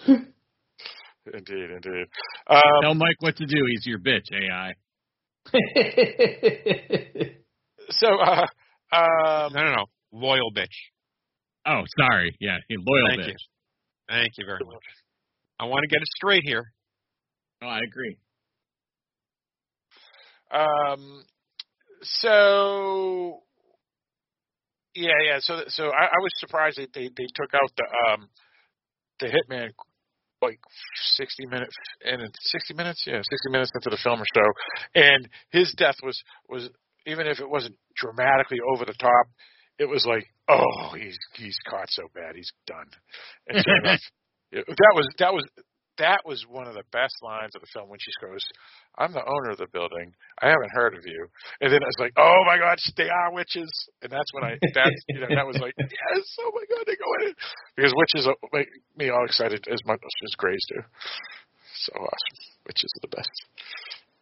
indeed, 0.06 1.70
indeed. 1.70 2.06
Um, 2.48 2.62
Tell 2.82 2.94
Mike 2.94 3.16
what 3.20 3.36
to 3.36 3.46
do. 3.46 3.56
He's 3.70 3.86
your 3.86 3.98
bitch, 3.98 4.30
AI. 4.32 4.74
so, 7.90 8.08
uh, 8.18 8.46
um, 8.92 9.52
No 9.52 9.62
no 9.64 9.74
no 9.74 9.84
loyal 10.12 10.52
bitch. 10.52 10.76
Oh, 11.66 11.82
sorry. 11.98 12.36
Yeah, 12.40 12.58
he 12.68 12.76
loyal 12.76 13.08
Thank 13.08 13.20
bitch. 13.22 13.28
you. 13.28 13.34
Thank 14.08 14.32
you 14.38 14.46
very 14.46 14.64
much. 14.64 14.82
I 15.58 15.64
want 15.64 15.82
to 15.82 15.88
get 15.88 16.02
it 16.02 16.08
straight 16.16 16.42
here. 16.44 16.72
Oh, 17.62 17.66
I 17.66 17.80
agree. 17.80 18.16
Um, 20.50 21.24
so 22.02 23.40
yeah, 24.94 25.12
yeah. 25.24 25.38
So, 25.40 25.62
so 25.68 25.84
I, 25.86 26.04
I 26.04 26.18
was 26.20 26.30
surprised 26.38 26.78
that 26.78 26.92
they 26.94 27.10
they 27.16 27.26
took 27.34 27.52
out 27.54 27.70
the 27.76 28.12
um 28.12 28.28
the 29.20 29.26
hitman 29.26 29.70
like 30.42 30.60
sixty 31.14 31.46
minutes 31.46 31.74
and 32.04 32.22
sixty 32.40 32.74
minutes, 32.74 33.04
yeah, 33.06 33.20
sixty 33.28 33.50
minutes 33.50 33.70
into 33.74 33.90
the 33.90 34.00
film 34.02 34.20
or 34.20 34.26
so, 34.34 34.42
and 34.94 35.28
his 35.50 35.72
death 35.76 35.96
was 36.02 36.22
was 36.48 36.68
even 37.06 37.26
if 37.26 37.40
it 37.40 37.48
wasn't 37.48 37.76
dramatically 37.96 38.58
over 38.74 38.84
the 38.84 38.94
top, 38.98 39.26
it 39.78 39.88
was 39.88 40.06
like, 40.06 40.26
oh, 40.48 40.94
he's 40.96 41.18
he's 41.34 41.56
caught 41.68 41.90
so 41.90 42.04
bad, 42.14 42.34
he's 42.34 42.52
done. 42.66 42.86
And 43.48 43.58
so 43.58 43.70
that, 43.84 44.00
that 44.52 44.92
was 44.94 45.08
that 45.18 45.32
was 45.34 45.44
that 45.98 46.20
was 46.24 46.44
one 46.48 46.66
of 46.66 46.74
the 46.74 46.84
best 46.92 47.16
lines 47.22 47.54
of 47.54 47.60
the 47.60 47.66
film 47.72 47.88
when 47.88 47.98
she 48.00 48.12
goes, 48.20 48.40
"I'm 48.98 49.12
the 49.12 49.24
owner 49.24 49.50
of 49.50 49.58
the 49.58 49.66
building. 49.72 50.12
I 50.40 50.48
haven't 50.48 50.72
heard 50.72 50.94
of 50.94 51.04
you." 51.06 51.26
And 51.60 51.72
then 51.72 51.80
it's 51.82 51.98
like, 51.98 52.12
"Oh 52.16 52.40
my 52.46 52.58
God, 52.58 52.78
they 52.96 53.08
are 53.08 53.32
witches!" 53.32 53.70
And 54.02 54.12
that's 54.12 54.32
when 54.32 54.44
I 54.44 54.58
that's 54.74 54.96
you 55.08 55.20
know 55.20 55.28
that 55.28 55.46
was 55.46 55.58
like, 55.58 55.74
"Yes, 55.78 56.24
oh 56.40 56.52
my 56.54 56.64
God, 56.68 56.84
they 56.86 56.96
go 56.96 57.10
in 57.20 57.30
it," 57.30 57.36
because 57.76 57.92
witches 57.96 58.28
make 58.52 58.68
me 58.96 59.08
all 59.10 59.24
excited 59.24 59.66
as 59.72 59.80
much 59.86 60.00
as 60.24 60.34
Greys 60.36 60.64
do. 60.68 60.80
So 61.74 61.92
awesome, 61.94 62.38
witches 62.66 62.90
are 62.96 63.08
the 63.08 63.16
best. 63.16 63.36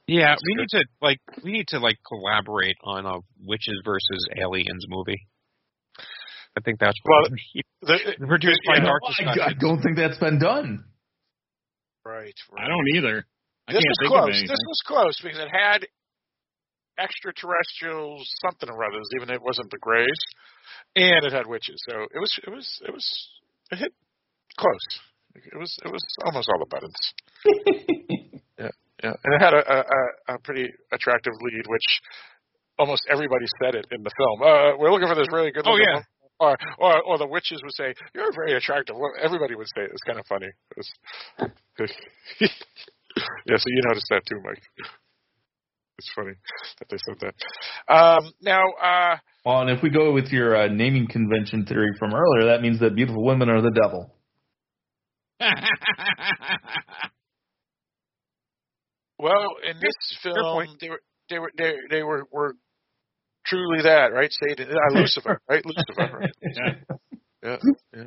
Yeah, 0.07 0.31
That's 0.31 0.43
we 0.45 0.55
good. 0.55 0.61
need 0.61 0.69
to 0.71 0.85
like 1.01 1.21
we 1.43 1.53
need 1.53 1.69
to 1.69 1.79
like 1.79 1.99
collaborate 2.07 2.77
on 2.85 3.07
a 3.07 3.19
witches 3.47 3.81
versus 3.85 4.29
aliens 4.37 4.85
movie. 4.89 5.27
I 6.57 6.61
think 6.61 6.79
that's 6.79 6.99
Well, 7.05 7.23
what 7.23 7.33
The, 8.19 8.27
produced 8.27 8.61
by 8.67 8.77
yeah, 8.77 8.85
Dark 8.85 9.03
I, 9.27 9.51
I 9.51 9.53
don't 9.59 9.83
think 9.83 9.97
that's 9.97 10.19
been 10.19 10.39
done. 10.39 10.85
right, 12.05 12.35
right. 12.53 12.65
I 12.65 12.69
don't 12.69 12.89
either. 12.97 13.25
I 13.67 13.73
this 13.73 13.83
can't 13.83 13.91
was 13.91 13.99
think 14.01 14.11
close. 14.13 14.23
of 14.23 14.29
anything. 14.31 14.49
This 14.49 14.65
was 14.69 14.81
close 14.87 15.17
because 15.23 15.39
it 15.41 15.49
had 15.51 15.87
extraterrestrials, 16.99 18.23
something 18.47 18.69
or 18.71 18.85
others, 18.85 19.07
even 19.17 19.31
if 19.31 19.37
it 19.37 19.43
wasn't 19.43 19.71
the 19.71 19.79
Greys, 19.79 20.21
and 20.97 21.25
it 21.27 21.33
had 21.33 21.47
witches. 21.47 21.83
So 21.91 22.03
it 22.15 22.19
was, 22.19 22.33
it 22.47 22.51
was, 22.51 22.67
it 22.87 22.93
was, 22.93 23.07
it 23.73 23.79
hit 23.79 23.93
close. 24.57 24.87
It 25.35 25.59
was, 25.59 25.77
it 25.85 25.91
was 25.91 26.03
almost 26.25 26.49
all 26.49 26.61
the 26.61 26.71
buttons. 26.71 26.95
yeah, 28.59 28.71
yeah, 29.03 29.13
and 29.25 29.35
it 29.35 29.41
had 29.43 29.55
a, 29.55 29.63
a, 29.67 29.79
a- 29.81 30.35
a 30.35 30.39
pretty 30.39 30.71
attractive 30.93 31.33
lead, 31.43 31.65
which 31.67 31.83
almost 32.79 33.03
everybody 33.11 33.45
said 33.63 33.75
it 33.75 33.87
in 33.91 34.03
the 34.05 34.11
film. 34.17 34.43
Uh, 34.43 34.77
we're 34.79 34.93
looking 34.93 35.09
for 35.09 35.17
this 35.17 35.27
really 35.33 35.51
good. 35.51 35.65
Oh, 35.67 35.73
looking 35.73 35.87
yeah. 35.91 36.03
One. 36.39 36.57
Or, 36.79 36.93
or, 36.93 37.03
or 37.03 37.19
the 37.19 37.27
witches 37.27 37.61
would 37.63 37.75
say, 37.75 37.95
"You're 38.15 38.33
very 38.33 38.55
attractive." 38.55 38.97
Well, 38.97 39.13
everybody 39.23 39.55
would 39.55 39.69
say 39.75 39.83
it. 39.83 39.87
It 39.87 39.93
was 39.93 40.03
kind 40.07 40.19
of 40.19 40.27
funny. 40.27 40.49
Was, 40.77 40.91
yeah, 42.41 43.57
so 43.57 43.65
you 43.67 43.83
noticed 43.87 44.07
that 44.11 44.23
too, 44.29 44.41
Mike. 44.45 44.63
It's 45.99 46.11
funny 46.15 46.33
that 46.79 46.89
they 46.91 46.97
said 47.07 47.21
that. 47.21 47.35
Um, 47.95 48.33
now, 48.43 48.63
uh, 48.83 49.17
Well, 49.45 49.61
and 49.61 49.71
if 49.71 49.81
we 49.83 49.91
go 49.91 50.13
with 50.13 50.33
your 50.33 50.57
uh, 50.57 50.67
naming 50.69 51.07
convention 51.07 51.67
theory 51.67 51.93
from 51.99 52.13
earlier, 52.15 52.47
that 52.53 52.63
means 52.63 52.81
that 52.81 52.97
beautiful 52.97 53.25
women 53.25 53.49
are 53.49 53.63
the 53.63 53.71
devil. 53.71 54.13
well, 59.19 59.57
in 59.69 59.77
this 59.81 60.19
film, 60.23 60.35
point. 60.67 60.71
they 60.81 60.91
were 60.91 61.01
they 61.29 61.39
were 61.39 61.53
they, 61.57 61.75
they 61.91 62.03
were 62.03 62.27
were 62.33 62.57
truly 63.47 63.83
that, 63.83 64.13
right? 64.13 64.31
Satan, 64.33 64.69
uh, 64.71 64.95
Lucifer, 65.01 65.41
right? 65.49 65.65
Lucifer, 65.65 66.19
right? 66.19 66.33
yeah, 66.57 66.75
Yeah, 67.43 67.57
yeah. 67.95 68.05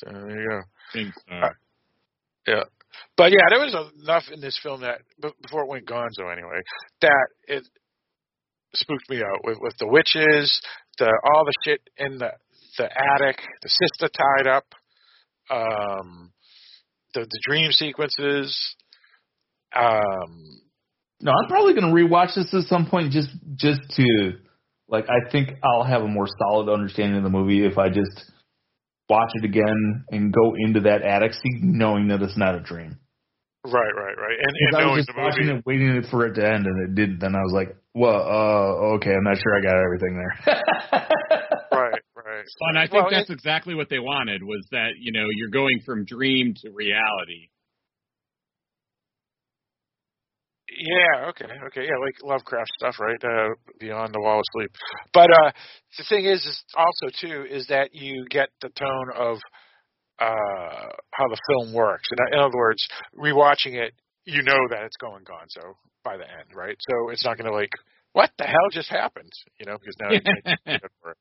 So 0.00 0.10
there 0.12 0.40
you 0.42 0.48
go. 0.48 0.60
think 0.92 1.14
so. 1.28 1.34
Yeah. 2.46 2.64
But 3.16 3.32
yeah, 3.32 3.46
there 3.50 3.60
was 3.60 3.74
enough 4.02 4.24
in 4.32 4.40
this 4.40 4.58
film 4.62 4.82
that 4.82 5.00
before 5.42 5.62
it 5.64 5.68
went 5.68 5.86
gonzo 5.86 6.30
anyway, 6.32 6.60
that 7.00 7.26
it 7.48 7.66
spooked 8.74 9.08
me 9.10 9.18
out 9.18 9.44
with 9.44 9.58
with 9.60 9.74
the 9.78 9.86
witches, 9.88 10.60
the 10.98 11.06
all 11.24 11.44
the 11.44 11.52
shit 11.64 11.80
in 11.96 12.18
the 12.18 12.32
the 12.78 12.84
attic, 12.84 13.38
the 13.62 13.68
sister 13.68 14.08
tied 14.08 14.46
up, 14.46 14.66
um, 15.50 16.32
the 17.14 17.20
the 17.20 17.40
dream 17.46 17.70
sequences. 17.72 18.76
Um, 19.74 20.60
No, 21.22 21.32
I'm 21.32 21.48
probably 21.48 21.74
going 21.74 21.86
to 21.86 21.92
rewatch 21.92 22.34
this 22.34 22.52
at 22.52 22.64
some 22.64 22.86
point 22.86 23.12
just 23.12 23.28
just 23.54 23.80
to 23.96 24.32
like 24.88 25.06
I 25.08 25.30
think 25.30 25.50
I'll 25.64 25.84
have 25.84 26.02
a 26.02 26.08
more 26.08 26.26
solid 26.38 26.70
understanding 26.72 27.16
of 27.16 27.22
the 27.22 27.30
movie 27.30 27.64
if 27.64 27.78
I 27.78 27.88
just 27.88 28.30
watch 29.08 29.30
it 29.34 29.44
again 29.44 30.04
and 30.10 30.32
go 30.32 30.54
into 30.56 30.80
that 30.80 31.02
attic 31.02 31.32
scene 31.34 31.78
knowing 31.78 32.08
that 32.08 32.22
it's 32.22 32.36
not 32.36 32.54
a 32.54 32.60
dream. 32.60 32.98
right, 33.64 33.94
right, 33.96 34.16
right, 34.18 34.38
and, 34.42 34.56
and 34.60 34.76
I 34.76 34.90
was 34.90 35.04
just 35.04 35.14
the 35.14 35.22
watching 35.22 35.46
movie. 35.46 35.58
it, 35.58 35.66
waiting 35.66 36.02
for 36.10 36.26
it 36.26 36.34
to 36.34 36.46
end, 36.46 36.66
and 36.66 36.88
it 36.88 36.94
didn't. 36.94 37.20
Then 37.20 37.34
I 37.34 37.40
was 37.40 37.52
like, 37.54 37.76
Well, 37.94 38.16
uh, 38.16 38.96
okay, 38.96 39.14
I'm 39.14 39.24
not 39.24 39.36
sure 39.36 39.56
I 39.56 39.60
got 39.60 39.76
everything 39.76 40.16
there. 40.18 40.62
right, 41.72 42.02
right. 42.16 42.44
And 42.60 42.78
I 42.78 42.88
think 42.88 43.04
Well, 43.04 43.10
that's 43.10 43.30
exactly 43.30 43.74
what 43.74 43.88
they 43.88 44.00
wanted 44.00 44.42
was 44.42 44.66
that 44.72 44.92
you 44.98 45.12
know 45.12 45.26
you're 45.36 45.50
going 45.50 45.80
from 45.86 46.04
dream 46.04 46.54
to 46.62 46.70
reality. 46.70 47.48
Yeah, 50.78 51.28
okay, 51.30 51.52
okay, 51.66 51.82
yeah, 51.82 51.98
like 52.00 52.14
Lovecraft 52.22 52.70
stuff, 52.78 52.96
right? 53.00 53.22
Uh, 53.22 53.54
Beyond 53.78 54.14
the 54.14 54.20
Wall 54.20 54.38
of 54.38 54.44
Sleep. 54.52 54.70
But 55.12 55.30
uh, 55.30 55.52
the 55.98 56.04
thing 56.08 56.24
is, 56.24 56.44
is 56.44 56.62
also 56.76 57.12
too, 57.20 57.44
is 57.50 57.66
that 57.68 57.90
you 57.94 58.26
get 58.30 58.48
the 58.60 58.70
tone 58.70 59.10
of 59.14 59.38
uh, 60.18 60.88
how 61.12 61.28
the 61.28 61.38
film 61.48 61.72
works. 61.74 62.08
In, 62.16 62.38
in 62.38 62.40
other 62.40 62.56
words, 62.56 62.86
rewatching 63.18 63.74
it, 63.74 63.92
you 64.24 64.42
know 64.42 64.68
that 64.70 64.84
it's 64.84 64.96
going 64.96 65.24
gonzo 65.24 65.74
by 66.04 66.16
the 66.16 66.24
end, 66.24 66.54
right? 66.54 66.76
So 66.88 67.10
it's 67.10 67.24
not 67.24 67.36
going 67.36 67.50
to 67.50 67.56
like, 67.56 67.72
what 68.12 68.30
the 68.38 68.44
hell 68.44 68.70
just 68.70 68.88
happened? 68.90 69.32
You 69.58 69.66
know, 69.66 69.76
because 69.78 69.96
now 70.00 70.12
you 70.12 70.20
can't 70.20 70.82
for 71.02 71.12
it. 71.12 71.16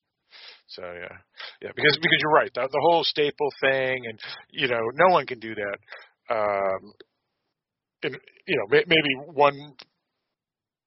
So 0.67 0.83
yeah, 0.83 1.17
yeah, 1.61 1.71
because 1.75 1.97
because 2.01 2.19
you're 2.21 2.31
right. 2.31 2.51
The, 2.53 2.61
the 2.61 2.81
whole 2.81 3.03
staple 3.03 3.49
thing, 3.59 4.03
and 4.07 4.19
you 4.51 4.67
know, 4.67 4.79
no 4.95 5.11
one 5.11 5.25
can 5.25 5.39
do 5.39 5.53
that. 5.55 6.33
Um, 6.33 6.93
and 8.03 8.17
you 8.47 8.57
know, 8.57 8.67
maybe 8.69 9.31
one 9.33 9.75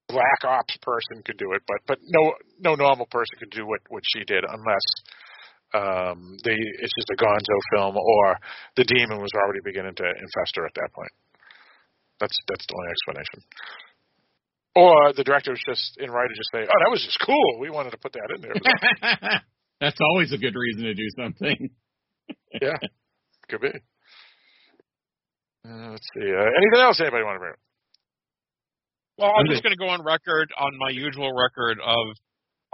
black 0.09 0.45
ops 0.45 0.77
person 0.82 1.23
could 1.24 1.39
do 1.39 1.53
it, 1.53 1.62
but 1.66 1.78
but 1.86 1.99
no 2.03 2.35
no 2.61 2.74
normal 2.74 3.07
person 3.07 3.39
could 3.39 3.51
do 3.51 3.66
what 3.66 3.81
what 3.89 4.03
she 4.12 4.24
did 4.24 4.45
unless 4.45 4.86
um 5.74 6.36
they 6.45 6.55
it's 6.55 6.93
just 6.95 7.11
a 7.12 7.23
gonzo 7.23 7.59
film 7.73 7.97
or 7.97 8.36
the 8.77 8.85
demon 8.85 9.20
was 9.20 9.32
already 9.35 9.61
beginning 9.65 9.95
to 9.95 10.05
infest 10.05 10.57
her 10.57 10.66
at 10.66 10.74
that 10.74 10.93
point. 10.95 11.11
That's 12.20 12.39
that's 12.49 12.66
the 12.66 12.74
only 12.77 12.91
explanation. 12.91 13.41
Or 14.77 15.12
the 15.12 15.24
director 15.24 15.53
was 15.53 15.62
just 15.66 15.97
in 15.99 16.11
writer 16.11 16.35
just 16.35 16.51
say, 16.53 16.62
"Oh, 16.62 16.78
that 16.85 16.91
was 16.91 17.05
just 17.05 17.19
cool. 17.24 17.61
We 17.61 17.70
wanted 17.70 17.91
to 17.91 17.99
put 17.99 18.12
that 18.12 18.28
in 18.35 18.43
there." 18.43 19.41
that's 19.81 20.01
always 20.01 20.32
a 20.32 20.39
good 20.39 20.55
reason 20.55 20.85
to 20.85 20.95
do 20.95 21.09
something. 21.16 21.70
yeah, 22.61 22.77
could 23.49 23.61
be. 23.61 23.70
Uh, 25.66 25.91
let's 25.93 26.07
see. 26.15 26.28
Uh, 26.31 26.45
anything 26.45 26.81
else 26.81 27.01
anybody 27.01 27.24
want 27.24 27.36
to 27.36 27.41
bring 27.41 27.53
up? 27.53 27.59
Well, 29.16 29.32
I'm 29.39 29.47
just 29.47 29.62
going 29.62 29.73
to 29.73 29.78
go 29.78 29.89
on 29.89 30.03
record 30.05 30.51
on 30.59 30.73
my 30.78 30.91
usual 30.91 31.32
record 31.32 31.78
of 31.81 32.07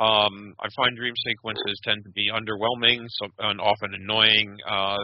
um, 0.00 0.54
I 0.58 0.68
find 0.74 0.96
dream 0.96 1.12
sequences 1.22 1.78
tend 1.84 2.02
to 2.04 2.10
be 2.10 2.30
underwhelming 2.32 3.04
so, 3.08 3.26
and 3.38 3.60
often 3.60 3.92
annoying 3.92 4.56
uh, 4.66 4.96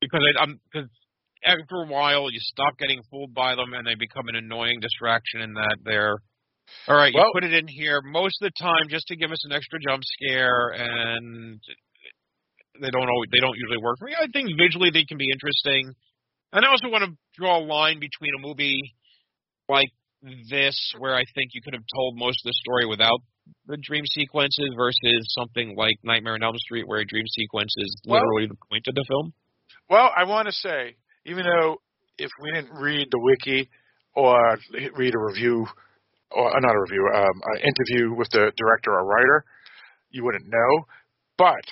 because 0.00 0.20
I, 0.22 0.42
I'm 0.42 0.60
because 0.72 0.88
after 1.44 1.82
a 1.82 1.86
while 1.88 2.30
you 2.30 2.38
stop 2.38 2.78
getting 2.78 3.02
fooled 3.10 3.34
by 3.34 3.56
them 3.56 3.72
and 3.74 3.84
they 3.84 3.96
become 3.96 4.28
an 4.28 4.36
annoying 4.36 4.78
distraction 4.80 5.40
in 5.40 5.54
that 5.54 5.76
they're 5.84 6.16
all 6.86 6.96
right. 6.96 7.12
Well- 7.12 7.24
you 7.24 7.30
put 7.34 7.44
it 7.44 7.52
in 7.52 7.66
here 7.66 8.00
most 8.04 8.40
of 8.40 8.52
the 8.52 8.62
time 8.62 8.86
just 8.88 9.08
to 9.08 9.16
give 9.16 9.32
us 9.32 9.44
an 9.44 9.52
extra 9.52 9.80
jump 9.84 10.02
scare 10.04 10.68
and 10.68 11.60
they 12.80 12.90
don't 12.90 13.08
always 13.08 13.28
they 13.32 13.40
don't 13.40 13.56
usually 13.56 13.82
work 13.82 13.98
for 13.98 14.06
me. 14.06 14.14
I 14.16 14.26
think 14.32 14.48
visually 14.56 14.90
they 14.90 15.04
can 15.04 15.18
be 15.18 15.28
interesting. 15.32 15.92
And 16.52 16.64
I 16.64 16.68
also 16.68 16.88
want 16.88 17.04
to 17.04 17.12
draw 17.36 17.58
a 17.58 17.64
line 17.64 17.98
between 18.00 18.32
a 18.36 18.40
movie 18.40 18.80
like 19.68 19.88
this, 20.50 20.76
where 20.98 21.14
I 21.14 21.24
think 21.34 21.50
you 21.54 21.62
could 21.62 21.74
have 21.74 21.84
told 21.94 22.16
most 22.16 22.44
of 22.44 22.50
the 22.50 22.56
story 22.60 22.86
without 22.86 23.20
the 23.66 23.76
dream 23.76 24.04
sequences, 24.06 24.70
versus 24.76 25.34
something 25.34 25.74
like 25.76 25.96
Nightmare 26.04 26.34
on 26.34 26.42
Elm 26.42 26.56
Street, 26.58 26.86
where 26.86 27.00
a 27.00 27.04
dream 27.04 27.26
sequence 27.26 27.74
is 27.78 27.96
Well- 28.06 28.20
literally 28.20 28.46
the 28.46 28.58
point 28.70 28.86
of 28.86 28.94
the 28.94 29.04
film. 29.08 29.32
Well, 29.90 30.12
I 30.14 30.24
want 30.24 30.46
to 30.46 30.52
say, 30.52 30.94
even 31.26 31.44
though 31.44 31.78
if 32.18 32.30
we 32.40 32.52
didn't 32.52 32.72
read 32.72 33.08
the 33.10 33.18
wiki 33.18 33.68
or 34.14 34.58
read 34.94 35.14
a 35.14 35.18
review, 35.18 35.66
or 36.30 36.56
uh, 36.56 36.60
not 36.60 36.74
a 36.74 36.80
review, 36.80 37.10
um, 37.14 37.42
an 37.54 37.60
interview 37.62 38.14
with 38.14 38.28
the 38.30 38.52
director 38.56 38.92
or 38.92 39.04
writer, 39.04 39.44
you 40.10 40.24
wouldn't 40.24 40.46
know. 40.46 40.84
But 41.36 41.64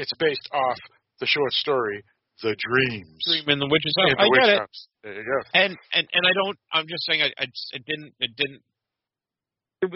it's 0.00 0.12
based 0.18 0.48
off 0.52 0.78
the 1.20 1.26
short 1.26 1.52
story, 1.52 2.02
The 2.42 2.56
Dreams. 2.56 3.20
Dream 3.28 3.48
in 3.48 3.58
the 3.58 3.68
Witch's 3.68 3.94
House. 4.00 4.14
I 4.18 4.24
Witch 4.28 4.40
get 4.40 4.48
it. 4.48 4.58
House. 4.58 4.80
There 5.04 5.14
you 5.14 5.24
go. 5.24 5.38
And 5.54 5.76
and 5.92 6.06
and 6.12 6.22
I 6.26 6.32
don't. 6.44 6.58
I'm 6.72 6.86
just 6.88 7.04
saying. 7.06 7.22
I, 7.22 7.30
I 7.38 7.44
it 7.72 7.82
didn't. 7.86 8.12
It 8.20 8.30
didn't. 8.36 8.62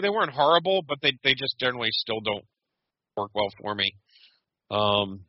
They 0.01 0.09
weren't 0.09 0.31
horrible, 0.31 0.81
but 0.87 0.97
they 1.01 1.11
they 1.23 1.33
just 1.33 1.55
generally 1.59 1.89
still 1.91 2.21
don't 2.21 2.45
work 3.17 3.31
well 3.33 3.49
for 3.61 3.75
me. 3.75 3.93
Um, 4.71 5.25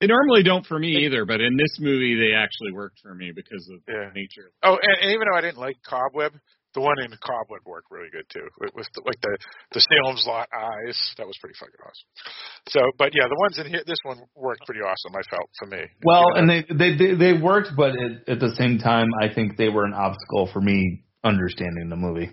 They 0.00 0.06
normally 0.06 0.42
don't 0.42 0.64
for 0.66 0.78
me 0.78 1.04
either, 1.04 1.24
but 1.24 1.40
in 1.40 1.56
this 1.56 1.78
movie 1.80 2.14
they 2.14 2.34
actually 2.34 2.72
worked 2.72 2.98
for 3.02 3.14
me 3.14 3.32
because 3.34 3.68
of 3.72 3.80
Yeah. 3.88 4.08
the 4.08 4.20
nature. 4.20 4.50
Oh, 4.62 4.76
and, 4.80 4.96
and 5.02 5.10
even 5.12 5.26
though 5.30 5.36
I 5.36 5.40
didn't 5.42 5.58
like 5.58 5.76
Cobweb, 5.88 6.32
the 6.76 6.84
one 6.84 7.00
in 7.00 7.08
Cobweb 7.24 7.64
worked 7.64 7.90
really 7.90 8.12
good 8.12 8.28
too. 8.28 8.46
With, 8.60 8.70
with 8.76 8.86
the, 8.94 9.02
like 9.08 9.18
the 9.24 9.32
the 9.72 9.80
Salem's 9.80 10.24
Lot 10.28 10.48
eyes, 10.52 10.96
that 11.16 11.26
was 11.26 11.34
pretty 11.40 11.56
fucking 11.58 11.80
awesome. 11.80 12.08
So, 12.68 12.80
but 13.00 13.16
yeah, 13.16 13.26
the 13.26 13.40
ones 13.40 13.58
in 13.58 13.66
here, 13.66 13.82
this 13.86 13.98
one 14.04 14.20
worked 14.36 14.60
pretty 14.66 14.82
awesome. 14.82 15.16
I 15.16 15.24
felt 15.32 15.48
for 15.58 15.66
me. 15.66 15.82
Well, 16.04 16.24
You 16.28 16.34
know? 16.34 16.38
and 16.38 16.46
they 16.46 16.60
they 16.68 16.90
they, 16.94 17.14
they 17.16 17.32
worked, 17.40 17.70
but 17.74 17.96
at, 17.96 18.36
at 18.36 18.40
the 18.40 18.54
same 18.54 18.78
time, 18.78 19.08
I 19.24 19.32
think 19.32 19.56
they 19.56 19.70
were 19.70 19.84
an 19.84 19.94
obstacle 19.94 20.50
for 20.52 20.60
me 20.60 21.02
understanding 21.24 21.88
the 21.88 21.96
movie 21.96 22.30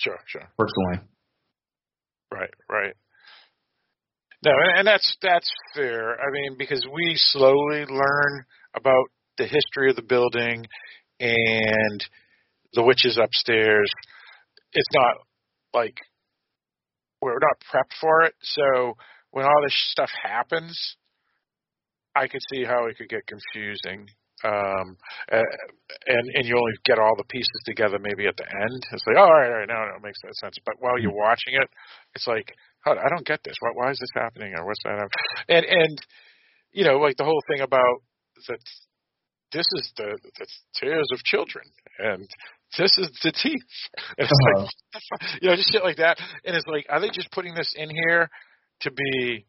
sure, 0.00 0.18
sure, 0.26 0.48
personally. 0.58 1.06
right, 2.32 2.50
right. 2.68 2.94
No, 4.44 4.52
and, 4.52 4.78
and 4.78 4.86
that's 4.86 5.16
that's 5.22 5.50
fair. 5.74 6.12
I 6.20 6.30
mean, 6.32 6.56
because 6.58 6.84
we 6.92 7.12
slowly 7.14 7.84
learn 7.86 8.44
about 8.74 9.06
the 9.38 9.44
history 9.44 9.90
of 9.90 9.96
the 9.96 10.02
building 10.02 10.64
and 11.20 12.04
the 12.74 12.82
witches 12.82 13.18
upstairs. 13.22 13.90
It's 14.72 14.88
not 14.94 15.16
like 15.74 15.96
we're 17.20 17.38
not 17.38 17.62
prepped 17.72 17.94
for 18.00 18.22
it. 18.22 18.34
So 18.42 18.94
when 19.30 19.44
all 19.44 19.62
this 19.62 19.76
stuff 19.90 20.10
happens, 20.22 20.96
I 22.14 22.26
could 22.28 22.40
see 22.52 22.64
how 22.64 22.86
it 22.86 22.96
could 22.96 23.08
get 23.08 23.26
confusing. 23.26 24.08
Um, 24.42 24.96
uh, 25.30 25.42
and 26.06 26.30
and 26.34 26.46
you 26.46 26.56
only 26.56 26.72
get 26.86 26.98
all 26.98 27.14
the 27.16 27.28
pieces 27.28 27.60
together 27.66 27.98
maybe 28.00 28.26
at 28.26 28.36
the 28.38 28.44
end. 28.44 28.82
It's 28.92 29.04
like, 29.06 29.16
oh, 29.18 29.24
all 29.28 29.32
right, 29.32 29.50
all 29.50 29.58
right, 29.58 29.68
now 29.68 29.84
no, 29.84 29.96
it 29.96 30.02
makes 30.02 30.18
that 30.22 30.34
sense. 30.36 30.56
But 30.64 30.76
while 30.78 30.98
you're 30.98 31.12
watching 31.12 31.54
it, 31.54 31.68
it's 32.14 32.26
like, 32.26 32.54
I 32.86 33.08
don't 33.10 33.26
get 33.26 33.40
this. 33.44 33.56
Why, 33.60 33.70
why 33.74 33.90
is 33.90 33.98
this 33.98 34.08
happening? 34.14 34.54
Or 34.56 34.64
what's 34.64 34.82
that? 34.84 35.08
And 35.48 35.66
and 35.66 35.98
you 36.72 36.84
know, 36.84 36.96
like 36.96 37.16
the 37.18 37.24
whole 37.24 37.42
thing 37.48 37.60
about 37.60 38.02
that. 38.48 38.60
This 39.52 39.66
is 39.74 39.92
the 39.96 40.16
the 40.38 40.46
tears 40.76 41.08
of 41.12 41.24
children, 41.24 41.64
and 41.98 42.28
this 42.78 42.92
is 42.98 43.10
the 43.22 43.32
teeth. 43.32 43.62
And 44.18 44.28
it's 44.28 44.32
Uh-huh. 44.32 44.62
like, 44.62 45.42
you 45.42 45.48
know, 45.50 45.56
just 45.56 45.72
shit 45.72 45.84
like 45.84 45.96
that. 45.96 46.18
And 46.44 46.56
it's 46.56 46.66
like, 46.66 46.86
are 46.88 47.00
they 47.00 47.10
just 47.10 47.30
putting 47.32 47.54
this 47.54 47.72
in 47.76 47.90
here 47.90 48.28
to 48.82 48.90
be 48.90 49.46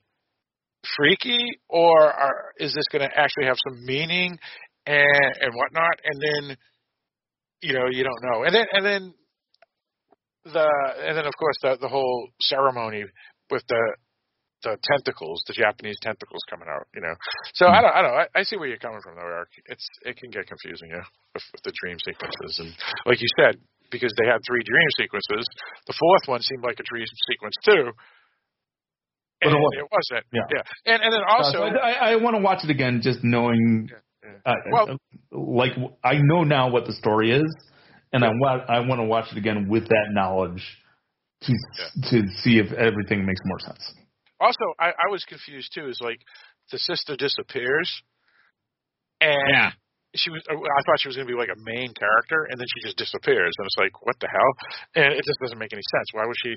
freaky, 0.95 1.39
or 1.69 2.01
are, 2.11 2.53
is 2.57 2.73
this 2.73 2.85
going 2.91 3.07
to 3.07 3.17
actually 3.17 3.45
have 3.45 3.57
some 3.67 3.85
meaning 3.85 4.37
and 4.85 5.35
and 5.41 5.53
whatnot? 5.55 5.95
And 6.03 6.21
then, 6.21 6.57
you 7.61 7.73
know, 7.73 7.85
you 7.89 8.03
don't 8.03 8.21
know. 8.23 8.43
And 8.43 8.53
then 8.55 8.65
and 8.71 8.85
then 8.85 9.13
the 10.45 10.67
and 11.07 11.15
then 11.17 11.25
of 11.25 11.33
course 11.37 11.55
the 11.61 11.77
the 11.81 11.87
whole 11.87 12.29
ceremony 12.41 13.05
with 13.51 13.63
the 13.67 13.95
the 14.63 14.77
tentacles, 14.83 15.43
the 15.47 15.53
Japanese 15.53 15.97
tentacles 16.01 16.41
coming 16.49 16.67
out, 16.69 16.87
you 16.93 17.01
know. 17.01 17.13
So 17.53 17.67
I 17.67 17.81
don't, 17.81 17.95
I 17.95 18.01
don't, 18.01 18.13
I, 18.13 18.25
I 18.39 18.43
see 18.43 18.57
where 18.57 18.67
you're 18.67 18.77
coming 18.81 19.01
from, 19.01 19.15
though, 19.15 19.25
Eric. 19.25 19.49
It's 19.65 19.87
it 20.05 20.17
can 20.17 20.29
get 20.31 20.47
confusing, 20.47 20.89
yeah, 20.89 21.05
with, 21.33 21.43
with 21.53 21.63
the 21.63 21.73
dream 21.81 21.97
sequences, 22.05 22.59
and 22.59 22.71
like 23.05 23.21
you 23.21 23.27
said, 23.41 23.57
because 23.91 24.13
they 24.17 24.25
had 24.27 24.39
three 24.47 24.63
dream 24.63 24.89
sequences, 24.97 25.45
the 25.87 25.93
fourth 25.99 26.25
one 26.27 26.41
seemed 26.41 26.63
like 26.63 26.79
a 26.79 26.83
dream 26.87 27.05
sequence 27.29 27.55
too, 27.65 27.91
But 29.41 29.47
and 29.49 29.57
it 29.57 29.61
wasn't. 29.61 29.81
it 29.81 29.89
wasn't. 29.91 30.25
Yeah. 30.31 30.47
yeah, 30.55 30.93
and 30.93 31.03
and 31.03 31.13
then 31.13 31.21
also, 31.27 31.63
Uh, 31.63 31.71
so 31.73 31.79
I, 31.79 32.11
I 32.11 32.15
want 32.17 32.35
to 32.35 32.41
watch 32.41 32.63
it 32.63 32.69
again, 32.69 33.01
just 33.03 33.19
knowing. 33.23 33.89
yeah. 33.91 34.29
Uh, 34.45 34.55
Well- 34.71 34.97
like 35.31 35.71
I 36.03 36.19
know 36.21 36.43
now 36.43 36.69
what 36.69 36.85
the 36.85 36.93
story 36.93 37.31
is, 37.31 37.49
and 38.13 38.23
I 38.23 38.29
want 38.29 38.69
I 38.69 38.79
want 38.81 38.99
to 38.99 39.05
watch 39.05 39.31
it 39.31 39.37
again 39.37 39.67
with 39.69 39.87
that 39.87 40.07
knowledge 40.11 40.61
to 41.41 41.53
to 42.11 42.27
see 42.43 42.59
if 42.59 42.71
everything 42.73 43.25
makes 43.25 43.39
more 43.45 43.59
sense. 43.59 43.93
Also, 44.41 44.73
I, 44.79 44.89
I 44.89 45.09
was 45.11 45.23
confused 45.25 45.71
too. 45.73 45.87
Is 45.87 45.99
like 46.01 46.19
the 46.71 46.79
sister 46.79 47.15
disappears, 47.15 47.89
and 49.21 49.49
Yeah. 49.49 49.71
she 50.15 50.29
was 50.29 50.41
uh, 50.49 50.55
I 50.55 50.81
thought 50.85 50.99
she 50.99 51.07
was 51.07 51.15
going 51.15 51.27
to 51.27 51.33
be 51.33 51.37
like 51.39 51.53
a 51.53 51.59
main 51.61 51.93
character 51.93 52.47
and 52.49 52.59
then 52.59 52.67
she 52.73 52.81
just 52.83 52.97
disappears 52.97 53.53
and 53.57 53.65
it's 53.65 53.77
like 53.79 53.93
what 54.05 54.17
the 54.19 54.27
hell 54.29 54.51
and 54.95 55.13
it 55.13 55.23
just 55.25 55.39
doesn't 55.41 55.59
make 55.59 55.73
any 55.73 55.85
sense 55.93 56.07
why 56.13 56.25
would 56.25 56.37
she 56.43 56.53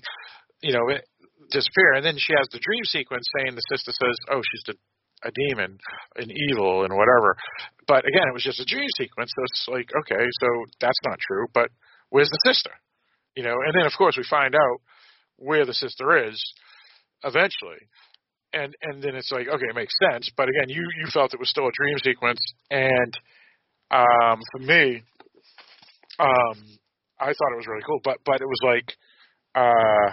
you 0.63 0.73
know 0.73 0.89
it- 0.91 1.07
disappear 1.51 1.93
and 1.95 2.05
then 2.05 2.17
she 2.19 2.33
has 2.37 2.49
the 2.53 2.61
dream 2.61 2.83
sequence 2.85 3.25
saying 3.39 3.55
the 3.55 3.69
sister 3.71 3.93
says 3.93 4.17
oh 4.33 4.41
she's 4.51 4.65
the, 4.67 4.75
a 5.29 5.31
demon 5.47 5.79
an 6.17 6.31
evil 6.51 6.85
and 6.85 6.93
whatever 6.97 7.37
but 7.87 8.05
again 8.09 8.27
it 8.29 8.35
was 8.35 8.43
just 8.45 8.61
a 8.61 8.65
dream 8.65 8.89
sequence 8.97 9.31
so 9.37 9.43
it's 9.45 9.67
like 9.69 9.89
okay 9.93 10.25
so 10.41 10.49
that's 10.81 10.99
not 11.07 11.19
true 11.21 11.47
but 11.55 11.69
where's 12.11 12.31
the 12.31 12.43
sister 12.51 12.71
you 13.37 13.43
know 13.43 13.55
and 13.67 13.75
then 13.77 13.87
of 13.87 13.93
course 13.99 14.17
we 14.17 14.25
find 14.25 14.55
out 14.55 14.79
where 15.37 15.67
the 15.67 15.75
sister 15.75 16.27
is 16.29 16.41
eventually 17.25 17.81
and 18.53 18.75
and 18.83 19.03
then 19.03 19.15
it's 19.17 19.33
like 19.33 19.49
okay 19.49 19.67
it 19.69 19.75
makes 19.75 19.95
sense 20.11 20.31
but 20.37 20.49
again 20.49 20.69
you 20.69 20.83
you 21.01 21.07
felt 21.13 21.35
it 21.35 21.41
was 21.41 21.51
still 21.51 21.67
a 21.67 21.73
dream 21.75 21.99
sequence 22.03 22.41
and 22.71 23.17
um, 23.91 24.41
for 24.51 24.61
me, 24.61 25.03
Um, 26.19 26.57
I 27.19 27.33
thought 27.35 27.53
it 27.53 27.61
was 27.63 27.67
really 27.67 27.83
cool, 27.87 28.01
but 28.05 28.19
but 28.25 28.41
it 28.41 28.47
was 28.47 28.63
like, 28.63 28.89
uh, 29.55 30.11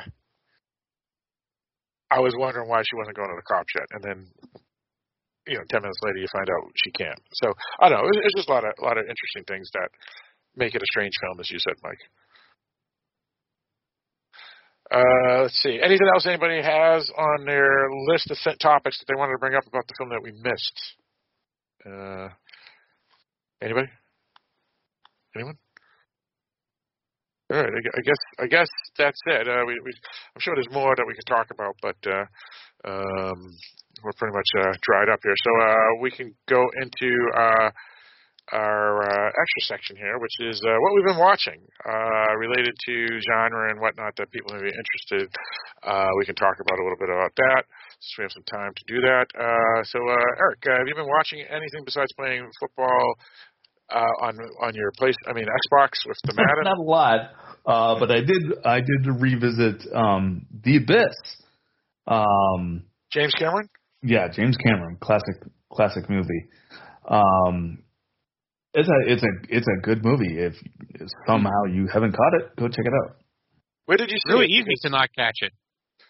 I 2.09 2.19
was 2.19 2.33
wondering 2.37 2.69
why 2.69 2.81
she 2.81 2.95
wasn't 2.97 3.17
going 3.17 3.29
to 3.29 3.37
the 3.37 3.47
cops 3.47 3.73
yet, 3.75 3.89
and 3.91 4.03
then, 4.03 4.27
you 5.47 5.57
know, 5.57 5.65
ten 5.69 5.81
minutes 5.81 5.99
later 6.03 6.17
you 6.17 6.27
find 6.31 6.49
out 6.49 6.71
she 6.75 6.91
can't. 6.91 7.21
So 7.33 7.53
I 7.79 7.89
don't 7.89 8.01
know. 8.01 8.09
It's, 8.09 8.19
it's 8.25 8.35
just 8.35 8.49
a 8.49 8.53
lot 8.53 8.65
of 8.65 8.73
a 8.79 8.83
lot 8.83 8.97
of 8.97 9.05
interesting 9.05 9.45
things 9.47 9.69
that 9.73 9.89
make 10.55 10.75
it 10.75 10.81
a 10.81 10.91
strange 10.91 11.13
film, 11.21 11.39
as 11.39 11.49
you 11.51 11.59
said, 11.59 11.77
Mike. 11.83 12.01
Uh, 14.91 15.43
let's 15.43 15.61
see. 15.63 15.79
Anything 15.81 16.07
else 16.13 16.25
anybody 16.27 16.61
has 16.61 17.09
on 17.17 17.45
their 17.45 17.87
list 18.07 18.29
of 18.29 18.37
topics 18.59 18.99
that 18.99 19.05
they 19.07 19.17
wanted 19.17 19.31
to 19.31 19.37
bring 19.39 19.55
up 19.55 19.65
about 19.65 19.87
the 19.87 19.93
film 19.97 20.09
that 20.09 20.21
we 20.21 20.33
missed? 20.43 20.81
Uh, 21.85 22.27
anybody? 23.61 23.87
Anyone? 25.35 25.57
All 27.51 27.57
right. 27.57 27.69
I 27.69 28.01
guess 28.01 28.21
I 28.39 28.47
guess 28.47 28.67
that's 28.97 29.19
it. 29.27 29.47
Uh, 29.47 29.63
we, 29.65 29.79
we, 29.83 29.91
I'm 30.35 30.41
sure 30.41 30.55
there's 30.55 30.71
more 30.71 30.93
that 30.95 31.05
we 31.07 31.15
could 31.15 31.25
talk 31.25 31.47
about, 31.51 31.75
but 31.81 31.95
uh, 32.05 32.25
um, 32.83 33.39
we're 34.03 34.17
pretty 34.17 34.35
much 34.35 34.47
uh, 34.59 34.73
dried 34.81 35.07
up 35.07 35.19
here. 35.23 35.35
So 35.43 36.01
we 36.01 36.11
can 36.11 36.35
go 36.49 36.65
into 36.81 37.15
our 38.51 39.03
uh, 39.03 39.27
extra 39.31 39.61
section 39.63 39.95
here, 39.95 40.19
which 40.19 40.35
is 40.51 40.61
uh, 40.65 40.71
what 40.79 40.91
we've 40.95 41.05
been 41.13 41.19
watching 41.23 41.59
uh, 41.87 42.35
related 42.37 42.73
to 42.85 42.93
genre 43.23 43.71
and 43.71 43.79
whatnot 43.79 44.13
that 44.17 44.29
people 44.31 44.53
may 44.55 44.61
be 44.61 44.73
interested. 44.73 45.29
Uh, 45.83 46.07
we 46.19 46.25
can 46.25 46.35
talk 46.35 46.55
about 46.59 46.79
a 46.79 46.83
little 46.83 46.99
bit 46.99 47.09
about 47.09 47.31
that 47.37 47.63
since 47.99 48.13
we 48.17 48.23
have 48.23 48.31
some 48.31 48.43
time 48.51 48.71
to 48.75 48.83
do 48.87 49.01
that. 49.01 49.25
Uh, 49.33 49.83
so, 49.83 49.99
uh, 49.99 50.41
Eric, 50.43 50.59
uh, 50.67 50.77
have 50.77 50.87
you 50.87 50.95
been 50.95 51.07
watching 51.07 51.39
anything 51.49 51.81
besides 51.85 52.11
playing 52.17 52.43
football 52.59 53.15
uh, 53.89 54.25
on 54.27 54.37
on 54.61 54.75
your 54.75 54.91
place? 54.97 55.15
I 55.27 55.33
mean, 55.33 55.45
Xbox 55.45 55.89
with 56.07 56.17
the 56.23 56.33
Madden. 56.37 56.63
Not 56.65 56.77
a 56.77 56.81
lot, 56.81 57.19
uh, 57.65 57.99
but 57.99 58.11
I 58.11 58.19
did. 58.21 58.43
I 58.65 58.79
did 58.81 59.07
revisit 59.19 59.87
um, 59.93 60.45
The 60.63 60.77
Abyss. 60.77 61.15
Um, 62.07 62.83
James 63.11 63.33
Cameron. 63.37 63.69
yeah, 64.03 64.27
James 64.27 64.57
Cameron, 64.57 64.97
classic, 64.99 65.35
classic 65.71 66.09
movie. 66.09 66.47
Um, 67.07 67.83
it's 68.73 68.87
a, 68.89 69.11
it's 69.11 69.23
a, 69.23 69.31
it's 69.49 69.67
a 69.67 69.81
good 69.81 70.03
movie. 70.03 70.37
If, 70.39 70.53
if 70.95 71.07
somehow 71.27 71.65
you 71.71 71.87
haven't 71.91 72.13
caught 72.13 72.33
it, 72.39 72.55
go 72.57 72.67
check 72.67 72.85
it 72.85 72.93
out. 73.05 73.17
Where 73.85 73.97
did 73.97 74.09
you 74.11 74.17
see 74.27 74.33
Really 74.33 74.45
it? 74.45 74.51
easy 74.63 74.75
to 74.83 74.89
not 74.89 75.09
catch 75.17 75.35
it. 75.41 75.51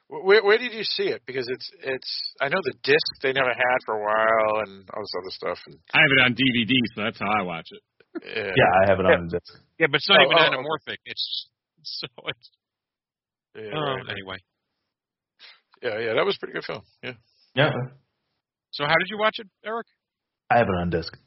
Where, 0.08 0.44
where 0.44 0.58
did 0.58 0.74
you 0.74 0.84
see 0.84 1.08
it? 1.08 1.22
Because 1.26 1.48
it's 1.48 1.70
it's. 1.84 2.34
I 2.42 2.50
know 2.50 2.60
the 2.64 2.74
disc 2.84 3.08
they 3.24 3.32
never 3.32 3.50
had 3.50 3.78
for 3.86 3.96
a 3.96 4.04
while 4.04 4.62
and 4.68 4.84
all 4.94 5.02
this 5.02 5.14
other 5.18 5.32
stuff. 5.32 5.58
And 5.68 5.78
I 5.94 6.00
have 6.00 6.12
it 6.12 6.22
on 6.26 6.32
DVD, 6.36 6.74
so 6.96 7.04
that's 7.04 7.20
how 7.20 7.32
I 7.32 7.44
watch 7.44 7.68
it. 7.72 7.82
yeah, 8.26 8.52
Yeah, 8.56 8.72
I 8.84 8.90
have 8.90 9.00
it 9.00 9.06
on 9.06 9.28
the 9.28 9.40
disc. 9.40 9.54
Yeah, 9.80 9.88
but 9.90 9.96
it's 9.98 10.10
not 10.10 10.20
Oh, 10.20 10.26
even 10.26 10.38
oh, 10.38 10.42
okay. 10.42 10.56
anamorphic. 10.58 10.98
It's 11.06 11.48
so 11.84 12.08
it's 12.28 12.50
yeah, 13.56 13.62
right, 13.72 13.96
right. 13.96 14.10
anyway. 14.12 14.38
yeah, 15.82 15.98
yeah. 16.00 16.14
That 16.14 16.26
was 16.26 16.36
a 16.36 16.40
pretty 16.40 16.54
good 16.54 16.66
film. 16.66 16.82
Yeah. 17.02 17.14
Yeah, 17.56 17.72
So 18.72 18.84
how 18.86 18.96
did 19.00 19.08
you 19.10 19.18
watch 19.18 19.36
it, 19.40 19.48
Eric? 19.66 19.88
I 20.50 20.58
have 20.58 20.68
it 20.68 20.76
on 20.80 20.90
disc. 20.90 21.18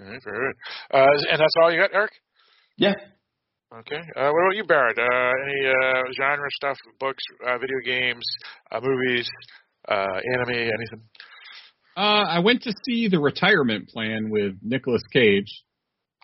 All 0.00 0.06
right, 0.06 0.20
very 0.24 0.38
good. 0.38 0.98
Uh, 0.98 1.32
and 1.32 1.40
that's 1.40 1.54
all 1.60 1.72
you 1.72 1.78
got, 1.78 1.94
Eric? 1.94 2.12
Yeah. 2.76 2.94
Okay. 3.72 4.00
Uh, 4.16 4.30
what 4.30 4.42
about 4.42 4.56
you, 4.56 4.64
Barrett? 4.64 4.98
Uh, 4.98 5.02
any 5.02 5.66
uh, 5.68 6.02
genre 6.16 6.48
stuff, 6.50 6.76
books, 7.00 7.22
uh, 7.46 7.58
video 7.58 7.78
games, 7.84 8.24
uh, 8.70 8.80
movies, 8.80 9.28
uh, 9.88 10.20
anime, 10.32 10.54
anything? 10.54 11.02
Uh, 11.96 12.24
I 12.28 12.40
went 12.40 12.62
to 12.62 12.72
see 12.84 13.08
The 13.08 13.20
Retirement 13.20 13.88
Plan 13.88 14.30
with 14.30 14.54
Nicolas 14.62 15.02
Cage. 15.12 15.64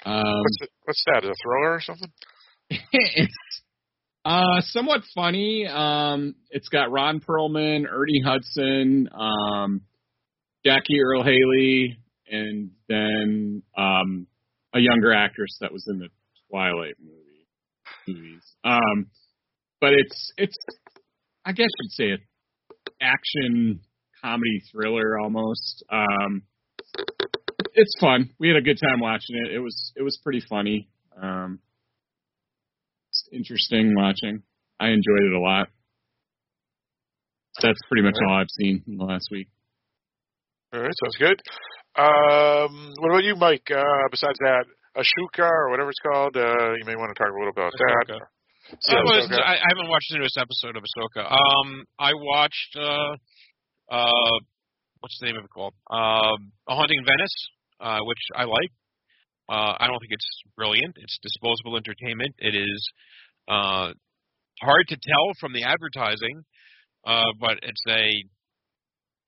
Um, 0.04 0.22
What's, 0.24 0.58
the, 0.60 0.68
what's 0.84 1.04
that? 1.06 1.24
Is 1.24 1.30
it 1.30 1.32
a 1.32 1.34
thriller 1.42 1.74
or 1.74 1.80
something? 1.80 2.12
it's 2.92 3.34
uh, 4.24 4.60
somewhat 4.62 5.02
funny. 5.14 5.66
Um, 5.66 6.34
it's 6.50 6.68
got 6.68 6.90
Ron 6.90 7.20
Perlman, 7.20 7.84
Ernie 7.88 8.22
Hudson, 8.24 9.08
um, 9.12 9.82
Jackie 10.64 11.00
Earle 11.02 11.24
Haley, 11.24 11.98
and 12.30 12.70
then 12.88 13.62
um, 13.76 14.26
a 14.74 14.78
younger 14.78 15.12
actress 15.12 15.56
that 15.60 15.72
was 15.72 15.86
in 15.88 15.98
the 15.98 16.08
Twilight 16.50 16.94
movie 17.00 17.30
movies. 18.06 18.42
Um, 18.64 19.06
but 19.80 19.92
it's 19.92 20.32
it's 20.36 20.56
I 21.44 21.52
guess 21.52 21.68
you'd 21.80 21.92
say 21.92 22.10
an 22.10 22.20
action 23.00 23.80
comedy 24.22 24.62
thriller 24.70 25.18
almost. 25.18 25.84
Um, 25.90 26.42
it's 27.74 27.94
fun. 28.00 28.30
We 28.38 28.48
had 28.48 28.56
a 28.56 28.62
good 28.62 28.78
time 28.80 29.00
watching 29.00 29.36
it. 29.44 29.54
It 29.54 29.60
was 29.60 29.92
it 29.96 30.02
was 30.02 30.18
pretty 30.22 30.42
funny. 30.48 30.88
Um, 31.20 31.60
it's 33.10 33.28
interesting 33.32 33.94
watching. 33.96 34.42
I 34.78 34.88
enjoyed 34.88 35.24
it 35.24 35.32
a 35.32 35.40
lot. 35.40 35.68
That's 37.60 37.80
pretty 37.88 38.02
much 38.02 38.14
all 38.26 38.34
I've 38.36 38.46
seen 38.58 38.82
in 38.86 38.96
the 38.96 39.04
last 39.04 39.28
week. 39.30 39.48
All 40.72 40.80
right, 40.80 40.92
sounds 41.04 41.16
good. 41.18 41.42
Um, 41.96 42.94
what 42.98 43.10
about 43.10 43.24
you, 43.24 43.36
Mike? 43.36 43.68
Uh, 43.70 44.08
besides 44.10 44.38
that, 44.40 44.64
Ashuka 44.96 45.42
or 45.44 45.70
whatever 45.70 45.90
it's 45.90 45.98
called, 46.00 46.36
uh, 46.36 46.72
you 46.78 46.84
may 46.86 46.96
want 46.96 47.14
to 47.14 47.18
talk 47.18 47.32
a 47.32 47.36
little 47.36 47.50
about 47.50 47.72
that. 47.72 48.06
Ahsoka. 48.08 48.18
Yeah, 48.86 48.98
I, 48.98 49.02
was, 49.02 49.28
I, 49.32 49.54
I 49.54 49.68
haven't 49.68 49.90
watched 49.90 50.10
the 50.10 50.18
newest 50.18 50.38
episode 50.38 50.76
of 50.76 50.84
Ahsoka. 50.84 51.26
Um, 51.26 51.84
I 51.98 52.12
watched 52.14 52.76
uh, 52.78 53.16
uh, 53.90 54.38
what's 55.00 55.18
the 55.20 55.26
name 55.26 55.36
of 55.36 55.44
it 55.44 55.50
called? 55.50 55.74
Um, 55.90 56.52
A 56.68 56.74
Haunting 56.74 57.02
Venice, 57.04 57.36
uh, 57.80 57.98
which 58.04 58.22
I 58.36 58.44
like. 58.44 58.70
Uh, 59.48 59.74
I 59.80 59.88
don't 59.88 59.98
think 59.98 60.12
it's 60.12 60.42
brilliant. 60.56 60.94
It's 60.96 61.18
disposable 61.22 61.76
entertainment. 61.76 62.34
It 62.38 62.54
is 62.54 62.88
uh, 63.48 63.90
hard 64.62 64.86
to 64.88 64.96
tell 64.96 65.32
from 65.40 65.52
the 65.52 65.64
advertising, 65.64 66.44
uh, 67.04 67.32
but 67.40 67.58
it's 67.62 67.82
a 67.88 68.24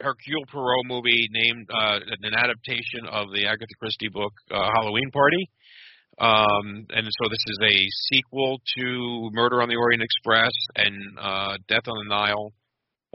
Hercule 0.03 0.45
Poirot 0.51 0.87
movie 0.87 1.29
named 1.31 1.69
uh, 1.73 1.99
an 2.23 2.35
adaptation 2.35 3.07
of 3.11 3.29
the 3.33 3.47
Agatha 3.47 3.75
Christie 3.79 4.09
book 4.09 4.33
uh, 4.51 4.69
Halloween 4.75 5.11
Party. 5.13 5.49
Um, 6.19 6.87
and 6.91 7.07
so 7.07 7.29
this 7.31 7.43
is 7.47 7.59
a 7.63 7.77
sequel 8.13 8.61
to 8.79 9.31
Murder 9.33 9.63
on 9.63 9.69
the 9.69 9.77
Orient 9.77 10.03
Express 10.03 10.53
and 10.77 10.95
uh, 11.19 11.57
Death 11.69 11.89
on 11.89 11.97
the 12.05 12.09
Nile. 12.09 12.53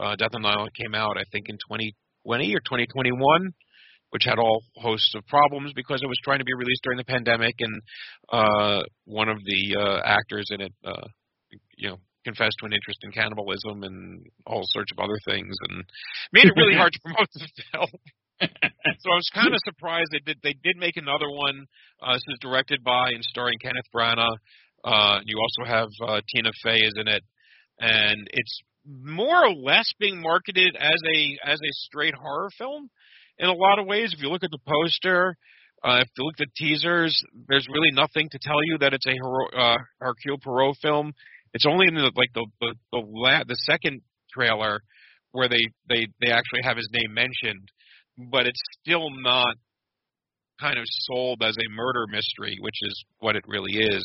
Uh, 0.00 0.16
Death 0.16 0.34
on 0.34 0.42
the 0.42 0.48
Nile 0.48 0.68
came 0.74 0.94
out, 0.94 1.16
I 1.16 1.22
think, 1.30 1.48
in 1.48 1.56
2020 1.56 2.54
or 2.54 2.60
2021, 2.60 3.52
which 4.10 4.24
had 4.24 4.38
all 4.38 4.62
hosts 4.76 5.14
of 5.14 5.26
problems 5.26 5.72
because 5.74 6.02
it 6.02 6.06
was 6.06 6.18
trying 6.24 6.38
to 6.38 6.44
be 6.44 6.54
released 6.54 6.82
during 6.82 6.98
the 6.98 7.04
pandemic, 7.04 7.54
and 7.60 7.82
uh, 8.32 8.82
one 9.04 9.28
of 9.28 9.38
the 9.44 9.76
uh, 9.78 10.00
actors 10.04 10.46
in 10.50 10.60
it, 10.60 10.72
uh, 10.84 11.06
you 11.76 11.90
know, 11.90 11.98
confessed 12.28 12.60
to 12.60 12.66
an 12.66 12.76
interest 12.76 13.00
in 13.02 13.12
cannibalism 13.12 13.82
and 13.82 14.26
all 14.46 14.62
sorts 14.68 14.92
of 14.92 15.00
other 15.00 15.18
things, 15.24 15.56
and 15.68 15.84
made 16.32 16.44
it 16.44 16.56
really 16.56 16.76
hard 16.76 16.92
to 16.92 17.00
promote 17.04 17.28
the 17.32 17.48
film. 17.72 17.92
so 18.40 19.06
I 19.10 19.16
was 19.16 19.30
kind 19.34 19.54
of 19.54 19.60
surprised 19.64 20.10
they 20.12 20.24
did. 20.24 20.38
They 20.42 20.54
did 20.62 20.76
make 20.76 20.96
another 20.96 21.28
one. 21.28 21.66
Uh, 22.02 22.14
this 22.14 22.28
is 22.28 22.38
directed 22.40 22.84
by 22.84 23.10
and 23.10 23.24
starring 23.24 23.58
Kenneth 23.60 23.88
Branagh. 23.94 24.36
Uh, 24.84 25.20
you 25.24 25.40
also 25.40 25.68
have 25.68 25.88
uh, 26.06 26.20
Tina 26.28 26.50
Fey 26.62 26.76
is 26.76 26.94
in 27.00 27.08
it, 27.08 27.22
and 27.80 28.28
it's 28.30 28.60
more 28.86 29.46
or 29.46 29.54
less 29.54 29.90
being 29.98 30.20
marketed 30.20 30.76
as 30.78 31.00
a 31.14 31.38
as 31.44 31.58
a 31.58 31.72
straight 31.72 32.14
horror 32.14 32.50
film. 32.58 32.90
In 33.38 33.48
a 33.48 33.54
lot 33.54 33.78
of 33.78 33.86
ways, 33.86 34.12
if 34.12 34.20
you 34.20 34.28
look 34.28 34.44
at 34.44 34.50
the 34.50 34.58
poster, 34.66 35.36
uh, 35.84 35.98
if 36.02 36.08
you 36.16 36.24
look 36.24 36.34
at 36.40 36.46
the 36.46 36.64
teasers, 36.64 37.20
there's 37.48 37.66
really 37.72 37.90
nothing 37.92 38.28
to 38.30 38.38
tell 38.42 38.58
you 38.64 38.78
that 38.78 38.94
it's 38.94 39.06
a 39.06 39.12
hero, 39.12 39.46
uh, 39.56 39.78
Hercule 40.00 40.38
Poirot 40.42 40.76
film. 40.82 41.12
It's 41.54 41.66
only 41.66 41.86
in 41.88 41.94
the 41.94 42.12
like 42.14 42.32
the 42.34 42.46
the 42.60 42.74
the, 42.92 43.02
la- 43.04 43.44
the 43.46 43.56
second 43.66 44.02
trailer 44.32 44.80
where 45.32 45.48
they 45.48 45.62
they 45.88 46.06
they 46.20 46.30
actually 46.30 46.62
have 46.62 46.76
his 46.76 46.88
name 46.92 47.14
mentioned, 47.14 47.68
but 48.30 48.46
it's 48.46 48.60
still 48.80 49.08
not 49.10 49.54
kind 50.60 50.78
of 50.78 50.84
sold 50.86 51.42
as 51.42 51.56
a 51.56 51.70
murder 51.70 52.04
mystery, 52.10 52.56
which 52.60 52.78
is 52.82 53.04
what 53.20 53.36
it 53.36 53.44
really 53.46 53.72
is. 53.72 54.04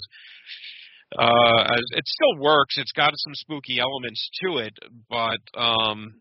Uh, 1.18 1.78
it 1.92 2.04
still 2.06 2.42
works. 2.42 2.76
It's 2.78 2.92
got 2.92 3.12
some 3.16 3.34
spooky 3.36 3.80
elements 3.80 4.30
to 4.42 4.58
it, 4.58 4.74
but 5.10 5.42
um, 5.60 6.16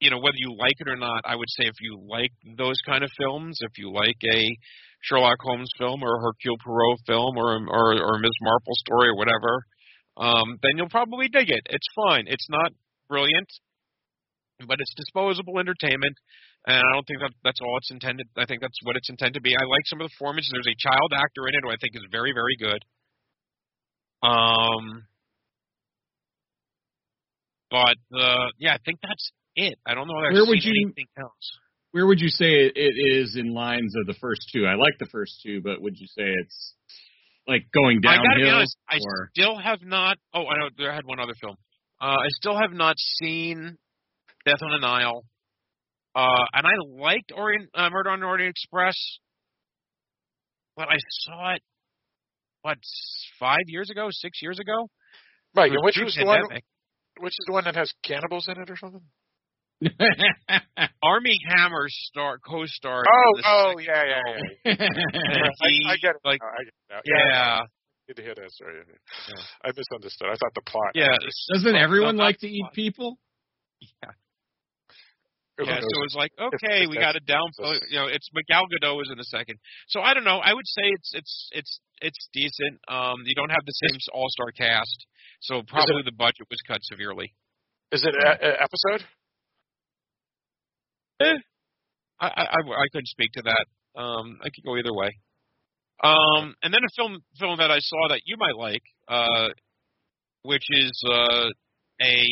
you 0.00 0.10
know 0.10 0.18
whether 0.18 0.36
you 0.36 0.56
like 0.58 0.74
it 0.78 0.88
or 0.88 0.96
not, 0.96 1.22
I 1.24 1.36
would 1.36 1.48
say 1.50 1.66
if 1.66 1.76
you 1.80 2.00
like 2.08 2.32
those 2.56 2.76
kind 2.86 3.04
of 3.04 3.10
films, 3.18 3.58
if 3.60 3.78
you 3.78 3.92
like 3.92 4.18
a 4.34 4.42
Sherlock 5.02 5.38
Holmes 5.40 5.70
film 5.78 6.02
or 6.02 6.16
a 6.16 6.20
Hercule 6.20 6.56
Poirot 6.64 6.98
film 7.06 7.36
or 7.36 7.54
or, 7.68 8.02
or 8.02 8.18
Ms. 8.18 8.38
Marple 8.42 8.74
story 8.74 9.08
or 9.08 9.16
whatever, 9.16 9.62
um, 10.16 10.58
then 10.62 10.72
you'll 10.76 10.88
probably 10.88 11.28
dig 11.28 11.50
it. 11.50 11.62
It's 11.68 11.86
fine. 11.94 12.24
It's 12.26 12.46
not 12.48 12.72
brilliant, 13.08 13.48
but 14.66 14.80
it's 14.80 14.94
disposable 14.96 15.58
entertainment, 15.58 16.16
and 16.66 16.78
I 16.78 16.92
don't 16.94 17.06
think 17.06 17.20
that 17.20 17.32
that's 17.44 17.60
all 17.60 17.76
it's 17.78 17.90
intended. 17.90 18.26
I 18.36 18.46
think 18.46 18.60
that's 18.60 18.78
what 18.82 18.96
it's 18.96 19.10
intended 19.10 19.34
to 19.34 19.40
be. 19.40 19.54
I 19.54 19.64
like 19.66 19.82
some 19.86 20.00
of 20.00 20.06
the 20.06 20.14
performances. 20.18 20.50
There's 20.52 20.72
a 20.74 20.78
child 20.80 21.12
actor 21.14 21.46
in 21.48 21.54
it 21.54 21.60
who 21.62 21.70
I 21.70 21.76
think 21.80 21.94
is 21.94 22.02
very, 22.10 22.32
very 22.32 22.56
good. 22.58 22.80
Um, 24.26 25.04
but 27.70 27.96
uh, 28.18 28.48
yeah, 28.58 28.74
I 28.74 28.78
think 28.84 28.98
that's 29.02 29.30
it. 29.56 29.78
I 29.86 29.94
don't 29.94 30.08
know. 30.08 30.14
Where 30.14 30.46
would 30.46 30.60
seen 30.62 30.74
you- 30.74 30.86
anything 30.86 31.06
else. 31.18 31.58
where 31.92 32.06
would 32.06 32.20
you 32.20 32.28
say 32.28 32.70
it 32.74 32.96
is 32.96 33.36
in 33.36 33.52
lines 33.54 33.94
of 33.96 34.06
the 34.06 34.14
first 34.20 34.48
two? 34.52 34.66
I 34.66 34.74
like 34.74 34.98
the 34.98 35.08
first 35.12 35.40
two, 35.44 35.60
but 35.62 35.80
would 35.82 35.94
you 35.98 36.06
say 36.06 36.24
it's 36.24 36.74
like 37.46 37.62
going 37.72 38.00
I 38.06 38.16
gotta 38.16 38.28
be 38.36 38.42
downhill? 38.42 38.56
honest. 38.56 38.76
I 38.88 38.98
still 39.32 39.58
have 39.58 39.82
not. 39.82 40.18
Oh, 40.34 40.46
I 40.46 40.58
know. 40.58 40.68
There 40.76 40.90
I 40.90 40.94
had 40.94 41.04
one 41.04 41.20
other 41.20 41.34
film. 41.40 41.56
Uh, 42.00 42.04
I 42.04 42.28
still 42.30 42.58
have 42.58 42.72
not 42.72 42.96
seen 42.98 43.76
Death 44.44 44.62
on 44.62 44.70
the 44.70 44.78
Nile. 44.78 45.24
Uh, 46.14 46.44
and 46.54 46.66
I 46.66 46.70
liked 47.02 47.32
Orient 47.34 47.68
uh, 47.74 47.90
Murder 47.90 48.10
on 48.10 48.20
the 48.20 48.26
Orient 48.26 48.50
Express, 48.50 48.96
but 50.76 50.88
I 50.88 50.96
saw 51.24 51.54
it 51.54 51.62
what 52.62 52.78
five 53.38 53.64
years 53.66 53.90
ago, 53.90 54.08
six 54.10 54.40
years 54.42 54.58
ago. 54.58 54.88
Right, 55.54 55.70
and 55.70 55.84
which 55.84 55.98
was 56.02 56.14
the 56.14 56.24
one? 56.24 56.42
Which 57.18 57.32
is 57.32 57.44
the 57.46 57.52
one 57.52 57.64
that 57.64 57.76
has 57.76 57.90
cannibals 58.04 58.48
in 58.48 58.60
it 58.60 58.68
or 58.68 58.76
something? 58.76 59.02
Armie 61.02 61.38
Hammer 61.48 61.86
star 61.88 62.38
co-star. 62.38 63.04
Oh, 63.06 63.40
oh, 63.44 63.74
second 63.76 63.80
yeah, 63.80 64.02
yeah, 64.04 64.22
yeah. 64.64 64.74
he, 65.68 65.82
I, 65.86 65.92
I 65.92 65.96
get 65.96 66.10
it. 66.16 66.22
Like, 66.24 66.40
now, 66.40 66.48
I 66.48 66.62
get 66.64 66.68
it 66.68 66.74
now. 66.90 67.00
yeah, 67.04 67.58
Good 68.08 68.16
to 68.16 68.22
hear 68.22 68.34
that. 68.34 68.50
Sorry, 68.52 68.74
Yeah. 69.28 69.42
I 69.64 69.68
misunderstood. 69.76 70.28
I 70.28 70.36
thought 70.36 70.54
the 70.54 70.62
plot. 70.66 70.92
yeah. 70.94 71.08
Doesn't 71.52 71.72
no, 71.72 71.78
everyone 71.78 72.16
like 72.16 72.38
to 72.38 72.46
eat 72.48 72.62
plot. 72.62 72.72
people? 72.74 73.18
Yeah. 73.80 74.10
Who 75.58 75.64
Yeah, 75.66 75.76
so 75.76 75.80
knows? 75.80 75.90
it 75.90 76.00
was 76.04 76.14
like, 76.16 76.32
okay, 76.38 76.84
if 76.84 76.90
we 76.90 76.96
got 76.96 77.16
it 77.16 77.24
down. 77.26 77.44
You 77.90 77.98
know, 78.00 78.06
it's 78.06 78.28
Miguel 78.32 78.64
Godot 78.70 79.00
is 79.00 79.10
in 79.12 79.18
a 79.18 79.24
second. 79.24 79.58
So 79.88 80.00
I 80.00 80.14
don't 80.14 80.24
know. 80.24 80.38
I 80.38 80.52
would 80.54 80.66
say 80.66 80.82
it's 80.84 81.10
it's 81.14 81.48
it's 81.52 81.80
it's 82.00 82.28
decent. 82.32 82.78
Um, 82.88 83.16
you 83.24 83.34
don't 83.34 83.48
have 83.50 83.64
the 83.66 83.72
same 83.88 83.96
all 84.12 84.26
star 84.28 84.52
cast, 84.52 85.06
so 85.40 85.62
probably 85.66 86.02
the 86.04 86.12
budget 86.12 86.46
was 86.50 86.60
cut 86.68 86.80
severely. 86.82 87.34
Is 87.90 88.04
it 88.04 88.14
a, 88.14 88.28
a 88.28 88.52
episode? 88.62 89.06
Eh, 91.20 91.34
I, 92.20 92.26
I 92.26 92.42
I 92.42 92.60
I 92.60 92.86
couldn't 92.92 93.08
speak 93.08 93.32
to 93.32 93.42
that. 93.42 94.00
Um, 94.00 94.38
I 94.42 94.48
could 94.50 94.64
go 94.64 94.76
either 94.76 94.92
way. 94.92 95.10
Um, 96.02 96.54
and 96.62 96.74
then 96.74 96.80
a 96.84 96.92
film 96.96 97.18
film 97.38 97.58
that 97.58 97.70
I 97.70 97.78
saw 97.78 98.08
that 98.08 98.20
you 98.26 98.36
might 98.38 98.56
like, 98.56 98.82
uh, 99.08 99.48
which 100.42 100.64
is 100.70 101.02
uh, 101.08 101.48
a 102.02 102.24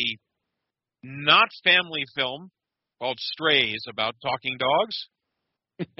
not 1.03 1.47
family 1.63 2.03
film 2.15 2.51
called 2.99 3.17
Strays 3.19 3.83
about 3.89 4.15
talking 4.21 4.57
dogs. 4.57 5.07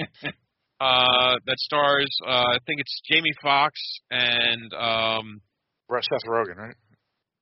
uh, 0.79 1.35
that 1.45 1.57
stars 1.57 2.17
uh, 2.25 2.45
I 2.53 2.57
think 2.65 2.79
it's 2.79 3.01
Jamie 3.11 3.33
Foxx 3.41 3.79
and 4.11 4.73
um, 4.73 5.41
Seth 5.89 6.29
Rogen, 6.29 6.57
right? 6.57 6.75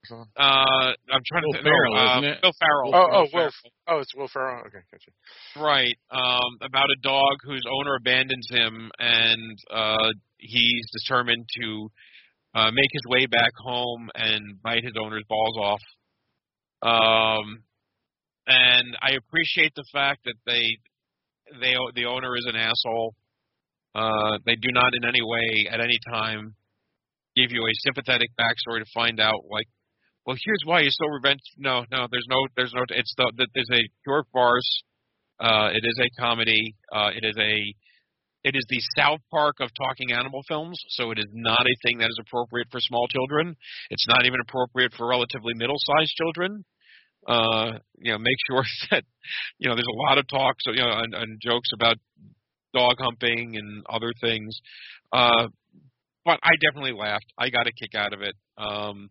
Or 0.04 0.08
something? 0.08 0.32
uh, 0.36 0.92
I'm 1.12 1.24
trying 1.26 1.44
Will 1.46 1.54
to 1.54 1.58
think. 1.60 1.66
Ferrell, 1.66 1.94
no, 1.94 2.00
uh, 2.00 2.18
isn't 2.18 2.30
it? 2.32 2.40
Will 2.44 2.54
Ferrell. 2.60 2.92
Oh, 2.94 3.08
oh, 3.12 3.22
Will. 3.22 3.30
Ferrell. 3.32 3.52
Oh, 3.88 4.00
it's 4.00 4.16
Will 4.16 4.28
Ferrell. 4.28 4.64
Okay, 4.68 4.84
gotcha. 4.92 5.12
Right. 5.64 5.96
Um, 6.12 6.58
about 6.62 6.90
a 6.90 7.00
dog 7.02 7.38
whose 7.44 7.64
owner 7.72 7.96
abandons 7.96 8.48
him, 8.50 8.92
and 9.00 9.58
uh, 9.72 10.10
he's 10.38 10.86
determined 11.04 11.46
to 11.62 11.90
uh, 12.56 12.72
make 12.72 12.90
his 12.92 13.02
way 13.08 13.26
back 13.26 13.52
home 13.58 14.10
and 14.16 14.62
bite 14.62 14.84
his 14.84 14.94
owner's 15.00 15.24
balls 15.30 15.58
off. 15.58 15.82
Um, 16.82 17.64
and 18.46 18.98
I 19.02 19.14
appreciate 19.14 19.74
the 19.76 19.86
fact 19.94 20.26
that 20.26 20.36
they, 20.46 20.78
they, 21.62 21.76
the 21.96 22.06
owner 22.06 22.36
is 22.36 22.46
an 22.48 22.58
asshole. 22.58 23.16
Uh, 23.96 24.38
they 24.46 24.56
do 24.56 24.70
not 24.72 24.92
in 24.96 25.08
any 25.08 25.22
way, 25.22 25.68
at 25.72 25.80
any 25.80 25.98
time, 26.12 26.56
give 27.36 27.52
you 27.52 27.62
a 27.62 27.74
sympathetic 27.86 28.30
backstory 28.38 28.80
to 28.80 28.86
find 28.94 29.20
out, 29.20 29.46
like, 29.50 29.68
well, 30.26 30.38
here's 30.44 30.62
why 30.66 30.84
he's 30.84 30.96
so 31.00 31.08
revenge. 31.08 31.42
No, 31.58 31.86
no, 31.92 32.08
there's 32.10 32.26
no, 32.30 32.48
there's 32.56 32.74
no. 32.74 32.84
It's 32.90 33.14
the, 33.18 33.32
the 33.36 33.48
there's 33.54 33.70
a 33.74 33.84
pure 34.04 34.24
farce. 34.32 34.84
Uh, 35.40 35.70
it 35.74 35.84
is 35.84 36.00
a 36.00 36.22
comedy. 36.22 36.76
Uh, 36.94 37.10
it 37.16 37.26
is 37.26 37.36
a, 37.38 38.48
it 38.48 38.56
is 38.56 38.66
the 38.70 38.80
South 38.98 39.20
Park 39.32 39.58
of 39.60 39.70
talking 39.76 40.12
animal 40.12 40.42
films. 40.48 40.80
So 40.90 41.12
it 41.12 41.20
is 41.20 41.28
not 41.34 41.62
a 41.62 41.76
thing 41.84 41.98
that 41.98 42.10
is 42.10 42.20
appropriate 42.26 42.68
for 42.72 42.80
small 42.80 43.08
children. 43.08 43.56
It's 43.90 44.08
not 44.08 44.26
even 44.26 44.40
appropriate 44.48 44.94
for 44.98 45.08
relatively 45.08 45.54
middle-sized 45.56 46.14
children. 46.16 46.64
Uh, 47.28 47.80
you 47.98 48.12
know, 48.12 48.18
make 48.18 48.38
sure 48.50 48.64
that, 48.92 49.04
you 49.58 49.70
know, 49.70 49.76
there's 49.76 49.88
a 49.88 50.02
lot 50.08 50.18
of 50.18 50.28
talk, 50.28 50.56
so 50.60 50.72
you 50.72 50.82
know, 50.82 50.92
and, 50.92 51.14
and 51.14 51.42
jokes 51.42 51.70
about 51.74 51.98
dog 52.74 52.96
humping 53.00 53.56
and 53.58 53.86
other 53.90 54.12
things. 54.22 54.60
Uh, 55.12 55.48
but 56.26 56.40
I 56.42 56.52
definitely 56.62 56.98
laughed. 56.98 57.32
I 57.38 57.50
got 57.50 57.68
a 57.68 57.72
kick 57.74 57.96
out 57.96 58.14
of 58.14 58.22
it. 58.22 58.36
Um, 58.58 59.10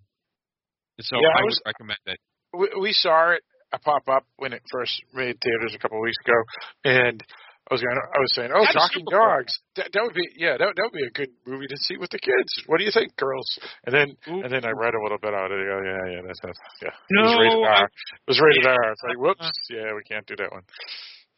so 1.00 1.16
Yeah, 1.16 1.28
I 1.34 1.40
I, 1.40 1.44
was- 1.44 1.60
would 1.64 1.70
recommend 1.70 1.98
it. 2.06 2.18
we, 2.52 2.68
we 2.80 2.92
saw 2.92 3.30
it 3.32 3.42
pop 3.84 4.04
up 4.08 4.24
when 4.36 4.52
it 4.52 4.60
first 4.70 4.92
made 5.14 5.36
theaters 5.42 5.74
a 5.74 5.78
couple 5.78 5.96
of 5.98 6.02
weeks 6.04 6.18
ago, 6.26 6.36
and 6.84 7.24
I 7.70 7.72
was 7.72 7.80
going. 7.80 7.94
I 7.96 8.18
was 8.20 8.32
saying, 8.34 8.50
"Oh, 8.52 8.66
talking 8.74 9.06
dogs. 9.08 9.54
That, 9.76 9.88
that 9.94 10.02
would 10.02 10.12
be 10.12 10.28
yeah. 10.36 10.58
That 10.58 10.74
that 10.76 10.82
would 10.82 10.98
be 10.98 11.06
a 11.06 11.14
good 11.14 11.30
movie 11.46 11.68
to 11.70 11.76
see 11.78 11.96
with 11.96 12.10
the 12.10 12.18
kids. 12.18 12.50
What 12.66 12.78
do 12.78 12.84
you 12.84 12.90
think, 12.92 13.16
girls?" 13.16 13.48
And 13.86 13.94
then 13.94 14.08
Ooh. 14.28 14.42
and 14.44 14.52
then 14.52 14.66
I 14.66 14.74
read 14.76 14.92
a 14.92 15.00
little 15.00 15.16
bit 15.22 15.32
out 15.32 15.48
of 15.48 15.56
it. 15.56 15.64
Oh, 15.70 15.80
yeah, 15.80 16.04
yeah, 16.12 16.20
that's 16.26 16.42
not, 16.44 16.52
yeah. 16.82 16.90
No, 17.08 17.22
it 17.22 17.24
was 17.32 17.38
rated 17.40 17.64
I- 17.64 17.80
R. 17.80 17.84
It 17.86 18.28
was 18.28 18.40
rated 18.42 18.66
R. 18.66 18.92
It's 18.92 19.04
like, 19.08 19.18
whoops, 19.24 19.48
yeah, 19.70 19.94
we 19.96 20.02
can't 20.04 20.26
do 20.26 20.36
that 20.36 20.50
one. 20.52 20.66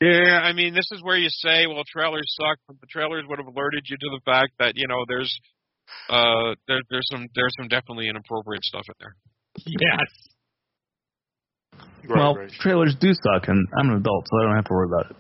Yeah, 0.01 0.41
I 0.43 0.53
mean, 0.55 0.75
this 0.75 0.91
is 0.91 1.05
where 1.05 1.17
you 1.17 1.29
say, 1.31 1.69
well, 1.69 1.85
trailers 1.87 2.27
suck, 2.41 2.59
but 2.67 2.81
the 2.81 2.89
trailers 2.91 3.25
would 3.29 3.39
have 3.39 3.47
alerted 3.47 3.85
you 3.87 3.97
to 3.97 4.09
the 4.11 4.21
fact 4.25 4.53
that 4.59 4.73
you 4.77 4.89
know 4.89 5.05
there's 5.07 5.31
uh 6.09 6.55
there, 6.67 6.81
there's 6.91 7.07
some 7.13 7.29
there's 7.37 7.55
some 7.61 7.69
definitely 7.69 8.09
inappropriate 8.09 8.65
stuff 8.65 8.85
in 8.89 8.95
there. 8.99 9.15
Yes. 9.67 10.09
Right, 12.07 12.19
well, 12.19 12.35
right. 12.37 12.51
trailers 12.61 12.95
do 13.01 13.13
suck, 13.15 13.49
and 13.49 13.67
I'm 13.79 13.91
an 13.91 13.97
adult, 13.97 14.27
so 14.29 14.39
I 14.39 14.43
don't 14.43 14.57
have 14.57 14.65
to 14.67 14.73
worry 14.73 14.89
about 14.89 15.11
it. 15.11 15.17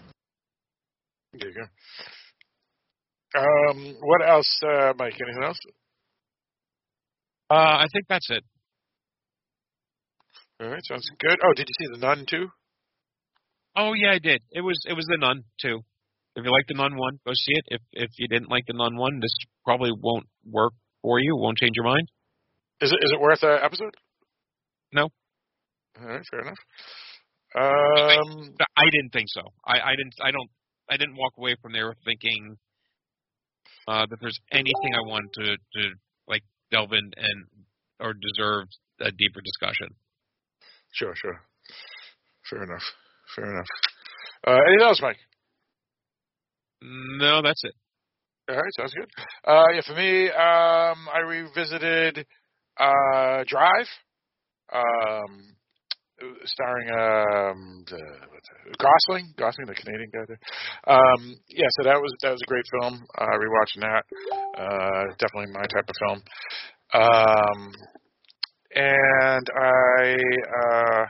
There 1.33 1.49
you 1.49 1.55
go. 1.55 3.41
Um, 3.41 3.97
what 4.01 4.29
else, 4.29 4.61
uh, 4.63 4.93
Mike? 4.97 5.15
Anything 5.21 5.45
else? 5.45 5.59
Uh, 7.51 7.55
I 7.55 7.87
think 7.93 8.07
that's 8.09 8.29
it. 8.31 8.45
All 10.61 10.69
right, 10.69 10.83
sounds 10.85 11.09
good. 11.19 11.39
Oh, 11.43 11.53
did 11.55 11.69
you 11.69 11.75
see 11.79 11.93
the 11.93 11.99
Nun 11.99 12.27
too? 12.29 12.49
Oh 13.77 13.93
yeah, 13.93 14.13
I 14.13 14.19
did. 14.19 14.41
It 14.53 14.61
was 14.61 14.81
it 14.89 14.95
was 14.95 15.05
the 15.07 15.19
Nun 15.19 15.43
too. 15.61 15.81
If 16.37 16.45
you 16.45 16.51
like 16.51 16.67
the 16.69 16.75
Nun 16.75 16.97
one, 16.97 17.19
go 17.27 17.33
see 17.35 17.53
it. 17.55 17.65
If 17.69 17.81
if 17.93 18.11
you 18.19 18.29
didn't 18.29 18.51
like 18.51 18.65
the 18.67 18.73
Nun 18.73 18.97
one, 18.97 19.19
this 19.21 19.35
probably 19.65 19.91
won't 19.93 20.27
work 20.49 20.73
for 21.03 21.19
you. 21.19 21.37
Won't 21.37 21.59
change 21.59 21.73
your 21.75 21.85
mind. 21.85 22.09
Is 22.81 22.93
it 22.93 22.99
is 23.03 23.13
it 23.13 23.21
worth 23.21 23.43
an 23.43 23.59
episode? 23.63 23.95
No. 24.95 25.11
All 26.01 26.07
right, 26.07 26.23
fair 26.31 26.41
enough. 26.41 26.59
Um, 27.57 28.55
I 28.77 28.85
didn't 28.91 29.13
think 29.13 29.27
so. 29.29 29.43
I, 29.65 29.81
I 29.81 29.97
didn't. 29.97 30.15
I 30.23 30.31
don't. 30.31 30.51
I 30.91 30.97
didn't 30.97 31.17
walk 31.17 31.35
away 31.39 31.57
from 31.61 31.73
there 31.73 31.95
thinking 32.05 32.57
uh, 33.89 34.07
that 34.09 34.17
there's 34.21 34.39
anything 34.53 34.95
I 34.95 35.07
want 35.07 35.33
to 35.35 35.57
to 35.57 35.91
like 36.27 36.43
delve 36.71 36.93
in 36.93 37.11
and 37.17 37.47
or 38.01 38.15
deserve 38.15 38.67
a 39.01 39.11
deeper 39.13 39.41
discussion. 39.41 39.89
sure, 40.93 41.15
sure. 41.17 41.41
Fair 42.51 42.63
enough. 42.65 42.83
Fair 43.35 43.51
enough. 43.51 43.67
Uh, 44.47 44.59
anything 44.69 44.87
else, 44.87 45.01
Mike? 45.01 45.17
No, 46.83 47.41
that's 47.43 47.63
it. 47.65 47.75
All 48.51 48.57
right, 48.57 48.73
sounds 48.77 48.95
good. 48.95 49.09
Uh, 49.47 49.65
yeah, 49.75 49.81
for 49.87 49.95
me, 49.95 50.27
um, 50.29 51.09
I 51.09 51.21
revisited 51.27 52.27
uh, 52.79 53.45
Drive, 53.47 53.87
um, 54.73 55.55
starring 56.45 56.89
um, 56.91 57.85
the, 57.91 58.01
what's 58.31 58.79
Gosling, 58.79 59.35
Gosling, 59.37 59.67
the 59.67 59.75
Canadian 59.75 60.11
guy 60.13 60.25
there. 60.29 60.39
Um, 60.87 61.37
yeah, 61.49 61.67
so 61.79 61.85
that 61.85 62.01
was 62.01 62.13
that 62.23 62.31
was 62.31 62.41
a 62.43 62.51
great 62.51 62.65
film. 62.81 63.07
Uh, 63.19 63.37
rewatching 63.37 63.83
that, 63.83 64.05
uh, 64.59 65.05
definitely 65.19 65.53
my 65.53 65.67
type 65.67 65.89
of 65.89 65.97
film. 66.07 66.23
Um, 66.95 67.73
and 68.77 69.47
I, 69.57 70.15
uh, 70.15 71.05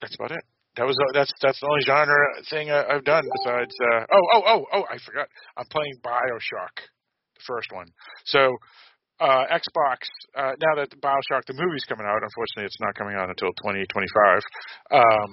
that's 0.00 0.14
about 0.14 0.32
it. 0.32 0.44
That 0.76 0.86
was 0.86 0.96
uh, 0.96 1.12
that's 1.12 1.32
that's 1.42 1.60
the 1.60 1.66
only 1.66 1.82
genre 1.84 2.26
thing 2.48 2.70
I, 2.70 2.84
I've 2.94 3.04
done 3.04 3.24
besides. 3.42 3.74
Uh, 3.92 4.04
oh 4.12 4.26
oh 4.34 4.42
oh 4.46 4.64
oh! 4.72 4.84
I 4.90 4.98
forgot. 5.04 5.28
I'm 5.56 5.66
playing 5.66 5.94
Bioshock, 6.04 6.76
the 7.34 7.42
first 7.46 7.68
one. 7.72 7.86
So 8.24 8.56
uh, 9.20 9.44
Xbox. 9.52 10.08
Uh, 10.34 10.52
now 10.58 10.80
that 10.80 10.90
the 10.90 10.96
Bioshock 10.96 11.44
the 11.46 11.54
movie's 11.54 11.84
coming 11.84 12.06
out, 12.06 12.22
unfortunately, 12.22 12.64
it's 12.64 12.80
not 12.80 12.94
coming 12.94 13.14
out 13.14 13.28
until 13.28 13.52
2025. 13.62 14.42
Um, 14.90 15.30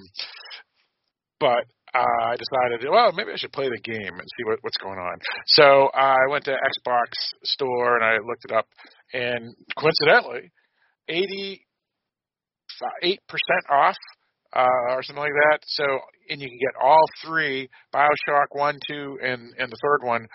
but 1.40 1.64
uh, 1.94 2.24
I 2.26 2.36
decided, 2.36 2.86
well, 2.90 3.12
maybe 3.12 3.32
I 3.32 3.36
should 3.36 3.52
play 3.52 3.68
the 3.68 3.80
game 3.80 4.12
and 4.12 4.28
see 4.36 4.44
what, 4.44 4.58
what's 4.60 4.76
going 4.76 4.98
on. 4.98 5.18
So 5.46 5.88
I 5.94 6.16
went 6.28 6.44
to 6.44 6.52
Xbox 6.52 7.14
store 7.44 7.96
and 7.96 8.04
I 8.04 8.18
looked 8.18 8.44
it 8.44 8.52
up, 8.52 8.66
and 9.12 9.54
coincidentally, 9.76 10.50
88% 11.08 11.58
off 13.70 13.96
uh, 14.54 14.66
or 14.90 15.02
something 15.02 15.22
like 15.22 15.32
that. 15.32 15.60
So, 15.66 15.84
and 16.28 16.40
you 16.40 16.48
can 16.48 16.58
get 16.58 16.82
all 16.82 17.00
three 17.24 17.68
Bioshock 17.94 18.48
one, 18.52 18.78
two, 18.86 19.18
and 19.22 19.52
and 19.58 19.70
the 19.70 19.78
third 19.82 20.06
one 20.06 20.26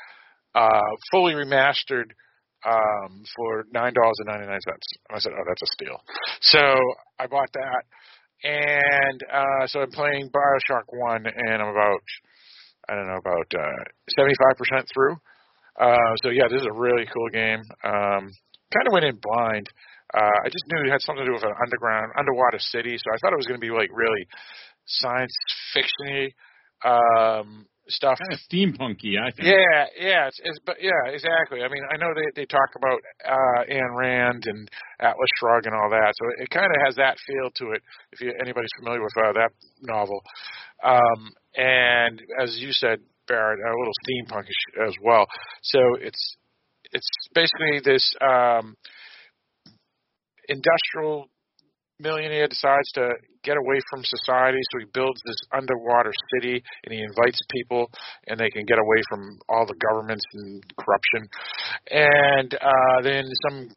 uh, 0.56 0.82
fully 1.12 1.34
remastered 1.34 2.12
um, 2.66 3.24
for 3.36 3.66
nine 3.74 3.94
dollars 3.94 4.18
and 4.20 4.28
ninety 4.28 4.48
nine 4.48 4.62
cents. 4.62 4.88
I 5.10 5.20
said, 5.20 5.34
oh, 5.36 5.46
that's 5.48 5.62
a 5.62 5.72
steal. 5.74 5.98
So 6.42 6.64
I 7.20 7.28
bought 7.28 7.52
that, 7.54 7.84
and 8.44 9.20
uh, 9.32 9.68
so 9.68 9.82
I'm 9.82 9.92
playing 9.92 10.30
Bioshock 10.30 10.88
One, 10.90 11.26
and 11.26 11.62
I'm 11.62 11.70
about 11.70 12.04
I 12.90 12.96
don't 12.96 13.08
know 13.08 13.20
about 13.20 13.48
seventy 14.16 14.36
five 14.42 14.58
percent 14.58 14.88
through. 14.94 15.18
Uh, 15.80 16.14
so 16.22 16.30
yeah, 16.30 16.48
this 16.50 16.62
is 16.62 16.68
a 16.68 16.80
really 16.80 17.06
cool 17.14 17.30
game. 17.30 17.62
Um, 17.84 18.30
kind 18.74 18.88
of 18.88 18.94
went 18.94 19.06
in 19.06 19.20
blind. 19.22 19.68
Uh, 20.14 20.46
I 20.46 20.50
just 20.50 20.64
knew 20.70 20.86
it 20.86 20.92
had 20.92 21.02
something 21.02 21.26
to 21.26 21.30
do 21.32 21.34
with 21.34 21.44
an 21.44 21.58
underground, 21.58 22.12
underwater 22.18 22.60
city, 22.60 22.98
so 22.98 23.10
I 23.10 23.18
thought 23.18 23.34
it 23.34 23.42
was 23.42 23.48
going 23.48 23.60
to 23.60 23.66
be 23.66 23.74
like 23.74 23.90
really 23.92 24.28
science 24.86 25.34
fictiony 25.74 26.34
um, 26.86 27.66
stuff. 27.88 28.20
Kind 28.20 28.34
of 28.34 28.40
steampunky, 28.40 29.20
I 29.20 29.32
think. 29.32 29.48
Yeah, 29.48 29.86
yeah, 30.00 30.28
it's, 30.28 30.40
it's, 30.44 30.60
but 30.66 30.78
yeah, 30.82 31.12
exactly. 31.12 31.62
I 31.64 31.68
mean, 31.68 31.84
I 31.92 31.98
know 31.98 32.14
they 32.16 32.42
they 32.42 32.46
talk 32.46 32.70
about 32.76 33.00
uh, 33.26 33.72
Ayn 33.72 33.98
Rand 33.98 34.44
and 34.48 34.70
Atlas 35.00 35.30
Shrugged 35.40 35.66
and 35.66 35.76
all 35.76 35.90
that, 35.90 36.14
so 36.16 36.30
it, 36.30 36.44
it 36.44 36.50
kind 36.50 36.68
of 36.68 36.82
has 36.86 36.96
that 36.96 37.18
feel 37.26 37.50
to 37.56 37.74
it. 37.74 37.82
If 38.12 38.22
you, 38.22 38.34
anybody's 38.40 38.72
familiar 38.80 39.02
with 39.02 39.14
uh, 39.18 39.34
that 39.34 39.52
novel, 39.82 40.22
um, 40.84 41.32
and 41.56 42.22
as 42.42 42.58
you 42.58 42.72
said, 42.72 43.00
Barrett, 43.28 43.60
a 43.60 43.70
little 43.70 43.94
steampunkish 44.08 44.88
as 44.88 44.96
well. 45.02 45.28
So 45.62 45.80
it's 46.00 46.38
it's 46.92 47.10
basically 47.34 47.82
this 47.84 48.14
um, 48.22 48.76
industrial 50.48 51.30
millionaire 52.00 52.48
decides 52.48 52.92
to 52.94 53.14
get 53.44 53.58
away 53.58 53.80
from 53.90 54.04
society, 54.04 54.60
so 54.72 54.80
he 54.80 54.86
builds 54.94 55.22
this 55.26 55.38
underwater 55.54 56.12
city 56.36 56.62
and 56.84 56.94
he 56.94 57.02
invites 57.02 57.40
people, 57.52 57.90
and 58.28 58.40
they 58.40 58.50
can 58.50 58.66
get 58.66 58.80
away 58.80 59.02
from 59.10 59.40
all 59.50 59.66
the 59.66 59.76
governments 59.76 60.24
and 60.34 60.64
corruption. 60.78 61.30
And 61.92 62.54
uh, 62.54 63.02
then 63.04 63.26
some 63.48 63.70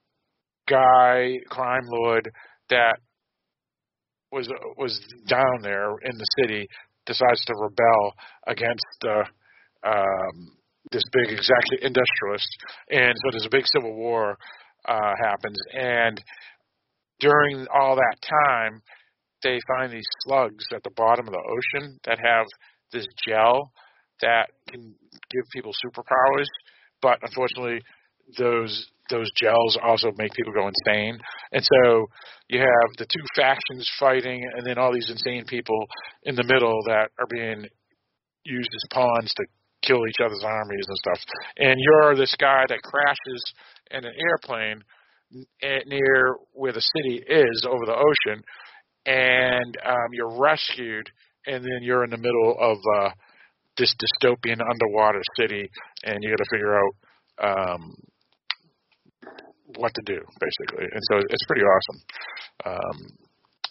guy, 0.68 1.38
crime 1.48 1.86
lord, 1.88 2.30
that 2.70 2.98
was 4.32 4.48
was 4.76 5.00
down 5.28 5.62
there 5.62 5.90
in 6.04 6.18
the 6.18 6.26
city 6.42 6.66
decides 7.06 7.44
to 7.44 7.54
rebel 7.54 8.12
against 8.46 8.84
the 9.00 9.24
um, 9.86 10.56
this 10.90 11.04
big 11.12 11.32
executive 11.32 11.82
industrialist, 11.82 12.48
and 12.90 13.14
so 13.16 13.30
there's 13.30 13.46
a 13.46 13.50
big 13.50 13.64
civil 13.66 13.94
war 13.94 14.36
uh, 14.86 15.12
happens, 15.22 15.58
and 15.72 16.22
during 17.20 17.66
all 17.74 17.96
that 17.96 18.16
time, 18.22 18.82
they 19.42 19.58
find 19.68 19.92
these 19.92 20.08
slugs 20.24 20.64
at 20.74 20.82
the 20.82 20.90
bottom 20.96 21.26
of 21.26 21.32
the 21.32 21.38
ocean 21.38 21.98
that 22.04 22.18
have 22.18 22.46
this 22.92 23.06
gel 23.26 23.72
that 24.20 24.48
can 24.68 24.94
give 25.30 25.42
people 25.52 25.72
superpowers, 25.72 26.46
but 27.02 27.18
unfortunately, 27.22 27.80
those 28.38 28.90
those 29.08 29.30
gels 29.36 29.78
also 29.84 30.10
make 30.16 30.32
people 30.32 30.52
go 30.52 30.66
insane. 30.68 31.16
And 31.52 31.62
so 31.62 32.06
you 32.48 32.58
have 32.58 32.90
the 32.98 33.06
two 33.06 33.22
factions 33.36 33.88
fighting, 34.00 34.42
and 34.56 34.66
then 34.66 34.78
all 34.78 34.92
these 34.92 35.10
insane 35.10 35.44
people 35.46 35.86
in 36.24 36.34
the 36.34 36.42
middle 36.42 36.76
that 36.86 37.10
are 37.20 37.28
being 37.30 37.68
used 38.44 38.70
as 38.74 38.88
pawns 38.92 39.32
to 39.36 39.44
kill 39.82 40.06
each 40.08 40.20
other's 40.24 40.42
armies 40.44 40.86
and 40.88 40.96
stuff. 40.98 41.20
And 41.56 41.78
you're 41.78 42.16
this 42.16 42.34
guy 42.40 42.64
that 42.68 42.82
crashes 42.82 43.44
in 43.92 44.04
an 44.04 44.12
airplane 44.18 44.82
near 45.86 46.36
where 46.52 46.72
the 46.72 46.80
city 46.80 47.22
is 47.26 47.66
over 47.68 47.84
the 47.86 47.94
ocean, 47.94 48.42
and 49.06 49.76
um, 49.84 50.08
you're 50.12 50.38
rescued, 50.38 51.10
and 51.46 51.64
then 51.64 51.78
you're 51.82 52.04
in 52.04 52.10
the 52.10 52.16
middle 52.16 52.56
of 52.60 52.78
uh, 52.98 53.10
this 53.76 53.94
dystopian 53.94 54.60
underwater 54.60 55.22
city, 55.38 55.68
and 56.04 56.18
you 56.22 56.30
got 56.30 56.42
to 56.42 56.50
figure 56.50 56.78
out 56.78 56.94
um, 57.74 57.94
what 59.76 59.92
to 59.94 60.02
do, 60.04 60.20
basically. 60.40 60.86
And 60.90 61.02
so 61.10 61.18
it's 61.18 61.44
pretty 61.46 61.62
awesome. 61.62 62.00
Um, 62.64 62.98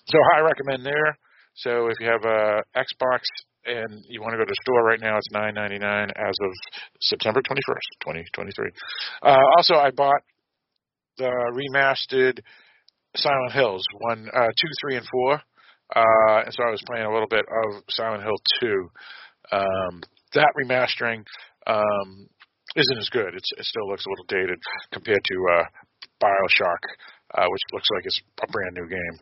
so 0.07 0.17
I 0.35 0.39
recommend 0.41 0.85
there. 0.85 1.17
So 1.55 1.87
if 1.87 1.97
you 1.99 2.07
have 2.07 2.23
a 2.25 2.61
Xbox 2.75 3.21
and 3.65 4.03
you 4.07 4.21
want 4.21 4.33
to 4.33 4.37
go 4.37 4.43
to 4.43 4.49
the 4.49 4.61
store 4.61 4.83
right 4.83 4.99
now, 4.99 5.17
it's 5.17 5.31
nine 5.31 5.53
ninety 5.55 5.79
nine 5.79 6.09
as 6.09 6.35
of 6.43 6.51
September 7.01 7.41
twenty 7.41 7.61
first, 7.65 7.87
twenty 8.03 8.23
twenty 8.33 8.51
three. 8.55 8.71
Uh, 9.23 9.39
also, 9.57 9.75
I 9.75 9.91
bought 9.91 10.21
the 11.17 11.31
remastered 11.53 12.39
Silent 13.15 13.53
Hills 13.53 13.83
one, 13.99 14.27
uh, 14.33 14.47
two, 14.47 14.71
three, 14.81 14.97
and 14.97 15.07
four. 15.11 15.41
Uh, 15.95 16.43
and 16.45 16.53
so 16.53 16.63
I 16.63 16.71
was 16.71 16.81
playing 16.85 17.05
a 17.05 17.13
little 17.13 17.29
bit 17.29 17.45
of 17.45 17.83
Silent 17.89 18.23
Hill 18.23 18.39
two. 18.59 18.89
Um, 19.51 20.01
that 20.33 20.51
remastering 20.57 21.23
um, 21.67 22.27
isn't 22.75 22.97
as 22.97 23.09
good. 23.09 23.35
It's, 23.35 23.51
it 23.57 23.65
still 23.65 23.87
looks 23.89 24.05
a 24.05 24.09
little 24.09 24.25
dated 24.27 24.59
compared 24.91 25.23
to 25.23 25.37
uh, 25.53 25.65
Bioshock, 26.21 26.81
uh, 27.37 27.45
which 27.47 27.61
looks 27.73 27.87
like 27.93 28.05
it's 28.05 28.21
a 28.41 28.47
brand 28.51 28.75
new 28.75 28.87
game. 28.89 29.15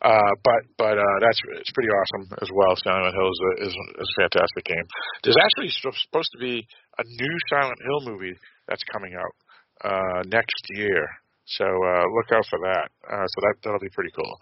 Uh, 0.00 0.32
but 0.44 0.62
but 0.78 0.96
uh, 0.98 1.16
that's 1.20 1.40
it's 1.60 1.72
pretty 1.72 1.90
awesome 1.90 2.38
as 2.40 2.48
well. 2.54 2.76
Silent 2.76 3.14
Hill 3.14 3.30
is 3.30 3.40
a, 3.40 3.52
is, 3.66 3.74
is 3.74 4.08
a 4.08 4.22
fantastic 4.22 4.64
game. 4.64 4.86
There's 5.22 5.40
actually 5.40 5.70
supposed 5.74 6.30
to 6.32 6.40
be 6.40 6.66
a 6.98 7.02
new 7.04 7.36
Silent 7.50 7.78
Hill 7.82 8.12
movie 8.12 8.36
that's 8.68 8.84
coming 8.92 9.14
out 9.18 9.34
uh, 9.82 10.22
next 10.26 10.62
year. 10.76 11.06
So 11.46 11.64
uh, 11.64 12.04
look 12.16 12.32
out 12.32 12.46
for 12.48 12.58
that. 12.60 12.88
Uh, 13.04 13.26
so 13.26 13.38
that 13.40 13.54
that'll 13.62 13.80
be 13.80 13.92
pretty 13.92 14.10
cool. 14.16 14.38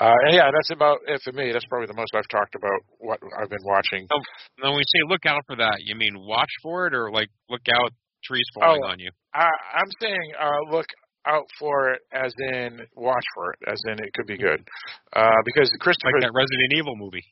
Uh, 0.00 0.12
and 0.26 0.34
yeah, 0.34 0.50
that's 0.50 0.70
about 0.70 0.98
it 1.06 1.20
for 1.22 1.32
me. 1.32 1.52
That's 1.52 1.66
probably 1.66 1.86
the 1.86 1.94
most 1.94 2.10
I've 2.14 2.28
talked 2.28 2.54
about 2.56 2.80
what 2.98 3.20
I've 3.40 3.50
been 3.50 3.64
watching. 3.64 4.06
So, 4.10 4.18
now, 4.58 4.70
when 4.70 4.78
we 4.78 4.84
say 4.88 5.06
look 5.06 5.24
out 5.26 5.42
for 5.46 5.56
that, 5.56 5.78
you 5.84 5.94
mean 5.94 6.14
watch 6.18 6.50
for 6.62 6.86
it, 6.86 6.94
or 6.94 7.12
like 7.12 7.28
look 7.48 7.62
out 7.72 7.92
trees 8.24 8.46
falling 8.54 8.82
oh, 8.84 8.88
on 8.88 8.98
you? 8.98 9.10
I, 9.34 9.46
I'm 9.46 9.90
saying 10.00 10.32
uh, 10.40 10.74
look 10.74 10.86
out 11.26 11.46
for 11.58 11.90
it, 11.90 12.00
as 12.12 12.32
in 12.50 12.80
watch 12.96 13.24
for 13.34 13.52
it, 13.52 13.58
as 13.70 13.80
in 13.86 14.04
it 14.04 14.12
could 14.14 14.26
be 14.26 14.36
good, 14.36 14.66
uh, 15.14 15.30
because 15.44 15.70
Christopher 15.80 16.10
like 16.12 16.22
that 16.22 16.32
Resident 16.34 16.72
Evil 16.76 16.96
movie. 16.96 17.24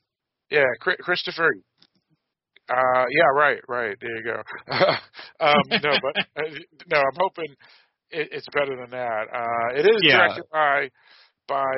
Yeah, 0.51 0.69
Christopher. 0.81 1.51
Uh, 2.69 3.05
yeah, 3.11 3.27
right, 3.35 3.59
right. 3.69 3.97
There 4.01 4.17
you 4.17 4.23
go. 4.23 4.43
um, 5.41 5.57
no, 5.71 5.93
but 6.01 6.17
uh, 6.37 6.49
no, 6.91 6.99
I'm 6.99 7.19
hoping 7.19 7.55
it, 8.13 8.29
it's 8.33 8.47
better 8.53 8.77
than 8.77 8.91
that. 8.91 9.25
Uh, 9.33 9.79
it 9.79 9.87
is 9.87 10.01
yeah. 10.03 10.19
directed 10.19 10.45
by 10.53 10.91
by 11.49 11.73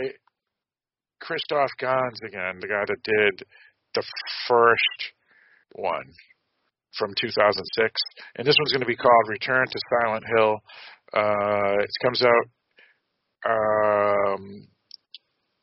Christophe 1.20 1.70
Gans 1.78 2.20
again, 2.26 2.58
the 2.60 2.68
guy 2.68 2.84
that 2.86 3.02
did 3.02 3.46
the 3.94 4.04
first 4.48 5.12
one 5.72 6.04
from 6.98 7.14
2006, 7.20 8.00
and 8.36 8.46
this 8.46 8.54
one's 8.58 8.72
going 8.72 8.82
to 8.82 8.86
be 8.86 8.96
called 8.96 9.28
Return 9.28 9.66
to 9.66 9.80
Silent 10.00 10.24
Hill. 10.36 10.58
Uh, 11.12 11.74
it 11.82 11.90
comes 12.02 12.22
out. 12.22 12.46
Um, 13.46 14.68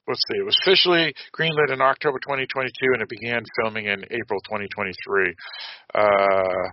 let's 0.07 0.21
see. 0.31 0.39
It 0.39 0.45
was 0.45 0.57
officially 0.63 1.13
greenlit 1.37 1.71
in 1.71 1.81
October 1.81 2.19
2022, 2.19 2.73
and 2.93 3.01
it 3.01 3.09
began 3.09 3.43
filming 3.61 3.85
in 3.85 4.03
April 4.03 4.39
2023. 4.49 5.33
Uh, 5.95 6.71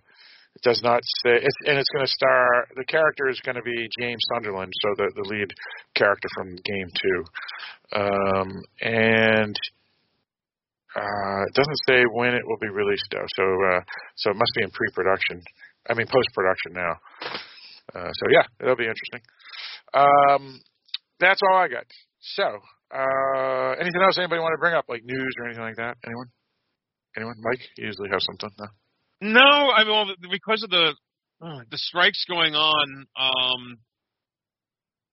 it 0.59 0.69
does 0.69 0.83
not 0.83 1.01
say, 1.23 1.39
it's, 1.39 1.57
and 1.67 1.79
it's 1.79 1.89
going 1.91 2.05
to 2.05 2.11
star. 2.11 2.67
The 2.77 2.85
character 2.85 3.29
is 3.29 3.41
going 3.41 3.57
to 3.57 3.63
be 3.63 3.89
James 3.99 4.23
Sunderland, 4.35 4.73
so 4.83 4.89
the 4.97 5.13
the 5.15 5.29
lead 5.29 5.51
character 5.95 6.29
from 6.35 6.57
Game 6.57 6.91
Two, 6.91 7.25
um, 7.95 8.51
and 8.81 9.55
uh, 10.97 11.43
it 11.47 11.55
doesn't 11.55 11.81
say 11.87 12.03
when 12.13 12.35
it 12.35 12.43
will 12.45 12.59
be 12.59 12.69
released 12.69 13.07
though. 13.13 13.27
So 13.37 13.45
uh, 13.45 13.81
so 14.17 14.31
it 14.31 14.37
must 14.37 14.53
be 14.57 14.65
in 14.65 14.71
pre-production. 14.71 15.43
I 15.89 15.95
mean 15.95 16.07
post-production 16.07 16.73
now. 16.75 16.93
Uh, 17.95 18.11
so 18.13 18.25
yeah, 18.31 18.45
it'll 18.61 18.77
be 18.77 18.91
interesting. 18.91 19.23
Um, 19.95 20.61
that's 21.21 21.41
all 21.49 21.57
I 21.57 21.69
got. 21.69 21.87
So 22.21 22.45
uh, 22.91 23.73
anything 23.81 24.03
else 24.03 24.19
anybody 24.19 24.41
want 24.41 24.53
to 24.55 24.61
bring 24.61 24.75
up, 24.75 24.87
like 24.89 25.05
news 25.05 25.35
or 25.39 25.47
anything 25.47 25.65
like 25.65 25.77
that? 25.77 25.97
Anyone? 26.05 26.27
Anyone? 27.17 27.37
Mike, 27.41 27.61
you 27.79 27.87
usually 27.87 28.11
have 28.11 28.21
something. 28.21 28.51
No. 28.59 28.67
No, 29.21 29.41
I 29.41 29.85
mean, 29.85 29.93
well, 29.93 30.07
because 30.31 30.63
of 30.63 30.71
the 30.71 30.95
uh, 31.43 31.63
the 31.71 31.79
strikes 31.79 32.25
going 32.29 32.55
on, 32.55 33.07
um, 33.19 33.79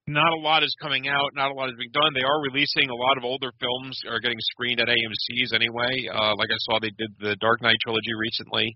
not 0.08 0.34
a 0.34 0.42
lot 0.42 0.64
is 0.64 0.76
coming 0.82 1.08
out. 1.08 1.32
Not 1.34 1.52
a 1.52 1.54
lot 1.54 1.70
is 1.70 1.76
being 1.78 1.92
done. 1.92 2.14
They 2.14 2.26
are 2.26 2.42
releasing 2.42 2.90
a 2.90 2.96
lot 2.96 3.18
of 3.18 3.24
older 3.24 3.52
films 3.60 4.00
are 4.08 4.20
getting 4.20 4.38
screened 4.40 4.80
at 4.80 4.88
AMC's 4.88 5.54
anyway. 5.54 6.06
Uh, 6.14 6.36
like 6.38 6.50
I 6.52 6.58
saw, 6.60 6.80
they 6.80 6.92
did 6.98 7.10
the 7.20 7.36
Dark 7.38 7.62
Knight 7.62 7.78
trilogy 7.82 8.14
recently 8.14 8.76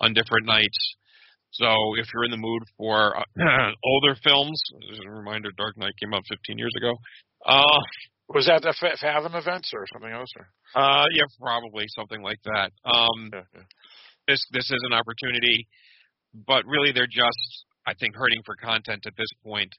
on 0.00 0.14
different 0.14 0.46
nights. 0.46 0.96
So 1.52 1.68
if 1.98 2.06
you're 2.14 2.24
in 2.24 2.30
the 2.30 2.40
mood 2.40 2.62
for 2.78 3.16
uh, 3.16 3.24
older 3.84 4.16
films, 4.24 4.60
as 4.90 5.00
a 5.04 5.10
reminder, 5.10 5.50
Dark 5.58 5.76
Knight 5.76 5.92
came 6.00 6.14
out 6.14 6.22
15 6.30 6.56
years 6.56 6.72
ago. 6.78 6.96
Uh, 7.44 7.80
was 8.28 8.46
that 8.46 8.62
the 8.62 8.72
Fathom 8.98 9.34
events 9.34 9.70
or 9.74 9.84
something 9.92 10.10
else? 10.10 10.30
Or? 10.38 10.48
Uh, 10.80 11.04
yeah, 11.12 11.24
probably 11.38 11.84
something 11.88 12.22
like 12.22 12.40
that. 12.44 12.72
Um, 12.88 13.28
yeah, 13.32 13.42
yeah 13.54 13.60
this 14.28 14.40
this 14.52 14.70
is 14.70 14.80
an 14.86 14.92
opportunity, 14.92 15.66
but 16.46 16.64
really 16.66 16.92
they're 16.92 17.10
just 17.10 17.64
I 17.86 17.94
think 17.94 18.14
hurting 18.14 18.42
for 18.44 18.56
content 18.56 19.04
at 19.06 19.14
this 19.16 19.30
point. 19.44 19.72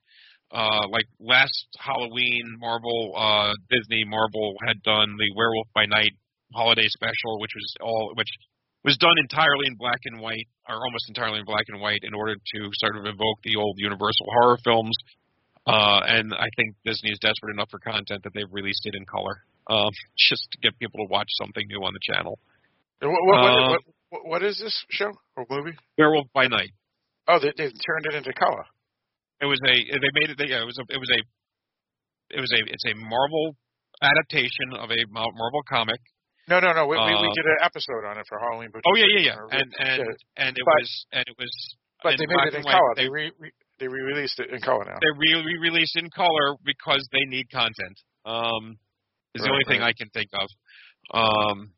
Uh, 0.51 0.85
like 0.91 1.07
last 1.19 1.65
Halloween, 1.79 2.43
Marvel, 2.59 3.13
uh, 3.17 3.53
Disney, 3.71 4.05
Marvel 4.05 4.53
had 4.67 4.83
done 4.83 5.15
the 5.17 5.33
Werewolf 5.35 5.67
by 5.73 5.85
Night 5.85 6.13
holiday 6.53 6.85
special, 6.87 7.39
which 7.39 7.51
was 7.55 7.73
all 7.81 8.11
which 8.15 8.29
was 8.83 8.97
done 8.97 9.15
entirely 9.17 9.65
in 9.65 9.75
black 9.75 9.99
and 10.05 10.19
white, 10.19 10.47
or 10.67 10.75
almost 10.75 11.07
entirely 11.07 11.39
in 11.39 11.45
black 11.45 11.65
and 11.69 11.79
white, 11.79 12.01
in 12.03 12.13
order 12.13 12.35
to 12.35 12.59
sort 12.73 12.97
of 12.97 13.05
evoke 13.05 13.39
the 13.43 13.55
old 13.55 13.75
Universal 13.79 14.27
horror 14.29 14.57
films. 14.63 14.95
Uh, 15.65 16.01
and 16.05 16.33
I 16.33 16.49
think 16.57 16.75
Disney 16.83 17.11
is 17.11 17.19
desperate 17.19 17.53
enough 17.53 17.69
for 17.71 17.79
content 17.79 18.21
that 18.23 18.33
they've 18.35 18.51
released 18.51 18.85
it 18.85 18.95
in 18.95 19.05
color. 19.05 19.41
um, 19.69 19.89
just 20.29 20.43
to 20.51 20.57
get 20.59 20.77
people 20.77 20.99
to 20.99 21.09
watch 21.09 21.29
something 21.41 21.63
new 21.67 21.79
on 21.79 21.93
the 21.93 22.03
channel. 22.13 22.37
What, 23.01 23.11
what, 23.25 23.39
Uh, 23.39 23.69
what, 23.69 23.81
what, 24.13 24.21
what 24.29 24.41
is 24.43 24.59
this 24.61 24.75
show 24.91 25.11
or 25.35 25.45
movie? 25.49 25.75
Werewolf 25.97 26.27
by 26.33 26.45
Night. 26.47 26.69
Oh, 27.27 27.39
they, 27.41 27.51
they've 27.57 27.73
turned 27.85 28.05
it 28.05 28.15
into 28.15 28.33
color. 28.33 28.63
It 29.41 29.45
was 29.49 29.59
a 29.65 29.73
they 29.73 30.11
made 30.13 30.29
it. 30.29 30.37
Yeah, 30.39 30.61
it 30.61 30.69
was 30.69 30.77
a 30.77 30.85
it 30.93 30.99
was 30.99 31.09
a 31.09 31.19
it 32.37 32.39
was 32.39 32.51
a 32.53 32.61
it's 32.71 32.85
a 32.87 32.95
Marvel 32.95 33.55
adaptation 34.01 34.73
of 34.79 34.89
a 34.91 34.99
Marvel 35.11 35.63
comic. 35.67 35.99
No, 36.47 36.59
no, 36.59 36.73
no. 36.73 36.87
We, 36.87 36.97
we, 36.97 37.03
we 37.23 37.27
Uh, 37.31 37.35
did 37.39 37.45
an 37.45 37.59
episode 37.63 38.03
on 38.05 38.17
it 38.19 38.25
for 38.27 38.37
Halloween. 38.39 38.69
Boutique. 38.71 38.87
Oh 38.87 38.95
yeah, 38.95 39.09
yeah, 39.15 39.23
yeah. 39.31 39.57
And 39.59 39.67
and 39.79 39.99
and 40.37 40.51
it 40.57 40.63
But- 40.65 40.75
was 40.79 41.05
and 41.11 41.23
it 41.27 41.35
was 41.39 41.51
But 42.03 42.17
they 42.19 42.25
made 42.27 42.47
it 42.51 42.55
in 42.55 42.63
color. 42.63 42.93
They 42.95 43.03
They 43.03 43.09
re, 43.09 43.31
re, 43.39 43.51
they 43.79 43.87
re-released 43.87 44.39
it 44.39 44.49
in 44.51 44.59
color 44.59 44.83
now. 44.85 44.99
they 45.01 45.11
re 45.15 45.57
released 45.59 45.95
in 45.95 46.09
color 46.11 46.55
because 46.63 47.07
they 47.11 47.23
need 47.25 47.49
content. 47.49 47.95
Um, 48.25 48.75
is 49.35 49.41
the 49.41 49.49
Right, 49.49 49.51
only 49.55 49.65
thing. 49.67 49.81
I 49.81 49.93
can 49.93 50.09
think 50.13 50.29
of. 50.35 50.47
Um, 51.13 51.71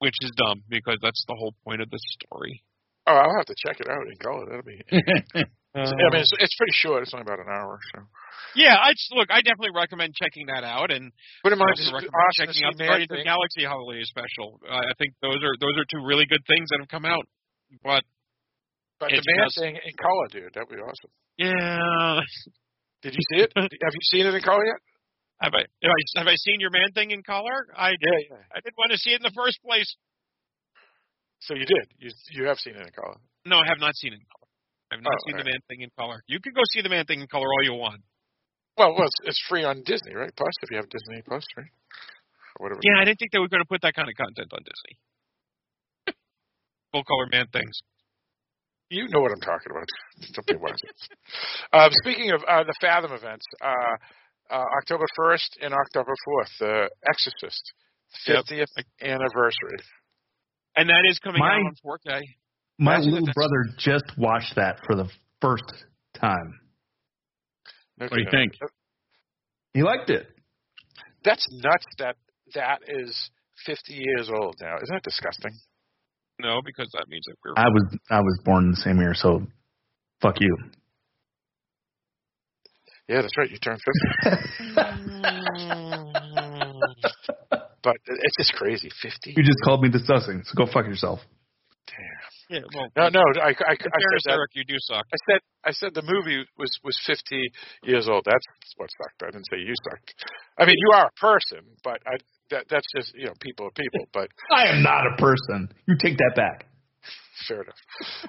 which 0.00 0.16
is 0.20 0.32
dumb 0.36 0.64
because 0.68 0.98
that's 1.00 1.24
the 1.28 1.36
whole 1.38 1.54
point 1.64 1.80
of 1.80 1.88
the 1.88 2.00
story. 2.18 2.64
Oh, 3.06 3.16
I'll 3.16 3.36
have 3.36 3.46
to 3.48 3.56
check 3.56 3.80
it 3.80 3.88
out 3.88 4.04
in 4.08 4.16
color. 4.20 4.44
That'll 4.44 4.66
be. 4.66 4.80
I 5.72 5.86
mean, 5.86 6.18
it's, 6.20 6.32
it's 6.36 6.56
pretty 6.58 6.74
short. 6.74 7.02
It's 7.06 7.14
only 7.14 7.22
about 7.22 7.38
an 7.38 7.48
hour. 7.48 7.78
So, 7.94 8.02
yeah, 8.56 8.74
I 8.76 8.90
just, 8.92 9.08
look. 9.14 9.30
I 9.30 9.40
definitely 9.40 9.70
recommend 9.74 10.12
checking 10.18 10.46
that 10.50 10.64
out, 10.66 10.90
and 10.90 11.12
wouldn't 11.44 11.62
I 11.62 11.64
mind 11.64 11.78
also 11.78 11.82
just 11.86 11.94
recommend 11.94 12.18
Austin 12.26 12.46
checking 12.50 12.64
out 12.66 12.74
the 12.76 12.86
Guardians 12.90 13.10
of 13.10 13.14
the 13.14 13.22
Thing. 13.22 13.30
Galaxy 13.30 13.62
holiday 13.64 14.02
special. 14.04 14.58
Uh, 14.66 14.82
I 14.82 14.92
think 14.98 15.14
those 15.22 15.38
are 15.46 15.54
those 15.62 15.76
are 15.78 15.86
two 15.86 16.02
really 16.04 16.26
good 16.26 16.42
things 16.50 16.68
that 16.74 16.82
have 16.82 16.90
come 16.90 17.06
out. 17.06 17.22
But 17.86 18.02
But 18.98 19.14
the 19.14 19.22
it's 19.22 19.26
man 19.30 19.46
just- 19.46 19.58
thing 19.62 19.74
in 19.78 19.94
color, 19.96 20.26
dude, 20.34 20.50
that'd 20.54 20.68
be 20.68 20.82
awesome. 20.82 21.12
yeah, 21.38 22.20
Did 23.06 23.14
you 23.14 23.22
see 23.32 23.38
it? 23.46 23.50
have 23.56 23.94
you 23.94 24.04
seen 24.10 24.26
it 24.26 24.34
in 24.34 24.42
color 24.42 24.66
yet? 24.66 24.80
Have 25.40 25.54
I 25.54 25.64
have 25.82 25.92
I 26.16 26.18
have 26.20 26.26
I 26.28 26.36
seen 26.36 26.60
your 26.60 26.70
man 26.70 26.92
thing 26.92 27.10
in 27.10 27.22
color? 27.22 27.68
I 27.76 27.90
Yeah, 27.90 28.20
yeah. 28.30 28.36
I 28.54 28.60
didn't 28.60 28.78
want 28.78 28.92
to 28.92 28.98
see 28.98 29.10
it 29.10 29.20
in 29.20 29.26
the 29.26 29.34
first 29.34 29.58
place. 29.64 29.88
So 31.40 31.54
you 31.54 31.64
did. 31.64 31.86
You 31.98 32.10
you 32.32 32.44
have 32.46 32.58
seen 32.58 32.74
it 32.76 32.84
in 32.86 32.92
color. 32.92 33.16
No, 33.46 33.58
I 33.58 33.66
have 33.68 33.80
not 33.80 33.96
seen 33.96 34.12
it 34.12 34.20
in 34.20 34.26
color. 34.28 34.48
I 34.92 34.94
have 34.96 35.04
not 35.04 35.14
Oh, 35.14 35.24
seen 35.26 35.34
all 35.36 35.44
the 35.44 35.48
man 35.50 35.60
thing 35.68 35.80
in 35.82 35.90
color. 35.96 36.22
You 36.26 36.40
can 36.40 36.52
go 36.52 36.60
see 36.72 36.82
the 36.82 36.90
man 36.90 37.06
thing 37.06 37.20
in 37.20 37.26
color 37.28 37.46
all 37.46 37.64
you 37.64 37.74
want. 37.74 38.02
Well, 38.76 38.92
well, 38.94 39.04
it's, 39.06 39.36
it's 39.36 39.42
free 39.48 39.64
on 39.64 39.82
Disney, 39.84 40.14
right? 40.14 40.32
Plus, 40.36 40.52
if 40.62 40.70
you 40.70 40.76
have 40.76 40.88
Disney 40.88 41.22
Plus, 41.26 41.44
right? 41.56 41.72
Or 42.58 42.64
whatever. 42.66 42.80
Yeah, 42.82 43.00
I 43.00 43.04
didn't 43.04 43.18
think 43.18 43.32
they 43.32 43.38
were 43.38 43.48
going 43.48 43.62
to 43.62 43.68
put 43.68 43.82
that 43.82 43.94
kind 43.94 44.08
of 44.08 44.14
content 44.16 44.52
on 44.52 44.60
Disney. 44.60 44.94
Full 46.92 47.04
color 47.04 47.26
man 47.30 47.46
things. 47.52 47.80
You 48.90 49.06
know 49.08 49.20
what 49.20 49.30
I'm 49.30 49.40
talking 49.40 49.70
about. 49.70 49.86
Something 50.34 50.58
it. 50.58 50.96
Um, 51.72 51.90
speaking 52.02 52.32
of 52.32 52.42
uh, 52.42 52.64
the 52.64 52.74
Fathom 52.80 53.12
events, 53.12 53.46
uh, 53.62 53.94
uh, 54.50 54.64
October 54.78 55.06
1st 55.18 55.48
and 55.62 55.74
October 55.74 56.12
4th, 56.28 56.58
The 56.58 56.90
Exorcist, 57.08 57.72
Yep. 58.26 58.44
50th 58.46 58.84
anniversary. 59.00 59.78
And 60.76 60.88
that 60.88 61.04
is 61.08 61.18
coming 61.20 61.38
My- 61.40 61.54
out 61.54 61.60
on 61.66 61.74
4K. 61.84 62.20
My 62.78 62.92
That's- 62.96 63.06
little 63.12 63.28
brother 63.34 63.74
just 63.78 64.04
watched 64.18 64.54
that 64.56 64.80
for 64.86 64.94
the 64.96 65.08
first 65.40 65.84
time. 66.14 66.58
No 67.98 68.06
What 68.06 68.12
do 68.14 68.18
you 68.20 68.24
kidding. 68.26 68.50
think? 68.50 68.70
He 69.74 69.82
liked 69.82 70.08
it. 70.10 70.26
That's 71.22 71.46
nuts 71.52 71.86
that 71.98 72.16
that 72.54 72.80
is 72.88 73.30
50 73.66 73.92
years 73.94 74.30
old 74.30 74.56
now. 74.60 74.76
Isn't 74.82 74.94
that 74.94 75.02
disgusting? 75.02 75.52
No, 76.40 76.62
because 76.64 76.90
that 76.94 77.06
means 77.08 77.24
that 77.26 77.36
we're 77.44 77.52
I 77.56 77.68
was 77.68 77.98
I 78.10 78.20
was 78.20 78.40
born 78.44 78.64
in 78.64 78.70
the 78.70 78.76
same 78.78 78.98
year, 78.98 79.12
so 79.14 79.46
fuck 80.22 80.40
you. 80.40 80.56
Yeah, 83.10 83.22
that's 83.22 83.34
right. 83.36 83.50
You 83.50 83.58
turned 83.58 83.80
50. 83.82 83.90
but 87.82 87.96
it's 88.06 88.36
just 88.38 88.52
crazy. 88.54 88.88
50? 89.02 89.34
You 89.36 89.42
just 89.42 89.58
called 89.64 89.82
me 89.82 89.88
disgusting, 89.90 90.42
so 90.44 90.54
go 90.54 90.66
fuck 90.70 90.86
yourself. 90.86 91.18
yeah. 92.48 92.60
Well, 92.72 92.86
No, 92.96 93.08
no. 93.08 93.20
I, 93.42 93.48
I, 93.48 93.50
I, 93.50 93.74
said 93.74 94.22
that. 94.26 94.38
Eric, 94.38 94.52
you 94.54 94.62
do 94.64 94.76
suck. 94.78 95.04
I 95.12 95.16
said 95.26 95.40
I 95.64 95.72
said 95.72 95.92
the 95.92 96.02
movie 96.06 96.46
was 96.56 96.70
was 96.84 96.96
50 97.04 97.50
years 97.82 98.08
old. 98.08 98.22
That's 98.26 98.46
what 98.76 98.88
sucked. 99.02 99.24
I 99.24 99.30
didn't 99.32 99.48
say 99.50 99.58
you 99.58 99.74
sucked. 99.90 100.14
I 100.56 100.66
mean, 100.66 100.76
you 100.78 100.92
are 100.94 101.06
a 101.06 101.12
person, 101.20 101.66
but 101.82 102.00
I 102.06 102.16
that 102.50 102.66
that's 102.70 102.86
just 102.94 103.12
you 103.16 103.26
know 103.26 103.34
people 103.40 103.66
are 103.66 103.72
people. 103.74 104.06
But 104.12 104.28
I 104.54 104.68
am 104.68 104.84
not 104.84 105.04
a 105.06 105.16
person. 105.18 105.68
You 105.88 105.96
take 106.00 106.16
that 106.18 106.34
back. 106.36 106.66
fair 107.48 107.62
enough. 107.62 107.74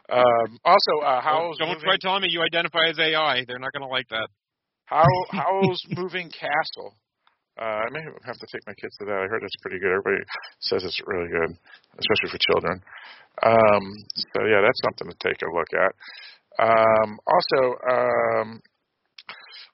Um, 0.10 0.58
also, 0.66 1.02
uh, 1.06 1.22
Howl's 1.22 1.60
Don't 1.60 1.70
moving, 1.70 1.84
try 1.84 1.98
telling 2.02 2.24
me 2.24 2.30
you 2.32 2.42
identify 2.42 2.88
as 2.90 2.98
AI. 2.98 3.46
They're 3.46 3.60
not 3.60 3.74
going 3.74 3.84
to 3.84 3.88
like 3.94 4.10
that. 4.10 4.28
How 4.92 5.08
Howl's 5.32 5.82
moving 5.96 6.30
castle. 6.30 6.94
Uh, 7.60 7.88
I 7.88 7.90
may 7.92 8.00
have 8.04 8.40
to 8.40 8.48
take 8.52 8.64
my 8.68 8.74
kids 8.76 8.96
to 9.00 9.06
that. 9.06 9.24
I 9.24 9.28
heard 9.28 9.44
it's 9.44 9.62
pretty 9.62 9.80
good. 9.80 9.92
Everybody 9.92 10.24
says 10.60 10.84
it's 10.84 11.00
really 11.06 11.30
good, 11.32 11.52
especially 12.00 12.30
for 12.32 12.40
children. 12.52 12.76
Um, 13.44 13.84
so 14.36 14.44
yeah, 14.48 14.62
that's 14.64 14.82
something 14.84 15.08
to 15.12 15.18
take 15.24 15.40
a 15.44 15.52
look 15.52 15.72
at. 15.76 15.92
Um, 16.60 17.20
also, 17.28 17.60
um, 17.92 18.62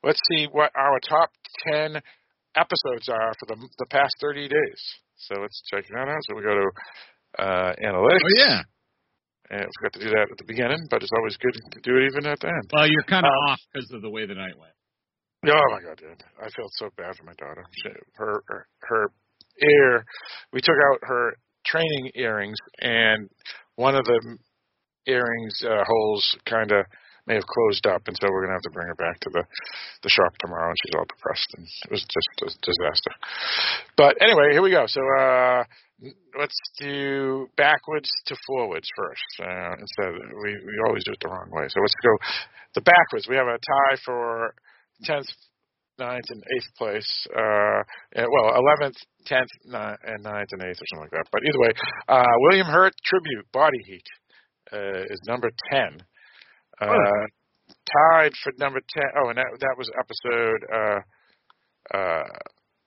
let's 0.03 0.19
see 0.31 0.47
what 0.51 0.71
our 0.75 0.99
top 1.07 1.29
ten 1.67 2.01
episodes 2.55 3.09
are 3.09 3.33
for 3.39 3.45
the 3.47 3.57
the 3.79 3.85
past 3.89 4.13
thirty 4.21 4.47
days. 4.47 4.81
So 5.17 5.35
let's 5.41 5.61
check 5.71 5.85
that 5.93 6.07
out. 6.09 6.21
So 6.29 6.35
we 6.35 6.43
go 6.43 6.53
to 6.53 6.67
uh, 7.43 7.73
analytics. 7.81 8.21
Oh 8.25 8.35
yeah. 8.37 8.61
And 9.49 9.61
I 9.61 9.67
forgot 9.79 9.93
to 9.93 9.99
do 10.03 10.09
that 10.11 10.27
at 10.29 10.37
the 10.37 10.43
beginning, 10.45 10.87
but 10.91 11.01
it's 11.01 11.11
always 11.15 11.37
good 11.37 11.55
to 11.71 11.79
do 11.79 11.95
it 11.97 12.11
even 12.11 12.25
at 12.29 12.39
the 12.41 12.47
end. 12.47 12.69
Well, 12.73 12.85
you're 12.87 13.07
kind 13.07 13.25
of 13.25 13.31
Um, 13.31 13.51
off 13.53 13.59
because 13.71 13.89
of 13.93 14.01
the 14.01 14.09
way 14.09 14.25
the 14.25 14.35
night 14.35 14.57
went. 14.59 14.73
Oh 15.45 15.69
my 15.71 15.81
god, 15.81 15.97
dude! 15.97 16.23
I 16.39 16.49
felt 16.49 16.71
so 16.73 16.89
bad 16.97 17.15
for 17.15 17.23
my 17.23 17.33
daughter. 17.37 17.63
She, 17.71 17.89
her, 18.15 18.43
her 18.47 18.67
her 18.81 19.11
ear. 19.61 20.05
We 20.51 20.61
took 20.61 20.75
out 20.91 20.99
her 21.03 21.37
training 21.65 22.11
earrings, 22.15 22.57
and 22.81 23.29
one 23.75 23.95
of 23.95 24.05
the 24.05 24.37
earrings 25.05 25.63
uh, 25.63 25.83
holes 25.85 26.37
kind 26.45 26.71
of 26.71 26.85
may 27.27 27.35
have 27.35 27.45
closed 27.45 27.85
up, 27.85 28.01
and 28.07 28.17
so 28.19 28.27
we're 28.31 28.45
gonna 28.45 28.55
have 28.55 28.61
to 28.63 28.71
bring 28.71 28.87
her 28.87 28.95
back 28.95 29.19
to 29.19 29.29
the 29.31 29.43
the 30.01 30.09
shop 30.09 30.33
tomorrow. 30.39 30.69
And 30.69 30.77
she's 30.83 30.95
all 30.97 31.05
depressed, 31.05 31.53
and 31.57 31.67
it 31.85 31.91
was 31.91 32.01
just 32.01 32.29
a 32.41 32.65
disaster. 32.65 33.11
But 33.95 34.15
anyway, 34.21 34.53
here 34.53 34.63
we 34.63 34.71
go. 34.71 34.87
So 34.87 35.01
uh, 35.19 35.63
let's 36.39 36.57
do 36.79 37.47
backwards 37.57 38.09
to 38.25 38.35
forwards 38.47 38.89
first. 38.97 39.29
Uh, 39.39 39.73
instead, 39.79 40.17
we 40.41 40.57
we 40.65 40.73
always 40.87 41.03
do 41.03 41.11
it 41.11 41.19
the 41.21 41.29
wrong 41.29 41.49
way. 41.51 41.67
So 41.69 41.79
let's 41.81 41.93
go 42.01 42.17
the 42.75 42.81
backwards. 42.81 43.27
We 43.27 43.35
have 43.35 43.47
a 43.47 43.59
tie 43.59 43.97
for 44.03 44.55
tenth, 45.03 45.27
ninth, 45.99 46.25
and 46.29 46.43
eighth 46.55 46.69
place. 46.77 47.27
Uh, 47.35 47.81
and, 48.15 48.27
well, 48.31 48.55
eleventh, 48.55 48.97
tenth, 49.25 49.49
and 49.65 50.23
ninth 50.23 50.49
and 50.51 50.61
eighth, 50.63 50.81
or 50.81 50.87
something 50.89 51.05
like 51.05 51.11
that. 51.11 51.27
But 51.31 51.41
either 51.47 51.59
way, 51.59 51.71
uh, 52.07 52.37
William 52.49 52.67
Hurt 52.67 52.93
tribute 53.05 53.45
Body 53.51 53.79
Heat 53.85 54.07
uh, 54.73 55.03
is 55.03 55.19
number 55.27 55.49
ten. 55.71 55.97
Uh, 56.79 57.25
tied 57.67 58.31
for 58.43 58.53
number 58.59 58.79
ten. 58.93 59.09
Oh, 59.17 59.29
and 59.29 59.37
that 59.37 59.47
that 59.59 59.75
was 59.77 59.89
episode 59.99 60.61
uh, 60.73 61.97
uh, 61.97 62.23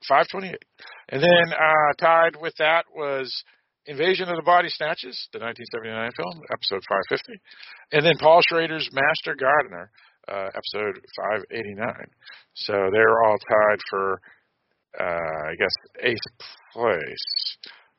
five 0.08 0.26
twenty 0.30 0.48
eight. 0.48 0.64
And 1.08 1.22
then 1.22 1.52
uh, 1.52 1.92
tied 1.98 2.36
with 2.40 2.54
that 2.58 2.84
was 2.94 3.42
Invasion 3.86 4.28
of 4.28 4.36
the 4.36 4.46
Body 4.46 4.68
Snatchers, 4.68 5.18
the 5.32 5.40
1979 5.40 6.12
film, 6.14 6.36
episode 6.52 6.84
550. 7.10 7.40
And 7.90 8.04
then 8.04 8.14
Paul 8.20 8.40
Schrader's 8.46 8.88
Master 8.92 9.34
Gardener, 9.34 9.90
uh, 10.28 10.48
episode 10.54 11.00
589. 11.50 11.92
So 12.54 12.90
they're 12.92 13.22
all 13.24 13.38
tied 13.38 13.80
for, 13.88 14.20
uh, 14.98 15.48
I 15.50 15.54
guess, 15.58 15.74
eighth 16.02 16.46
place. 16.72 17.58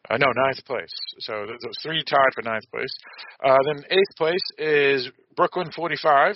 Uh, 0.10 0.18
no, 0.18 0.28
ninth 0.36 0.66
place. 0.66 0.94
So 1.20 1.46
th- 1.46 1.60
those 1.64 1.78
three 1.84 2.04
tied 2.04 2.34
for 2.34 2.42
ninth 2.42 2.66
place. 2.74 2.94
Uh, 3.44 3.58
then 3.68 3.84
eighth 3.90 4.16
place 4.18 4.42
is 4.58 5.10
Brooklyn 5.36 5.72
45. 5.76 6.36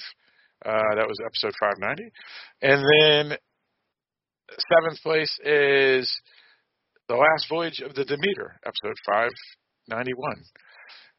Uh, 0.66 0.72
that 0.95 1.07
was 1.07 1.18
episode 1.26 1.53
590. 1.60 2.12
And 2.62 2.82
then 2.82 3.38
seventh 4.49 5.02
place 5.02 5.38
is 5.44 6.10
The 7.10 7.16
Last 7.16 7.48
Voyage 7.49 7.80
of 7.80 7.95
the 7.95 8.06
Demeter, 8.06 8.60
episode 8.66 8.95
591. 9.06 10.44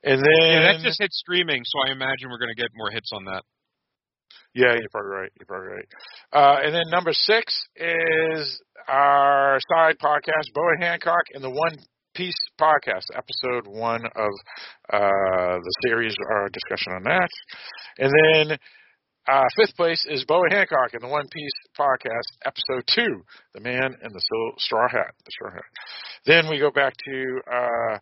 And 0.04 0.22
then. 0.22 0.62
Yeah, 0.62 0.72
that 0.72 0.80
just 0.82 1.00
hit 1.00 1.12
streaming, 1.12 1.62
so 1.64 1.78
I 1.88 1.92
imagine 1.92 2.30
we're 2.30 2.38
going 2.38 2.54
to 2.54 2.60
get 2.60 2.70
more 2.74 2.90
hits 2.90 3.10
on 3.12 3.24
that. 3.24 3.42
Yeah, 4.56 4.72
you're 4.72 4.88
probably 4.90 5.10
right. 5.10 5.32
You're 5.38 5.46
probably 5.46 5.68
right. 5.68 5.88
Uh, 6.32 6.64
and 6.64 6.74
then 6.74 6.84
number 6.90 7.12
six 7.12 7.54
is 7.76 8.58
our 8.88 9.58
side 9.70 9.96
podcast, 10.02 10.48
Boa 10.54 10.72
Hancock 10.80 11.24
and 11.34 11.44
the 11.44 11.50
One 11.50 11.76
Piece 12.14 12.32
podcast, 12.58 13.04
episode 13.14 13.66
one 13.66 14.06
of 14.06 14.30
uh, 14.90 15.58
the 15.60 15.74
series, 15.84 16.16
our 16.30 16.48
discussion 16.48 16.94
on 16.94 17.02
that. 17.02 17.28
And 17.98 18.10
then 18.48 18.58
uh, 19.28 19.44
fifth 19.58 19.76
place 19.76 20.06
is 20.08 20.24
Boa 20.24 20.48
Hancock 20.50 20.94
and 20.94 21.02
the 21.02 21.08
One 21.08 21.26
Piece 21.30 21.52
podcast, 21.78 22.46
episode 22.46 22.84
two, 22.94 23.24
The 23.52 23.60
Man 23.60 23.94
in 24.02 24.10
the 24.10 24.22
Straw 24.56 24.88
Hat. 24.88 25.12
The 25.26 25.32
Straw 25.32 25.50
Hat. 25.50 25.64
Then 26.24 26.48
we 26.48 26.58
go 26.58 26.70
back 26.70 26.94
to 27.04 27.40
uh, 27.52 27.98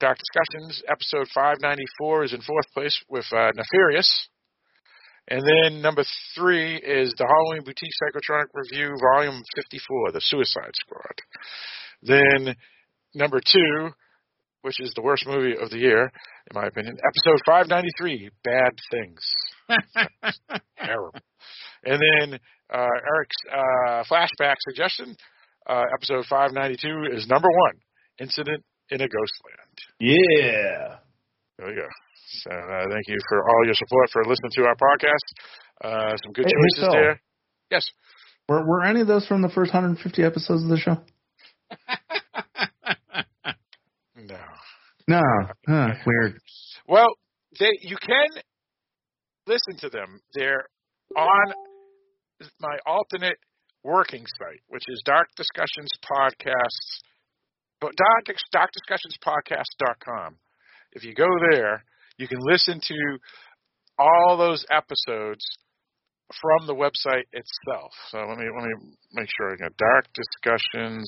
Dark 0.00 0.18
Discussions, 0.18 0.82
episode 0.88 1.28
594 1.32 2.24
is 2.24 2.32
in 2.32 2.40
fourth 2.40 2.66
place 2.74 3.00
with 3.08 3.26
uh, 3.32 3.52
Nefarious. 3.54 4.28
And 5.28 5.42
then 5.42 5.82
number 5.82 6.04
three 6.34 6.76
is 6.76 7.12
the 7.18 7.26
Halloween 7.26 7.64
Boutique 7.64 7.90
Psychotronic 8.00 8.46
Review, 8.54 8.96
Volume 9.14 9.42
54, 9.56 10.12
The 10.12 10.20
Suicide 10.20 10.74
Squad. 10.74 11.20
Then 12.02 12.54
number 13.14 13.40
two, 13.40 13.90
which 14.62 14.80
is 14.80 14.92
the 14.94 15.02
worst 15.02 15.26
movie 15.26 15.56
of 15.60 15.70
the 15.70 15.78
year, 15.78 16.02
in 16.02 16.54
my 16.54 16.66
opinion, 16.66 16.96
episode 16.98 17.40
593, 17.44 18.30
Bad 18.44 18.72
Things. 18.90 19.34
Terrible. 20.78 21.12
And 21.84 22.00
then 22.00 22.40
uh, 22.72 22.86
Eric's 23.14 23.36
uh, 23.50 24.04
flashback 24.10 24.56
suggestion, 24.60 25.16
uh, 25.68 25.82
episode 25.94 26.24
592 26.26 27.16
is 27.16 27.26
number 27.26 27.48
one, 27.48 27.74
Incident 28.20 28.64
in 28.90 29.00
a 29.00 29.08
Ghostland. 29.08 29.76
Yeah. 30.00 30.98
There 31.58 31.68
we 31.68 31.74
go. 31.74 31.86
So 32.42 32.50
uh, 32.50 32.84
thank 32.90 33.06
you 33.08 33.16
for 33.28 33.42
all 33.48 33.64
your 33.64 33.74
support 33.74 34.10
for 34.12 34.22
listening 34.24 34.50
to 34.56 34.64
our 34.66 34.74
podcast. 34.76 35.26
Uh, 35.82 36.16
some 36.24 36.32
good 36.32 36.46
Hey, 36.46 36.52
hey, 36.54 36.62
choices 36.62 36.80
Phil. 36.84 36.92
there. 36.92 37.20
Yes. 37.70 37.90
Were 38.48 38.64
were 38.66 38.84
any 38.84 39.00
of 39.00 39.06
those 39.06 39.26
from 39.26 39.42
the 39.42 39.48
first 39.48 39.72
150 39.72 40.22
episodes 40.22 40.62
of 40.62 40.68
the 40.68 40.76
show? 40.78 40.98
No. 44.16 44.38
No. 45.08 45.22
Huh, 45.68 45.88
weird. 46.06 46.38
Well, 46.88 47.08
they 47.58 47.70
you 47.82 47.96
can 47.96 48.26
listen 49.46 49.76
to 49.80 49.88
them. 49.88 50.20
They're 50.34 50.64
on 51.16 51.52
my 52.60 52.76
alternate 52.86 53.38
working 53.84 54.24
site, 54.38 54.60
which 54.68 54.82
is 54.88 55.02
Dark 55.04 55.28
Discussions 55.36 55.90
Podcasts. 56.04 57.02
but 57.80 57.92
Dark, 57.96 58.26
darkdiscussionspodcast.com. 58.54 60.36
If 60.92 61.04
you 61.04 61.14
go 61.14 61.28
there, 61.50 61.84
you 62.18 62.28
can 62.28 62.38
listen 62.40 62.80
to 62.80 63.18
all 63.98 64.36
those 64.36 64.64
episodes 64.70 65.44
from 66.40 66.66
the 66.66 66.74
website 66.74 67.24
itself. 67.32 67.92
So 68.10 68.18
let 68.18 68.38
me 68.38 68.44
let 68.54 68.64
me 68.66 68.74
make 69.12 69.28
sure 69.36 69.52
I 69.52 69.56
got 69.56 69.76
Dark 69.76 70.06
Discussions 70.14 71.06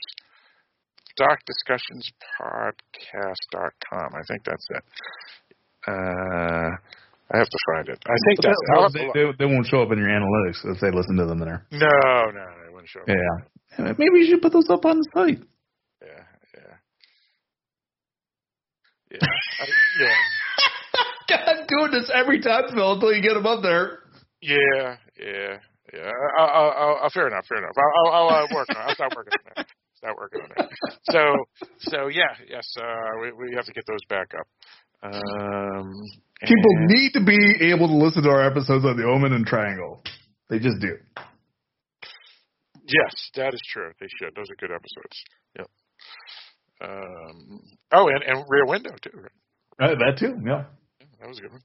darkdiscussionspodcast.com. 1.18 4.14
I 4.14 4.22
think 4.26 4.44
that's 4.44 4.66
it. 4.70 4.84
Uh, 5.86 6.70
I 7.30 7.36
have 7.36 7.48
to 7.48 7.58
find 7.72 7.88
it. 7.88 7.98
I 8.06 8.16
think 8.28 8.40
that's 8.40 8.56
it. 8.56 8.70
I'll 8.74 8.84
have 8.84 8.92
to 8.92 8.98
they, 8.98 9.10
they, 9.12 9.32
they 9.38 9.46
won't 9.46 9.66
show 9.66 9.82
up 9.82 9.92
in 9.92 9.98
your 9.98 10.08
analytics 10.08 10.64
if 10.64 10.80
they 10.80 10.90
listen 10.90 11.16
to 11.16 11.26
them 11.26 11.40
there. 11.40 11.66
No, 11.72 12.30
no, 12.32 12.46
they 12.64 12.70
wouldn't 12.72 12.88
show 12.88 13.00
up. 13.00 13.08
Yeah. 13.08 13.40
Maybe 13.98 14.20
you 14.20 14.26
should 14.30 14.40
put 14.42 14.52
those 14.52 14.70
up 14.70 14.86
on 14.86 14.98
the 14.98 15.04
site. 15.12 15.42
Yeah, 16.00 16.22
yeah. 19.10 19.18
Yeah. 19.20 19.28
I, 19.60 19.66
yeah. 20.00 20.14
God, 21.28 21.66
doing 21.68 21.90
this 21.92 22.10
every 22.14 22.40
time, 22.40 22.64
Phil, 22.72 22.92
until 22.92 23.12
you 23.12 23.22
get 23.22 23.34
them 23.34 23.46
up 23.46 23.62
there. 23.62 24.00
Yeah, 24.40 24.96
yeah, 25.18 25.58
yeah. 25.92 26.10
I'll, 26.38 26.46
I'll, 26.48 26.70
I'll, 26.70 26.98
I'll 27.04 27.10
fair 27.10 27.26
enough, 27.28 27.46
fair 27.46 27.58
enough. 27.58 27.74
I'll, 27.76 28.12
I'll, 28.12 28.28
I'll 28.28 28.44
uh, 28.44 28.46
work 28.54 28.68
on 28.70 28.76
it. 28.76 28.84
I'll 28.88 28.94
start 28.94 29.12
working 29.16 29.32
on 29.34 29.52
that. 29.56 29.66
Start 29.96 30.16
working 30.16 30.40
on 30.42 30.48
that. 30.56 30.70
So, 31.10 31.20
so 31.90 32.06
yeah, 32.08 32.32
yes, 32.48 32.66
uh, 32.80 33.20
we, 33.20 33.32
we 33.32 33.54
have 33.56 33.64
to 33.66 33.72
get 33.72 33.84
those 33.86 34.04
back 34.08 34.28
up. 34.38 34.46
Um, 35.02 35.92
People 36.42 36.72
and- 36.78 36.86
need 36.86 37.12
to 37.14 37.24
be 37.24 37.70
able 37.72 37.88
to 37.88 37.94
listen 37.94 38.22
to 38.22 38.30
our 38.30 38.44
episodes 38.44 38.84
on 38.84 38.96
the 38.96 39.04
Omen 39.04 39.32
and 39.32 39.44
Triangle. 39.46 40.02
They 40.48 40.58
just 40.58 40.80
do. 40.80 40.96
Yes, 42.86 43.30
that 43.36 43.52
is 43.52 43.60
true. 43.70 43.90
They 44.00 44.06
should. 44.18 44.34
Those 44.34 44.48
are 44.50 44.56
good 44.56 44.70
episodes. 44.74 45.22
Yep. 45.58 45.66
Um, 46.80 47.60
oh, 47.92 48.08
and, 48.08 48.22
and 48.22 48.44
Rear 48.48 48.66
Window 48.66 48.90
too. 49.02 49.10
Right? 49.14 49.90
Uh, 49.90 49.94
that 49.94 50.18
too, 50.18 50.38
yeah. 50.44 50.64
That 51.20 51.28
was 51.28 51.38
a 51.38 51.42
good 51.42 51.50
one. 51.52 51.62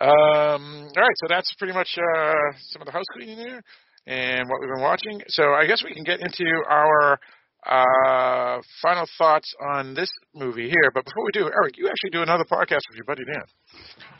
Um, 0.00 0.88
all 0.96 1.02
right, 1.02 1.16
so 1.16 1.26
that's 1.28 1.52
pretty 1.58 1.74
much 1.74 1.88
uh, 1.98 2.32
some 2.70 2.82
of 2.82 2.86
the 2.86 2.92
house 2.92 3.04
cleaning 3.12 3.38
there 3.38 3.62
and 4.06 4.48
what 4.48 4.60
we've 4.60 4.70
been 4.72 4.82
watching. 4.82 5.20
So 5.28 5.54
I 5.54 5.66
guess 5.66 5.82
we 5.82 5.92
can 5.92 6.04
get 6.04 6.20
into 6.20 6.46
our 6.68 7.18
uh, 7.66 8.62
final 8.80 9.06
thoughts 9.18 9.52
on 9.74 9.94
this 9.94 10.10
movie 10.34 10.68
here. 10.68 10.90
But 10.94 11.04
before 11.04 11.24
we 11.24 11.32
do, 11.32 11.50
Eric, 11.52 11.76
you 11.76 11.88
actually 11.88 12.10
do 12.10 12.22
another 12.22 12.44
podcast 12.44 12.86
with 12.88 12.96
your 12.96 13.04
buddy 13.04 13.24
Dan. 13.24 13.42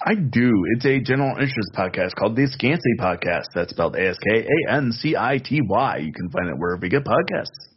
I 0.05 0.15
do. 0.15 0.51
It's 0.75 0.85
a 0.85 0.99
general 1.01 1.37
interest 1.39 1.71
podcast 1.77 2.15
called 2.19 2.35
the 2.35 2.43
Scansy 2.43 2.99
Podcast. 3.01 3.47
That's 3.55 3.71
spelled 3.71 3.95
A 3.97 4.09
S 4.09 4.17
K 4.19 4.47
A 4.47 4.73
N 4.73 4.91
C 4.91 5.15
I 5.17 5.39
T 5.39 5.61
Y. 5.63 5.97
You 5.99 6.13
can 6.13 6.29
find 6.31 6.49
it 6.49 6.57
wherever 6.59 6.85
you 6.85 6.91
get 6.91 7.05
podcasts. 7.05 7.76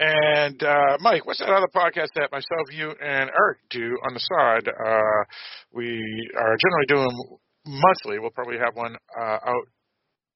And 0.00 0.62
uh, 0.62 0.96
Mike, 1.00 1.26
what's 1.26 1.40
that 1.40 1.48
other 1.48 1.68
podcast 1.74 2.08
that 2.14 2.30
myself, 2.30 2.70
you, 2.70 2.90
and 2.90 3.30
Eric 3.30 3.58
do 3.70 3.98
on 4.06 4.14
the 4.14 4.20
side? 4.20 4.68
Uh, 4.68 5.24
we 5.72 6.00
are 6.36 6.56
generally 6.56 6.86
doing 6.86 7.38
monthly. 7.66 8.18
We'll 8.20 8.30
probably 8.30 8.58
have 8.58 8.76
one 8.76 8.96
uh, 9.18 9.38
out 9.44 9.66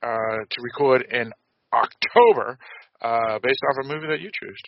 uh, 0.03 0.39
to 0.51 0.63
record 0.63 1.07
in 1.13 1.33
October, 1.73 2.59
uh, 3.01 3.39
based 3.43 3.61
off 3.71 3.85
a 3.85 3.89
movie 3.89 4.09
that 4.09 4.21
you 4.21 4.31
choose. 4.35 4.59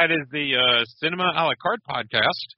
That 0.00 0.10
is 0.10 0.26
the 0.32 0.56
uh, 0.56 0.84
Cinema 1.02 1.30
a 1.36 1.44
la 1.44 1.52
carte 1.62 1.82
podcast, 1.88 2.48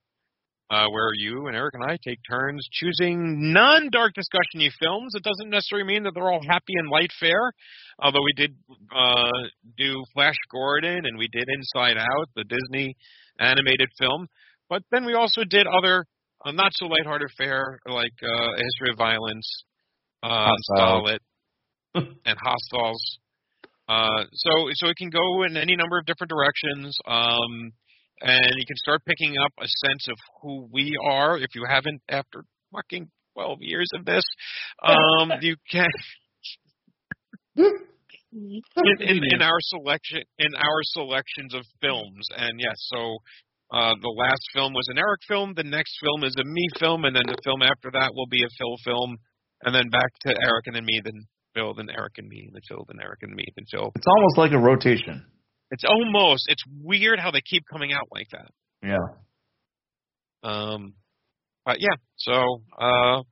uh, 0.70 0.86
where 0.88 1.10
you 1.14 1.46
and 1.46 1.56
Eric 1.56 1.74
and 1.74 1.84
I 1.84 1.96
take 2.04 2.18
turns 2.28 2.66
choosing 2.72 3.52
non-dark 3.52 4.14
discussion-y 4.14 4.70
films. 4.80 5.14
It 5.14 5.22
doesn't 5.22 5.50
necessarily 5.50 5.86
mean 5.86 6.02
that 6.04 6.12
they're 6.14 6.30
all 6.30 6.42
happy 6.46 6.74
and 6.76 6.88
light 6.90 7.10
fare, 7.20 7.52
although 7.98 8.22
we 8.24 8.32
did 8.36 8.54
uh, 8.94 9.30
do 9.76 10.04
Flash 10.14 10.36
Gordon 10.50 11.06
and 11.06 11.18
we 11.18 11.28
did 11.28 11.48
Inside 11.48 11.98
Out, 11.98 12.28
the 12.34 12.44
Disney 12.44 12.96
animated 13.38 13.88
film. 13.98 14.26
But 14.68 14.82
then 14.90 15.04
we 15.04 15.14
also 15.14 15.42
did 15.48 15.66
other 15.66 16.04
uh, 16.44 16.52
not 16.52 16.72
so 16.74 16.86
lighthearted 16.86 17.28
fare 17.38 17.78
like 17.86 18.12
uh, 18.22 18.52
A 18.52 18.62
History 18.62 18.90
of 18.90 18.98
Violence, 18.98 19.64
uh. 20.22 20.50
Solid, 20.76 21.20
and 21.94 22.38
Hostiles. 22.38 23.18
Uh, 23.88 24.24
so 24.32 24.50
so 24.74 24.88
it 24.88 24.96
can 24.96 25.10
go 25.10 25.44
in 25.44 25.56
any 25.56 25.76
number 25.76 25.98
of 25.98 26.06
different 26.06 26.28
directions, 26.28 26.96
um, 27.06 27.72
and 28.20 28.52
you 28.56 28.66
can 28.66 28.76
start 28.76 29.02
picking 29.04 29.34
up 29.44 29.52
a 29.60 29.66
sense 29.66 30.08
of 30.08 30.16
who 30.42 30.68
we 30.72 30.96
are. 31.04 31.38
If 31.38 31.54
you 31.54 31.64
haven't, 31.68 32.00
after 32.08 32.44
fucking 32.72 33.08
twelve 33.34 33.58
years 33.60 33.88
of 33.94 34.04
this, 34.04 34.24
um, 34.82 35.32
you 35.40 35.56
can. 35.70 35.88
In, 37.56 38.62
in, 39.00 39.20
in 39.32 39.40
our 39.40 39.58
selection, 39.60 40.20
in 40.38 40.54
our 40.54 40.80
selections 40.82 41.54
of 41.54 41.62
films, 41.80 42.26
and 42.36 42.60
yes, 42.60 42.76
so 42.92 43.16
uh, 43.72 43.94
the 44.00 44.14
last 44.18 44.42
film 44.54 44.74
was 44.74 44.86
an 44.90 44.98
Eric 44.98 45.20
film. 45.26 45.54
The 45.56 45.64
next 45.64 45.98
film 46.02 46.22
is 46.22 46.34
a 46.38 46.44
me 46.44 46.66
film, 46.78 47.04
and 47.04 47.16
then 47.16 47.24
the 47.26 47.38
film 47.42 47.62
after 47.62 47.90
that 47.92 48.12
will 48.14 48.28
be 48.28 48.42
a 48.44 48.48
Phil 48.58 48.76
film, 48.84 49.16
and 49.64 49.74
then 49.74 49.88
back 49.90 50.10
to 50.26 50.30
Eric, 50.30 50.66
and 50.66 50.76
then 50.76 50.84
me, 50.84 51.00
then 51.02 51.26
Phil, 51.54 51.74
then 51.74 51.88
Eric 51.90 52.14
and 52.18 52.28
me, 52.28 52.48
then 52.52 52.62
Phil, 52.68 52.84
then 52.86 52.98
Eric 53.02 53.20
and 53.22 53.34
me, 53.34 53.44
then 53.56 53.64
Phil. 53.70 53.90
It's 53.96 54.06
almost 54.06 54.38
like 54.38 54.52
a 54.52 54.58
rotation. 54.58 55.24
It's 55.70 55.84
almost. 55.84 56.44
It's 56.48 56.62
weird 56.82 57.18
how 57.18 57.30
they 57.30 57.40
keep 57.40 57.64
coming 57.70 57.92
out 57.92 58.08
like 58.12 58.28
that. 58.30 58.50
Yeah. 58.82 59.06
Um, 60.42 60.94
but 61.64 61.80
yeah, 61.80 61.96
so 62.16 62.62
uh, 62.78 63.22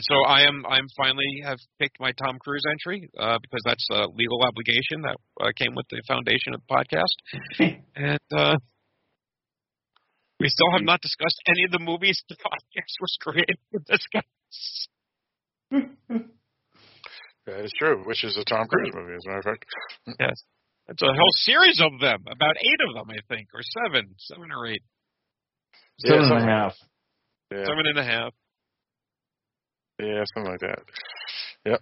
so 0.00 0.14
I 0.26 0.42
am. 0.42 0.64
I'm 0.68 0.86
finally 0.96 1.42
have 1.44 1.58
picked 1.78 2.00
my 2.00 2.12
Tom 2.12 2.38
Cruise 2.40 2.64
entry 2.70 3.08
uh, 3.18 3.38
because 3.40 3.62
that's 3.64 3.86
a 3.92 4.06
legal 4.12 4.42
obligation 4.42 5.02
that 5.02 5.16
uh, 5.40 5.52
came 5.56 5.74
with 5.74 5.86
the 5.90 6.02
foundation 6.08 6.54
of 6.54 6.60
the 6.66 6.74
podcast, 6.74 7.14
and 7.96 8.20
uh, 8.36 8.56
we 10.40 10.48
still 10.48 10.70
have 10.72 10.82
not 10.82 11.00
discussed 11.00 11.40
any 11.48 11.64
of 11.64 11.70
the 11.70 11.78
movies 11.78 12.22
the 12.28 12.36
podcast 12.36 13.00
was 13.00 13.16
created 13.20 13.58
to 13.72 13.78
discuss. 13.86 14.88
That 17.46 17.64
is 17.64 17.72
true, 17.78 18.02
which 18.04 18.24
is 18.24 18.36
a 18.36 18.44
Tom 18.44 18.66
Cruise 18.66 18.90
movie, 18.92 19.14
as 19.14 19.24
a 19.24 19.28
matter 19.28 19.38
of 19.38 19.44
fact. 19.44 19.66
Yes, 20.18 20.42
it's 20.88 21.02
a 21.02 21.06
whole 21.06 21.32
series 21.34 21.80
of 21.80 21.98
them, 22.00 22.20
about 22.30 22.56
eight 22.60 22.80
of 22.88 22.94
them, 22.94 23.10
I 23.10 23.20
think, 23.34 23.48
or 23.54 23.60
seven, 23.84 24.14
seven 24.18 24.50
or 24.52 24.66
eight, 24.66 24.82
Seven 25.98 26.18
and 26.18 26.24
a 26.26 26.28
something- 26.28 26.48
half. 26.48 26.74
Yeah, 27.52 27.64
seven 27.64 27.86
and 27.86 27.98
a 27.98 28.04
half. 28.04 28.32
yeah, 30.00 30.24
something 30.34 30.50
like 30.52 30.60
that. 30.60 30.78
Yep. 31.64 31.80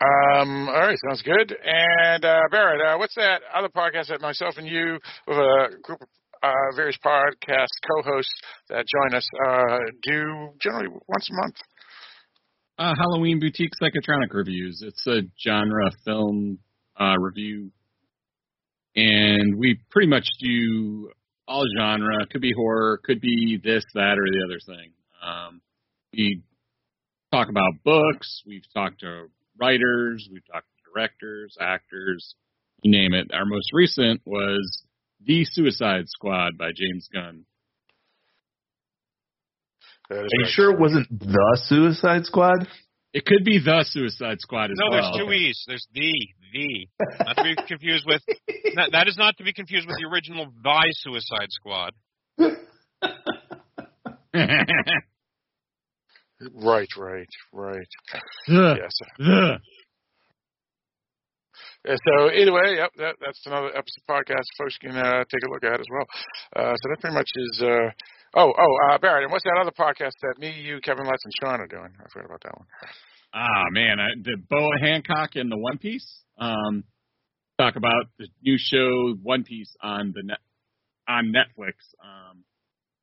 Um, 0.00 0.68
all 0.68 0.80
right, 0.80 0.98
sounds 1.08 1.22
good. 1.22 1.56
And 1.64 2.24
uh, 2.24 2.40
Barrett, 2.50 2.80
uh, 2.84 2.96
what's 2.98 3.14
that 3.16 3.42
other 3.54 3.68
podcast 3.68 4.08
that 4.08 4.20
myself 4.20 4.54
and 4.56 4.66
you, 4.66 4.98
with 5.28 5.36
a 5.36 5.68
group 5.82 6.00
of 6.02 6.08
uh, 6.42 6.74
various 6.74 6.96
podcast 7.04 7.68
co-hosts 7.86 8.40
that 8.70 8.84
join 8.88 9.14
us, 9.16 9.26
uh, 9.46 9.78
do 10.02 10.48
generally 10.60 10.88
once 11.06 11.28
a 11.30 11.34
month? 11.42 11.54
Uh, 12.78 12.94
Halloween 12.98 13.38
Boutique 13.38 13.70
Psychotronic 13.80 14.32
Reviews. 14.32 14.82
It's 14.84 15.06
a 15.06 15.20
genre 15.46 15.90
film 16.04 16.58
uh, 16.98 17.14
review, 17.18 17.70
and 18.94 19.58
we 19.58 19.78
pretty 19.90 20.08
much 20.08 20.26
do 20.40 21.10
all 21.48 21.64
genre. 21.78 22.26
Could 22.30 22.42
be 22.42 22.52
horror, 22.56 23.00
could 23.04 23.20
be 23.20 23.60
this, 23.62 23.84
that, 23.94 24.18
or 24.18 24.24
the 24.24 24.42
other 24.44 24.60
thing. 24.66 24.92
Um, 25.22 25.60
we 26.12 26.42
talk 27.32 27.48
about 27.48 27.72
books. 27.84 28.42
We've 28.46 28.64
talked 28.74 29.00
to 29.00 29.26
writers. 29.60 30.28
We've 30.30 30.46
talked 30.46 30.66
to 30.66 30.90
directors, 30.92 31.56
actors, 31.60 32.34
you 32.82 32.90
name 32.90 33.14
it. 33.14 33.30
Our 33.32 33.46
most 33.46 33.72
recent 33.72 34.20
was 34.26 34.82
The 35.24 35.44
Suicide 35.44 36.08
Squad 36.08 36.58
by 36.58 36.70
James 36.74 37.08
Gunn. 37.12 37.44
Are 40.10 40.16
you 40.16 40.22
right. 40.22 40.50
sure 40.50 40.72
it 40.72 40.80
wasn't 40.80 41.08
the 41.18 41.60
Suicide 41.64 42.26
Squad? 42.26 42.66
It 43.14 43.26
could 43.26 43.44
be 43.44 43.58
The 43.58 43.84
Suicide 43.88 44.40
Squad 44.40 44.70
as 44.70 44.78
No, 44.78 44.88
well. 44.90 45.02
No, 45.02 45.16
there's 45.16 45.26
two 45.26 45.32
E's. 45.32 45.64
There's 45.66 45.86
the 45.92 46.12
the. 46.52 46.88
Not 47.24 47.36
to 47.36 47.42
be 47.44 47.54
confused 47.68 48.04
with 48.06 48.22
that, 48.76 48.90
that 48.92 49.08
is 49.08 49.16
not 49.18 49.36
to 49.38 49.44
be 49.44 49.52
confused 49.52 49.86
with 49.86 49.96
the 50.00 50.08
original 50.08 50.46
Vi 50.62 50.84
Suicide 50.92 51.48
Squad. 51.50 51.92
Right, 56.54 56.88
right, 56.98 57.28
right. 57.52 57.86
yes. 58.48 58.92
Ugh. 59.20 59.28
Uh, 59.28 59.58
So 61.96 62.26
anyway, 62.28 62.76
yep, 62.76 62.90
that, 62.96 63.14
that's 63.24 63.40
another 63.46 63.68
episode 63.68 64.02
podcast 64.10 64.42
folks 64.58 64.76
can 64.78 64.96
uh, 64.96 65.22
take 65.30 65.42
a 65.46 65.50
look 65.50 65.62
at 65.64 65.78
as 65.78 65.86
well. 65.90 66.06
Uh, 66.56 66.74
so 66.74 66.88
that 66.90 67.00
pretty 67.00 67.14
much 67.14 67.30
is. 67.36 67.62
Uh, 67.62 67.90
oh, 68.34 68.52
oh, 68.56 68.76
uh, 68.90 68.98
Barrett, 68.98 69.24
and 69.24 69.32
what's 69.32 69.44
that 69.44 69.58
other 69.60 69.70
podcast 69.70 70.12
that 70.22 70.34
me, 70.38 70.60
you, 70.60 70.80
Kevin 70.80 71.06
Letts, 71.06 71.24
and 71.24 71.32
Sean 71.40 71.60
are 71.60 71.66
doing? 71.66 71.92
I 71.98 72.08
forgot 72.12 72.26
about 72.26 72.42
that 72.42 72.58
one. 72.58 72.66
Ah 73.34 73.64
man, 73.70 73.98
I, 73.98 74.08
the 74.22 74.36
Boa 74.50 74.78
Hancock 74.80 75.36
and 75.36 75.50
the 75.50 75.56
One 75.56 75.78
Piece. 75.78 76.22
Um, 76.38 76.84
talk 77.58 77.76
about 77.76 78.06
the 78.18 78.28
new 78.42 78.56
show 78.58 79.14
One 79.22 79.44
Piece 79.44 79.74
on 79.82 80.12
the 80.14 80.22
net 80.22 80.38
on 81.08 81.32
Netflix. 81.32 81.72
Um, 82.02 82.44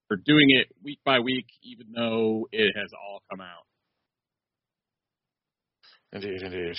we're 0.10 0.18
doing 0.18 0.50
it 0.50 0.68
week 0.84 1.00
by 1.06 1.20
week, 1.20 1.48
even 1.64 1.88
though 1.96 2.48
it 2.52 2.74
has 2.76 2.92
all 2.94 3.22
come 3.30 3.42
out. 3.42 3.66
Indeed, 6.12 6.42
indeed. 6.42 6.76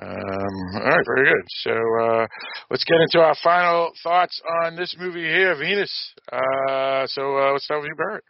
Um, 0.00 0.74
all 0.74 0.90
right, 0.90 1.06
very 1.06 1.24
good. 1.24 1.44
So 1.48 1.72
uh, 1.72 2.26
let's 2.70 2.84
get 2.84 3.00
into 3.00 3.24
our 3.24 3.34
final 3.42 3.92
thoughts 4.02 4.40
on 4.62 4.76
this 4.76 4.94
movie 4.98 5.24
here, 5.24 5.56
Venus. 5.56 5.92
Uh, 6.30 7.06
so 7.06 7.38
uh, 7.38 7.52
let's 7.52 7.64
start 7.64 7.80
with 7.80 7.88
you, 7.88 7.96
Barrett. 7.96 8.24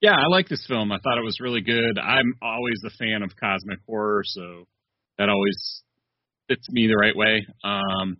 Yeah, 0.00 0.14
I 0.14 0.28
like 0.30 0.48
this 0.48 0.64
film. 0.68 0.92
I 0.92 0.98
thought 1.02 1.18
it 1.18 1.24
was 1.24 1.40
really 1.40 1.60
good. 1.60 1.98
I'm 1.98 2.34
always 2.40 2.80
a 2.86 2.90
fan 2.90 3.22
of 3.22 3.36
cosmic 3.36 3.80
horror, 3.86 4.22
so 4.24 4.66
that 5.18 5.28
always 5.28 5.82
fits 6.48 6.66
me 6.70 6.86
the 6.86 6.96
right 6.96 7.14
way. 7.14 7.46
Um, 7.64 8.16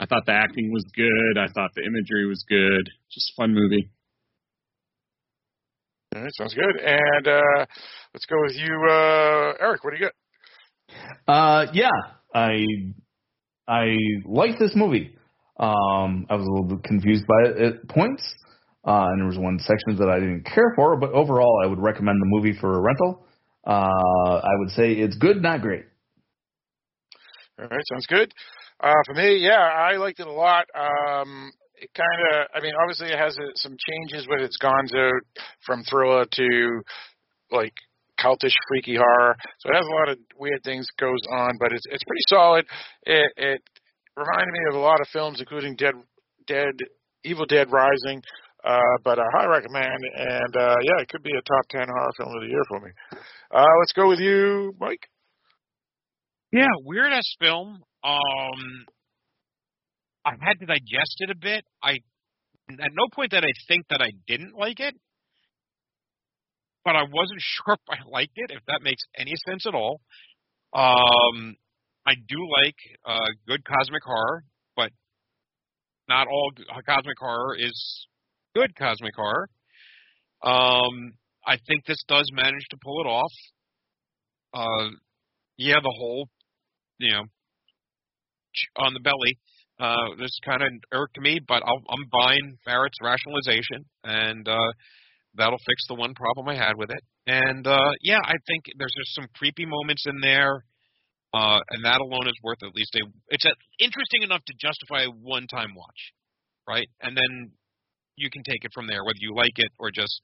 I 0.00 0.06
thought 0.06 0.26
the 0.26 0.32
acting 0.32 0.72
was 0.72 0.84
good. 0.94 1.38
I 1.38 1.46
thought 1.54 1.70
the 1.74 1.84
imagery 1.84 2.26
was 2.26 2.44
good. 2.48 2.90
Just 3.10 3.32
a 3.32 3.40
fun 3.40 3.54
movie. 3.54 3.90
All 6.14 6.22
right, 6.22 6.32
sounds 6.34 6.54
good. 6.54 6.80
And 6.84 7.28
uh, 7.28 7.66
let's 8.12 8.26
go 8.26 8.36
with 8.42 8.56
you, 8.56 8.74
uh, 8.90 9.54
Eric. 9.60 9.84
What 9.84 9.92
do 9.92 9.98
you 9.98 10.06
got? 10.06 10.12
Uh, 11.26 11.66
yeah, 11.72 11.90
I 12.34 12.64
I 13.66 13.96
like 14.24 14.58
this 14.58 14.72
movie. 14.74 15.16
Um, 15.58 16.26
I 16.30 16.36
was 16.36 16.46
a 16.46 16.50
little 16.50 16.76
bit 16.76 16.84
confused 16.84 17.26
by 17.26 17.50
it 17.50 17.60
at 17.60 17.88
points, 17.88 18.22
uh, 18.86 19.08
and 19.10 19.20
there 19.20 19.26
was 19.26 19.38
one 19.38 19.58
sections 19.58 19.98
that 19.98 20.08
I 20.08 20.20
didn't 20.20 20.44
care 20.44 20.72
for. 20.76 20.96
But 20.96 21.12
overall, 21.12 21.60
I 21.62 21.66
would 21.66 21.80
recommend 21.80 22.20
the 22.20 22.26
movie 22.26 22.58
for 22.58 22.74
a 22.74 22.80
rental. 22.80 23.26
Uh, 23.66 24.40
I 24.42 24.54
would 24.58 24.70
say 24.70 24.92
it's 24.92 25.16
good, 25.16 25.42
not 25.42 25.60
great. 25.60 25.84
All 27.58 27.66
right, 27.66 27.84
sounds 27.92 28.06
good. 28.06 28.32
Uh, 28.80 28.94
for 29.04 29.14
me, 29.14 29.38
yeah, 29.38 29.58
I 29.58 29.96
liked 29.96 30.20
it 30.20 30.28
a 30.28 30.32
lot. 30.32 30.66
Um, 30.74 31.50
it 31.74 31.90
kind 31.94 32.20
of, 32.32 32.46
I 32.54 32.60
mean, 32.60 32.72
obviously 32.80 33.08
it 33.08 33.18
has 33.18 33.36
uh, 33.36 33.42
some 33.56 33.76
changes 33.78 34.26
with 34.28 34.40
its 34.40 34.56
gonzo 34.62 35.10
from 35.66 35.82
thriller 35.82 36.24
to 36.24 36.82
like 37.50 37.74
cultish, 38.20 38.54
freaky 38.68 38.96
horror. 38.96 39.36
So 39.60 39.70
it 39.70 39.76
has 39.76 39.86
a 39.86 39.96
lot 40.00 40.08
of 40.10 40.18
weird 40.36 40.62
things 40.64 40.86
goes 40.98 41.20
on, 41.30 41.52
but 41.58 41.72
it's 41.72 41.84
it's 41.90 42.04
pretty 42.04 42.24
solid. 42.28 42.66
It 43.04 43.32
it 43.36 43.62
reminded 44.16 44.52
me 44.52 44.60
of 44.70 44.74
a 44.76 44.84
lot 44.84 45.00
of 45.00 45.08
films, 45.12 45.40
including 45.40 45.76
Dead 45.76 45.94
Dead 46.46 46.74
Evil 47.24 47.46
Dead 47.46 47.70
Rising. 47.70 48.22
Uh, 48.64 48.98
but 49.04 49.18
I 49.18 49.22
highly 49.36 49.50
recommend, 49.50 50.02
and 50.16 50.56
uh, 50.56 50.76
yeah, 50.82 51.00
it 51.00 51.08
could 51.08 51.22
be 51.22 51.30
a 51.30 51.42
top 51.42 51.64
ten 51.70 51.86
horror 51.88 52.10
film 52.16 52.34
of 52.34 52.42
the 52.42 52.48
year 52.48 52.64
for 52.68 52.80
me. 52.80 52.90
Uh, 53.54 53.64
let's 53.80 53.92
go 53.92 54.08
with 54.08 54.18
you, 54.18 54.74
Mike. 54.80 55.08
Yeah, 56.52 56.66
weird 56.84 57.12
ass 57.12 57.36
film. 57.40 57.82
Um, 58.02 58.84
I 60.24 60.32
had 60.40 60.58
to 60.60 60.66
digest 60.66 61.16
it 61.18 61.30
a 61.30 61.36
bit. 61.36 61.64
I 61.82 61.98
at 62.70 62.90
no 62.92 63.06
point 63.14 63.30
did 63.30 63.44
I 63.44 63.52
think 63.66 63.86
that 63.90 64.02
I 64.02 64.10
didn't 64.26 64.54
like 64.58 64.80
it, 64.80 64.94
but 66.84 66.96
I 66.96 67.02
wasn't 67.02 67.40
sure 67.64 67.74
if 67.74 67.80
I 67.88 68.08
liked 68.08 68.36
it. 68.36 68.50
If 68.50 68.64
that 68.66 68.82
makes 68.82 69.02
any 69.16 69.34
sense 69.46 69.66
at 69.66 69.74
all. 69.74 70.00
Um, 70.72 71.56
I 72.06 72.14
do 72.26 72.36
like 72.62 72.76
uh, 73.06 73.28
good 73.46 73.64
cosmic 73.64 74.02
horror, 74.04 74.44
but 74.76 74.90
not 76.08 76.26
all 76.26 76.52
cosmic 76.86 77.18
horror 77.18 77.56
is 77.58 78.06
good 78.54 78.74
cosmic 78.76 79.14
horror. 79.14 79.48
Um, 80.42 81.14
I 81.46 81.58
think 81.66 81.84
this 81.86 82.02
does 82.08 82.30
manage 82.32 82.66
to 82.70 82.76
pull 82.82 83.00
it 83.00 83.06
off. 83.06 83.32
Uh, 84.54 84.90
yeah, 85.56 85.80
the 85.82 85.94
whole, 85.98 86.28
you 86.98 87.12
know, 87.12 87.24
on 88.76 88.94
the 88.94 89.00
belly. 89.00 89.38
Uh, 89.80 90.16
this 90.18 90.38
kind 90.44 90.62
of 90.62 90.68
irked 90.92 91.20
me, 91.20 91.40
but 91.46 91.62
I'll, 91.64 91.82
I'm 91.88 92.06
buying 92.10 92.58
Barrett's 92.66 92.98
rationalization, 93.02 93.84
and 94.02 94.48
uh, 94.48 94.72
that'll 95.38 95.62
fix 95.66 95.86
the 95.88 95.94
one 95.94 96.14
problem 96.14 96.48
I 96.48 96.56
had 96.56 96.76
with 96.76 96.90
it. 96.90 97.02
And 97.26 97.66
uh, 97.66 97.92
yeah, 98.02 98.20
I 98.22 98.34
think 98.46 98.64
there's 98.76 98.94
just 98.98 99.14
some 99.14 99.26
creepy 99.34 99.64
moments 99.64 100.04
in 100.06 100.20
there, 100.20 100.64
uh, 101.32 101.60
and 101.70 101.84
that 101.84 102.00
alone 102.00 102.26
is 102.26 102.36
worth 102.42 102.58
at 102.62 102.74
least 102.74 102.94
a. 102.96 103.06
It's 103.28 103.44
a, 103.46 103.52
interesting 103.78 104.22
enough 104.22 104.42
to 104.46 104.54
justify 104.60 105.04
a 105.04 105.10
one-time 105.10 105.74
watch, 105.74 106.12
right? 106.68 106.88
And 107.00 107.16
then 107.16 107.52
you 108.16 108.30
can 108.30 108.42
take 108.42 108.64
it 108.64 108.72
from 108.74 108.86
there, 108.86 109.04
whether 109.04 109.20
you 109.20 109.34
like 109.34 109.56
it 109.56 109.70
or 109.78 109.90
just 109.90 110.20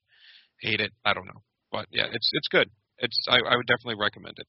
hate 0.61 0.81
it. 0.81 0.91
I 1.05 1.15
don't 1.15 1.27
know, 1.27 1.43
but 1.71 1.87
yeah, 1.91 2.07
it's 2.13 2.31
it's 2.33 2.49
good. 2.49 2.69
It's 2.99 3.19
I, 3.29 3.37
I 3.37 3.57
would 3.57 3.67
definitely 3.67 4.01
recommend 4.01 4.35
it. 4.39 4.47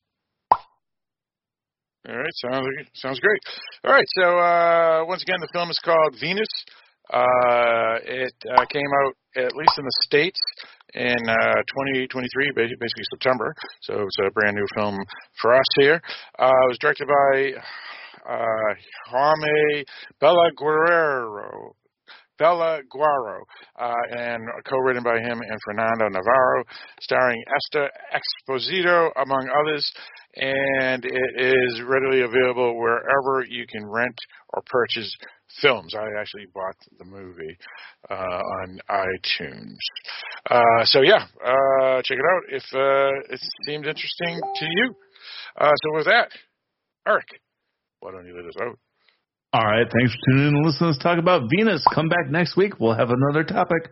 All 2.08 2.16
right, 2.16 2.34
sounds 2.36 2.68
sounds 2.94 3.20
great. 3.20 3.42
All 3.84 3.92
right, 3.92 4.06
so 4.20 4.38
uh, 4.38 5.06
once 5.08 5.24
again, 5.24 5.40
the 5.42 5.50
film 5.52 5.70
is 5.70 5.80
called 5.84 6.16
Venus. 6.20 6.48
Uh, 7.12 8.00
it 8.04 8.34
uh, 8.58 8.66
came 8.72 8.90
out 9.04 9.14
at 9.38 9.56
least 9.56 9.74
in 9.78 9.86
the 9.86 9.96
states 10.02 10.40
in 10.94 11.30
uh, 11.30 11.62
2023, 11.84 12.52
ba- 12.56 12.68
basically 12.80 13.04
September. 13.12 13.54
So 13.82 14.02
it's 14.02 14.18
a 14.26 14.32
brand 14.32 14.56
new 14.56 14.68
film 14.76 14.98
for 15.42 15.54
us 15.54 15.66
here. 15.80 16.02
Uh, 16.40 16.48
it 16.48 16.70
was 16.70 16.78
directed 16.80 17.08
by 17.08 17.52
uh, 18.32 18.74
Jaime 19.12 19.86
Bella 20.20 20.50
Guerrero. 20.58 21.76
Bella 22.38 22.80
Guaro, 22.94 23.42
uh, 23.80 23.94
and 24.18 24.44
co-written 24.70 25.04
by 25.04 25.18
him 25.20 25.40
and 25.42 25.60
Fernando 25.66 26.10
Navarro, 26.10 26.64
starring 27.02 27.42
Ester 27.56 27.90
Exposito, 28.14 29.12
among 29.16 29.50
others. 29.50 29.92
And 30.36 31.06
it 31.06 31.32
is 31.38 31.82
readily 31.86 32.22
available 32.22 32.78
wherever 32.78 33.46
you 33.48 33.66
can 33.68 33.86
rent 33.90 34.18
or 34.54 34.62
purchase 34.66 35.16
films. 35.62 35.96
I 35.96 36.20
actually 36.20 36.48
bought 36.54 36.76
the 36.98 37.06
movie 37.06 37.58
uh, 38.10 38.14
on 38.14 38.80
iTunes. 38.90 39.78
Uh, 40.50 40.84
so 40.84 41.02
yeah, 41.02 41.26
uh, 41.46 42.02
check 42.04 42.18
it 42.18 42.26
out 42.26 42.44
if 42.50 42.64
uh, 42.74 43.34
it 43.34 43.40
seemed 43.66 43.86
interesting 43.86 44.40
to 44.56 44.66
you. 44.66 44.96
Uh, 45.58 45.72
so 45.84 45.96
with 45.96 46.06
that, 46.06 46.30
Eric, 47.08 47.28
why 48.02 48.12
don't 48.12 48.26
you 48.28 48.36
let 48.36 48.46
us 48.46 48.56
out? 48.62 48.78
All 49.56 49.64
right, 49.64 49.88
thanks 49.90 50.14
for 50.14 50.20
tuning 50.34 50.50
in 50.50 50.56
and 50.56 50.66
listening 50.66 50.92
to 50.92 50.98
us 50.98 51.02
talk 51.02 51.18
about 51.18 51.44
Venus. 51.50 51.82
Come 51.94 52.10
back 52.10 52.30
next 52.30 52.58
week. 52.58 52.78
We'll 52.78 52.94
have 52.94 53.10
another 53.10 53.46
topic. 53.46 53.90